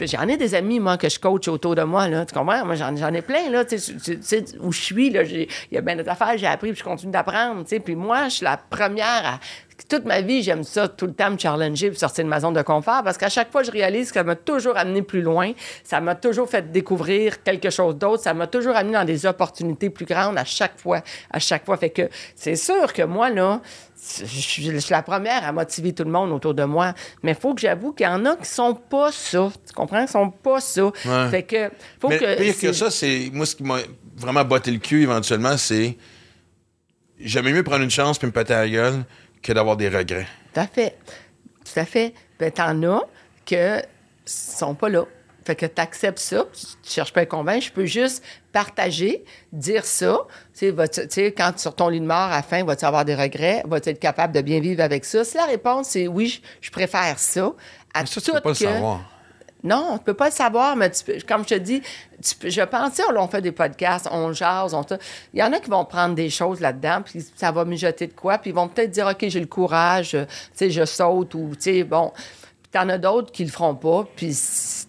j'en 0.00 0.28
ai 0.28 0.36
des 0.36 0.54
amis 0.54 0.80
moi 0.80 0.96
que 0.96 1.08
je 1.08 1.18
coach 1.18 1.48
autour 1.48 1.74
de 1.74 1.82
moi 1.82 2.08
tu 2.24 2.34
comprends? 2.34 2.64
Moi 2.64 2.74
j'en, 2.74 3.14
ai 3.14 3.22
plein 3.22 3.50
là 3.50 3.64
tu 3.64 3.78
sais 3.78 4.44
où 4.60 4.72
je 4.72 4.80
suis 4.80 5.10
là 5.10 5.22
il 5.22 5.48
y 5.70 5.76
a 5.76 5.80
bien 5.80 5.96
des 5.96 6.08
affaires 6.08 6.36
j'ai 6.36 6.46
appris 6.46 6.72
puis 6.72 6.78
je 6.78 6.84
continue 6.84 7.12
d'apprendre 7.12 7.64
puis 7.84 7.94
moi 7.94 8.28
je 8.28 8.36
suis 8.36 8.44
la 8.44 8.56
première 8.56 9.26
à 9.26 9.40
toute 9.88 10.04
ma 10.04 10.20
vie 10.20 10.42
j'aime 10.42 10.64
ça 10.64 10.88
tout 10.88 11.06
le 11.06 11.12
temps 11.12 11.30
me 11.30 11.38
challenger 11.38 11.90
puis 11.90 11.98
sortir 11.98 12.24
de 12.24 12.28
ma 12.28 12.40
zone 12.40 12.54
de 12.54 12.62
confort 12.62 13.02
parce 13.02 13.18
qu'à 13.18 13.28
chaque 13.28 13.52
fois 13.52 13.62
je 13.62 13.70
réalise 13.70 14.08
que 14.08 14.14
ça 14.14 14.24
m'a 14.24 14.36
toujours 14.36 14.76
amené 14.76 15.02
plus 15.02 15.22
loin 15.22 15.52
ça 15.84 16.00
m'a 16.00 16.14
toujours 16.14 16.48
fait 16.48 16.72
découvrir 16.72 17.42
quelque 17.42 17.70
chose 17.70 17.96
d'autre 17.96 18.22
ça 18.22 18.34
m'a 18.34 18.46
toujours 18.46 18.74
amené 18.76 18.94
dans 18.94 19.04
des 19.04 19.26
opportunités 19.26 19.90
plus 19.90 20.06
grandes 20.06 20.38
à 20.38 20.44
chaque 20.44 20.78
fois 20.78 21.02
à 21.30 21.38
chaque 21.38 21.64
fois 21.64 21.76
fait 21.76 21.90
que 21.90 22.08
c'est 22.34 22.56
sûr 22.56 22.92
que 22.92 23.02
moi 23.02 23.30
là 23.30 23.60
je 24.18 24.24
suis, 24.24 24.70
la 24.90 25.02
première 25.02 25.44
à 25.44 25.52
motiver 25.52 25.92
tout 25.92 26.04
le 26.04 26.10
monde 26.10 26.30
autour 26.30 26.54
de 26.54 26.64
moi. 26.64 26.94
Mais 27.22 27.32
il 27.32 27.36
faut 27.36 27.54
que 27.54 27.60
j'avoue 27.60 27.92
qu'il 27.92 28.06
y 28.06 28.08
en 28.08 28.24
a 28.24 28.36
qui 28.36 28.46
sont 28.46 28.74
pas 28.74 29.10
ça. 29.10 29.50
Tu 29.66 29.72
comprends? 29.72 30.04
Qui 30.04 30.12
sont 30.12 30.30
pas 30.30 30.60
ça. 30.60 30.84
Ouais. 30.84 31.30
Fait 31.30 31.42
que, 31.42 31.70
faut 32.00 32.08
Mais 32.08 32.18
que. 32.18 32.36
pire 32.36 32.58
que 32.60 32.72
ça, 32.72 32.90
c'est. 32.90 33.30
Moi, 33.32 33.46
ce 33.46 33.56
qui 33.56 33.62
m'a 33.64 33.78
vraiment 34.16 34.44
botté 34.44 34.70
le 34.70 34.78
cul 34.78 35.02
éventuellement, 35.02 35.56
c'est. 35.56 35.96
J'aimais 37.18 37.52
mieux 37.52 37.62
prendre 37.62 37.82
une 37.82 37.90
chance 37.90 38.18
puis 38.18 38.26
me 38.26 38.32
péter 38.32 38.52
la 38.52 38.68
gueule 38.68 39.04
que 39.46 39.52
d'avoir 39.52 39.76
des 39.76 39.88
regrets. 39.88 40.26
Tout 40.52 40.60
à 40.60 40.66
fait. 40.66 40.96
Tout 41.64 41.78
à 41.80 41.84
fait. 41.84 42.14
Ben, 42.38 42.50
t'en 42.50 42.82
as 42.82 43.02
que 43.44 43.80
sont 44.24 44.74
pas 44.74 44.88
là. 44.88 45.04
Fait 45.44 45.54
que 45.54 45.66
tu 45.66 45.80
acceptes 45.80 46.18
ça, 46.18 46.44
tu 46.52 46.90
cherches 46.90 47.12
pas 47.12 47.20
à 47.20 47.26
convaincre, 47.26 47.66
je 47.66 47.70
peux 47.70 47.86
juste 47.86 48.24
partager, 48.52 49.24
dire 49.52 49.84
ça. 49.84 50.18
Tu 50.52 50.58
sais, 50.58 50.70
vas-tu- 50.72 51.06
tu 51.06 51.20
quand 51.26 51.56
sur 51.56 51.76
ton 51.76 51.88
lit 51.88 52.00
de 52.00 52.06
mort, 52.06 52.16
à 52.16 52.36
la 52.36 52.42
fin, 52.42 52.64
vas-tu 52.64 52.84
avoir 52.84 53.04
des 53.04 53.14
regrets? 53.14 53.62
Vas-tu 53.64 53.90
être 53.90 54.00
capable 54.00 54.34
de 54.34 54.40
bien 54.40 54.58
vivre 54.58 54.82
avec 54.82 55.04
ça? 55.04 55.22
Si 55.24 55.36
la 55.36 55.44
réponse 55.44 55.90
c'est 55.90 56.08
oui, 56.08 56.40
je, 56.60 56.66
je 56.66 56.70
préfère 56.72 57.16
ça, 57.20 57.52
à 57.94 58.00
Mais 58.00 58.06
ça, 58.06 58.20
tu 58.20 58.32
peux 58.32 58.40
pas 58.40 58.48
le 58.48 58.54
que- 58.56 58.60
savoir. 58.64 59.00
Non, 59.66 59.98
tu 59.98 60.04
peux 60.04 60.14
pas 60.14 60.26
le 60.26 60.32
savoir, 60.32 60.76
mais 60.76 60.90
tu 60.90 61.20
comme 61.26 61.42
je 61.42 61.54
te 61.54 61.58
dis, 61.58 61.82
je 62.20 62.62
pense, 62.62 63.00
on 63.16 63.28
fait 63.28 63.42
des 63.42 63.52
podcasts, 63.52 64.08
on 64.10 64.32
jase, 64.32 64.74
on. 64.74 64.84
Il 65.34 65.40
y 65.40 65.42
en 65.42 65.52
a 65.52 65.58
qui 65.58 65.68
vont 65.68 65.84
prendre 65.84 66.14
des 66.14 66.30
choses 66.30 66.60
là-dedans, 66.60 67.02
puis 67.04 67.24
ça 67.34 67.50
va 67.50 67.64
mijoter 67.64 68.06
de 68.06 68.12
quoi, 68.12 68.38
puis 68.38 68.50
ils 68.50 68.56
vont 68.56 68.68
peut-être 68.68 68.90
dire, 68.90 69.06
OK, 69.06 69.28
j'ai 69.28 69.40
le 69.40 69.46
courage, 69.46 70.14
euh, 70.14 70.24
tu 70.24 70.32
sais, 70.54 70.70
je 70.70 70.84
saute, 70.84 71.34
ou, 71.34 71.50
tu 71.54 71.62
sais, 71.62 71.84
bon. 71.84 72.12
Puis 72.14 72.70
t'en 72.70 72.88
as 72.88 72.98
d'autres 72.98 73.32
qui 73.32 73.44
le 73.44 73.50
feront 73.50 73.74
pas, 73.74 74.06
puis 74.16 74.36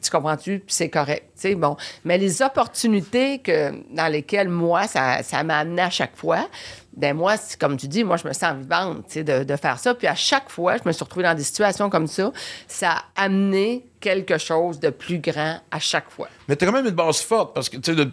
tu 0.02 0.12
comprends-tu, 0.12 0.60
puis 0.60 0.74
c'est 0.74 0.90
correct, 0.90 1.26
tu 1.36 1.42
sais, 1.42 1.56
bon. 1.56 1.76
Mais 2.06 2.18
les 2.18 2.42
opportunités 2.42 3.42
dans 3.92 4.12
lesquelles, 4.12 4.50
moi, 4.50 4.88
ça, 4.88 5.24
ça 5.24 5.44
m'a 5.44 5.58
amené 5.58 5.82
à 5.82 5.90
chaque 5.90 6.16
fois, 6.16 6.48
ben 6.98 7.16
moi, 7.16 7.36
comme 7.60 7.78
tu 7.78 7.88
dis, 7.88 8.04
moi, 8.04 8.18
je 8.18 8.28
me 8.28 8.34
sens 8.34 8.56
vivante, 8.58 9.06
tu 9.10 9.24
de, 9.24 9.44
de 9.44 9.56
faire 9.56 9.78
ça. 9.80 9.94
Puis 9.94 10.08
à 10.08 10.16
chaque 10.16 10.50
fois, 10.50 10.78
je 10.78 10.82
me 10.86 10.92
suis 10.92 11.04
retrouvée 11.04 11.24
dans 11.26 11.36
des 11.36 11.44
situations 11.44 11.90
comme 11.92 12.08
ça. 12.08 12.32
Ça 12.68 13.04
a 13.16 13.24
amené 13.24 13.86
quelque 14.00 14.38
chose 14.40 14.80
de 14.80 14.90
plus 14.90 15.20
grand 15.20 15.60
à 15.70 15.80
chaque 15.80 16.10
fois. 16.10 16.28
Mais 16.48 16.56
t'as 16.56 16.66
quand 16.66 16.72
même 16.72 16.88
une 16.88 16.96
base 16.96 17.20
forte 17.22 17.54
parce 17.54 17.70
que, 17.70 17.78
tu 17.78 17.96
sais, 17.96 18.04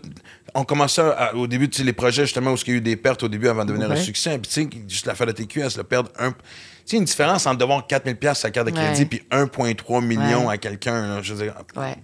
on 0.55 0.64
commençait 0.64 1.01
à- 1.03 1.35
au 1.35 1.47
début, 1.47 1.68
tu 1.68 1.78
sais, 1.78 1.82
les 1.85 1.93
projets, 1.95 2.22
justement, 2.24 2.53
où 2.53 2.57
il 2.57 2.68
y 2.68 2.70
a 2.72 2.74
eu 2.76 2.80
des 2.82 2.97
pertes 2.97 3.22
au 3.22 3.28
début 3.28 3.49
avant 3.49 3.64
de 3.64 3.70
devenir 3.70 3.91
un 3.91 3.97
succès. 3.97 4.39
Puis, 4.39 4.51
tu 4.51 4.78
sais, 4.78 4.85
juste 4.89 5.07
l'affaire 5.07 5.26
de 5.26 5.32
TQS, 5.32 5.76
le 5.78 5.82
perdre 5.85 6.11
un. 6.18 6.32
Tu 6.32 6.37
sais, 6.85 6.97
une 6.99 7.05
différence 7.05 7.47
entre 7.47 7.57
devoir 7.59 7.87
4000$ 7.87 8.14
piastres 8.16 8.43
sa 8.43 8.51
carte 8.51 8.66
de 8.66 8.72
crédit 8.72 9.01
Ouais. 9.01 9.07
puis 9.07 9.22
1,3 9.30 10.03
million 10.03 10.47
Ouais. 10.49 10.55
à 10.55 10.59
quelqu'un, 10.59 11.22
je 11.22 11.32
veux 11.32 11.43
dire. 11.45 11.55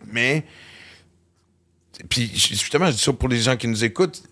Mais. 0.06 0.44
Puis, 2.08 2.30
justement, 2.34 2.86
je 2.86 2.92
dis 2.92 2.98
ça 2.98 3.12
pour 3.12 3.28
les 3.28 3.38
gens 3.40 3.56
qui 3.56 3.68
nous 3.68 3.84
écoutent. 3.84 4.22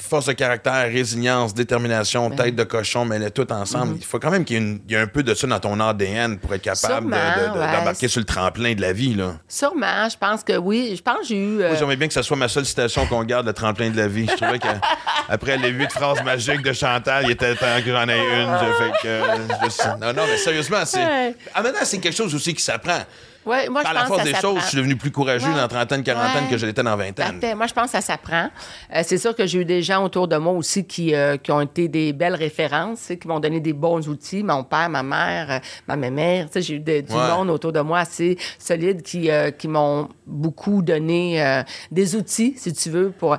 Force 0.00 0.26
de 0.26 0.32
caractère, 0.32 0.84
résilience, 0.84 1.52
détermination, 1.52 2.30
tête 2.30 2.54
de 2.54 2.62
cochon, 2.62 3.04
mais 3.04 3.18
les 3.18 3.32
tout 3.32 3.50
ensemble. 3.52 3.96
Il 3.98 4.04
faut 4.04 4.18
quand 4.20 4.30
même 4.30 4.44
qu'il 4.44 4.62
y 4.62 4.64
ait, 4.64 4.80
y 4.88 4.96
un 4.96 5.06
peu 5.08 5.22
de 5.24 5.34
ça 5.34 5.46
dans 5.48 5.58
ton 5.58 5.80
ADN 5.80 6.38
pour 6.38 6.54
être 6.54 6.62
capable 6.62 7.06
de- 7.06 7.10
de- 7.10 7.16
Sûrement, 7.16 7.54
de- 7.54 7.60
ouais. 7.60 7.72
d'embarquer 7.72 8.06
sur 8.08 8.20
le 8.20 8.24
tremplin 8.26 8.74
de 8.74 8.80
la 8.80 8.92
vie. 8.92 9.14
Là. 9.14 9.34
Sûrement, 9.48 10.08
je 10.08 10.16
pense 10.16 10.44
que 10.44 10.56
oui. 10.56 10.94
Je 10.96 11.02
pense 11.02 11.18
que 11.22 11.26
j'ai 11.26 11.36
eu. 11.36 11.60
euh, 11.62 11.76
j'aimerais 11.76 11.96
bien 11.96 12.06
que 12.06 12.14
ce 12.14 12.22
soit 12.22 12.36
ma 12.36 12.46
seule 12.48 12.64
citation 12.64 13.06
qu'on 13.06 13.24
garde, 13.24 13.46
le 13.46 13.52
tremplin 13.52 13.90
de 13.90 13.96
la 13.96 14.06
vie. 14.06 14.28
Je 14.30 14.36
trouvais 14.36 14.60
qu'après 14.60 15.56
les 15.58 15.70
huit 15.70 15.90
phrases 15.90 16.22
magiques 16.22 16.62
de 16.62 16.72
Chantal, 16.72 17.24
il 17.26 17.32
était 17.32 17.54
temps 17.56 17.66
que 17.84 17.90
j'en 17.90 18.08
ai 18.08 18.18
une. 18.18 18.56
Je 18.60 18.72
fais 18.84 18.90
que. 19.02 19.20
je- 19.68 19.88
Non, 20.00 20.12
non, 20.12 20.22
mais 20.30 20.36
sérieusement, 20.36 20.84
c'est. 20.84 21.04
Ouais. 21.04 21.34
Temps, 21.54 21.62
c'est 21.82 21.98
quelque 21.98 22.16
chose 22.16 22.34
aussi 22.34 22.54
qui 22.54 22.62
s'apprend. 22.62 23.00
Ouais, 23.48 23.68
moi, 23.68 23.82
Par 23.82 23.90
je 23.92 23.94
la 23.96 24.00
pense 24.02 24.08
force 24.08 24.22
que 24.22 24.28
des 24.28 24.34
choses, 24.40 24.60
je 24.62 24.66
suis 24.66 24.76
devenu 24.76 24.96
plus 24.96 25.10
courageux 25.10 25.48
Ouais. 25.48 25.54
dans 25.56 25.68
trentaine, 25.68 26.02
quarantaine 26.02 26.44
Ouais. 26.44 26.50
que 26.50 26.56
je 26.58 26.66
l'étais 26.66 26.82
dans 26.82 26.96
vingtaine. 26.96 27.40
Parfait. 27.40 27.54
Moi, 27.54 27.66
je 27.66 27.74
pense 27.74 27.86
que 27.86 27.90
ça 27.92 28.00
s'apprend. 28.00 28.48
Euh, 28.94 29.00
c'est 29.04 29.18
sûr 29.18 29.34
que 29.34 29.46
j'ai 29.46 29.60
eu 29.60 29.64
des 29.64 29.82
gens 29.82 30.04
autour 30.04 30.28
de 30.28 30.36
moi 30.36 30.52
aussi 30.52 30.84
qui, 30.86 31.14
euh, 31.14 31.36
qui 31.36 31.50
ont 31.52 31.60
été 31.60 31.88
des 31.88 32.12
belles 32.12 32.34
références, 32.34 33.10
qui 33.20 33.26
m'ont 33.28 33.40
donné 33.40 33.60
des 33.60 33.72
bons 33.72 34.06
outils. 34.08 34.42
Mon 34.42 34.62
père, 34.64 34.88
ma 34.88 35.02
mère, 35.02 35.50
euh, 35.50 35.58
ma 35.86 35.96
mère. 35.96 36.46
J'ai 36.54 36.74
eu 36.74 36.80
de- 36.80 37.00
du 37.00 37.12
monde 37.12 37.50
autour 37.50 37.72
de 37.72 37.80
moi 37.80 38.00
assez 38.00 38.36
solide 38.58 39.02
qui, 39.02 39.28
qui 39.58 39.68
m'ont 39.68 40.08
beaucoup 40.26 40.82
donné 40.82 41.62
des 41.90 42.14
outils, 42.16 42.54
si 42.56 42.72
tu 42.72 42.90
veux. 42.90 43.10
Pour... 43.10 43.36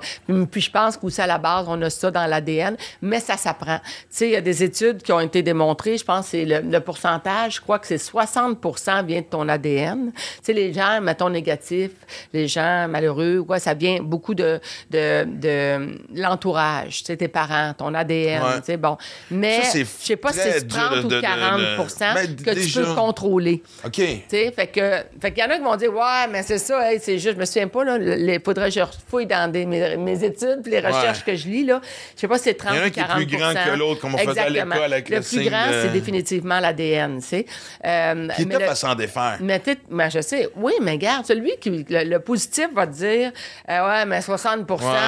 Puis, 0.52 0.62
je 0.62 0.72
pense 0.72 0.98
qu'aussi 0.98 1.22
à 1.22 1.28
la 1.28 1.38
base, 1.38 1.66
on 1.68 1.82
a 1.82 1.90
ça 1.90 2.10
dans 2.12 2.26
l'ADN, 2.26 2.76
mais 3.02 3.20
ça 3.20 3.38
s'apprend. 3.38 3.80
Il 4.22 4.30
y 4.30 4.36
a 4.36 4.42
des 4.42 4.64
études 4.64 5.02
qui 5.04 5.12
ont 5.12 5.20
été 5.20 5.42
démontrées. 5.44 5.98
Je 5.98 6.04
pense 6.06 6.32
que 6.32 6.38
le, 6.38 6.62
le 6.62 6.80
pourcentage, 6.80 7.56
je 7.56 7.62
crois 7.62 7.80
que 7.80 7.88
c'est 7.88 7.98
60% 7.98 9.06
vient 9.06 9.22
de 9.22 9.26
ton 9.26 9.48
ADN. 9.48 9.99
Tu 10.08 10.22
sais, 10.44 10.54
les 10.54 10.74
gens, 10.74 11.02
mettons, 11.02 11.30
négatifs, 11.30 11.92
les 12.34 12.48
gens 12.48 12.88
malheureux, 12.88 13.40
ouais, 13.40 13.60
ça 13.60 13.74
vient 13.74 14.00
beaucoup 14.02 14.34
de, 14.36 14.60
de, 14.90 15.26
de 15.26 15.98
l'entourage, 16.16 17.00
tu 17.00 17.06
sais, 17.06 17.18
tes 17.18 17.28
parents, 17.28 17.74
ton 17.78 17.94
ADN, 17.94 18.42
Ouais. 18.44 18.60
tu 18.60 18.66
sais, 18.66 18.78
bon. 18.78 18.98
Mais 19.32 19.62
je 19.74 19.84
sais 19.84 20.16
pas 20.16 20.32
si 20.34 20.40
c'est 20.40 20.66
dur 20.68 20.78
30 20.78 20.96
de- 20.96 21.00
ou 21.06 21.08
de- 21.10 21.16
de- 21.16 21.22
40 21.22 21.62
Ben, 22.00 22.36
que 22.44 22.60
tu 22.60 22.72
peux 22.80 22.94
contrôler. 22.96 23.62
OK. 23.86 23.92
Tu 23.94 24.22
sais, 24.30 24.52
fait 24.52 24.68
que, 24.68 25.04
fait 25.22 25.32
qu'il 25.32 25.44
y 25.44 25.48
en 25.48 25.50
a 25.50 25.58
qui 25.58 25.64
vont 25.64 25.76
dire, 25.76 25.94
ouais, 25.94 26.28
mais 26.32 26.44
c'est 26.44 26.58
ça, 26.58 26.92
hey, 26.92 27.00
c'est 27.02 27.18
juste, 27.18 27.36
je 27.36 27.40
me 27.40 27.46
souviens 27.46 27.68
pas, 27.68 27.84
là, 27.84 27.98
il 27.98 28.40
faudrait 28.44 28.70
que 28.70 28.76
je 28.76 28.82
fouille 29.08 29.26
dans 29.28 29.52
des, 29.52 29.66
mes, 29.66 29.98
mes 29.98 30.24
études 30.24 30.60
puis 30.64 30.72
les 30.72 30.80
recherches 30.80 31.20
Ouais. 31.26 31.34
que 31.34 31.36
je 31.36 31.48
lis, 31.48 31.66
là. 31.66 31.82
Je 32.16 32.22
sais 32.22 32.28
pas 32.28 32.38
si 32.38 32.46
c'est 32.46 32.54
30 32.56 32.74
Il 32.74 32.78
y 32.78 32.80
en 32.80 32.84
a 32.84 32.88
ou 32.88 32.92
qui 32.92 33.00
est 33.00 33.04
40 33.04 33.18
plus 33.28 33.38
grand 33.38 33.54
que 33.54 33.78
l'autre, 33.78 34.02
comme 34.02 34.16
on 34.16 34.18
faisait 34.18 34.40
à 34.40 34.48
Exactement. 34.48 34.76
l'école 34.76 34.94
avec 34.94 35.10
le 35.10 35.16
plus 35.18 35.26
signe 35.26 35.50
grand, 35.50 35.68
de- 35.68 35.82
c'est 35.82 35.90
définitivement 35.92 36.60
l'ADN, 36.60 37.20
tu 37.20 37.28
sais. 37.28 37.46
Euh, 37.86 38.28
Qui 38.36 38.46
mais 38.46 38.58
le- 38.60 38.70
à 38.70 38.76
s'en 38.76 38.96
défaire. 38.96 39.38
mais, 39.42 39.62
mais 39.90 40.10
je 40.10 40.22
sais, 40.22 40.50
oui, 40.56 40.74
mais 40.82 40.92
regarde, 40.92 41.26
celui 41.26 41.58
qui, 41.60 41.86
le, 41.90 42.04
le 42.04 42.20
positif 42.20 42.68
va 42.74 42.88
te 42.88 42.94
dire, 42.94 43.32
euh, 43.70 43.88
ouais, 43.90 44.06
mais 44.06 44.20
60% 44.20 44.66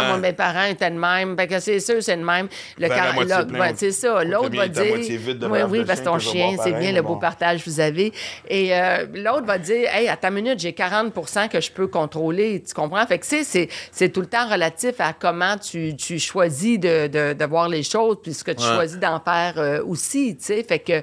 moi, 0.07 0.17
mes 0.17 0.33
parents 0.33 0.63
étaient 0.65 0.89
de 0.89 0.97
même, 0.97 1.35
fait 1.37 1.47
que 1.47 1.59
c'est 1.59 1.79
sûr, 1.79 2.01
c'est 2.01 2.17
de 2.17 2.23
même. 2.23 2.47
Le 2.77 2.87
ouais, 3.59 3.71
ou- 3.71 3.75
c'est 3.77 3.91
ça. 3.91 4.23
L'autre 4.23 4.55
va 4.57 4.67
dire, 4.67 4.83
oui, 4.93 5.59
oui, 5.69 5.83
parce 5.85 5.99
que 5.99 6.05
ton 6.05 6.19
chien, 6.19 6.55
c'est 6.63 6.73
bien 6.73 6.91
le 6.91 7.01
beau 7.01 7.15
partage 7.17 7.63
que 7.63 7.69
vous 7.69 7.79
avez. 7.79 8.11
Et 8.47 8.73
euh, 8.75 9.05
l'autre 9.13 9.45
va 9.45 9.57
dire, 9.57 9.89
hey, 9.93 10.07
à 10.09 10.17
ta 10.17 10.29
minute, 10.29 10.59
j'ai 10.59 10.71
40% 10.71 11.47
que 11.49 11.61
je 11.61 11.71
peux 11.71 11.87
contrôler. 11.87 12.61
Tu 12.65 12.73
comprends? 12.73 13.05
Fait 13.05 13.17
que, 13.19 13.23
tu 13.23 13.29
sais, 13.37 13.43
c'est, 13.43 13.69
c'est 13.91 14.09
tout 14.09 14.21
le 14.21 14.27
temps 14.27 14.47
relatif 14.49 14.95
à 14.99 15.13
comment 15.13 15.57
tu, 15.57 15.95
tu 15.95 16.19
choisis 16.19 16.79
de, 16.79 17.07
de, 17.07 17.33
de 17.33 17.45
voir 17.45 17.69
les 17.69 17.83
choses, 17.83 18.17
puis 18.21 18.33
ce 18.33 18.43
que 18.43 18.51
tu 18.51 18.61
Ouais. 18.61 18.75
choisis 18.75 18.99
d'en 18.99 19.19
faire 19.19 19.53
euh, 19.57 19.83
aussi, 19.85 20.35
tu 20.37 20.45
sais. 20.45 20.63
Fait 20.63 20.79
que, 20.79 21.01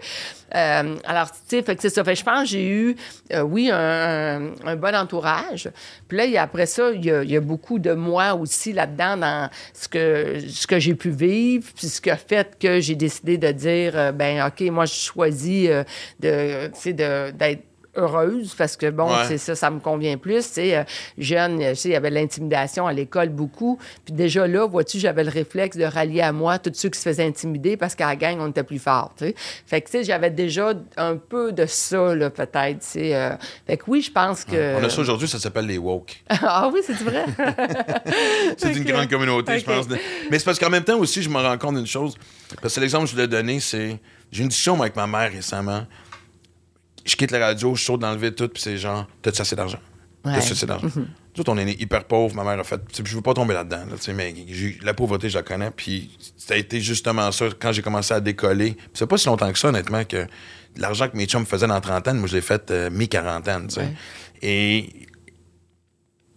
euh, 0.55 0.97
alors, 1.05 1.31
tu 1.31 1.39
sais, 1.49 1.63
fait 1.63 1.77
que 1.77 1.83
c'est 1.83 1.91
ça. 1.91 2.03
Fait 2.05 2.15
que 2.15 2.19
je 2.19 2.25
pense 2.25 2.43
que 2.43 2.49
j'ai 2.49 2.69
eu, 2.69 2.97
euh, 3.33 3.43
oui, 3.43 3.71
un, 3.73 4.53
bon 4.77 4.95
entourage. 4.95 5.71
Puis 6.09 6.19
là, 6.19 6.43
après 6.43 6.67
ça, 6.67 6.91
il 6.93 7.05
y, 7.05 7.37
a, 7.37 7.41
beaucoup 7.41 7.79
de 7.79 7.93
moi 7.93 8.35
aussi 8.35 8.73
là-dedans, 8.73 9.17
dans 9.17 9.51
ce 9.73 9.89
que, 9.89 10.41
ce 10.49 10.67
que 10.67 10.79
j'ai 10.79 10.95
pu 10.95 11.11
vivre, 11.11 11.67
puis 11.75 11.89
ce 11.89 12.01
qui 12.01 12.11
a 12.11 12.17
fait 12.17 12.59
que 12.59 12.81
j'ai 12.81 12.95
décidé 12.95 13.39
de 13.39 13.51
dire, 13.53 13.93
euh, 13.95 14.13
ben 14.13 14.47
OK, 14.47 14.61
moi, 14.71 14.87
je 14.87 14.95
choisis 14.95 15.69
euh, 15.69 15.85
de- 16.21 17.31
d'être 17.33 17.68
heureuse 17.99 18.55
parce 18.57 18.77
que 18.77 18.89
bon 18.91 19.09
Ouais. 19.09 19.25
c'est 19.27 19.39
ça 19.39 19.55
ça 19.55 19.71
me 19.71 19.81
convient 19.81 20.17
plus 20.17 20.47
tu 20.47 20.53
sais 20.55 20.77
euh, 20.77 20.85
jeune 21.19 21.61
euh, 21.63 21.71
tu 21.71 21.77
sais 21.77 21.89
il 21.89 21.93
y 21.93 21.97
avait 21.97 22.11
l'intimidation 22.11 22.87
à 22.87 22.93
l'école 22.93 23.29
beaucoup 23.31 23.79
puis 24.05 24.15
déjà 24.15 24.47
là 24.47 24.67
vois-tu 24.67 24.99
j'avais 24.99 25.25
le 25.25 25.31
réflexe 25.31 25.77
de 25.77 25.85
rallier 25.85 26.21
à 26.23 26.33
moi 26.33 26.59
tous 26.59 26.73
ceux 26.75 26.89
qui 26.89 26.99
se 26.99 27.09
faisaient 27.09 27.27
intimider 27.27 27.77
parce 27.77 27.95
qu'à 27.95 28.07
la 28.07 28.17
gang 28.17 28.39
on 28.41 28.49
était 28.51 28.63
plus 28.63 28.79
fort 28.79 29.13
tu 29.19 29.27
sais 29.27 29.35
fait 29.67 29.81
que 29.81 29.87
tu 29.87 29.93
sais 29.99 30.05
j'avais 30.05 30.31
déjà 30.31 30.73
un 30.97 31.17
peu 31.17 31.53
de 31.53 31.67
ça 31.67 32.15
là 32.15 32.31
peut-être 32.31 32.81
tu 32.81 32.87
sais 32.87 33.15
euh, 33.15 33.31
fait 33.67 33.77
que 33.77 33.85
oui 33.89 34.03
je 34.03 34.11
pense 34.13 34.45
que 34.45 34.77
On 34.81 34.85
a 34.85 34.89
ça 34.91 35.01
aujourd'hui, 35.01 35.27
ça 35.29 35.39
s'appelle 35.39 35.67
les 35.67 35.79
woke. 35.79 36.23
ah 36.31 36.71
oui 36.73 36.81
c'est 36.87 36.93
vrai 37.03 37.25
C'est 38.57 38.73
une 38.75 38.85
grande 38.85 39.09
communauté, 39.09 39.59
je 39.59 39.65
pense. 39.65 39.87
Mais 40.31 40.39
c'est 40.39 40.45
parce 40.45 40.59
qu'en 40.59 40.71
même 40.71 40.85
temps 40.85 40.99
aussi, 40.99 41.23
je 41.23 41.29
me 41.29 41.37
rends 41.39 41.59
compte 41.59 41.77
d'une 41.77 41.87
chose. 41.87 42.17
Parce 42.61 42.75
que 42.75 42.81
l'exemple 42.81 43.05
que 43.05 43.11
je 43.11 43.15
voulais 43.15 43.29
donner, 43.29 43.61
c'est. 43.61 43.99
J'ai 44.31 44.43
une 44.43 44.49
discussion 44.49 44.81
avec 44.81 44.95
ma 44.97 45.07
mère 45.07 45.31
récemment. 45.33 45.87
Je 47.05 47.17
quitte 47.17 47.31
la 47.31 47.39
radio, 47.39 47.75
je 47.75 47.83
saute 47.83 48.01
dans 48.01 48.13
le 48.13 48.19
vide 48.19 48.35
tout, 48.35 48.49
puis 48.49 48.63
c'est 48.63 48.77
genre, 48.77 49.07
t'as-tu 49.23 49.41
assez 49.41 49.57
d'argent? 49.57 49.79
Ouais. 50.25 50.35
T'as-tu 50.35 50.53
assez 50.53 50.67
d'argent? 50.67 50.89
Nous 50.97 51.41
autres, 51.41 51.53
on 51.53 51.59
est 51.59 51.65
né 51.65 51.77
hyper 51.81 52.05
pauvre. 52.05 52.35
Ma 52.35 52.45
mère 52.45 52.59
a 52.59 52.65
fait. 52.65 52.81
Je 53.05 53.15
veux 53.15 53.23
pas 53.23 53.35
tomber 53.35 53.55
là-dedans, 53.55 53.87
là, 53.91 53.97
tu 53.97 54.03
sais, 54.03 54.13
mais 54.13 54.35
la 54.83 54.95
pauvreté, 54.95 55.31
je 55.31 55.39
la 55.39 55.43
connais. 55.43 55.71
Puis 55.71 56.11
ça 56.37 56.55
a 56.55 56.57
été 56.57 56.81
justement 56.81 57.31
ça 57.31 57.47
quand 57.59 57.73
j'ai 57.73 57.83
commencé 57.83 58.13
à 58.13 58.21
décoller. 58.21 58.77
C'est 58.93 59.07
pas 59.07 59.17
si 59.17 59.27
longtemps 59.27 59.53
que 59.53 59.59
ça, 59.59 59.69
honnêtement, 59.69 60.05
que 60.05 60.27
l'argent 60.77 61.09
que 61.09 61.17
mes 61.17 61.27
chums 61.27 61.47
faisaient 61.47 61.69
dans 61.69 61.81
trentaine, 61.81 62.19
moi, 62.19 62.29
je 62.29 62.35
l'ai 62.35 62.43
fait 62.43 62.71
euh, 62.71 62.91
mi-quarantaine, 62.91 63.69
tu 63.69 63.75
sais. 63.75 63.81
Ouais. 63.81 63.95
Et 64.43 65.09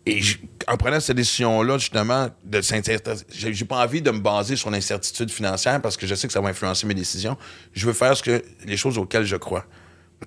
et 0.05 0.19
en 0.67 0.77
prenant 0.77 0.99
cette 0.99 1.17
décision-là, 1.17 1.77
justement, 1.77 2.29
de 2.43 2.61
j'ai 3.29 3.65
pas 3.65 3.83
envie 3.83 4.01
de 4.01 4.09
me 4.09 4.19
baser 4.19 4.55
sur 4.55 4.71
l'incertitude 4.71 5.29
financière 5.29 5.79
parce 5.81 5.95
que 5.95 6.07
je 6.07 6.15
sais 6.15 6.25
que 6.25 6.33
ça 6.33 6.41
va 6.41 6.49
influencer 6.49 6.87
mes 6.87 6.95
décisions. 6.95 7.37
Je 7.73 7.85
veux 7.85 7.93
faire 7.93 8.17
ce 8.17 8.23
que, 8.23 8.43
les 8.65 8.77
choses 8.77 8.97
auxquelles 8.97 9.25
je 9.25 9.35
crois. 9.35 9.65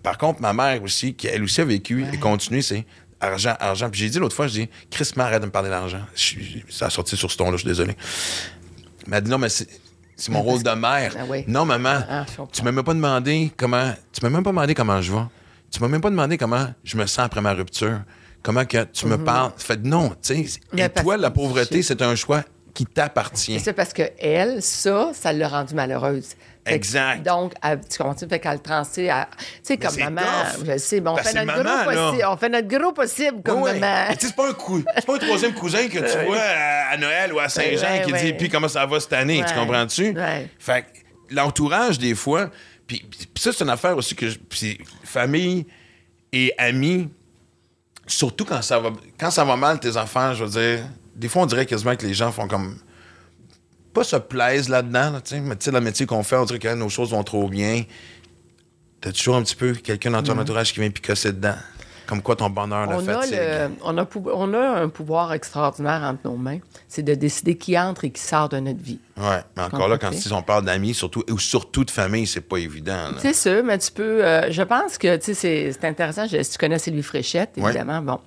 Par 0.02 0.18
contre, 0.18 0.40
ma 0.40 0.52
mère 0.52 0.82
aussi, 0.82 1.14
qui 1.14 1.26
elle 1.28 1.42
aussi 1.42 1.60
a 1.60 1.64
vécu 1.64 2.04
et 2.12 2.18
continue, 2.18 2.62
c'est 2.62 2.84
argent, 3.20 3.54
argent. 3.60 3.88
Puis 3.90 4.00
j'ai 4.00 4.10
dit 4.10 4.18
l'autre 4.18 4.34
fois, 4.36 4.46
je 4.46 4.52
dis, 4.52 4.68
Chris, 4.90 5.08
arrête 5.16 5.40
de 5.40 5.46
me 5.46 5.50
parler 5.52 5.70
d'argent. 5.70 6.00
Ça 6.68 6.86
a 6.86 6.90
sorti 6.90 7.16
sur 7.16 7.30
ce 7.30 7.36
ton-là, 7.36 7.52
je 7.52 7.58
suis 7.58 7.68
désolé. 7.68 7.94
Elle 9.04 9.10
m'a 9.10 9.20
dit, 9.20 9.30
non, 9.30 9.38
mais 9.38 9.48
c'est 9.48 9.68
c'est 10.16 10.30
mon 10.30 10.42
rôle 10.42 10.62
de 10.62 10.70
mère. 10.70 11.14
Ah 11.18 11.22
oui. 11.28 11.44
Non, 11.48 11.64
maman, 11.64 12.00
Ah, 12.08 12.24
tu 12.52 12.62
m'as 12.62 12.72
même 12.72 12.84
pas 12.84 12.94
demandé 12.94 13.52
comment. 13.56 13.92
Tu 14.12 14.20
m'as 14.22 14.30
même 14.30 14.44
pas 14.44 14.50
demandé 14.50 14.74
comment 14.74 15.00
je 15.02 15.12
vais. 15.12 15.22
Tu 15.70 15.80
m'as 15.80 15.88
même 15.88 16.00
pas 16.00 16.10
demandé 16.10 16.38
comment 16.38 16.72
je 16.84 16.96
me 16.96 17.06
sens 17.06 17.24
après 17.26 17.40
ma 17.40 17.52
rupture. 17.52 18.00
Comment 18.42 18.64
que 18.64 18.84
tu 18.84 19.06
me 19.06 19.16
parles. 19.16 19.52
Fait 19.56 19.82
non, 19.82 20.10
tu 20.22 20.46
sais. 20.46 20.60
Toi, 21.02 21.16
la 21.16 21.30
pauvreté, 21.30 21.82
c'est 21.82 22.00
un 22.02 22.14
choix 22.14 22.44
qui 22.74 22.84
t'appartient. 22.86 23.58
c'est 23.60 23.72
parce 23.72 23.92
que 23.92 24.02
elle 24.18 24.60
ça 24.60 25.12
ça 25.14 25.32
l'a 25.32 25.48
rendue 25.48 25.74
malheureuse 25.74 26.30
Exact. 26.66 27.22
donc, 27.22 27.52
tu 27.90 27.98
comprends 27.98 28.14
fait 28.28 28.38
qu'elle 28.40 28.60
transait 28.62 29.10
à. 29.10 29.28
Tu 29.38 29.44
sais, 29.62 29.76
comme 29.76 29.96
maman, 29.98 30.22
tough. 30.22 30.64
je 30.66 30.78
sais, 30.78 31.00
mais 31.00 31.10
on 31.10 31.14
Ben, 31.16 31.22
fait 31.22 31.44
notre 31.44 31.62
maman, 31.62 31.84
gros 31.84 31.92
possible. 31.92 32.26
On 32.30 32.36
fait 32.36 32.48
notre 32.48 32.68
gros 32.68 32.92
possible 32.92 33.42
comme 33.42 33.62
Ouais, 33.62 33.72
ouais. 33.72 33.78
maman. 33.80 34.04
Mais 34.08 34.16
tu 34.16 34.22
sais, 34.22 34.26
c'est 34.28 34.36
pas 34.36 34.48
un 34.48 34.52
cou- 34.54 34.82
pas 35.06 35.14
un 35.14 35.18
troisième 35.18 35.52
cousin 35.54 35.88
que 35.88 35.98
tu 35.98 36.26
vois 36.26 36.38
à, 36.90 36.96
Noël 36.96 37.32
ou 37.32 37.38
à 37.38 37.48
Saint-Jean 37.48 37.82
Ouais, 37.98 38.02
qui 38.06 38.12
dit 38.12 38.32
puis 38.32 38.48
comment 38.48 38.68
ça 38.68 38.86
va 38.86 38.98
cette 39.00 39.12
année, 39.12 39.44
tu 39.46 39.54
comprends-tu? 39.54 40.14
Fait 40.58 40.82
que 40.82 41.34
l'entourage 41.34 41.98
des 41.98 42.14
fois, 42.14 42.50
puis 42.86 43.04
ça 43.36 43.52
c'est 43.52 43.64
une 43.64 43.70
affaire 43.70 43.96
aussi 43.96 44.14
que 44.14 44.28
je- 44.30 44.38
puis 44.38 44.78
famille 45.04 45.66
et 46.32 46.52
amis 46.58 47.08
surtout 48.06 48.44
quand 48.44 48.60
ça 48.62 48.78
va 48.78 48.90
quand 49.18 49.30
ça 49.30 49.44
va 49.44 49.56
mal, 49.56 49.80
tes 49.80 49.96
enfants, 49.96 50.34
je 50.34 50.44
veux 50.44 50.50
dire, 50.50 50.84
des 51.14 51.28
fois, 51.28 51.42
on 51.42 51.46
dirait 51.46 51.64
quasiment 51.66 51.94
que 51.96 52.06
les 52.06 52.14
gens 52.14 52.32
font 52.32 52.48
comme. 52.48 52.78
Pas 53.94 54.04
se 54.04 54.16
plaisent 54.16 54.68
là-dedans, 54.68 55.12
là, 55.12 55.20
tu 55.20 55.36
sais, 55.36 55.40
mais 55.40 55.56
tu 55.56 55.66
sais, 55.66 55.70
le 55.70 55.80
métier 55.80 56.04
qu'on 56.04 56.24
fait, 56.24 56.36
on 56.36 56.44
dirait 56.44 56.58
que 56.58 56.74
nos 56.74 56.88
choses 56.88 57.12
vont 57.12 57.22
trop 57.22 57.48
bien. 57.48 57.84
T'as 59.00 59.12
toujours 59.12 59.36
un 59.36 59.42
petit 59.42 59.54
peu 59.54 59.72
quelqu'un 59.74 60.10
dans 60.10 60.22
ton 60.22 60.36
entourage 60.36 60.72
qui 60.72 60.80
vient 60.80 60.90
picosser 60.90 61.32
dedans? 61.32 61.54
Comme 62.06 62.20
quoi 62.22 62.36
ton 62.36 62.50
bonheur, 62.50 62.86
la 62.86 62.96
On 62.98 63.08
a, 63.08 63.20
fatigue. 63.22 63.34
le- 63.38 63.70
on, 63.82 63.96
a, 63.98 64.06
on 64.34 64.54
a 64.54 64.80
un 64.82 64.88
pouvoir 64.88 65.32
extraordinaire 65.32 66.02
entre 66.02 66.20
nos 66.28 66.36
mains. 66.36 66.58
C'est 66.88 67.02
de 67.02 67.14
décider 67.14 67.56
qui 67.56 67.78
entre 67.78 68.04
et 68.04 68.10
qui 68.10 68.20
sort 68.20 68.48
de 68.50 68.58
notre 68.58 68.82
vie. 68.82 69.00
Ouais, 69.16 69.40
mais 69.56 69.62
encore 69.62 69.88
là, 69.88 69.96
quand 69.96 70.12
si 70.12 70.30
on 70.32 70.42
parle 70.42 70.64
d'amis, 70.64 70.92
surtout, 70.92 71.22
ou 71.30 71.38
surtout 71.38 71.84
de 71.84 71.90
famille, 71.90 72.26
c'est 72.26 72.40
pas 72.42 72.58
évident. 72.58 73.10
C'est 73.18 73.32
sûr, 73.32 73.62
mais 73.64 73.78
tu 73.78 73.90
peux. 73.92 74.24
euh, 74.24 74.50
je 74.50 74.62
pense 74.62 74.98
que 74.98 75.16
tu 75.16 75.34
sais, 75.34 75.72
c'est 75.72 75.84
intéressant. 75.86 76.26
Je, 76.26 76.42
si 76.42 76.50
tu 76.52 76.58
connais 76.58 76.78
Sylvie 76.78 77.02
Fréchette, 77.02 77.52
Ouais. 77.56 77.70
évidemment. 77.70 78.02
Bon. 78.02 78.20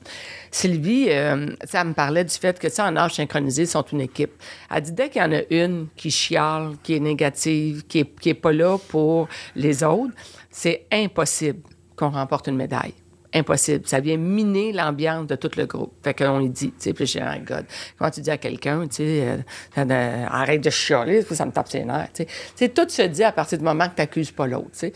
Sylvie, 0.50 1.08
euh, 1.10 1.48
ça 1.66 1.84
me 1.84 1.94
parlait 1.94 2.24
du 2.24 2.34
fait 2.34 2.58
que, 2.58 2.68
tu 2.68 2.74
sais, 2.74 2.82
en 2.82 2.96
âge 2.96 3.16
synchronisé, 3.16 3.64
ils 3.64 3.68
sont 3.68 3.84
une 3.92 4.02
équipe. 4.02 4.32
Elle 4.74 4.82
dit 4.82 4.92
dès 4.94 5.10
qu'il 5.10 5.22
y 5.22 5.26
en 5.26 5.34
a 5.34 5.42
une 5.50 5.88
qui 5.96 6.10
chiale, 6.10 6.72
qui 6.84 6.96
est 6.96 7.00
négative, 7.00 7.84
qui 7.88 8.00
est, 8.00 8.20
qui 8.20 8.30
est 8.30 8.34
pas 8.34 8.54
là 8.54 8.78
pour 8.88 9.28
les 9.56 9.84
autres, 9.84 10.14
c'est 10.50 10.86
impossible 10.92 11.60
qu'on 11.96 12.10
remporte 12.12 12.48
une 12.48 12.56
médaille. 12.56 12.94
Impossible. 13.34 13.86
Ça 13.86 14.00
vient 14.00 14.18
miner 14.18 14.72
l'ambiance 14.72 15.28
de 15.28 15.36
tout 15.36 15.52
le 15.58 15.66
groupe. 15.66 15.94
Fait 16.02 16.14
qu'on 16.14 16.40
lui 16.40 16.50
dit, 16.50 16.70
tu 16.70 16.76
sais, 16.80 16.94
puis 16.94 17.06
dis, 17.06 17.20
oh 17.22 17.44
God, 17.46 17.66
comment 17.98 18.10
tu 18.10 18.22
dis 18.22 18.32
à 18.32 18.38
quelqu'un, 18.38 18.88
tu 18.88 18.96
sais, 18.96 19.38
euh, 19.78 20.26
arrête 20.30 20.62
de 20.62 20.70
chialer, 20.70 21.22
ça 21.24 21.46
me 21.46 21.52
tape 21.52 21.68
ses 21.68 21.84
nerfs, 21.84 22.10
tu 22.14 22.26
sais. 22.56 22.70
Tout 22.70 22.88
se 22.88 23.02
dit 23.02 23.24
à 23.24 23.32
partir 23.32 23.58
du 23.58 23.64
moment 23.64 23.86
que 23.90 23.96
tu 23.96 24.02
n'accuses 24.02 24.32
pas 24.32 24.48
l'autre, 24.48 24.72
tu 24.72 24.80
sais. 24.80 24.94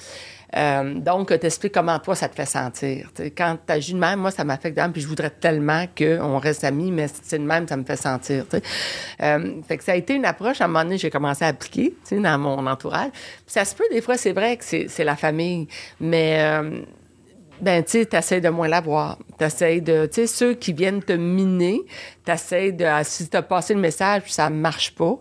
Euh, 0.55 0.95
donc, 0.95 1.38
t'expliques 1.39 1.73
comment 1.73 1.97
toi, 1.99 2.13
ça 2.15 2.27
te 2.27 2.36
fait 2.36 2.45
sentir. 2.45 3.09
tu 3.15 3.23
sais. 3.23 3.32
Quand 3.32 3.57
tu 3.65 3.73
agis 3.73 3.93
de 3.93 3.99
même, 3.99 4.19
moi, 4.19 4.32
ça 4.32 4.43
m'affecte 4.43 4.75
d'âme, 4.75 4.91
puis 4.93 5.01
je 5.01 5.07
voudrais 5.07 5.29
tellement 5.29 5.86
qu'on 5.97 6.38
reste 6.39 6.63
amis, 6.63 6.91
mais 6.91 7.07
c'est 7.21 7.39
de 7.39 7.43
même, 7.43 7.67
ça 7.67 7.77
me 7.77 7.84
fait 7.84 7.95
sentir. 7.95 8.45
Euh, 9.21 9.61
fait 9.67 9.77
que 9.77 9.84
ça 9.84 9.91
a 9.91 9.95
été 9.95 10.13
une 10.13 10.25
approche, 10.25 10.61
à 10.61 10.65
un 10.65 10.67
moment 10.67 10.84
donné, 10.84 10.97
j'ai 10.97 11.09
commencé 11.09 11.43
à 11.43 11.49
appliquer 11.49 11.95
dans 12.11 12.38
mon 12.38 12.65
entourage. 12.65 13.11
Ça 13.45 13.65
se 13.65 13.75
peut, 13.75 13.86
des 13.91 14.01
fois, 14.01 14.17
c'est 14.17 14.34
vrai 14.34 14.55
que 14.57 14.63
c'est 14.63 14.88
c'est 14.88 15.03
la 15.03 15.15
famille, 15.17 15.67
mais... 15.99 16.38
euh, 16.39 16.82
ben, 17.62 17.84
tu 17.84 17.91
sais, 17.91 18.05
t'essayes 18.05 18.41
de 18.41 18.49
moins 18.49 18.68
l'avoir. 18.68 19.18
T'essayes 19.38 19.82
de, 19.82 20.07
tu 20.07 20.22
sais, 20.22 20.28
ceux 20.28 20.53
qui 20.55 20.74
viennent 20.74 21.03
te 21.03 21.14
miner, 21.14 21.82
t'essayes 22.26 22.74
de, 22.74 22.86
ah, 22.86 23.03
si 23.03 23.28
t'as 23.28 23.41
passé 23.41 23.74
le 23.74 23.80
message 23.80 24.24
puis 24.24 24.32
ça 24.34 24.49
marche 24.49 24.95
pas, 24.95 25.20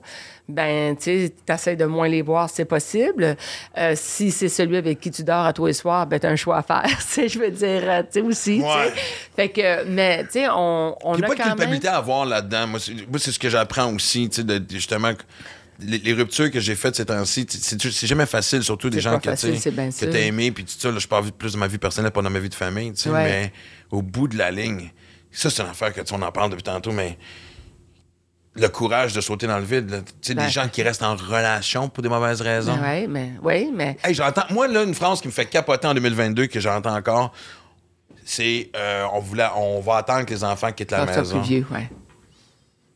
ben, 0.49 0.97
tu 0.97 1.03
sais, 1.03 1.35
t'essayes 1.47 1.77
de 1.77 1.85
moins 1.85 2.09
les 2.09 2.23
voir, 2.23 2.49
c'est 2.51 2.65
possible. 2.65 3.37
Euh, 3.79 3.93
si 3.95 4.31
c'est 4.31 4.49
celui 4.49 4.77
avec 4.77 4.99
qui 5.01 5.11
tu 5.11 5.23
dors 5.23 5.45
à 5.45 5.53
tous 5.53 5.67
les 5.67 5.73
soirs, 5.73 6.07
ben, 6.07 6.19
t'as 6.19 6.31
un 6.31 6.37
choix 6.37 6.59
à 6.59 6.63
faire, 6.63 6.99
tu 7.15 7.29
je 7.29 7.39
veux 7.39 7.51
dire, 7.51 7.83
euh, 7.85 8.03
tu 8.03 8.21
sais, 8.21 8.21
aussi, 8.23 8.59
tu. 8.59 8.65
Ouais. 8.65 8.93
Fait 9.37 9.49
que, 9.49 9.85
mais, 9.85 10.25
tu 10.25 10.33
sais, 10.33 10.49
on, 10.49 10.97
on 11.03 11.15
Il 11.15 11.19
n'y 11.19 11.25
a 11.25 11.29
pas 11.29 11.35
de 11.35 11.39
même... 11.41 11.49
culpabilité 11.51 11.89
à 11.89 11.97
avoir 11.97 12.25
là-dedans. 12.27 12.67
Moi, 12.67 12.79
c'est 12.81 13.33
ce 13.33 13.39
que 13.39 13.49
j'apprends 13.49 13.93
aussi, 13.95 14.29
tu 14.29 14.43
sais, 14.43 14.61
justement. 14.71 15.13
Les, 15.83 15.99
les 15.99 16.13
ruptures 16.13 16.51
que 16.51 16.61
j'ai 16.61 16.75
faites 16.75 16.97
ces 16.97 17.07
temps-ci, 17.07 17.47
c'est 17.49 18.07
jamais 18.07 18.27
facile, 18.27 18.63
surtout 18.63 18.91
des 18.91 19.01
gens 19.01 19.19
que 19.19 19.31
tu 19.35 20.11
t'as 20.11 20.19
aimé, 20.19 20.51
puis 20.53 20.65
tout 20.65 20.75
ça, 20.79 20.91
là, 20.91 20.99
je 20.99 21.09
parle 21.09 21.31
plus 21.33 21.53
de 21.53 21.59
ma 21.59 21.67
vie 21.69 21.79
personnelle, 21.79 22.11
pas 22.11 22.23
de 22.23 22.29
ma 22.29 22.39
vie 22.39 22.49
de 22.49 22.55
famille, 22.55 22.93
tu 22.93 23.03
sais, 23.03 23.11
Ouais. 23.11 23.25
mais 23.25 23.53
au 23.91 24.03
bout 24.03 24.29
de 24.29 24.37
la 24.37 24.51
ligne, 24.51 24.91
ça, 25.31 25.49
c'est 25.51 25.63
une 25.63 25.69
affaire 25.71 25.93
que, 25.93 26.01
on 26.13 26.23
en 26.23 26.33
parle 26.33 26.51
depuis 26.51 26.63
tantôt, 26.63 26.93
mais 26.93 27.17
le 28.55 28.69
courage 28.69 29.13
de 29.15 29.21
sauter 29.21 29.47
dans 29.47 29.59
le 29.59 29.65
vide, 29.65 29.91
là. 29.91 29.99
tu 30.01 30.13
sais, 30.23 30.37
Ouais. 30.37 30.45
des 30.45 30.51
gens 30.51 30.69
qui 30.69 30.83
restent 30.83 31.03
en 31.03 31.15
relation 31.17 31.89
pour 31.89 32.03
des 32.03 32.09
mauvaises 32.09 32.41
raisons. 32.41 32.77
Oui, 32.83 33.07
mais, 33.07 33.33
oui, 33.43 33.71
mais... 33.73 33.97
Hey, 34.03 34.13
j'entends. 34.15 34.43
Moi, 34.51 34.67
là, 34.69 34.83
une 34.83 34.95
phrase 34.95 35.21
qui 35.21 35.29
me 35.29 35.33
fait 35.33 35.47
capoter 35.47 35.87
en 35.87 35.95
2022 35.95 36.47
que 36.49 36.59
j'entends 36.61 36.97
encore, 36.97 37.33
c'est 38.25 38.71
euh, 38.77 39.05
on, 39.13 39.21
voulait, 39.21 39.47
on 39.57 39.81
va 39.81 39.97
attendre 39.99 40.27
que 40.27 40.35
les 40.35 40.45
enfants 40.45 40.73
quittent 40.73 40.91
la 40.91 41.07
maison. 41.07 41.41
plus 41.41 41.49
vieux, 41.49 41.67
ouais. 41.73 41.89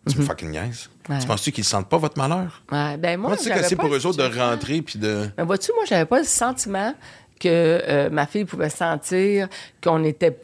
Tu 0.08 0.18
me 0.18 0.24
fucking 0.24 0.50
niaises. 0.50 0.90
Ouais. 1.08 1.18
Tu 1.18 1.26
penses-tu 1.26 1.52
qu'ils 1.52 1.64
sentent 1.64 1.88
pas 1.88 1.98
votre 1.98 2.18
malheur? 2.18 2.62
Ouais, 2.70 2.96
ben 2.96 3.18
moi, 3.18 3.30
Moi, 3.30 3.36
tu 3.36 3.44
sais 3.44 3.50
que 3.50 3.62
c'est 3.62 3.76
pour 3.76 3.94
eux 3.94 4.06
autres 4.06 4.28
de 4.28 4.38
rentrer 4.38 4.82
puis 4.82 4.98
de. 4.98 5.28
Mais 5.36 5.44
vois-tu, 5.44 5.72
moi, 5.74 5.84
j'avais 5.86 6.06
pas 6.06 6.18
le 6.18 6.24
sentiment 6.24 6.94
que 7.40 7.48
euh, 7.48 8.10
ma 8.10 8.26
fille 8.26 8.44
pouvait 8.44 8.70
sentir 8.70 9.48
qu'on 9.82 10.04
était. 10.04 10.38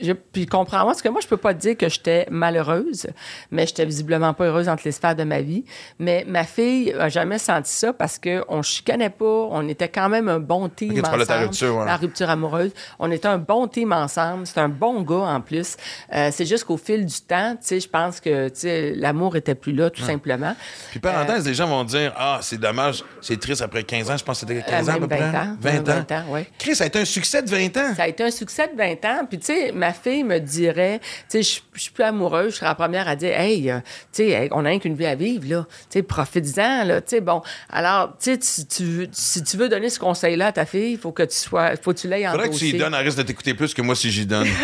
Moi, 0.00 0.08
Je, 0.08 0.12
puis 0.12 0.46
comprends-moi, 0.46 0.86
parce 0.92 1.02
que 1.02 1.08
moi, 1.08 1.20
je 1.22 1.26
peux 1.28 1.36
pas 1.36 1.54
te 1.54 1.60
dire 1.60 1.76
que 1.76 1.88
j'étais 1.88 2.26
malheureuse, 2.30 3.06
mais 3.50 3.66
j'étais 3.66 3.84
visiblement 3.84 4.34
pas 4.34 4.44
heureuse 4.46 4.68
entre 4.68 4.82
les 4.84 4.92
sphères 4.92 5.16
de 5.16 5.24
ma 5.24 5.40
vie. 5.40 5.64
Mais 5.98 6.24
ma 6.26 6.44
fille 6.44 6.92
a 6.98 7.08
jamais 7.08 7.38
senti 7.38 7.72
ça 7.72 7.92
parce 7.92 8.18
qu'on 8.18 8.62
chicanait 8.62 9.10
pas, 9.10 9.24
on 9.50 9.68
était 9.68 9.88
quand 9.88 10.08
même 10.08 10.28
un 10.28 10.38
bon 10.40 10.68
team 10.68 10.90
Ok, 10.90 10.96
tu 10.96 11.02
parles 11.02 11.14
ensemble. 11.14 11.22
de 11.22 11.26
ta 11.28 11.38
rupture, 11.40 11.76
ouais. 11.76 11.84
La 11.86 11.96
rupture 11.96 12.30
amoureuse. 12.30 12.72
On 12.98 13.10
était 13.10 13.28
un 13.28 13.38
bon 13.38 13.66
team 13.68 13.92
ensemble. 13.92 14.46
C'est 14.46 14.60
un 14.60 14.68
bon 14.68 15.02
gars 15.02 15.16
en 15.34 15.40
plus. 15.40 15.76
Euh, 16.14 16.30
c'est 16.32 16.46
juste 16.46 16.64
qu'au 16.64 16.76
fil 16.76 17.04
du 17.06 17.20
temps, 17.20 17.52
tu 17.52 17.66
sais, 17.66 17.80
je 17.80 17.88
pense 17.88 18.20
que 18.20 18.48
tu 18.48 18.60
sais, 18.60 18.92
l'amour 18.94 19.36
était 19.36 19.54
plus 19.54 19.72
là, 19.72 19.90
tout 19.90 20.02
simplement. 20.02 20.54
Puis 20.90 21.00
parenthèse, 21.00 21.46
les 21.46 21.54
gens 21.54 21.66
vont 21.66 21.84
dire 21.84 22.12
Ah, 22.16 22.38
c'est 22.42 22.58
dommage, 22.58 23.04
c'est 23.20 23.38
triste 23.40 23.62
après 23.62 23.82
15 23.84 24.10
ans. 24.10 24.16
Je 24.16 24.24
pense 24.24 24.40
que 24.40 24.46
c'était 24.46 24.62
15 24.62 24.88
Euh, 24.88 24.92
ans 24.92 24.94
à 24.96 24.98
peu 24.98 25.06
même 25.06 25.08
près. 25.08 25.30
20 25.30 25.38
ans. 25.38 25.56
20 25.60 25.78
ans. 25.80 26.04
20 26.08 26.12
ans, 26.12 26.24
ouais. 26.32 26.48
Chris, 26.58 26.74
ça 26.76 26.84
a 26.84 26.86
été 26.86 26.98
un 26.98 27.04
succès 27.04 27.42
de 27.42 27.48
20 27.50 27.76
ans. 27.76 27.94
Ça 27.96 28.02
a 28.04 28.08
été 28.08 28.22
un 28.24 28.30
succès 28.30 28.68
de 28.68 28.76
20 28.76 29.04
ans. 29.04 29.26
Puis, 29.28 29.38
tu 29.38 29.46
sais, 29.46 29.72
ma 29.72 29.89
fille 29.92 30.24
me 30.24 30.38
dirait, 30.38 31.00
tu 31.30 31.42
sais, 31.42 31.42
je 31.42 31.60
je 31.80 31.84
suis 31.84 31.92
plus 31.92 32.04
amoureuse, 32.04 32.52
je 32.52 32.56
serais 32.56 32.66
la 32.66 32.74
première 32.74 33.08
à 33.08 33.16
dire, 33.16 33.32
hey, 33.40 33.70
euh, 33.70 33.78
tu 34.12 34.24
sais, 34.24 34.48
on 34.52 34.66
a 34.66 34.68
rien 34.68 34.78
qu'une 34.78 34.94
vie 34.96 35.06
à 35.06 35.14
vivre, 35.14 35.44
là. 35.48 35.66
Tu 35.90 35.98
sais, 35.98 36.02
profites-en, 36.02 36.84
là. 36.84 37.00
Tu 37.00 37.08
sais, 37.16 37.20
bon. 37.22 37.40
Alors, 37.70 38.12
tu 38.22 38.38
sais, 38.42 38.66
tu- 38.66 39.08
si 39.12 39.42
tu 39.42 39.56
veux 39.56 39.70
donner 39.70 39.88
ce 39.88 39.98
conseil-là 39.98 40.48
à 40.48 40.52
ta 40.52 40.66
fille, 40.66 40.92
il 40.92 40.98
faut 40.98 41.12
que 41.12 41.22
tu 41.22 41.36
sois, 41.36 41.70
faut 41.82 41.94
que 41.94 41.98
tu 42.00 42.08
l'aies 42.08 42.26
Faudrait 42.30 42.50
que 42.50 42.54
tu 42.54 42.66
lui 42.66 42.78
donnes, 42.78 42.92
elle 42.94 43.04
risque 43.04 43.16
de 43.18 43.22
t'écouter 43.22 43.54
plus 43.54 43.72
que 43.72 43.80
moi 43.80 43.94
si 43.94 44.10
j'y 44.10 44.26
donne. 44.26 44.46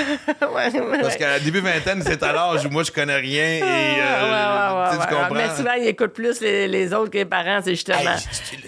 Ouais, 0.54 0.70
ouais. 0.72 1.00
Parce 1.00 1.16
qu'à 1.16 1.38
début 1.38 1.60
vingtaine, 1.60 2.02
c'est 2.04 2.22
à 2.22 2.32
l'âge 2.32 2.64
où 2.66 2.70
moi 2.70 2.82
je 2.82 2.90
connais 2.90 3.16
rien 3.16 3.44
et. 3.58 3.62
euh, 3.62 4.04
Ah, 4.30 4.90
ouais, 4.92 4.98
ouais, 4.98 5.04
tu 5.06 5.14
comprends? 5.14 5.34
Mais 5.34 5.54
souvent, 5.56 5.72
ils 5.78 5.86
écoutent 5.88 6.12
plus 6.12 6.40
les, 6.40 6.66
les 6.68 6.92
autres 6.94 7.10
que 7.10 7.18
les 7.18 7.24
parents, 7.24 7.60
c'est 7.62 7.70
justement. 7.74 7.98
Hey, 7.98 8.16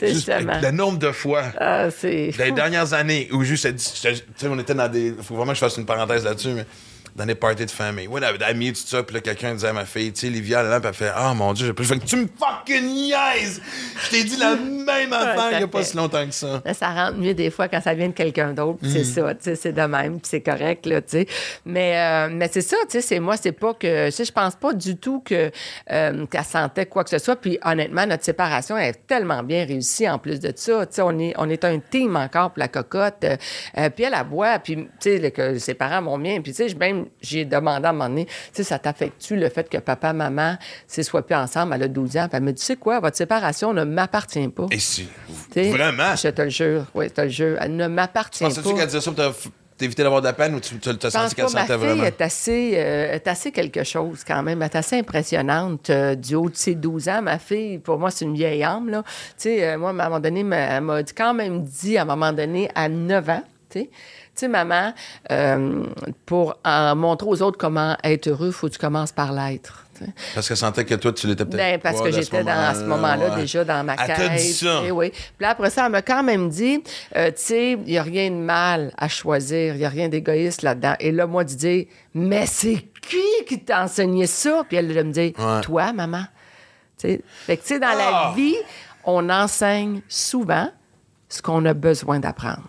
juste 0.01 0.15
justement. 0.15 0.59
le 0.63 0.71
nombre 0.71 0.99
de 0.99 1.11
fois. 1.13 1.45
Ah, 1.59 1.89
les 2.03 2.53
dernières 2.55 2.93
années 2.93 3.29
où 3.33 3.43
juste, 3.45 3.67
tu 3.77 3.79
sais, 3.79 4.23
on 4.49 4.59
était 4.59 4.75
dans 4.75 4.89
des. 4.89 5.15
Faut 5.23 5.35
vraiment 5.35 5.53
que 5.53 5.57
je 5.59 5.61
fasse 5.65 5.77
une 5.77 5.87
parenthèse 5.87 6.25
là-dessus, 6.25 6.48
mais 6.55 6.67
dans 7.19 7.27
des 7.27 7.35
parties 7.35 7.67
de 7.67 7.71
famille. 7.71 8.07
Ouais, 8.07 8.21
d'amis, 8.39 8.73
tout 8.73 8.81
ça, 8.87 9.03
puis 9.03 9.15
là, 9.15 9.21
quelqu'un 9.21 9.53
disait 9.53 9.69
à 9.69 9.73
ma 9.73 9.85
fille, 9.85 10.13
tu 10.13 10.21
sais, 10.21 10.29
Livia, 10.29 10.63
là, 10.63 10.79
puis 10.79 10.89
elle 10.89 10.95
fait, 10.95 11.11
ah 11.15 11.35
mon 11.35 11.53
Dieu, 11.53 11.67
j'ai 11.67 11.73
pas. 11.73 11.83
Je 11.83 11.89
fais, 11.95 11.99
tu 11.99 12.17
me 12.17 12.29
fucking 12.39 12.85
niaises! 12.85 13.61
Je 14.05 14.11
t'ai 14.11 14.25
dit 14.25 14.37
la 14.37 14.55
même 14.55 15.13
affaire 15.13 15.51
il 15.53 15.61
y 15.61 15.63
a 15.65 15.69
pas 15.69 15.83
si 15.83 15.97
longtemps 15.97 16.25
que 16.25 16.33
ça. 16.33 16.63
Là, 16.65 16.75
ça 16.75 16.89
rentre 16.91 17.19
mieux 17.19 17.35
des 17.35 17.51
fois 17.51 17.67
quand 17.69 17.81
ça 17.83 17.93
vient 17.93 18.09
de 18.09 18.13
quelqu'un 18.13 18.53
d'autre. 18.53 18.79
Mm. 18.83 18.89
C'est 18.89 19.05
ça, 19.05 19.35
tu 19.35 19.43
sais, 19.43 19.57
c'est 19.57 19.73
de 19.73 19.83
même, 19.83 20.21
puis 20.21 20.29
c'est 20.31 20.41
correct, 20.41 20.87
là, 20.87 21.03
tu 21.03 21.09
sais. 21.09 21.27
Mais, 21.67 21.99
euh, 21.99 22.29
mais 22.31 22.49
c'est 22.53 22.61
ça, 22.61 22.77
tu 22.83 22.93
sais, 22.93 23.01
c'est 23.01 23.19
moi, 23.19 23.37
c'est 23.37 23.53
pas 23.53 23.75
que... 23.75 24.07
Tu 24.07 24.13
sais, 24.13 24.25
je 24.25 24.33
pense 24.33 24.55
pas 24.55 24.73
du 24.73 24.97
tout 24.97 25.21
que 25.25 25.51
euh, 25.91 26.27
qu'elle 26.27 26.45
sentait 26.45 26.87
quoi 26.87 27.03
que 27.03 27.11
ce 27.11 27.19
soit. 27.19 27.37
Puis 27.37 27.59
honnêtement, 27.65 28.07
notre 28.07 28.25
séparation 28.25 28.79
est 28.79 29.07
tellement 29.07 29.43
bien 29.43 29.65
réussie 29.65 30.09
en 30.09 30.19
plus 30.19 30.39
de 30.39 30.53
ça. 30.55 30.87
Tu 30.87 30.95
sais, 30.95 31.03
on 31.03 31.19
est, 31.19 31.35
on 31.37 31.51
est 31.51 31.65
un 31.65 31.81
team 31.81 32.15
encore 32.17 32.51
pour 32.51 32.61
la 32.61 32.69
cocotte. 32.69 33.25
Euh, 33.25 33.91
puis 33.91 34.05
elle, 34.05 34.15
elle 34.17 34.27
boit, 34.27 34.59
puis, 34.61 34.89
tu 35.01 35.19
sais, 35.19 35.31
que 35.33 35.59
ses 35.59 35.75
parents 35.75 36.03
vont 36.03 36.19
bien. 36.19 36.41
Puis, 36.41 36.53
tu 36.53 36.69
sais, 36.69 36.75
même, 36.77 37.07
j'ai 37.21 37.45
demandé 37.45 37.87
à 37.87 37.91
un 37.91 37.93
moment 37.93 38.09
donné, 38.09 38.27
tu 38.27 38.33
sais, 38.53 38.65
ça 38.65 38.79
t'affecte-tu 38.79 39.37
le 39.37 39.49
fait 39.49 39.69
que 39.69 39.79
papa, 39.79 40.13
maman, 40.13 40.57
ne 40.97 41.03
soient 41.03 41.27
plus 41.27 41.35
ensemble? 41.37 41.75
Elle 41.75 41.83
a 41.85 41.89
12 41.89 42.17
ans. 42.17 42.29
Puis 42.29 42.37
elle 42.37 42.43
me 42.43 42.53
dit, 42.53 42.61
tu 42.61 42.67
sais 42.67 42.77
quoi, 42.77 43.01
votre 43.01 43.17
séparation 43.17 43.73
ne 43.73 43.85
m'appartient 43.85 44.49
pas. 44.49 44.67
Et 44.71 44.79
si. 44.79 45.09
Tu 45.53 45.63
sais, 45.65 45.71
Vraiment? 45.71 46.15
Je 46.17 46.29
te 46.29 46.43
le 46.43 46.49
jure. 46.51 46.85
Oui, 46.95 47.07
je 47.09 47.13
te 47.15 47.21
le 47.23 47.29
jure. 47.29 47.57
Elle 47.61 47.77
ne 47.77 47.87
m'appartient 47.87 48.45
pas. 48.45 48.51
Pensais-tu 48.51 48.75
qu'elle 48.75 48.87
disait 48.87 49.01
ça 49.01 49.11
pour 49.13 49.33
te- 49.33 49.49
t'éviter 49.77 50.03
d'avoir 50.03 50.21
de 50.21 50.27
la 50.27 50.33
peine 50.33 50.55
ou 50.57 50.61
tu 50.61 50.77
tu- 50.79 50.93
pense 50.97 51.13
senti 51.13 51.37
qu'elle 51.37 51.49
sentait 51.49 51.67
fille 51.67 51.77
vraiment? 51.77 52.03
est 52.03 52.21
assez, 52.21 52.73
euh, 52.75 53.13
est 53.13 53.29
assez 53.29 53.53
quelque 53.53 53.85
chose 53.85 54.25
quand 54.27 54.43
même. 54.43 54.61
Elle 54.61 54.67
est 54.71 54.77
assez 54.77 54.97
impressionnante 54.99 55.91
euh, 55.91 56.15
du 56.17 56.35
haut 56.35 56.49
de 56.51 56.57
ses 56.57 56.75
12 56.75 57.09
ans. 57.09 57.23
Ma 57.23 57.39
fille, 57.39 57.79
pour 57.79 57.97
moi, 57.99 58.11
c'est 58.11 58.25
une 58.25 58.35
vieille 58.35 58.65
âme. 58.65 58.89
Là. 58.89 59.05
Euh, 59.47 59.79
moi, 59.79 59.91
à 59.91 59.93
un 59.93 59.95
moment 59.95 60.19
donné, 60.21 60.41
elle 60.41 60.81
m'a 60.83 61.03
quand 61.17 61.33
même 61.35 61.63
dit, 61.63 61.97
à 61.97 62.03
un 62.03 62.07
moment 62.07 62.33
donné, 62.33 62.69
à 62.75 62.89
9 62.89 63.29
ans, 63.29 63.43
tu 63.71 63.81
sais, 63.81 63.91
sais, 64.41 64.49
maman, 64.49 64.93
euh, 65.31 65.85
pour 66.27 66.57
en 66.65 66.95
montrer 66.97 67.29
aux 67.29 67.43
autres 67.43 67.59
comment 67.59 67.97
être 68.05 68.29
heureux, 68.29 68.49
il 68.49 68.53
faut 68.53 68.69
que 68.69 68.73
tu 68.73 68.79
commences 68.79 69.13
par 69.13 69.33
l'être. 69.33 69.85
tu. 69.99 70.05
Parce 70.35 70.47
qu'elle 70.47 70.57
sentait 70.57 70.85
que 70.85 70.95
toi, 70.95 71.13
tu 71.13 71.27
l'étais 71.27 71.45
peut-être. 71.45 71.57
Ben, 71.57 71.81
parce 71.81 72.01
que 72.01 72.11
j'étais 72.13 72.45
dans 72.45 72.53
à 72.53 72.75
ce 72.75 72.85
moment-là 72.85 73.31
ouais. 73.31 73.37
déjà 73.41 73.65
dans 73.65 73.85
ma 73.85 73.95
Elle 73.95 74.17
quête. 74.17 74.33
dit 74.37 74.53
ça. 74.53 74.83
Et 74.85 74.91
oui. 74.93 75.11
Puis 75.11 75.23
là, 75.41 75.51
après 75.51 75.71
ça, 75.71 75.87
elle 75.87 75.93
m'a 75.93 76.03
quand 76.03 76.23
même 76.23 76.49
dit, 76.49 76.83
euh, 77.17 77.29
tu 77.29 77.35
sais, 77.37 77.73
il 77.73 77.79
n'y 77.85 77.99
a 77.99 78.03
rien 78.03 78.31
de 78.31 78.37
mal 78.37 78.93
à 78.97 79.09
choisir, 79.09 79.75
il 79.75 79.79
n'y 79.79 79.85
a 79.85 79.89
rien 79.89 80.09
d'égoïste 80.09 80.63
là-dedans. 80.63 80.95
Et 81.01 81.11
là, 81.13 81.27
moi, 81.27 81.43
de 81.45 81.53
dire, 81.53 81.87
mais 82.15 82.47
c'est 82.47 82.85
qui 83.09 83.45
qui 83.47 83.61
t'a 83.61 83.83
enseigné 83.85 84.27
ça? 84.27 84.63
Puis 84.69 84.77
elle 84.77 84.89
de 84.95 85.03
me 85.03 85.13
Ouais. 85.19 85.61
toi, 85.63 85.93
maman. 85.93 86.23
Tu 86.99 87.09
sais, 87.09 87.21
fait 87.47 87.57
que, 87.57 87.63
tu 87.63 87.69
sais, 87.69 87.79
dans 87.81 87.89
Ah! 87.91 88.29
la 88.31 88.35
vie, 88.37 88.57
on 89.05 89.29
enseigne 89.31 90.01
souvent 90.09 90.69
ce 91.29 91.43
qu'on 91.43 91.65
a 91.65 91.75
besoin 91.75 92.19
d'apprendre. 92.21 92.63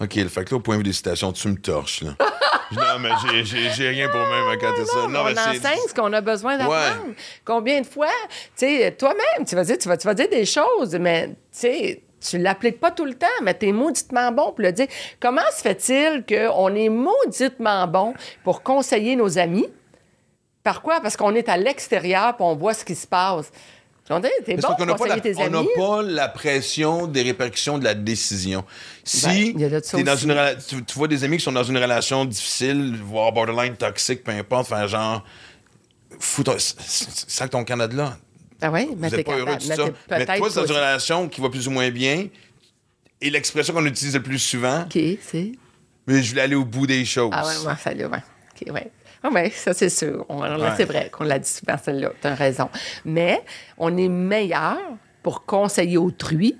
OK, 0.00 0.14
le 0.16 0.28
fait 0.28 0.44
que 0.44 0.50
là, 0.50 0.56
au 0.56 0.60
point 0.60 0.74
de 0.74 0.78
vue 0.78 0.84
des 0.84 0.92
citations, 0.92 1.32
tu 1.32 1.48
me 1.48 1.56
torches, 1.56 2.02
là. 2.02 2.14
non, 2.72 2.98
mais 3.00 3.10
j'ai- 3.44 3.88
rien 3.90 4.08
pour 4.08 4.18
même 4.20 4.48
à 4.48 4.56
côté 4.56 4.80
de 4.80 4.86
ça. 4.86 5.06
Non, 5.08 5.20
on 5.20 5.24
mais 5.24 5.38
enseigne 5.38 5.78
ce 5.88 5.94
qu'on 5.94 6.12
a 6.12 6.20
besoin 6.20 6.56
d'apprendre. 6.56 7.06
Ouais. 7.08 7.14
Combien 7.44 7.80
de 7.80 7.86
fois, 7.86 8.08
tu 8.56 8.66
sais, 8.66 8.92
toi-même, 8.98 9.46
tu 9.46 9.54
vas 9.54 9.64
dire, 9.64 9.78
tu 9.78 9.88
vas, 9.88 9.96
tu 9.96 10.06
vas 10.06 10.14
dire 10.14 10.28
des 10.28 10.44
choses, 10.44 10.96
mais 10.96 11.28
tu 11.28 11.34
sais, 11.52 12.02
Tu 12.20 12.38
l'appliques 12.38 12.80
pas 12.80 12.90
tout 12.90 13.04
le 13.04 13.14
temps, 13.14 13.26
mais 13.42 13.56
tu 13.56 13.68
es 13.68 13.72
mauditement 13.72 14.32
bon 14.32 14.46
pour 14.52 14.60
le 14.62 14.72
dire. 14.72 14.86
Comment 15.20 15.42
se 15.54 15.60
fait-il 15.60 16.24
qu'on 16.26 16.74
est 16.74 16.88
mauditement 16.88 17.86
bon 17.86 18.14
pour 18.42 18.62
conseiller 18.62 19.14
nos 19.14 19.38
amis? 19.38 19.68
Par 20.62 20.80
quoi? 20.80 21.00
Parce 21.02 21.18
qu'on 21.18 21.34
est 21.34 21.50
à 21.50 21.58
l'extérieur 21.58 22.30
et 22.30 22.42
on 22.42 22.56
voit 22.56 22.72
ce 22.72 22.82
qui 22.86 22.94
se 22.94 23.06
passe. 23.06 23.52
On 24.10 24.20
dit, 24.20 24.28
t'es 24.44 24.56
bon 24.56 24.60
parce 24.62 24.76
qu'on 24.76 24.84
n'a 24.86 24.94
pas, 24.96 26.02
la- 26.02 26.28
pas 26.28 26.28
pression 26.28 27.06
des 27.06 27.22
répercussions 27.22 27.78
de 27.78 27.84
la 27.84 27.94
décision. 27.94 28.60
Ben, 28.60 28.66
Si 29.04 29.20
ça 29.20 29.96
t'es 29.96 30.02
dans 30.02 30.16
une 30.16 30.36
tu, 30.68 30.84
tu 30.84 30.94
vois 30.98 31.08
des 31.08 31.24
amis 31.24 31.38
qui 31.38 31.44
sont 31.44 31.52
dans 31.52 31.64
une 31.64 31.78
relation 31.78 32.26
difficile, 32.26 32.96
voire 33.02 33.32
borderline 33.32 33.76
toxique, 33.76 34.22
peu 34.22 34.32
importe, 34.32 34.70
enfin 34.70 34.86
genre, 34.86 35.24
fous 36.20 36.44
ton, 36.44 36.56
sac 36.58 37.50
ton 37.50 37.64
Canada 37.64 37.96
là. 37.96 38.18
Ah 38.60 38.70
oui, 38.70 38.90
mais 38.96 39.10
t'es 39.10 39.24
pas 39.24 39.36
heureux 39.36 39.56
de 39.56 39.62
ça. 39.62 39.74
Mais 40.10 40.26
toi, 40.26 40.48
c'est 40.50 40.60
dans 40.60 40.66
une 40.66 40.72
relation 40.76 41.28
qui 41.28 41.40
va 41.40 41.48
plus 41.48 41.66
ou 41.66 41.70
moins 41.70 41.90
bien. 41.90 42.28
Et 43.20 43.30
l'expression 43.30 43.72
qu'on 43.72 43.86
utilise 43.86 44.14
le 44.14 44.22
plus 44.22 44.38
souvent, 44.38 44.82
OK, 44.82 44.98
c'est... 45.22 45.52
mais 46.06 46.22
je 46.22 46.28
voulais 46.30 46.42
aller 46.42 46.54
au 46.54 46.64
bout 46.64 46.86
des 46.86 47.04
choses. 47.06 47.30
Ah 47.32 47.46
ouais, 47.46 47.66
ouais, 47.66 47.74
ça 47.82 47.94
là, 47.94 48.06
ouais. 48.08 48.18
OK, 48.18 48.72
ouais. 48.72 48.90
Ah 49.26 49.30
ouais, 49.30 49.48
ça 49.50 49.72
c'est 49.72 49.88
sûr. 49.88 50.26
Ouais. 50.28 50.48
C'est 50.76 50.84
vrai 50.84 51.08
qu'on 51.10 51.24
l'a 51.24 51.38
dit 51.38 51.48
souvent, 51.48 51.76
celle-là. 51.82 52.10
T'as 52.20 52.34
raison. 52.34 52.68
Mais 53.06 53.42
on 53.78 53.96
est 53.96 54.08
meilleur 54.10 54.76
pour 55.22 55.46
conseiller 55.46 55.96
autrui 55.96 56.58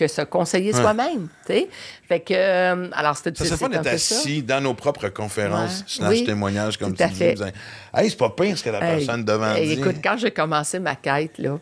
que 0.00 0.08
se 0.08 0.22
conseiller 0.22 0.72
soi-même. 0.72 1.28
Fait 1.46 2.20
que... 2.20 2.32
euh, 2.34 2.88
alors, 2.92 3.16
Ça 3.16 3.30
fun 3.32 3.44
c'est 3.44 3.64
un 3.64 3.68
d'être 3.68 3.86
assis 3.86 4.42
dans 4.42 4.60
nos 4.62 4.74
propres 4.74 5.08
conférences, 5.10 5.80
Ouais. 5.80 5.84
slash 5.86 6.10
Oui, 6.10 6.24
témoignages, 6.24 6.76
comme 6.78 6.94
tu 6.94 7.06
dis. 7.06 7.14
fait. 7.14 7.34
vous 7.34 7.42
avez- 7.42 7.52
Hey, 7.92 8.08
c'est 8.08 8.16
pas 8.16 8.30
pire 8.30 8.56
ce 8.56 8.62
que 8.64 8.70
la 8.70 8.78
Hey, 8.78 8.96
personne 9.04 9.24
devant 9.24 9.54
hey, 9.54 9.66
dit. 9.74 9.80
Écoute, 9.80 9.96
quand 10.02 10.16
j'ai 10.16 10.30
commencé 10.30 10.78
ma 10.78 10.94
quête 10.96 11.38
là, 11.38 11.58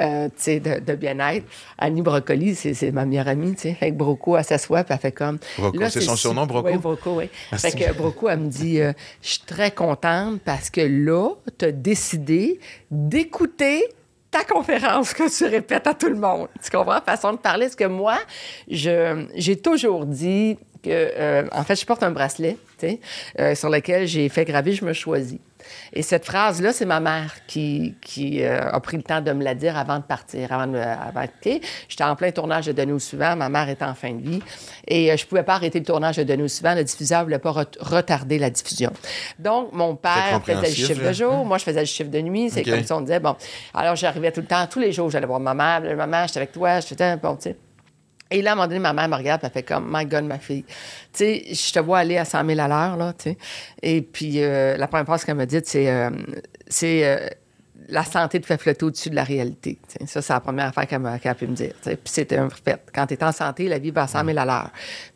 euh, 0.00 0.28
de, 0.46 0.80
de 0.80 0.94
bien-être, 0.94 1.44
Annie 1.78 2.02
Brocoli, 2.02 2.54
c'est 2.54 2.90
ma 2.92 3.04
meilleure 3.04 3.28
amie, 3.28 3.54
tu 3.54 3.62
sais. 3.62 3.74
Fait 3.74 3.90
que 3.90 3.96
Broco, 3.96 4.36
elle 4.36 4.44
s'assoit, 4.44 4.84
puis 4.84 4.94
elle 4.94 5.00
fait 5.00 5.12
comme... 5.12 5.38
Broco, 5.58 5.78
c'est 5.90 6.00
son 6.00 6.14
su- 6.16 6.22
surnom, 6.22 6.46
Broco? 6.46 6.68
Oui, 6.70 6.78
Broco, 6.78 7.16
oui. 7.18 7.28
Merci. 7.50 7.70
Fait 7.70 7.78
que 7.78 7.92
Broco, 7.92 8.28
elle 8.28 8.38
me 8.40 8.48
dit, 8.48 8.80
euh, 8.80 8.92
je 9.22 9.28
suis 9.30 9.40
très 9.46 9.70
contente 9.72 10.40
parce 10.44 10.70
que 10.70 10.80
là, 10.80 11.30
tu 11.58 11.64
as 11.66 11.72
décidé 11.72 12.58
d'écouter 12.90 13.84
ta 14.32 14.44
conférence 14.44 15.14
que 15.14 15.30
tu 15.36 15.44
répètes 15.44 15.86
à 15.86 15.94
tout 15.94 16.08
le 16.08 16.16
monde. 16.16 16.48
Tu 16.64 16.70
comprends? 16.70 17.00
Façon 17.00 17.32
de 17.32 17.36
parler. 17.36 17.66
Parce 17.66 17.76
que 17.76 17.84
moi, 17.84 18.18
j'ai 18.66 19.56
toujours 19.56 20.06
dit 20.06 20.58
que, 20.82 20.88
euh, 20.90 21.48
en 21.52 21.62
fait, 21.62 21.76
je 21.76 21.86
porte 21.86 22.02
un 22.02 22.10
bracelet, 22.10 22.56
euh, 23.38 23.54
sur 23.54 23.70
lequel 23.70 24.08
j'ai 24.08 24.28
fait 24.28 24.44
graver 24.44 24.72
Je 24.72 24.84
me 24.84 24.92
choisis. 24.92 25.38
Et 25.92 26.02
cette 26.02 26.24
phrase-là, 26.24 26.72
c'est 26.72 26.86
ma 26.86 27.00
mère 27.00 27.34
qui, 27.46 27.94
qui 28.00 28.42
euh, 28.42 28.70
a 28.70 28.80
pris 28.80 28.96
le 28.96 29.02
temps 29.02 29.20
de 29.20 29.32
me 29.32 29.42
la 29.44 29.54
dire 29.54 29.76
avant 29.76 29.98
de 29.98 30.02
partir, 30.04 30.52
avant 30.52 30.66
de 30.66 30.78
avant 30.78 31.22
de 31.22 31.26
quitter. 31.26 31.60
J'étais 31.88 32.04
en 32.04 32.16
plein 32.16 32.30
tournage 32.30 32.66
de 32.66 32.72
Denis 32.72 33.00
suivant, 33.00 33.36
ma 33.36 33.48
mère 33.48 33.68
était 33.68 33.84
en 33.84 33.94
fin 33.94 34.12
de 34.12 34.22
vie, 34.22 34.42
et 34.86 35.12
euh, 35.12 35.16
je 35.16 35.26
pouvais 35.26 35.42
pas 35.42 35.54
arrêter 35.54 35.78
le 35.78 35.84
tournage 35.84 36.16
de 36.16 36.22
Denis 36.24 36.48
suivant. 36.48 36.74
Le 36.74 36.84
diffuseur 36.84 37.20
ne 37.20 37.24
voulait 37.24 37.38
pas 37.38 37.52
ret- 37.52 37.66
retarder 37.80 38.38
la 38.38 38.50
diffusion. 38.50 38.92
Donc, 39.38 39.72
mon 39.72 39.94
père 39.96 40.12
faisait 40.40 40.68
le 40.68 40.74
chiffre 40.74 41.02
là. 41.02 41.08
de 41.08 41.14
jour, 41.14 41.44
moi, 41.44 41.58
je 41.58 41.64
faisais 41.64 41.80
le 41.80 41.86
chiffre 41.86 42.10
de 42.10 42.20
nuit. 42.20 42.50
C'est 42.50 42.62
comme 42.76 42.84
ça, 42.84 42.96
on 42.96 43.00
disait, 43.00 43.20
bon. 43.20 43.36
Alors, 43.74 43.96
j'arrivais 43.96 44.32
tout 44.32 44.40
le 44.40 44.46
temps, 44.46 44.66
tous 44.66 44.78
les 44.80 44.92
jours, 44.92 45.10
j'allais 45.10 45.26
voir 45.26 45.40
ma 45.40 45.54
mère, 45.54 45.80
maman, 45.96 46.26
j'étais 46.26 46.38
avec 46.38 46.52
toi, 46.52 46.80
je 46.80 46.86
faisais, 46.86 47.16
bon, 47.16 47.36
tu 47.36 47.42
sais. 47.42 47.56
Et 48.32 48.42
là, 48.42 48.50
à 48.50 48.52
un 48.54 48.56
moment 48.56 48.66
donné, 48.66 48.80
ma 48.80 48.92
mère 48.92 49.08
me 49.08 49.16
regarde, 49.16 49.40
elle 49.44 49.50
fait 49.50 49.62
comme, 49.62 49.88
My 49.94 50.06
God, 50.06 50.24
ma 50.24 50.38
fille. 50.38 50.64
Tu 50.64 50.72
sais, 51.12 51.44
je 51.52 51.72
te 51.72 51.78
vois 51.78 51.98
aller 51.98 52.16
à 52.16 52.24
100 52.24 52.44
000 52.46 52.58
à 52.60 52.68
l'heure, 52.68 52.96
là, 52.96 53.12
tu 53.12 53.30
sais. 53.30 53.38
Et 53.82 54.02
puis, 54.02 54.42
euh, 54.42 54.76
la 54.76 54.88
première 54.88 55.06
phrase 55.06 55.24
qu'elle 55.24 55.36
m'a 55.36 55.46
dite, 55.46 55.66
c'est, 55.68 55.88
euh, 55.90 56.10
c'est, 56.66 57.04
euh, 57.04 57.28
la 57.88 58.04
santé 58.04 58.40
te 58.40 58.46
fait 58.46 58.58
flotter 58.58 58.86
au-dessus 58.86 59.10
de 59.10 59.14
la 59.14 59.24
réalité. 59.24 59.78
Ça, 60.06 60.22
c'est 60.22 60.32
la 60.32 60.40
première 60.40 60.66
affaire 60.66 60.86
qu'elle, 60.86 61.00
m'a- 61.00 61.18
a 61.22 61.34
pu 61.34 61.46
me 61.46 61.54
dire. 61.54 61.72
Puis 61.84 61.96
c'était 62.06 62.38
un 62.38 62.48
fait. 62.48 62.80
Quand 62.94 63.06
tu 63.06 63.14
es 63.14 63.24
en 63.24 63.32
santé, 63.32 63.68
la 63.68 63.78
vie 63.78 63.90
va 63.90 64.04
à 64.04 64.06
100 64.06 64.24
000 64.24 64.38
à 64.38 64.44
l'heure. 64.44 64.70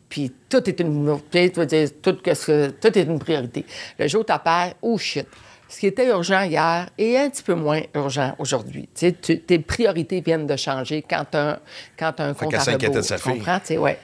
Puis 0.09 0.31
tout 0.49 0.69
est 0.69 0.79
une, 0.79 1.19
tu 1.31 1.51
tout, 1.51 2.11
tout 2.13 2.97
est 2.99 3.03
une 3.03 3.19
priorité. 3.19 3.65
Le 3.97 4.07
jour 4.07 4.21
où 4.21 4.23
tu 4.25 4.33
oh 4.81 4.97
shit. 4.97 5.27
Ce 5.69 5.79
qui 5.79 5.87
était 5.87 6.07
urgent 6.07 6.41
hier 6.43 6.89
est 6.97 7.17
un 7.17 7.29
petit 7.29 7.43
peu 7.43 7.53
moins 7.53 7.81
urgent 7.93 8.33
aujourd'hui. 8.39 8.83
Tu 8.95 9.07
sais, 9.07 9.11
tu- 9.11 9.39
tes 9.41 9.59
priorités 9.59 10.21
viennent 10.21 10.47
de 10.47 10.55
changer 10.55 11.01
quand 11.01 11.25
tu 11.29 11.37
as, 11.37 11.59
quand 11.99 12.19
un 12.19 12.33
compte 12.33 12.51
qu'elle 12.51 12.59
à 12.59 12.63
rebours. 12.87 13.01
de 13.01 13.01
sa 13.01 13.17
tu 13.17 13.23
fille. 13.23 13.33
comprends? 13.39 13.59
Tu 13.59 13.65
sais, 13.67 13.77
ouais. 13.77 13.99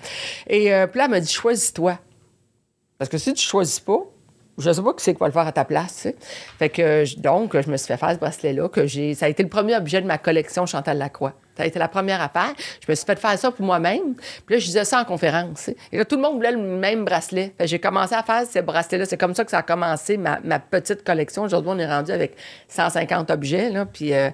Et 0.48 0.74
euh, 0.74 0.88
puis 0.88 0.98
là, 1.00 1.06
elle 1.06 1.12
m'a 1.12 1.20
dit, 1.22 1.32
choisis-toi. 1.32 1.98
Parce 2.98 3.10
que 3.10 3.18
si 3.18 3.34
tu 3.34 3.44
choisis 3.46 3.80
pas, 3.80 4.00
je 4.58 4.72
sais 4.72 4.82
pas 4.82 4.94
qui 4.94 5.04
c'est 5.04 5.14
qui 5.14 5.20
va 5.20 5.26
le 5.28 5.32
faire 5.34 5.48
à 5.48 5.52
ta 5.52 5.66
place. 5.66 6.08
Fait 6.60 6.70
que 6.70 7.04
donc, 7.20 7.60
je 7.60 7.70
me 7.72 7.78
suis 7.78 7.88
fait 7.88 7.98
faire 7.98 8.12
ce 8.12 8.18
bracelet-là. 8.18 8.68
que 8.70 8.86
j'ai. 8.86 9.14
Ça 9.16 9.26
a 9.26 9.30
été 9.30 9.42
le 9.42 9.50
premier 9.50 9.76
objet 9.76 10.02
de 10.02 10.06
ma 10.08 10.18
collection 10.18 10.66
Chantal 10.66 10.98
Lacroix. 10.98 11.34
Ça 11.56 11.64
a 11.64 11.66
été 11.66 11.80
la 11.80 11.88
première 11.88 12.22
affaire. 12.22 12.54
Je 12.86 12.92
me 12.92 12.96
suis 12.96 13.06
fait 13.06 13.20
faire 13.20 13.38
ça 13.38 13.52
pour 13.52 13.66
moi-même. 13.66 14.16
Puis 14.46 14.56
là, 14.56 14.60
je 14.60 14.66
disais 14.66 14.86
ça 14.86 15.02
en 15.02 15.06
conférence. 15.06 15.70
Et 15.92 15.98
là, 15.98 16.06
tout 16.06 16.16
le 16.16 16.22
monde 16.22 16.36
voulait 16.36 16.52
le 16.52 16.58
même 16.58 17.06
bracelet. 17.06 17.54
J'ai 17.60 17.80
commencé 17.80 18.16
à 18.16 18.24
faire 18.24 18.44
ce 18.52 18.60
bracelet-là. 18.60 19.06
C'est 19.06 19.18
comme 19.18 19.36
ça 19.36 19.46
que 19.46 19.52
ça 19.52 19.60
a 19.60 19.64
commencé, 19.64 20.18
ma, 20.18 20.40
ma 20.44 20.60
petite 20.60 21.04
collection. 21.04 21.44
Aujourd'hui, 21.44 21.72
on 21.74 21.80
est 21.80 21.88
rendu 21.88 22.12
avec 22.12 22.36
150 22.70 23.30
objets. 23.32 23.70
Là, 23.70 23.86
puis 23.86 24.14
euh, 24.14 24.30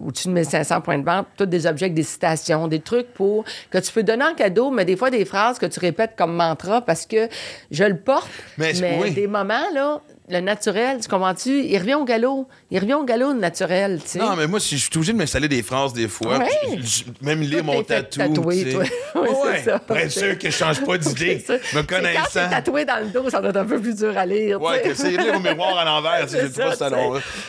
au-dessus 0.00 0.28
de 0.28 0.32
1500 0.32 0.80
points 0.80 0.98
de 0.98 1.04
vente, 1.04 1.26
tous 1.36 1.46
des 1.46 1.66
objets 1.66 1.86
avec 1.86 1.94
des 1.94 2.02
citations, 2.02 2.68
des 2.68 2.80
trucs 2.80 3.12
pour 3.12 3.44
que 3.70 3.78
tu 3.78 3.92
peux 3.92 4.02
donner 4.02 4.24
en 4.24 4.34
cadeau, 4.34 4.70
mais 4.70 4.84
des 4.84 4.96
fois 4.96 5.10
des 5.10 5.24
phrases 5.24 5.58
que 5.58 5.66
tu 5.66 5.78
répètes 5.80 6.12
comme 6.16 6.34
mantra 6.34 6.80
parce 6.80 7.06
que 7.06 7.28
je 7.70 7.84
le 7.84 7.96
porte, 7.96 8.30
Mais 8.58 8.72
mais, 8.80 8.98
oui. 9.02 9.10
des 9.12 9.26
moments, 9.26 9.70
là, 9.74 10.00
le 10.32 10.40
naturel, 10.40 10.98
tu 11.00 11.08
comprends-tu? 11.08 11.64
Il 11.64 11.78
revient 11.78 11.94
au 11.94 12.04
galop. 12.04 12.48
Il 12.70 12.78
revient 12.80 12.94
au 12.94 13.04
galop, 13.04 13.32
le 13.32 13.38
naturel, 13.38 14.00
tu 14.02 14.08
sais. 14.08 14.18
Non, 14.18 14.34
mais 14.34 14.46
moi, 14.46 14.58
je 14.58 14.76
suis 14.76 14.90
obligé 14.96 15.12
de 15.12 15.18
m'installer 15.18 15.46
des 15.48 15.62
phrases 15.62 15.92
des 15.92 16.08
fois, 16.08 16.38
Ouais. 16.38 16.48
je- 16.78 16.82
je- 16.82 17.04
même 17.24 17.40
lire 17.42 17.62
mon 17.62 17.82
tatou. 17.82 18.18
sais. 18.64 18.72
toi. 18.72 18.84
Oui, 19.14 19.28
c'est 19.30 19.48
ouais, 19.48 19.62
ça. 19.62 19.78
pour 19.78 19.96
être 19.96 20.10
sûr 20.10 20.38
que 20.38 20.50
je 20.50 20.56
change 20.56 20.84
pas 20.84 20.96
d'idée. 20.98 21.44
Me 21.74 21.82
Quand 21.82 21.96
connaissant. 21.96 22.22
c'est 22.30 22.48
tatoué 22.50 22.84
dans 22.84 23.04
le 23.04 23.10
dos, 23.10 23.28
ça 23.30 23.40
doit 23.40 23.50
être 23.50 23.56
un 23.58 23.64
peu 23.66 23.80
plus 23.80 23.94
dur 23.94 24.16
à 24.16 24.24
lire. 24.26 24.58
sais. 24.74 24.82
que 24.88 24.94
c'est 24.94 25.10
lire 25.10 25.36
au 25.36 25.40
miroir 25.40 25.76
à 25.78 25.84
l'envers, 25.84 26.28
sais, 26.28 26.40
j'ai 26.52 26.62
pas 26.62 26.74
ça. 26.74 26.90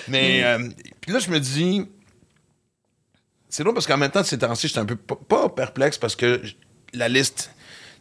Mais, 0.08 0.44
euh, 0.44 0.60
puis 1.02 1.12
là, 1.14 1.20
je 1.20 1.30
me 1.32 1.40
dis, 1.40 1.86
c'est 3.50 3.64
drôle 3.64 3.74
parce 3.76 3.88
qu'en 3.88 3.98
même 3.98 4.12
temps, 4.12 4.24
ces 4.24 4.38
temps-ci, 4.38 4.68
j'étais 4.68 4.80
un 4.80 4.86
peu 4.86 4.96
pas, 4.96 5.48
perplexe 5.50 5.98
parce 5.98 6.16
que 6.16 6.42
la 6.94 7.08
liste 7.08 7.52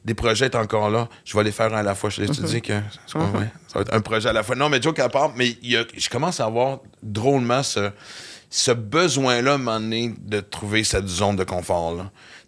des 0.04 0.14
projets 0.14 0.46
est 0.46 0.56
encore 0.56 0.90
là. 0.90 1.08
Je 1.24 1.36
vais 1.36 1.44
les 1.44 1.52
faire 1.52 1.72
un 1.74 1.78
à 1.78 1.82
la 1.82 1.94
fois. 1.94 2.10
Je 2.10 2.22
te 2.24 2.32
dis 2.46 2.60
que 2.60 2.72
c'est 3.06 3.12
pas 3.18 3.24
vrai. 3.26 3.52
ça 3.68 3.74
va 3.78 3.80
être 3.82 3.94
un 3.94 4.00
projet 4.00 4.28
à 4.28 4.32
la 4.32 4.42
fois. 4.42 4.56
Non, 4.56 4.68
mais 4.68 4.80
joke 4.82 4.98
à 4.98 5.08
part, 5.08 5.32
mais 5.36 5.56
y 5.62 5.76
a- 5.76 5.84
je 5.96 6.08
commence 6.08 6.40
à 6.40 6.46
avoir 6.46 6.80
drôlement 7.02 7.62
ce, 7.62 7.90
ce 8.50 8.72
besoin-là, 8.72 9.52
à 9.52 9.54
un 9.54 9.58
moment 9.58 9.78
donné, 9.80 10.14
de 10.18 10.40
trouver 10.40 10.84
cette 10.84 11.06
zone 11.08 11.36
de 11.36 11.44
confort. 11.44 11.94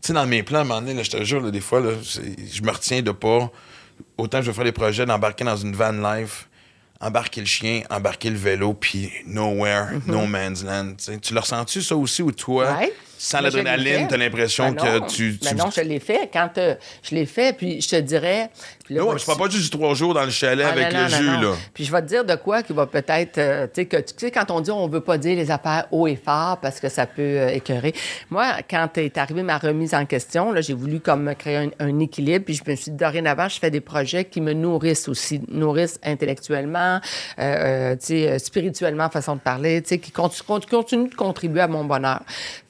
Tu 0.03 0.09
sais, 0.09 0.13
dans 0.13 0.27
mes 0.27 0.43
plans, 0.43 0.59
à 0.59 0.63
un 0.63 0.65
moment 0.65 0.81
donné, 0.81 0.95
là, 0.95 1.03
je 1.03 1.11
te 1.11 1.23
jure, 1.25 1.41
là, 1.41 1.51
des 1.51 1.61
fois, 1.61 1.81
là, 1.81 1.91
je 2.03 2.63
me 2.63 2.71
retiens 2.71 3.03
de 3.03 3.11
pas. 3.13 3.51
Autant 4.19 4.43
je 4.43 4.49
veux 4.49 4.53
faire 4.53 4.65
des 4.65 4.73
projets 4.73 5.07
d'embarquer 5.07 5.45
dans 5.45 5.57
une 5.57 5.75
van 5.75 5.93
life, 5.93 6.49
embarquer 7.01 7.41
le 7.41 7.47
chien, 7.47 7.83
embarquer 7.91 8.31
le 8.31 8.37
vélo, 8.37 8.75
puis 8.75 9.11
nowhere, 9.27 9.87
no 10.07 10.27
man's 10.27 10.65
land. 10.65 10.95
tu 11.23 11.33
le 11.35 11.41
ressens-tu, 11.41 11.81
ça 11.83 11.95
aussi, 11.97 12.21
ou 12.23 12.33
toi? 12.33 12.75
Ouais. 12.79 12.93
Sans 13.25 13.41
l'adrénaline, 13.41 14.01
fait. 14.01 14.07
t'as 14.09 14.17
l'impression 14.17 14.71
Ben 14.73 15.01
que 15.03 15.07
tu. 15.11 15.39
tu... 15.39 15.45
Ben 15.45 15.57
non, 15.57 15.71
je 15.75 15.81
l'ai 15.81 16.01
fait. 16.01 16.29
Quand 16.33 16.51
euh, 16.59 16.75
je 17.03 17.15
l'ai 17.15 17.27
fait, 17.27 17.57
puis 17.57 17.81
je 17.81 17.89
te 17.89 17.97
dirais. 17.97 18.51
puis 18.85 18.95
là, 18.95 19.01
Non, 19.01 19.07
moi, 19.09 19.17
je 19.17 19.25
parle 19.25 19.39
pas 19.39 19.49
juste 19.49 19.65
du 19.73 19.79
trois 19.79 19.95
jours 19.95 20.13
dans 20.15 20.25
le 20.25 20.31
chalet 20.31 20.67
Ah, 20.69 20.73
avec 20.73 20.93
non, 20.93 20.99
le 20.99 21.11
non, 21.11 21.17
jus, 21.17 21.27
non, 21.27 21.41
là. 21.41 21.53
Puis 21.73 21.85
je 21.85 21.93
vais 21.93 22.03
te 22.03 22.07
dire 22.07 22.25
de 22.25 22.35
quoi 22.35 22.63
qui 22.63 22.73
va 22.73 22.87
peut-être. 22.87 23.39
euh, 23.39 23.67
tu 23.73 23.89
sais, 23.91 24.03
tu 24.05 24.31
quand 24.31 24.51
on 24.51 24.61
dit 24.61 24.71
on 24.71 24.87
veut 24.89 25.01
pas 25.01 25.17
dire 25.19 25.37
les 25.37 25.51
affaires 25.51 25.87
haut 25.91 26.07
et 26.07 26.17
fort 26.17 26.59
parce 26.61 26.81
que 26.81 26.89
ça 26.89 27.07
peut 27.07 27.23
euh, 27.23 27.49
écœurer. 27.49 27.95
Moi, 28.31 28.47
quand 28.69 28.99
est 28.99 29.17
arrivée 29.17 29.43
ma 29.43 29.57
remise 29.59 29.95
en 29.95 30.05
question, 30.05 30.53
là, 30.53 30.61
j'ai 30.61 30.75
voulu 30.75 31.01
comme 31.01 31.23
me 31.23 31.33
créer 31.35 31.57
un, 31.57 31.71
un 31.81 31.99
équilibre. 32.01 32.45
Puis 32.45 32.55
je 32.65 32.71
me 32.71 32.77
suis 32.77 32.91
dit, 32.91 32.97
dorénavant, 32.99 33.49
je 33.49 33.59
fais 33.59 33.71
des 33.71 33.81
projets 33.81 34.27
qui 34.27 34.41
me 34.41 34.53
nourrissent 34.53 35.09
aussi, 35.09 35.41
nourrissent 35.49 35.99
intellectuellement, 36.05 37.01
euh, 37.39 37.97
tu 37.97 38.07
sais, 38.07 38.39
spirituellement, 38.39 39.09
façon 39.09 39.37
de 39.37 39.41
parler, 39.41 39.81
tu 39.83 39.89
sais, 39.91 39.99
qui 39.99 40.11
conti- 40.11 40.43
conti- 40.43 40.67
continuent 40.67 41.09
de 41.09 41.15
contribuer 41.15 41.63
à 41.63 41.69
mon 41.69 41.85
bonheur. 41.85 42.21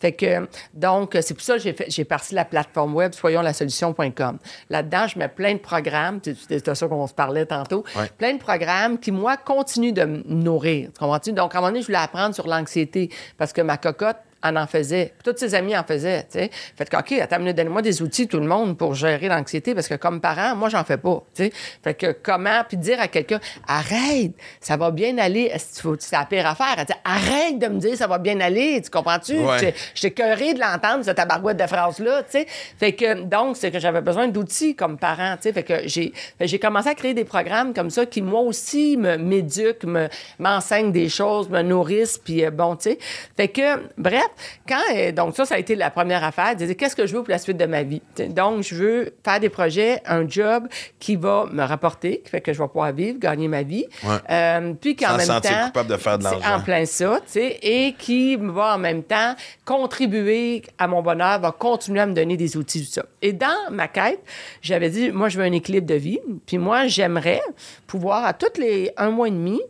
Fait 0.00 0.12
que, 0.12 0.43
donc, 0.72 1.16
c'est 1.20 1.34
pour 1.34 1.42
ça 1.42 1.54
que 1.54 1.60
j'ai 1.62 1.72
fait- 1.72 1.86
j'ai 1.90 2.04
parti 2.04 2.34
la 2.34 2.44
plateforme 2.44 2.94
web 2.94 3.12
soyonslasolution.com. 3.12 4.38
Là-dedans, 4.70 5.06
je 5.06 5.18
mets 5.18 5.28
plein 5.28 5.54
de 5.54 5.58
programmes. 5.58 6.20
C'était 6.22 6.74
ça 6.74 6.88
qu'on 6.88 7.06
se 7.06 7.14
parlait 7.14 7.46
tantôt. 7.46 7.84
Ouais. 7.96 8.10
Plein 8.18 8.34
de 8.34 8.38
programmes 8.38 8.98
qui, 8.98 9.12
moi, 9.12 9.36
continuent 9.36 9.92
de 9.92 10.04
me 10.04 10.22
nourrir. 10.26 10.88
Tu 10.92 10.98
comprends-tu? 10.98 11.32
Donc, 11.32 11.54
à 11.54 11.58
un 11.58 11.60
moment 11.60 11.70
donné, 11.70 11.82
je 11.82 11.86
voulais 11.86 11.98
apprendre 11.98 12.34
sur 12.34 12.46
l'anxiété 12.46 13.10
parce 13.38 13.52
que 13.52 13.60
ma 13.60 13.76
cocotte, 13.76 14.16
en 14.44 14.54
en 14.56 14.66
faisait. 14.66 15.12
Puis 15.22 15.32
tous 15.32 15.38
ses 15.38 15.54
amis 15.54 15.76
en 15.76 15.82
faisaient, 15.84 16.22
tu 16.30 16.38
sais. 16.38 16.50
Fait 16.76 16.88
que, 16.88 16.96
OK, 16.96 17.12
attends, 17.12 17.40
une 17.40 17.52
donne-moi 17.52 17.82
des 17.82 18.02
outils, 18.02 18.28
tout 18.28 18.38
le 18.38 18.46
monde, 18.46 18.76
pour 18.78 18.94
gérer 18.94 19.28
l'anxiété, 19.28 19.74
parce 19.74 19.88
que 19.88 19.94
comme 19.94 20.20
parent, 20.20 20.54
moi, 20.54 20.68
j'en 20.68 20.84
fais 20.84 20.96
pas, 20.98 21.22
tu 21.34 21.44
sais. 21.44 21.52
Fait 21.82 21.94
que 21.94 22.12
comment, 22.22 22.62
puis 22.68 22.76
dire 22.76 23.00
à 23.00 23.08
quelqu'un, 23.08 23.40
arrête, 23.66 24.32
ça 24.60 24.76
va 24.76 24.90
bien 24.90 25.16
aller. 25.18 25.50
C'est 25.56 26.12
la 26.12 26.24
pire 26.24 26.46
affaire. 26.46 26.74
Elle 26.78 26.84
dit, 26.86 26.92
arrête 27.04 27.58
de 27.58 27.66
me 27.68 27.78
dire, 27.78 27.96
ça 27.96 28.06
va 28.06 28.18
bien 28.18 28.38
aller, 28.40 28.80
tu 28.82 28.90
comprends-tu? 28.90 29.38
Ouais. 29.38 29.74
J'étais- 29.94 30.10
cœurée 30.14 30.54
de 30.54 30.60
l'entendre, 30.60 31.04
cette 31.04 31.16
tabarouette 31.16 31.56
de 31.56 31.66
phrase-là, 31.66 32.22
tu 32.22 32.32
sais. 32.38 32.46
Fait 32.78 32.92
que, 32.92 33.22
donc, 33.22 33.56
c'est 33.56 33.70
que 33.70 33.78
j'avais 33.80 34.00
besoin 34.00 34.28
d'outils 34.28 34.76
comme 34.76 34.98
parent, 34.98 35.34
tu 35.36 35.42
sais. 35.44 35.52
Fait 35.52 35.62
que 35.62 35.74
j'ai 35.88 36.12
j'ai 36.40 36.58
commencé 36.58 36.88
à 36.88 36.94
créer 36.94 37.14
des 37.14 37.24
programmes 37.24 37.72
comme 37.74 37.90
ça 37.90 38.06
qui, 38.06 38.22
moi 38.22 38.40
aussi, 38.40 38.96
m'éduquent, 38.96 39.84
me- 39.84 40.08
m'enseignent 40.38 40.92
des 40.92 41.08
choses, 41.08 41.48
me 41.48 41.62
nourrissent, 41.62 42.18
puis 42.18 42.44
euh, 42.44 42.50
bon, 42.50 42.76
tu 42.76 42.90
sais. 42.90 42.98
Fait 43.36 43.48
que, 43.48 43.80
bref, 43.98 44.26
quand, 44.68 44.80
euh, 44.94 45.12
donc 45.12 45.36
ça, 45.36 45.44
ça 45.44 45.56
a 45.56 45.58
été 45.58 45.74
la 45.74 45.90
première 45.90 46.24
affaire. 46.24 46.48
Elle 46.50 46.56
disait, 46.56 46.74
qu'est-ce 46.74 46.96
que 46.96 47.06
je 47.06 47.14
veux 47.14 47.22
pour 47.22 47.30
la 47.30 47.38
suite 47.38 47.56
de 47.56 47.66
ma 47.66 47.82
vie? 47.82 48.02
Donc, 48.30 48.62
je 48.62 48.74
veux 48.74 49.14
faire 49.24 49.40
des 49.40 49.48
projets, 49.48 50.00
un 50.06 50.28
job 50.28 50.68
qui 50.98 51.16
va 51.16 51.46
me 51.50 51.62
rapporter, 51.62 52.20
qui 52.24 52.30
fait 52.30 52.40
que 52.40 52.52
je 52.52 52.62
vais 52.62 52.68
pouvoir 52.68 52.92
vivre, 52.92 53.18
gagner 53.18 53.48
ma 53.48 53.62
vie. 53.62 53.86
Ouais. 54.02 54.16
Euh, 54.30 54.74
puis 54.80 54.96
qu'en 54.96 55.16
même 55.16 55.26
temps. 55.26 55.66
coupable 55.66 55.90
de 55.90 55.96
faire 55.96 56.18
de 56.18 56.24
l'argent. 56.24 56.56
En 56.56 56.60
plein 56.60 56.84
ça, 56.86 57.20
tu 57.26 57.32
sais, 57.32 57.58
et 57.62 57.94
qui 57.98 58.36
va 58.36 58.74
en 58.74 58.78
même 58.78 59.02
temps 59.02 59.34
contribuer 59.64 60.62
à 60.78 60.86
mon 60.86 61.02
bonheur, 61.02 61.40
va 61.40 61.52
continuer 61.52 62.00
à 62.00 62.06
me 62.06 62.14
donner 62.14 62.36
des 62.36 62.56
outils, 62.56 62.84
tout 62.84 62.92
ça. 62.92 63.04
Et 63.22 63.32
dans 63.32 63.70
ma 63.70 63.88
quête, 63.88 64.20
j'avais 64.62 64.90
dit, 64.90 65.10
moi, 65.10 65.28
je 65.28 65.38
veux 65.38 65.44
un 65.44 65.52
équilibre 65.52 65.86
de 65.86 65.94
vie, 65.94 66.20
puis 66.46 66.58
moi, 66.58 66.86
j'aimerais 66.86 67.40
pouvoir, 67.86 68.24
à 68.24 68.32
tous 68.32 68.58
les 68.60 68.90
un 68.96 69.10
mois 69.10 69.28
et 69.28 69.32
demi, 69.32 69.60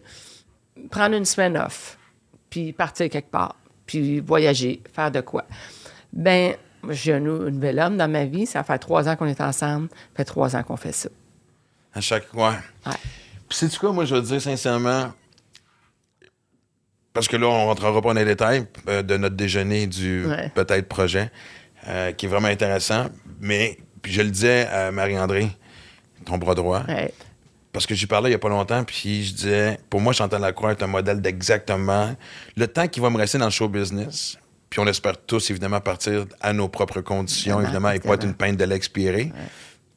prendre 0.90 1.14
une 1.14 1.24
semaine 1.24 1.56
off, 1.56 1.98
puis 2.50 2.72
partir 2.72 3.08
quelque 3.08 3.30
part, 3.30 3.56
puis 3.86 4.20
voyager, 4.20 4.82
faire 4.94 5.10
de 5.10 5.20
quoi. 5.20 5.44
Ben, 6.12 6.54
j'ai 6.90 7.12
un, 7.14 7.16
un 7.16 7.50
nouvel 7.50 7.78
homme 7.80 7.96
dans 7.96 8.10
ma 8.10 8.24
vie, 8.24 8.46
ça 8.46 8.62
fait 8.62 8.78
trois 8.78 9.08
ans 9.08 9.16
qu'on 9.16 9.26
est 9.26 9.40
ensemble, 9.40 9.88
ça 9.90 9.96
fait 10.16 10.24
trois 10.24 10.54
ans 10.56 10.62
qu'on 10.62 10.76
fait 10.76 10.92
ça. 10.92 11.08
À 11.94 12.00
chaque. 12.00 12.32
Ouais. 12.34 12.42
Ouais. 12.86 12.92
Puis, 13.48 13.58
sais-tu 13.58 13.78
quoi, 13.78 13.92
moi, 13.92 14.04
je 14.04 14.14
veux 14.14 14.22
dire 14.22 14.40
sincèrement, 14.40 15.12
parce 17.12 17.28
que 17.28 17.36
là, 17.36 17.46
on 17.46 17.66
rentrera 17.66 17.92
pas 18.02 18.12
dans 18.12 18.18
les 18.20 18.24
détails 18.24 18.66
euh, 18.88 19.02
de 19.02 19.16
notre 19.16 19.36
déjeuner 19.36 19.86
du 19.86 20.26
Ouais. 20.26 20.50
peut-être 20.54 20.88
projet, 20.88 21.30
euh, 21.88 22.12
qui 22.12 22.26
est 22.26 22.28
vraiment 22.28 22.48
intéressant. 22.48 23.06
Mais, 23.40 23.78
puis 24.02 24.12
je 24.12 24.22
le 24.22 24.30
disais 24.30 24.66
à 24.66 24.90
Marie-André, 24.90 25.48
ton 26.24 26.38
bras 26.38 26.54
droit, 26.54 26.82
Ouais. 26.88 27.12
Parce 27.74 27.86
que 27.86 27.94
j'y 27.94 28.06
parlais 28.06 28.30
il 28.30 28.32
y 28.32 28.36
a 28.36 28.38
pas 28.38 28.48
longtemps, 28.48 28.84
puis 28.84 29.24
je 29.24 29.34
disais, 29.34 29.78
pour 29.90 30.00
moi, 30.00 30.12
Chantal 30.12 30.40
Lacroix 30.40 30.70
est 30.70 30.82
un 30.82 30.86
modèle 30.86 31.20
d'exactement 31.20 32.14
le 32.56 32.66
temps 32.68 32.86
qui 32.88 33.00
va 33.00 33.10
me 33.10 33.18
rester 33.18 33.36
dans 33.36 33.44
le 33.46 33.50
show 33.50 33.68
business. 33.68 34.38
Puis 34.70 34.80
on 34.80 34.86
espère 34.86 35.16
tous, 35.26 35.50
évidemment, 35.50 35.80
partir 35.80 36.24
à 36.40 36.52
nos 36.52 36.68
propres 36.68 37.00
conditions, 37.00 37.60
Évidemment, 37.60 37.90
évidemment, 37.90 37.90
et 37.90 38.00
pas 38.08 38.14
être 38.14 38.24
une 38.24 38.34
peinte 38.34 38.56
de 38.56 38.64
l'expirer. 38.64 39.32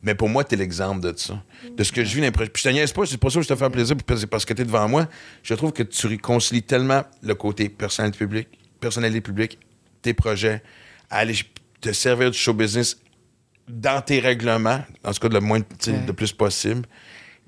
Mais 0.02 0.14
pour 0.16 0.28
moi, 0.30 0.44
tu 0.44 0.56
es 0.56 0.58
l'exemple 0.58 1.02
de 1.02 1.18
ça. 1.18 1.42
De 1.76 1.84
ce 1.84 1.92
que 1.92 2.04
je 2.04 2.16
vis 2.16 2.22
l'impression. 2.22 2.52
Puis 2.54 2.64
je 2.64 2.70
te 2.70 2.74
niaise 2.74 2.92
pas, 2.94 3.06
c'est 3.06 3.18
pas 3.18 3.30
ça 3.30 3.36
que 3.40 3.44
je 3.44 3.48
te 3.48 3.56
fais 3.56 3.70
plaisir, 3.70 3.96
puis 3.96 4.18
c'est 4.20 4.28
parce 4.28 4.44
que 4.46 4.54
tu 4.54 4.62
es 4.64 4.66
devant 4.66 4.88
moi. 4.88 5.08
Je 5.44 5.54
trouve 5.54 5.72
que 5.72 5.84
tu 5.84 6.08
réconcilies 6.08 6.64
tellement 6.64 7.04
le 7.24 7.36
côté 7.36 7.70
personnalité 7.70 8.18
publique, 8.20 8.50
personnalité 8.80 9.22
publique, 9.22 9.60
tes 10.02 10.14
projets, 10.14 10.62
aller 11.10 11.36
te 11.82 11.92
servir 11.92 12.32
du 12.32 12.38
show 12.38 12.54
business 12.54 12.98
dans 13.68 14.02
tes 14.02 14.20
règlements, 14.20 14.82
en 15.04 15.12
tout 15.12 15.20
cas 15.20 15.30
le 15.30 15.40
moins, 15.42 15.60
Ouais. 15.60 15.94
le 16.08 16.14
plus 16.14 16.32
possible, 16.32 16.84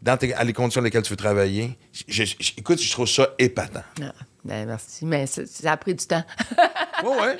dans 0.01 0.17
tes- 0.17 0.33
à 0.33 0.43
les 0.43 0.53
conditions 0.53 0.81
dans 0.81 0.85
lesquelles 0.85 1.01
tu 1.03 1.11
veux 1.11 1.17
travailler. 1.17 1.77
Je- 1.93 2.23
je- 2.25 2.35
je- 2.39 2.51
écoute, 2.57 2.81
je 2.81 2.91
trouve 2.91 3.07
ça 3.07 3.29
épatant. 3.37 3.83
Ah, 4.01 4.13
ben 4.45 4.65
merci, 4.67 5.05
mais 5.05 5.25
ça, 5.27 5.41
ça 5.45 5.71
a 5.73 5.77
pris 5.77 5.95
du 5.95 6.05
temps. 6.05 6.23
Ouais, 7.01 7.15
ouais. 7.17 7.37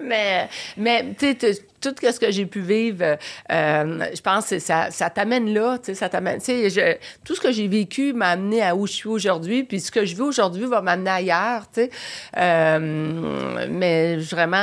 Mais, 0.00 0.48
mais 0.76 1.04
tu 1.18 1.34
sais, 1.40 1.58
tout 1.80 1.92
ce 2.00 2.20
que 2.20 2.30
j'ai 2.30 2.46
pu 2.46 2.60
vivre, 2.60 3.02
euh, 3.50 4.04
je 4.14 4.20
pense 4.20 4.50
que 4.50 4.60
ça, 4.60 4.92
ça 4.92 5.10
t'amène 5.10 5.52
là, 5.52 5.78
tu 5.78 5.86
sais, 5.86 5.94
ça 5.96 6.08
t'amène. 6.08 6.38
Tu 6.38 6.44
sais, 6.44 6.70
je- 6.70 6.96
tout 7.24 7.34
ce 7.34 7.40
que 7.40 7.50
j'ai 7.50 7.66
vécu 7.66 8.12
m'a 8.12 8.28
amené 8.28 8.62
à 8.62 8.76
où 8.76 8.86
je 8.86 8.92
suis 8.92 9.08
aujourd'hui, 9.08 9.64
puis 9.64 9.80
ce 9.80 9.90
que 9.90 10.04
je 10.04 10.14
vis 10.14 10.20
aujourd'hui 10.20 10.66
va 10.66 10.80
m'amener 10.80 11.10
ailleurs, 11.10 11.62
tu 11.72 11.80
sais. 11.80 11.90
Euh, 12.36 13.66
mais 13.68 14.16
vraiment, 14.18 14.56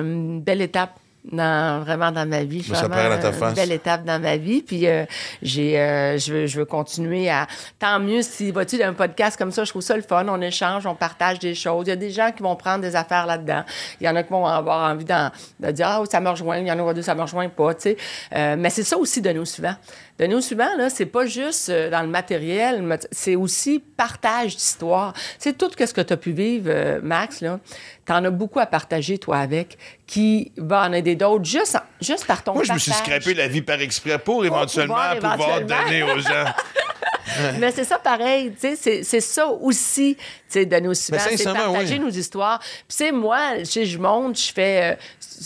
une 0.00 0.40
belle 0.42 0.62
étape. 0.62 0.98
Dans, 1.30 1.82
vraiment 1.84 2.10
dans 2.10 2.26
ma 2.26 2.42
vie. 2.42 2.62
Ça 2.62 2.88
Vraiment, 2.88 3.14
dans 3.16 3.20
ta 3.20 3.28
une 3.28 3.34
face. 3.34 3.54
belle 3.54 3.72
étape 3.72 4.04
dans 4.04 4.18
ma 4.18 4.38
vie. 4.38 4.62
Puis 4.62 4.86
euh, 4.86 5.04
j'ai, 5.42 5.78
euh, 5.78 6.16
je, 6.16 6.32
veux, 6.32 6.46
je 6.46 6.58
veux 6.58 6.64
continuer 6.64 7.28
à. 7.28 7.46
Tant 7.78 8.00
mieux 8.00 8.22
si 8.22 8.50
vas-tu 8.50 8.78
d'un 8.78 8.94
podcast 8.94 9.36
comme 9.36 9.52
ça, 9.52 9.64
je 9.64 9.70
trouve 9.70 9.82
ça 9.82 9.94
le 9.94 10.02
fun. 10.02 10.24
On 10.26 10.40
échange, 10.40 10.86
on 10.86 10.94
partage 10.94 11.38
des 11.38 11.54
choses. 11.54 11.84
Il 11.86 11.90
y 11.90 11.92
a 11.92 11.96
des 11.96 12.10
gens 12.10 12.32
qui 12.34 12.42
vont 12.42 12.56
prendre 12.56 12.80
des 12.80 12.96
affaires 12.96 13.26
là-dedans. 13.26 13.62
Il 14.00 14.06
y 14.06 14.08
en 14.08 14.16
a 14.16 14.22
qui 14.22 14.30
vont 14.30 14.46
avoir 14.46 14.90
envie 14.90 15.04
d'en- 15.04 15.30
de 15.60 15.70
dire 15.70 15.86
Ah, 15.86 16.02
ça 16.10 16.18
me 16.20 16.30
rejoint. 16.30 16.56
Il 16.58 16.66
y 16.66 16.72
en 16.72 16.78
a 16.78 16.94
d'autres, 16.94 17.04
ça 17.04 17.14
me 17.14 17.20
rejoint 17.22 17.48
pas. 17.50 17.74
tu 17.74 17.82
sais. 17.82 17.96
Euh, 18.34 18.56
mais 18.58 18.70
c'est 18.70 18.82
ça 18.84 18.96
aussi 18.96 19.20
de 19.20 19.30
nous 19.30 19.44
suivants. 19.44 19.76
De 20.18 20.26
nous 20.26 20.40
suivants, 20.40 20.74
là, 20.76 20.90
c'est 20.90 21.06
pas 21.06 21.26
juste 21.26 21.68
euh, 21.68 21.90
dans 21.90 22.02
le 22.02 22.08
matériel, 22.08 22.98
c'est 23.12 23.36
aussi 23.36 23.78
partage 23.96 24.56
d'histoire. 24.56 25.14
C'est 25.38 25.56
tout 25.56 25.70
ce 25.78 25.92
que 25.94 26.00
tu 26.00 26.12
as 26.12 26.16
pu 26.16 26.32
vivre, 26.32 26.66
euh, 26.68 26.98
Max, 27.02 27.40
là. 27.40 27.60
Tu 28.04 28.12
en 28.12 28.24
as 28.24 28.30
beaucoup 28.30 28.58
à 28.58 28.66
partager, 28.66 29.18
toi, 29.18 29.38
avec, 29.38 29.78
qui 30.06 30.50
va 30.56 30.82
en 30.88 30.92
aider 30.92 31.14
d'autres 31.14 31.44
juste, 31.44 31.76
en- 31.76 31.80
juste 32.00 32.26
par 32.26 32.42
ton 32.42 32.54
Moi, 32.54 32.64
je 32.64 32.72
me 32.72 32.78
suis 32.78 32.90
scrappé 32.92 33.32
la 33.34 33.46
vie 33.46 33.62
par 33.62 33.80
exprès 33.80 34.18
pour 34.18 34.44
éventuellement 34.44 34.94
pouvoir 34.94 35.36
pouvoir, 35.36 35.58
éventuellement. 35.60 35.84
donner 35.84 36.02
aux 36.02 36.18
gens. 36.18 36.44
Mais 37.60 37.70
c'est 37.70 37.84
ça 37.84 37.98
pareil, 37.98 38.52
tu 38.60 38.74
sais, 38.76 39.02
c'est- 39.04 39.20
ça 39.20 39.46
aussi, 39.46 40.16
sais, 40.48 40.66
de 40.66 40.76
nos 40.80 40.94
suivants, 40.94 41.18
c'est 41.36 41.44
partager 41.44 41.94
oui. 41.94 42.00
nos 42.00 42.10
histoires. 42.10 42.58
Puis 42.60 42.96
sais, 42.96 43.12
moi, 43.12 43.64
sais, 43.64 43.84
je 43.86 43.98
monte, 43.98 44.38
je 44.38 44.52
fais, 44.52 44.92
euh, 44.92 44.96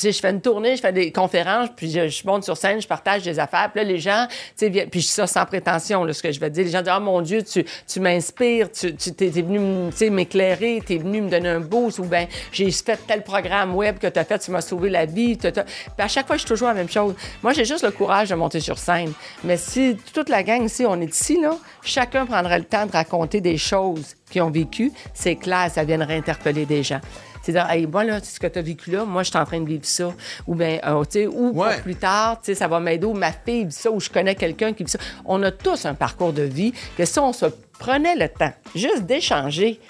je 0.03 0.13
fais 0.13 0.31
une 0.31 0.41
tournée, 0.41 0.77
je 0.77 0.81
fais 0.81 0.93
des 0.93 1.11
conférences, 1.13 1.69
puis 1.77 1.91
je, 1.91 2.09
je 2.09 2.27
monte 2.27 2.45
sur 2.45 2.57
scène, 2.57 2.81
je 2.81 2.87
partage 2.89 3.23
des 3.23 3.39
affaires. 3.39 3.71
Puis 3.75 3.85
là, 3.85 3.91
les 3.91 3.99
gens, 3.99 4.27
tu 4.29 4.37
sais, 4.57 4.69
viennent- 4.69 4.89
puis 4.89 5.03
ça 5.03 5.27
sans 5.27 5.45
prétention, 5.47 6.05
là, 6.05 6.13
ce 6.13 6.23
que 6.23 6.31
je 6.33 6.41
vais 6.41 6.51
dire. 6.51 6.65
Les 6.65 6.71
gens 6.71 6.83
disent, 6.83 6.93
oh 6.97 7.01
mon 7.01 7.21
Dieu, 7.21 7.43
tu, 7.43 7.65
tu 7.87 8.01
m'inspires, 8.01 8.71
tu, 8.71 8.95
tu 8.95 9.13
t'es, 9.13 9.31
t'es 9.31 9.43
venu, 9.43 9.91
tu 9.91 9.97
sais, 9.97 10.11
m'éclairer, 10.11 10.83
t'es 10.87 10.99
venu 10.99 11.21
me 11.23 11.29
donner 11.31 11.49
un 11.49 11.61
boost, 11.61 11.99
ou 11.99 12.05
bien 12.05 12.27
j'ai 12.53 12.71
fait 12.71 12.99
tel 13.07 13.23
programme 13.23 13.75
web 13.75 13.99
que 13.99 14.07
t'as 14.07 14.25
fait, 14.25 14.39
tu 14.39 14.51
m'as 14.51 14.61
sauvé 14.63 14.91
la 14.91 15.05
vie. 15.07 15.37
t'as- 15.37 15.53
t'as- 15.53 15.65
Puis 15.65 15.75
à 15.99 16.09
chaque 16.09 16.27
fois, 16.27 16.37
je 16.37 16.41
suis 16.41 16.49
toujours 16.49 16.69
la 16.69 16.75
même 16.75 16.89
chose. 16.89 17.15
Moi, 17.43 17.53
j'ai 17.53 17.65
juste 17.65 17.85
le 17.85 17.91
courage 17.91 18.31
de 18.31 18.35
monter 18.35 18.61
sur 18.61 18.79
scène. 18.79 19.13
Mais 19.45 19.57
si 19.57 19.97
toute 20.15 20.29
la 20.29 20.43
gang 20.43 20.65
ici, 20.65 20.85
on 20.87 21.01
est 21.01 21.15
ici, 21.15 21.39
là, 21.41 21.57
chacun 21.83 22.27
prendrait 22.27 22.59
le 22.59 22.65
temps 22.65 22.87
de 22.87 22.93
raconter 22.93 23.41
des 23.41 23.57
choses 23.59 24.15
qu'ils 24.31 24.43
ont 24.43 24.51
vécues, 24.51 24.93
c'est 25.15 25.37
clair, 25.37 25.71
ça 25.73 25.85
viendrait 25.85 26.17
interpeller 26.17 26.67
des 26.67 26.83
gens. 26.83 27.01
C'est-à-dire, 27.43 27.69
hey, 27.73 27.87
moi, 27.89 28.05
là, 28.05 28.21
ce 28.23 28.39
que 28.39 28.47
tu 28.47 28.59
as 28.61 28.63
vécu 28.63 28.93
là, 28.93 29.05
moi, 29.05 29.25
je 29.25 29.31
suis 29.31 29.39
en 29.39 29.45
train 29.45 29.61
de 29.61 29.67
vivre 29.67 29.85
ça. 29.85 30.13
Ou 30.47 30.55
bien, 30.55 30.79
euh, 30.87 31.03
tu 31.05 31.11
sais, 31.23 31.27
ou 31.27 31.51
Ouais. 31.61 31.81
plus 31.81 31.97
tard, 31.97 32.39
tu 32.41 32.47
sais, 32.47 32.55
ça 32.55 32.69
va 32.69 32.79
m'aider, 32.79 33.05
ou 33.05 33.15
ma 33.15 33.33
fille 33.33 33.65
vit 33.65 33.73
ça, 33.73 33.91
ou 33.91 33.99
je 33.99 34.09
connais 34.09 34.37
quelqu'un 34.37 34.73
qui 34.73 34.85
vit 34.85 34.91
ça. 34.91 35.01
On 35.25 35.43
a 35.43 35.51
tous 35.51 35.85
un 35.85 35.95
parcours 35.95 36.33
de 36.33 36.43
vie 36.43 36.73
que 36.97 37.05
si 37.05 37.19
on 37.19 37.33
se 37.33 37.47
prenait 37.81 38.15
le 38.15 38.29
temps 38.29 38.53
juste 38.77 39.03
d'échanger, 39.07 39.81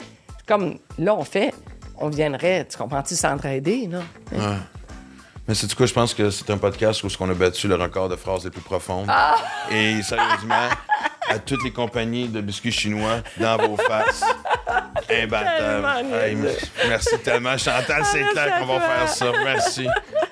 comme 0.47 0.79
là, 0.99 1.15
on 1.15 1.25
fait, 1.25 1.53
on 1.99 2.09
viendrait, 2.09 2.67
tu 2.71 2.79
comprends-tu, 2.79 3.15
s'entraider, 3.17 3.87
là? 3.87 4.01
Mais 5.49 5.55
c'est 5.55 5.67
du 5.67 5.75
coup, 5.75 5.87
je 5.87 5.93
pense 5.93 6.15
que 6.15 6.31
c'est 6.31 6.49
un 6.51 6.59
podcast 6.59 7.03
où 7.03 7.09
on 7.21 7.29
a 7.31 7.35
battu 7.35 7.67
le 7.67 7.75
record 7.75 8.09
de 8.09 8.17
phrases 8.17 8.45
les 8.45 8.51
plus 8.51 8.61
profondes. 8.61 9.07
Ah! 9.09 9.37
Et 9.71 10.01
sérieusement, 10.03 10.69
à 11.29 11.39
toutes 11.39 11.65
les 11.65 11.73
compagnies 11.73 12.29
de 12.29 12.41
biscuits 12.41 12.71
chinois, 12.73 13.21
dans 13.39 13.57
vos 13.57 13.77
faces, 13.77 14.23
Hey, 15.09 15.27
niaiseux. 15.27 16.57
merci 16.89 17.19
tellement, 17.19 17.59
Chantal, 17.59 18.05
c'est 18.05 18.21
merci 18.21 18.33
clair 18.35 18.59
qu'on 18.61 18.67
va 18.67 18.81
faire 18.81 19.09
ça. 19.09 19.27
Merci. 19.45 19.87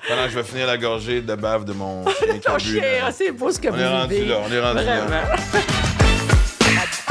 Pendant 0.07 0.23
que 0.23 0.29
je 0.29 0.35
vais 0.39 0.43
finir 0.43 0.67
la 0.67 0.77
gorgée 0.77 1.21
de 1.21 1.35
bave 1.35 1.65
de 1.65 1.73
mon 1.73 2.05
chien 2.09 2.39
Ton 2.43 2.57
chien, 2.57 3.11
c'est 3.11 3.31
beau 3.31 3.51
ce 3.51 3.59
que 3.59 3.67
On 3.67 3.71
vous 3.73 3.79
est 3.81 3.87
rendu 3.87 4.25
là, 4.25 4.37
on 4.47 4.51
est 4.51 4.59
rendu 4.59 4.85
là. 4.85 5.23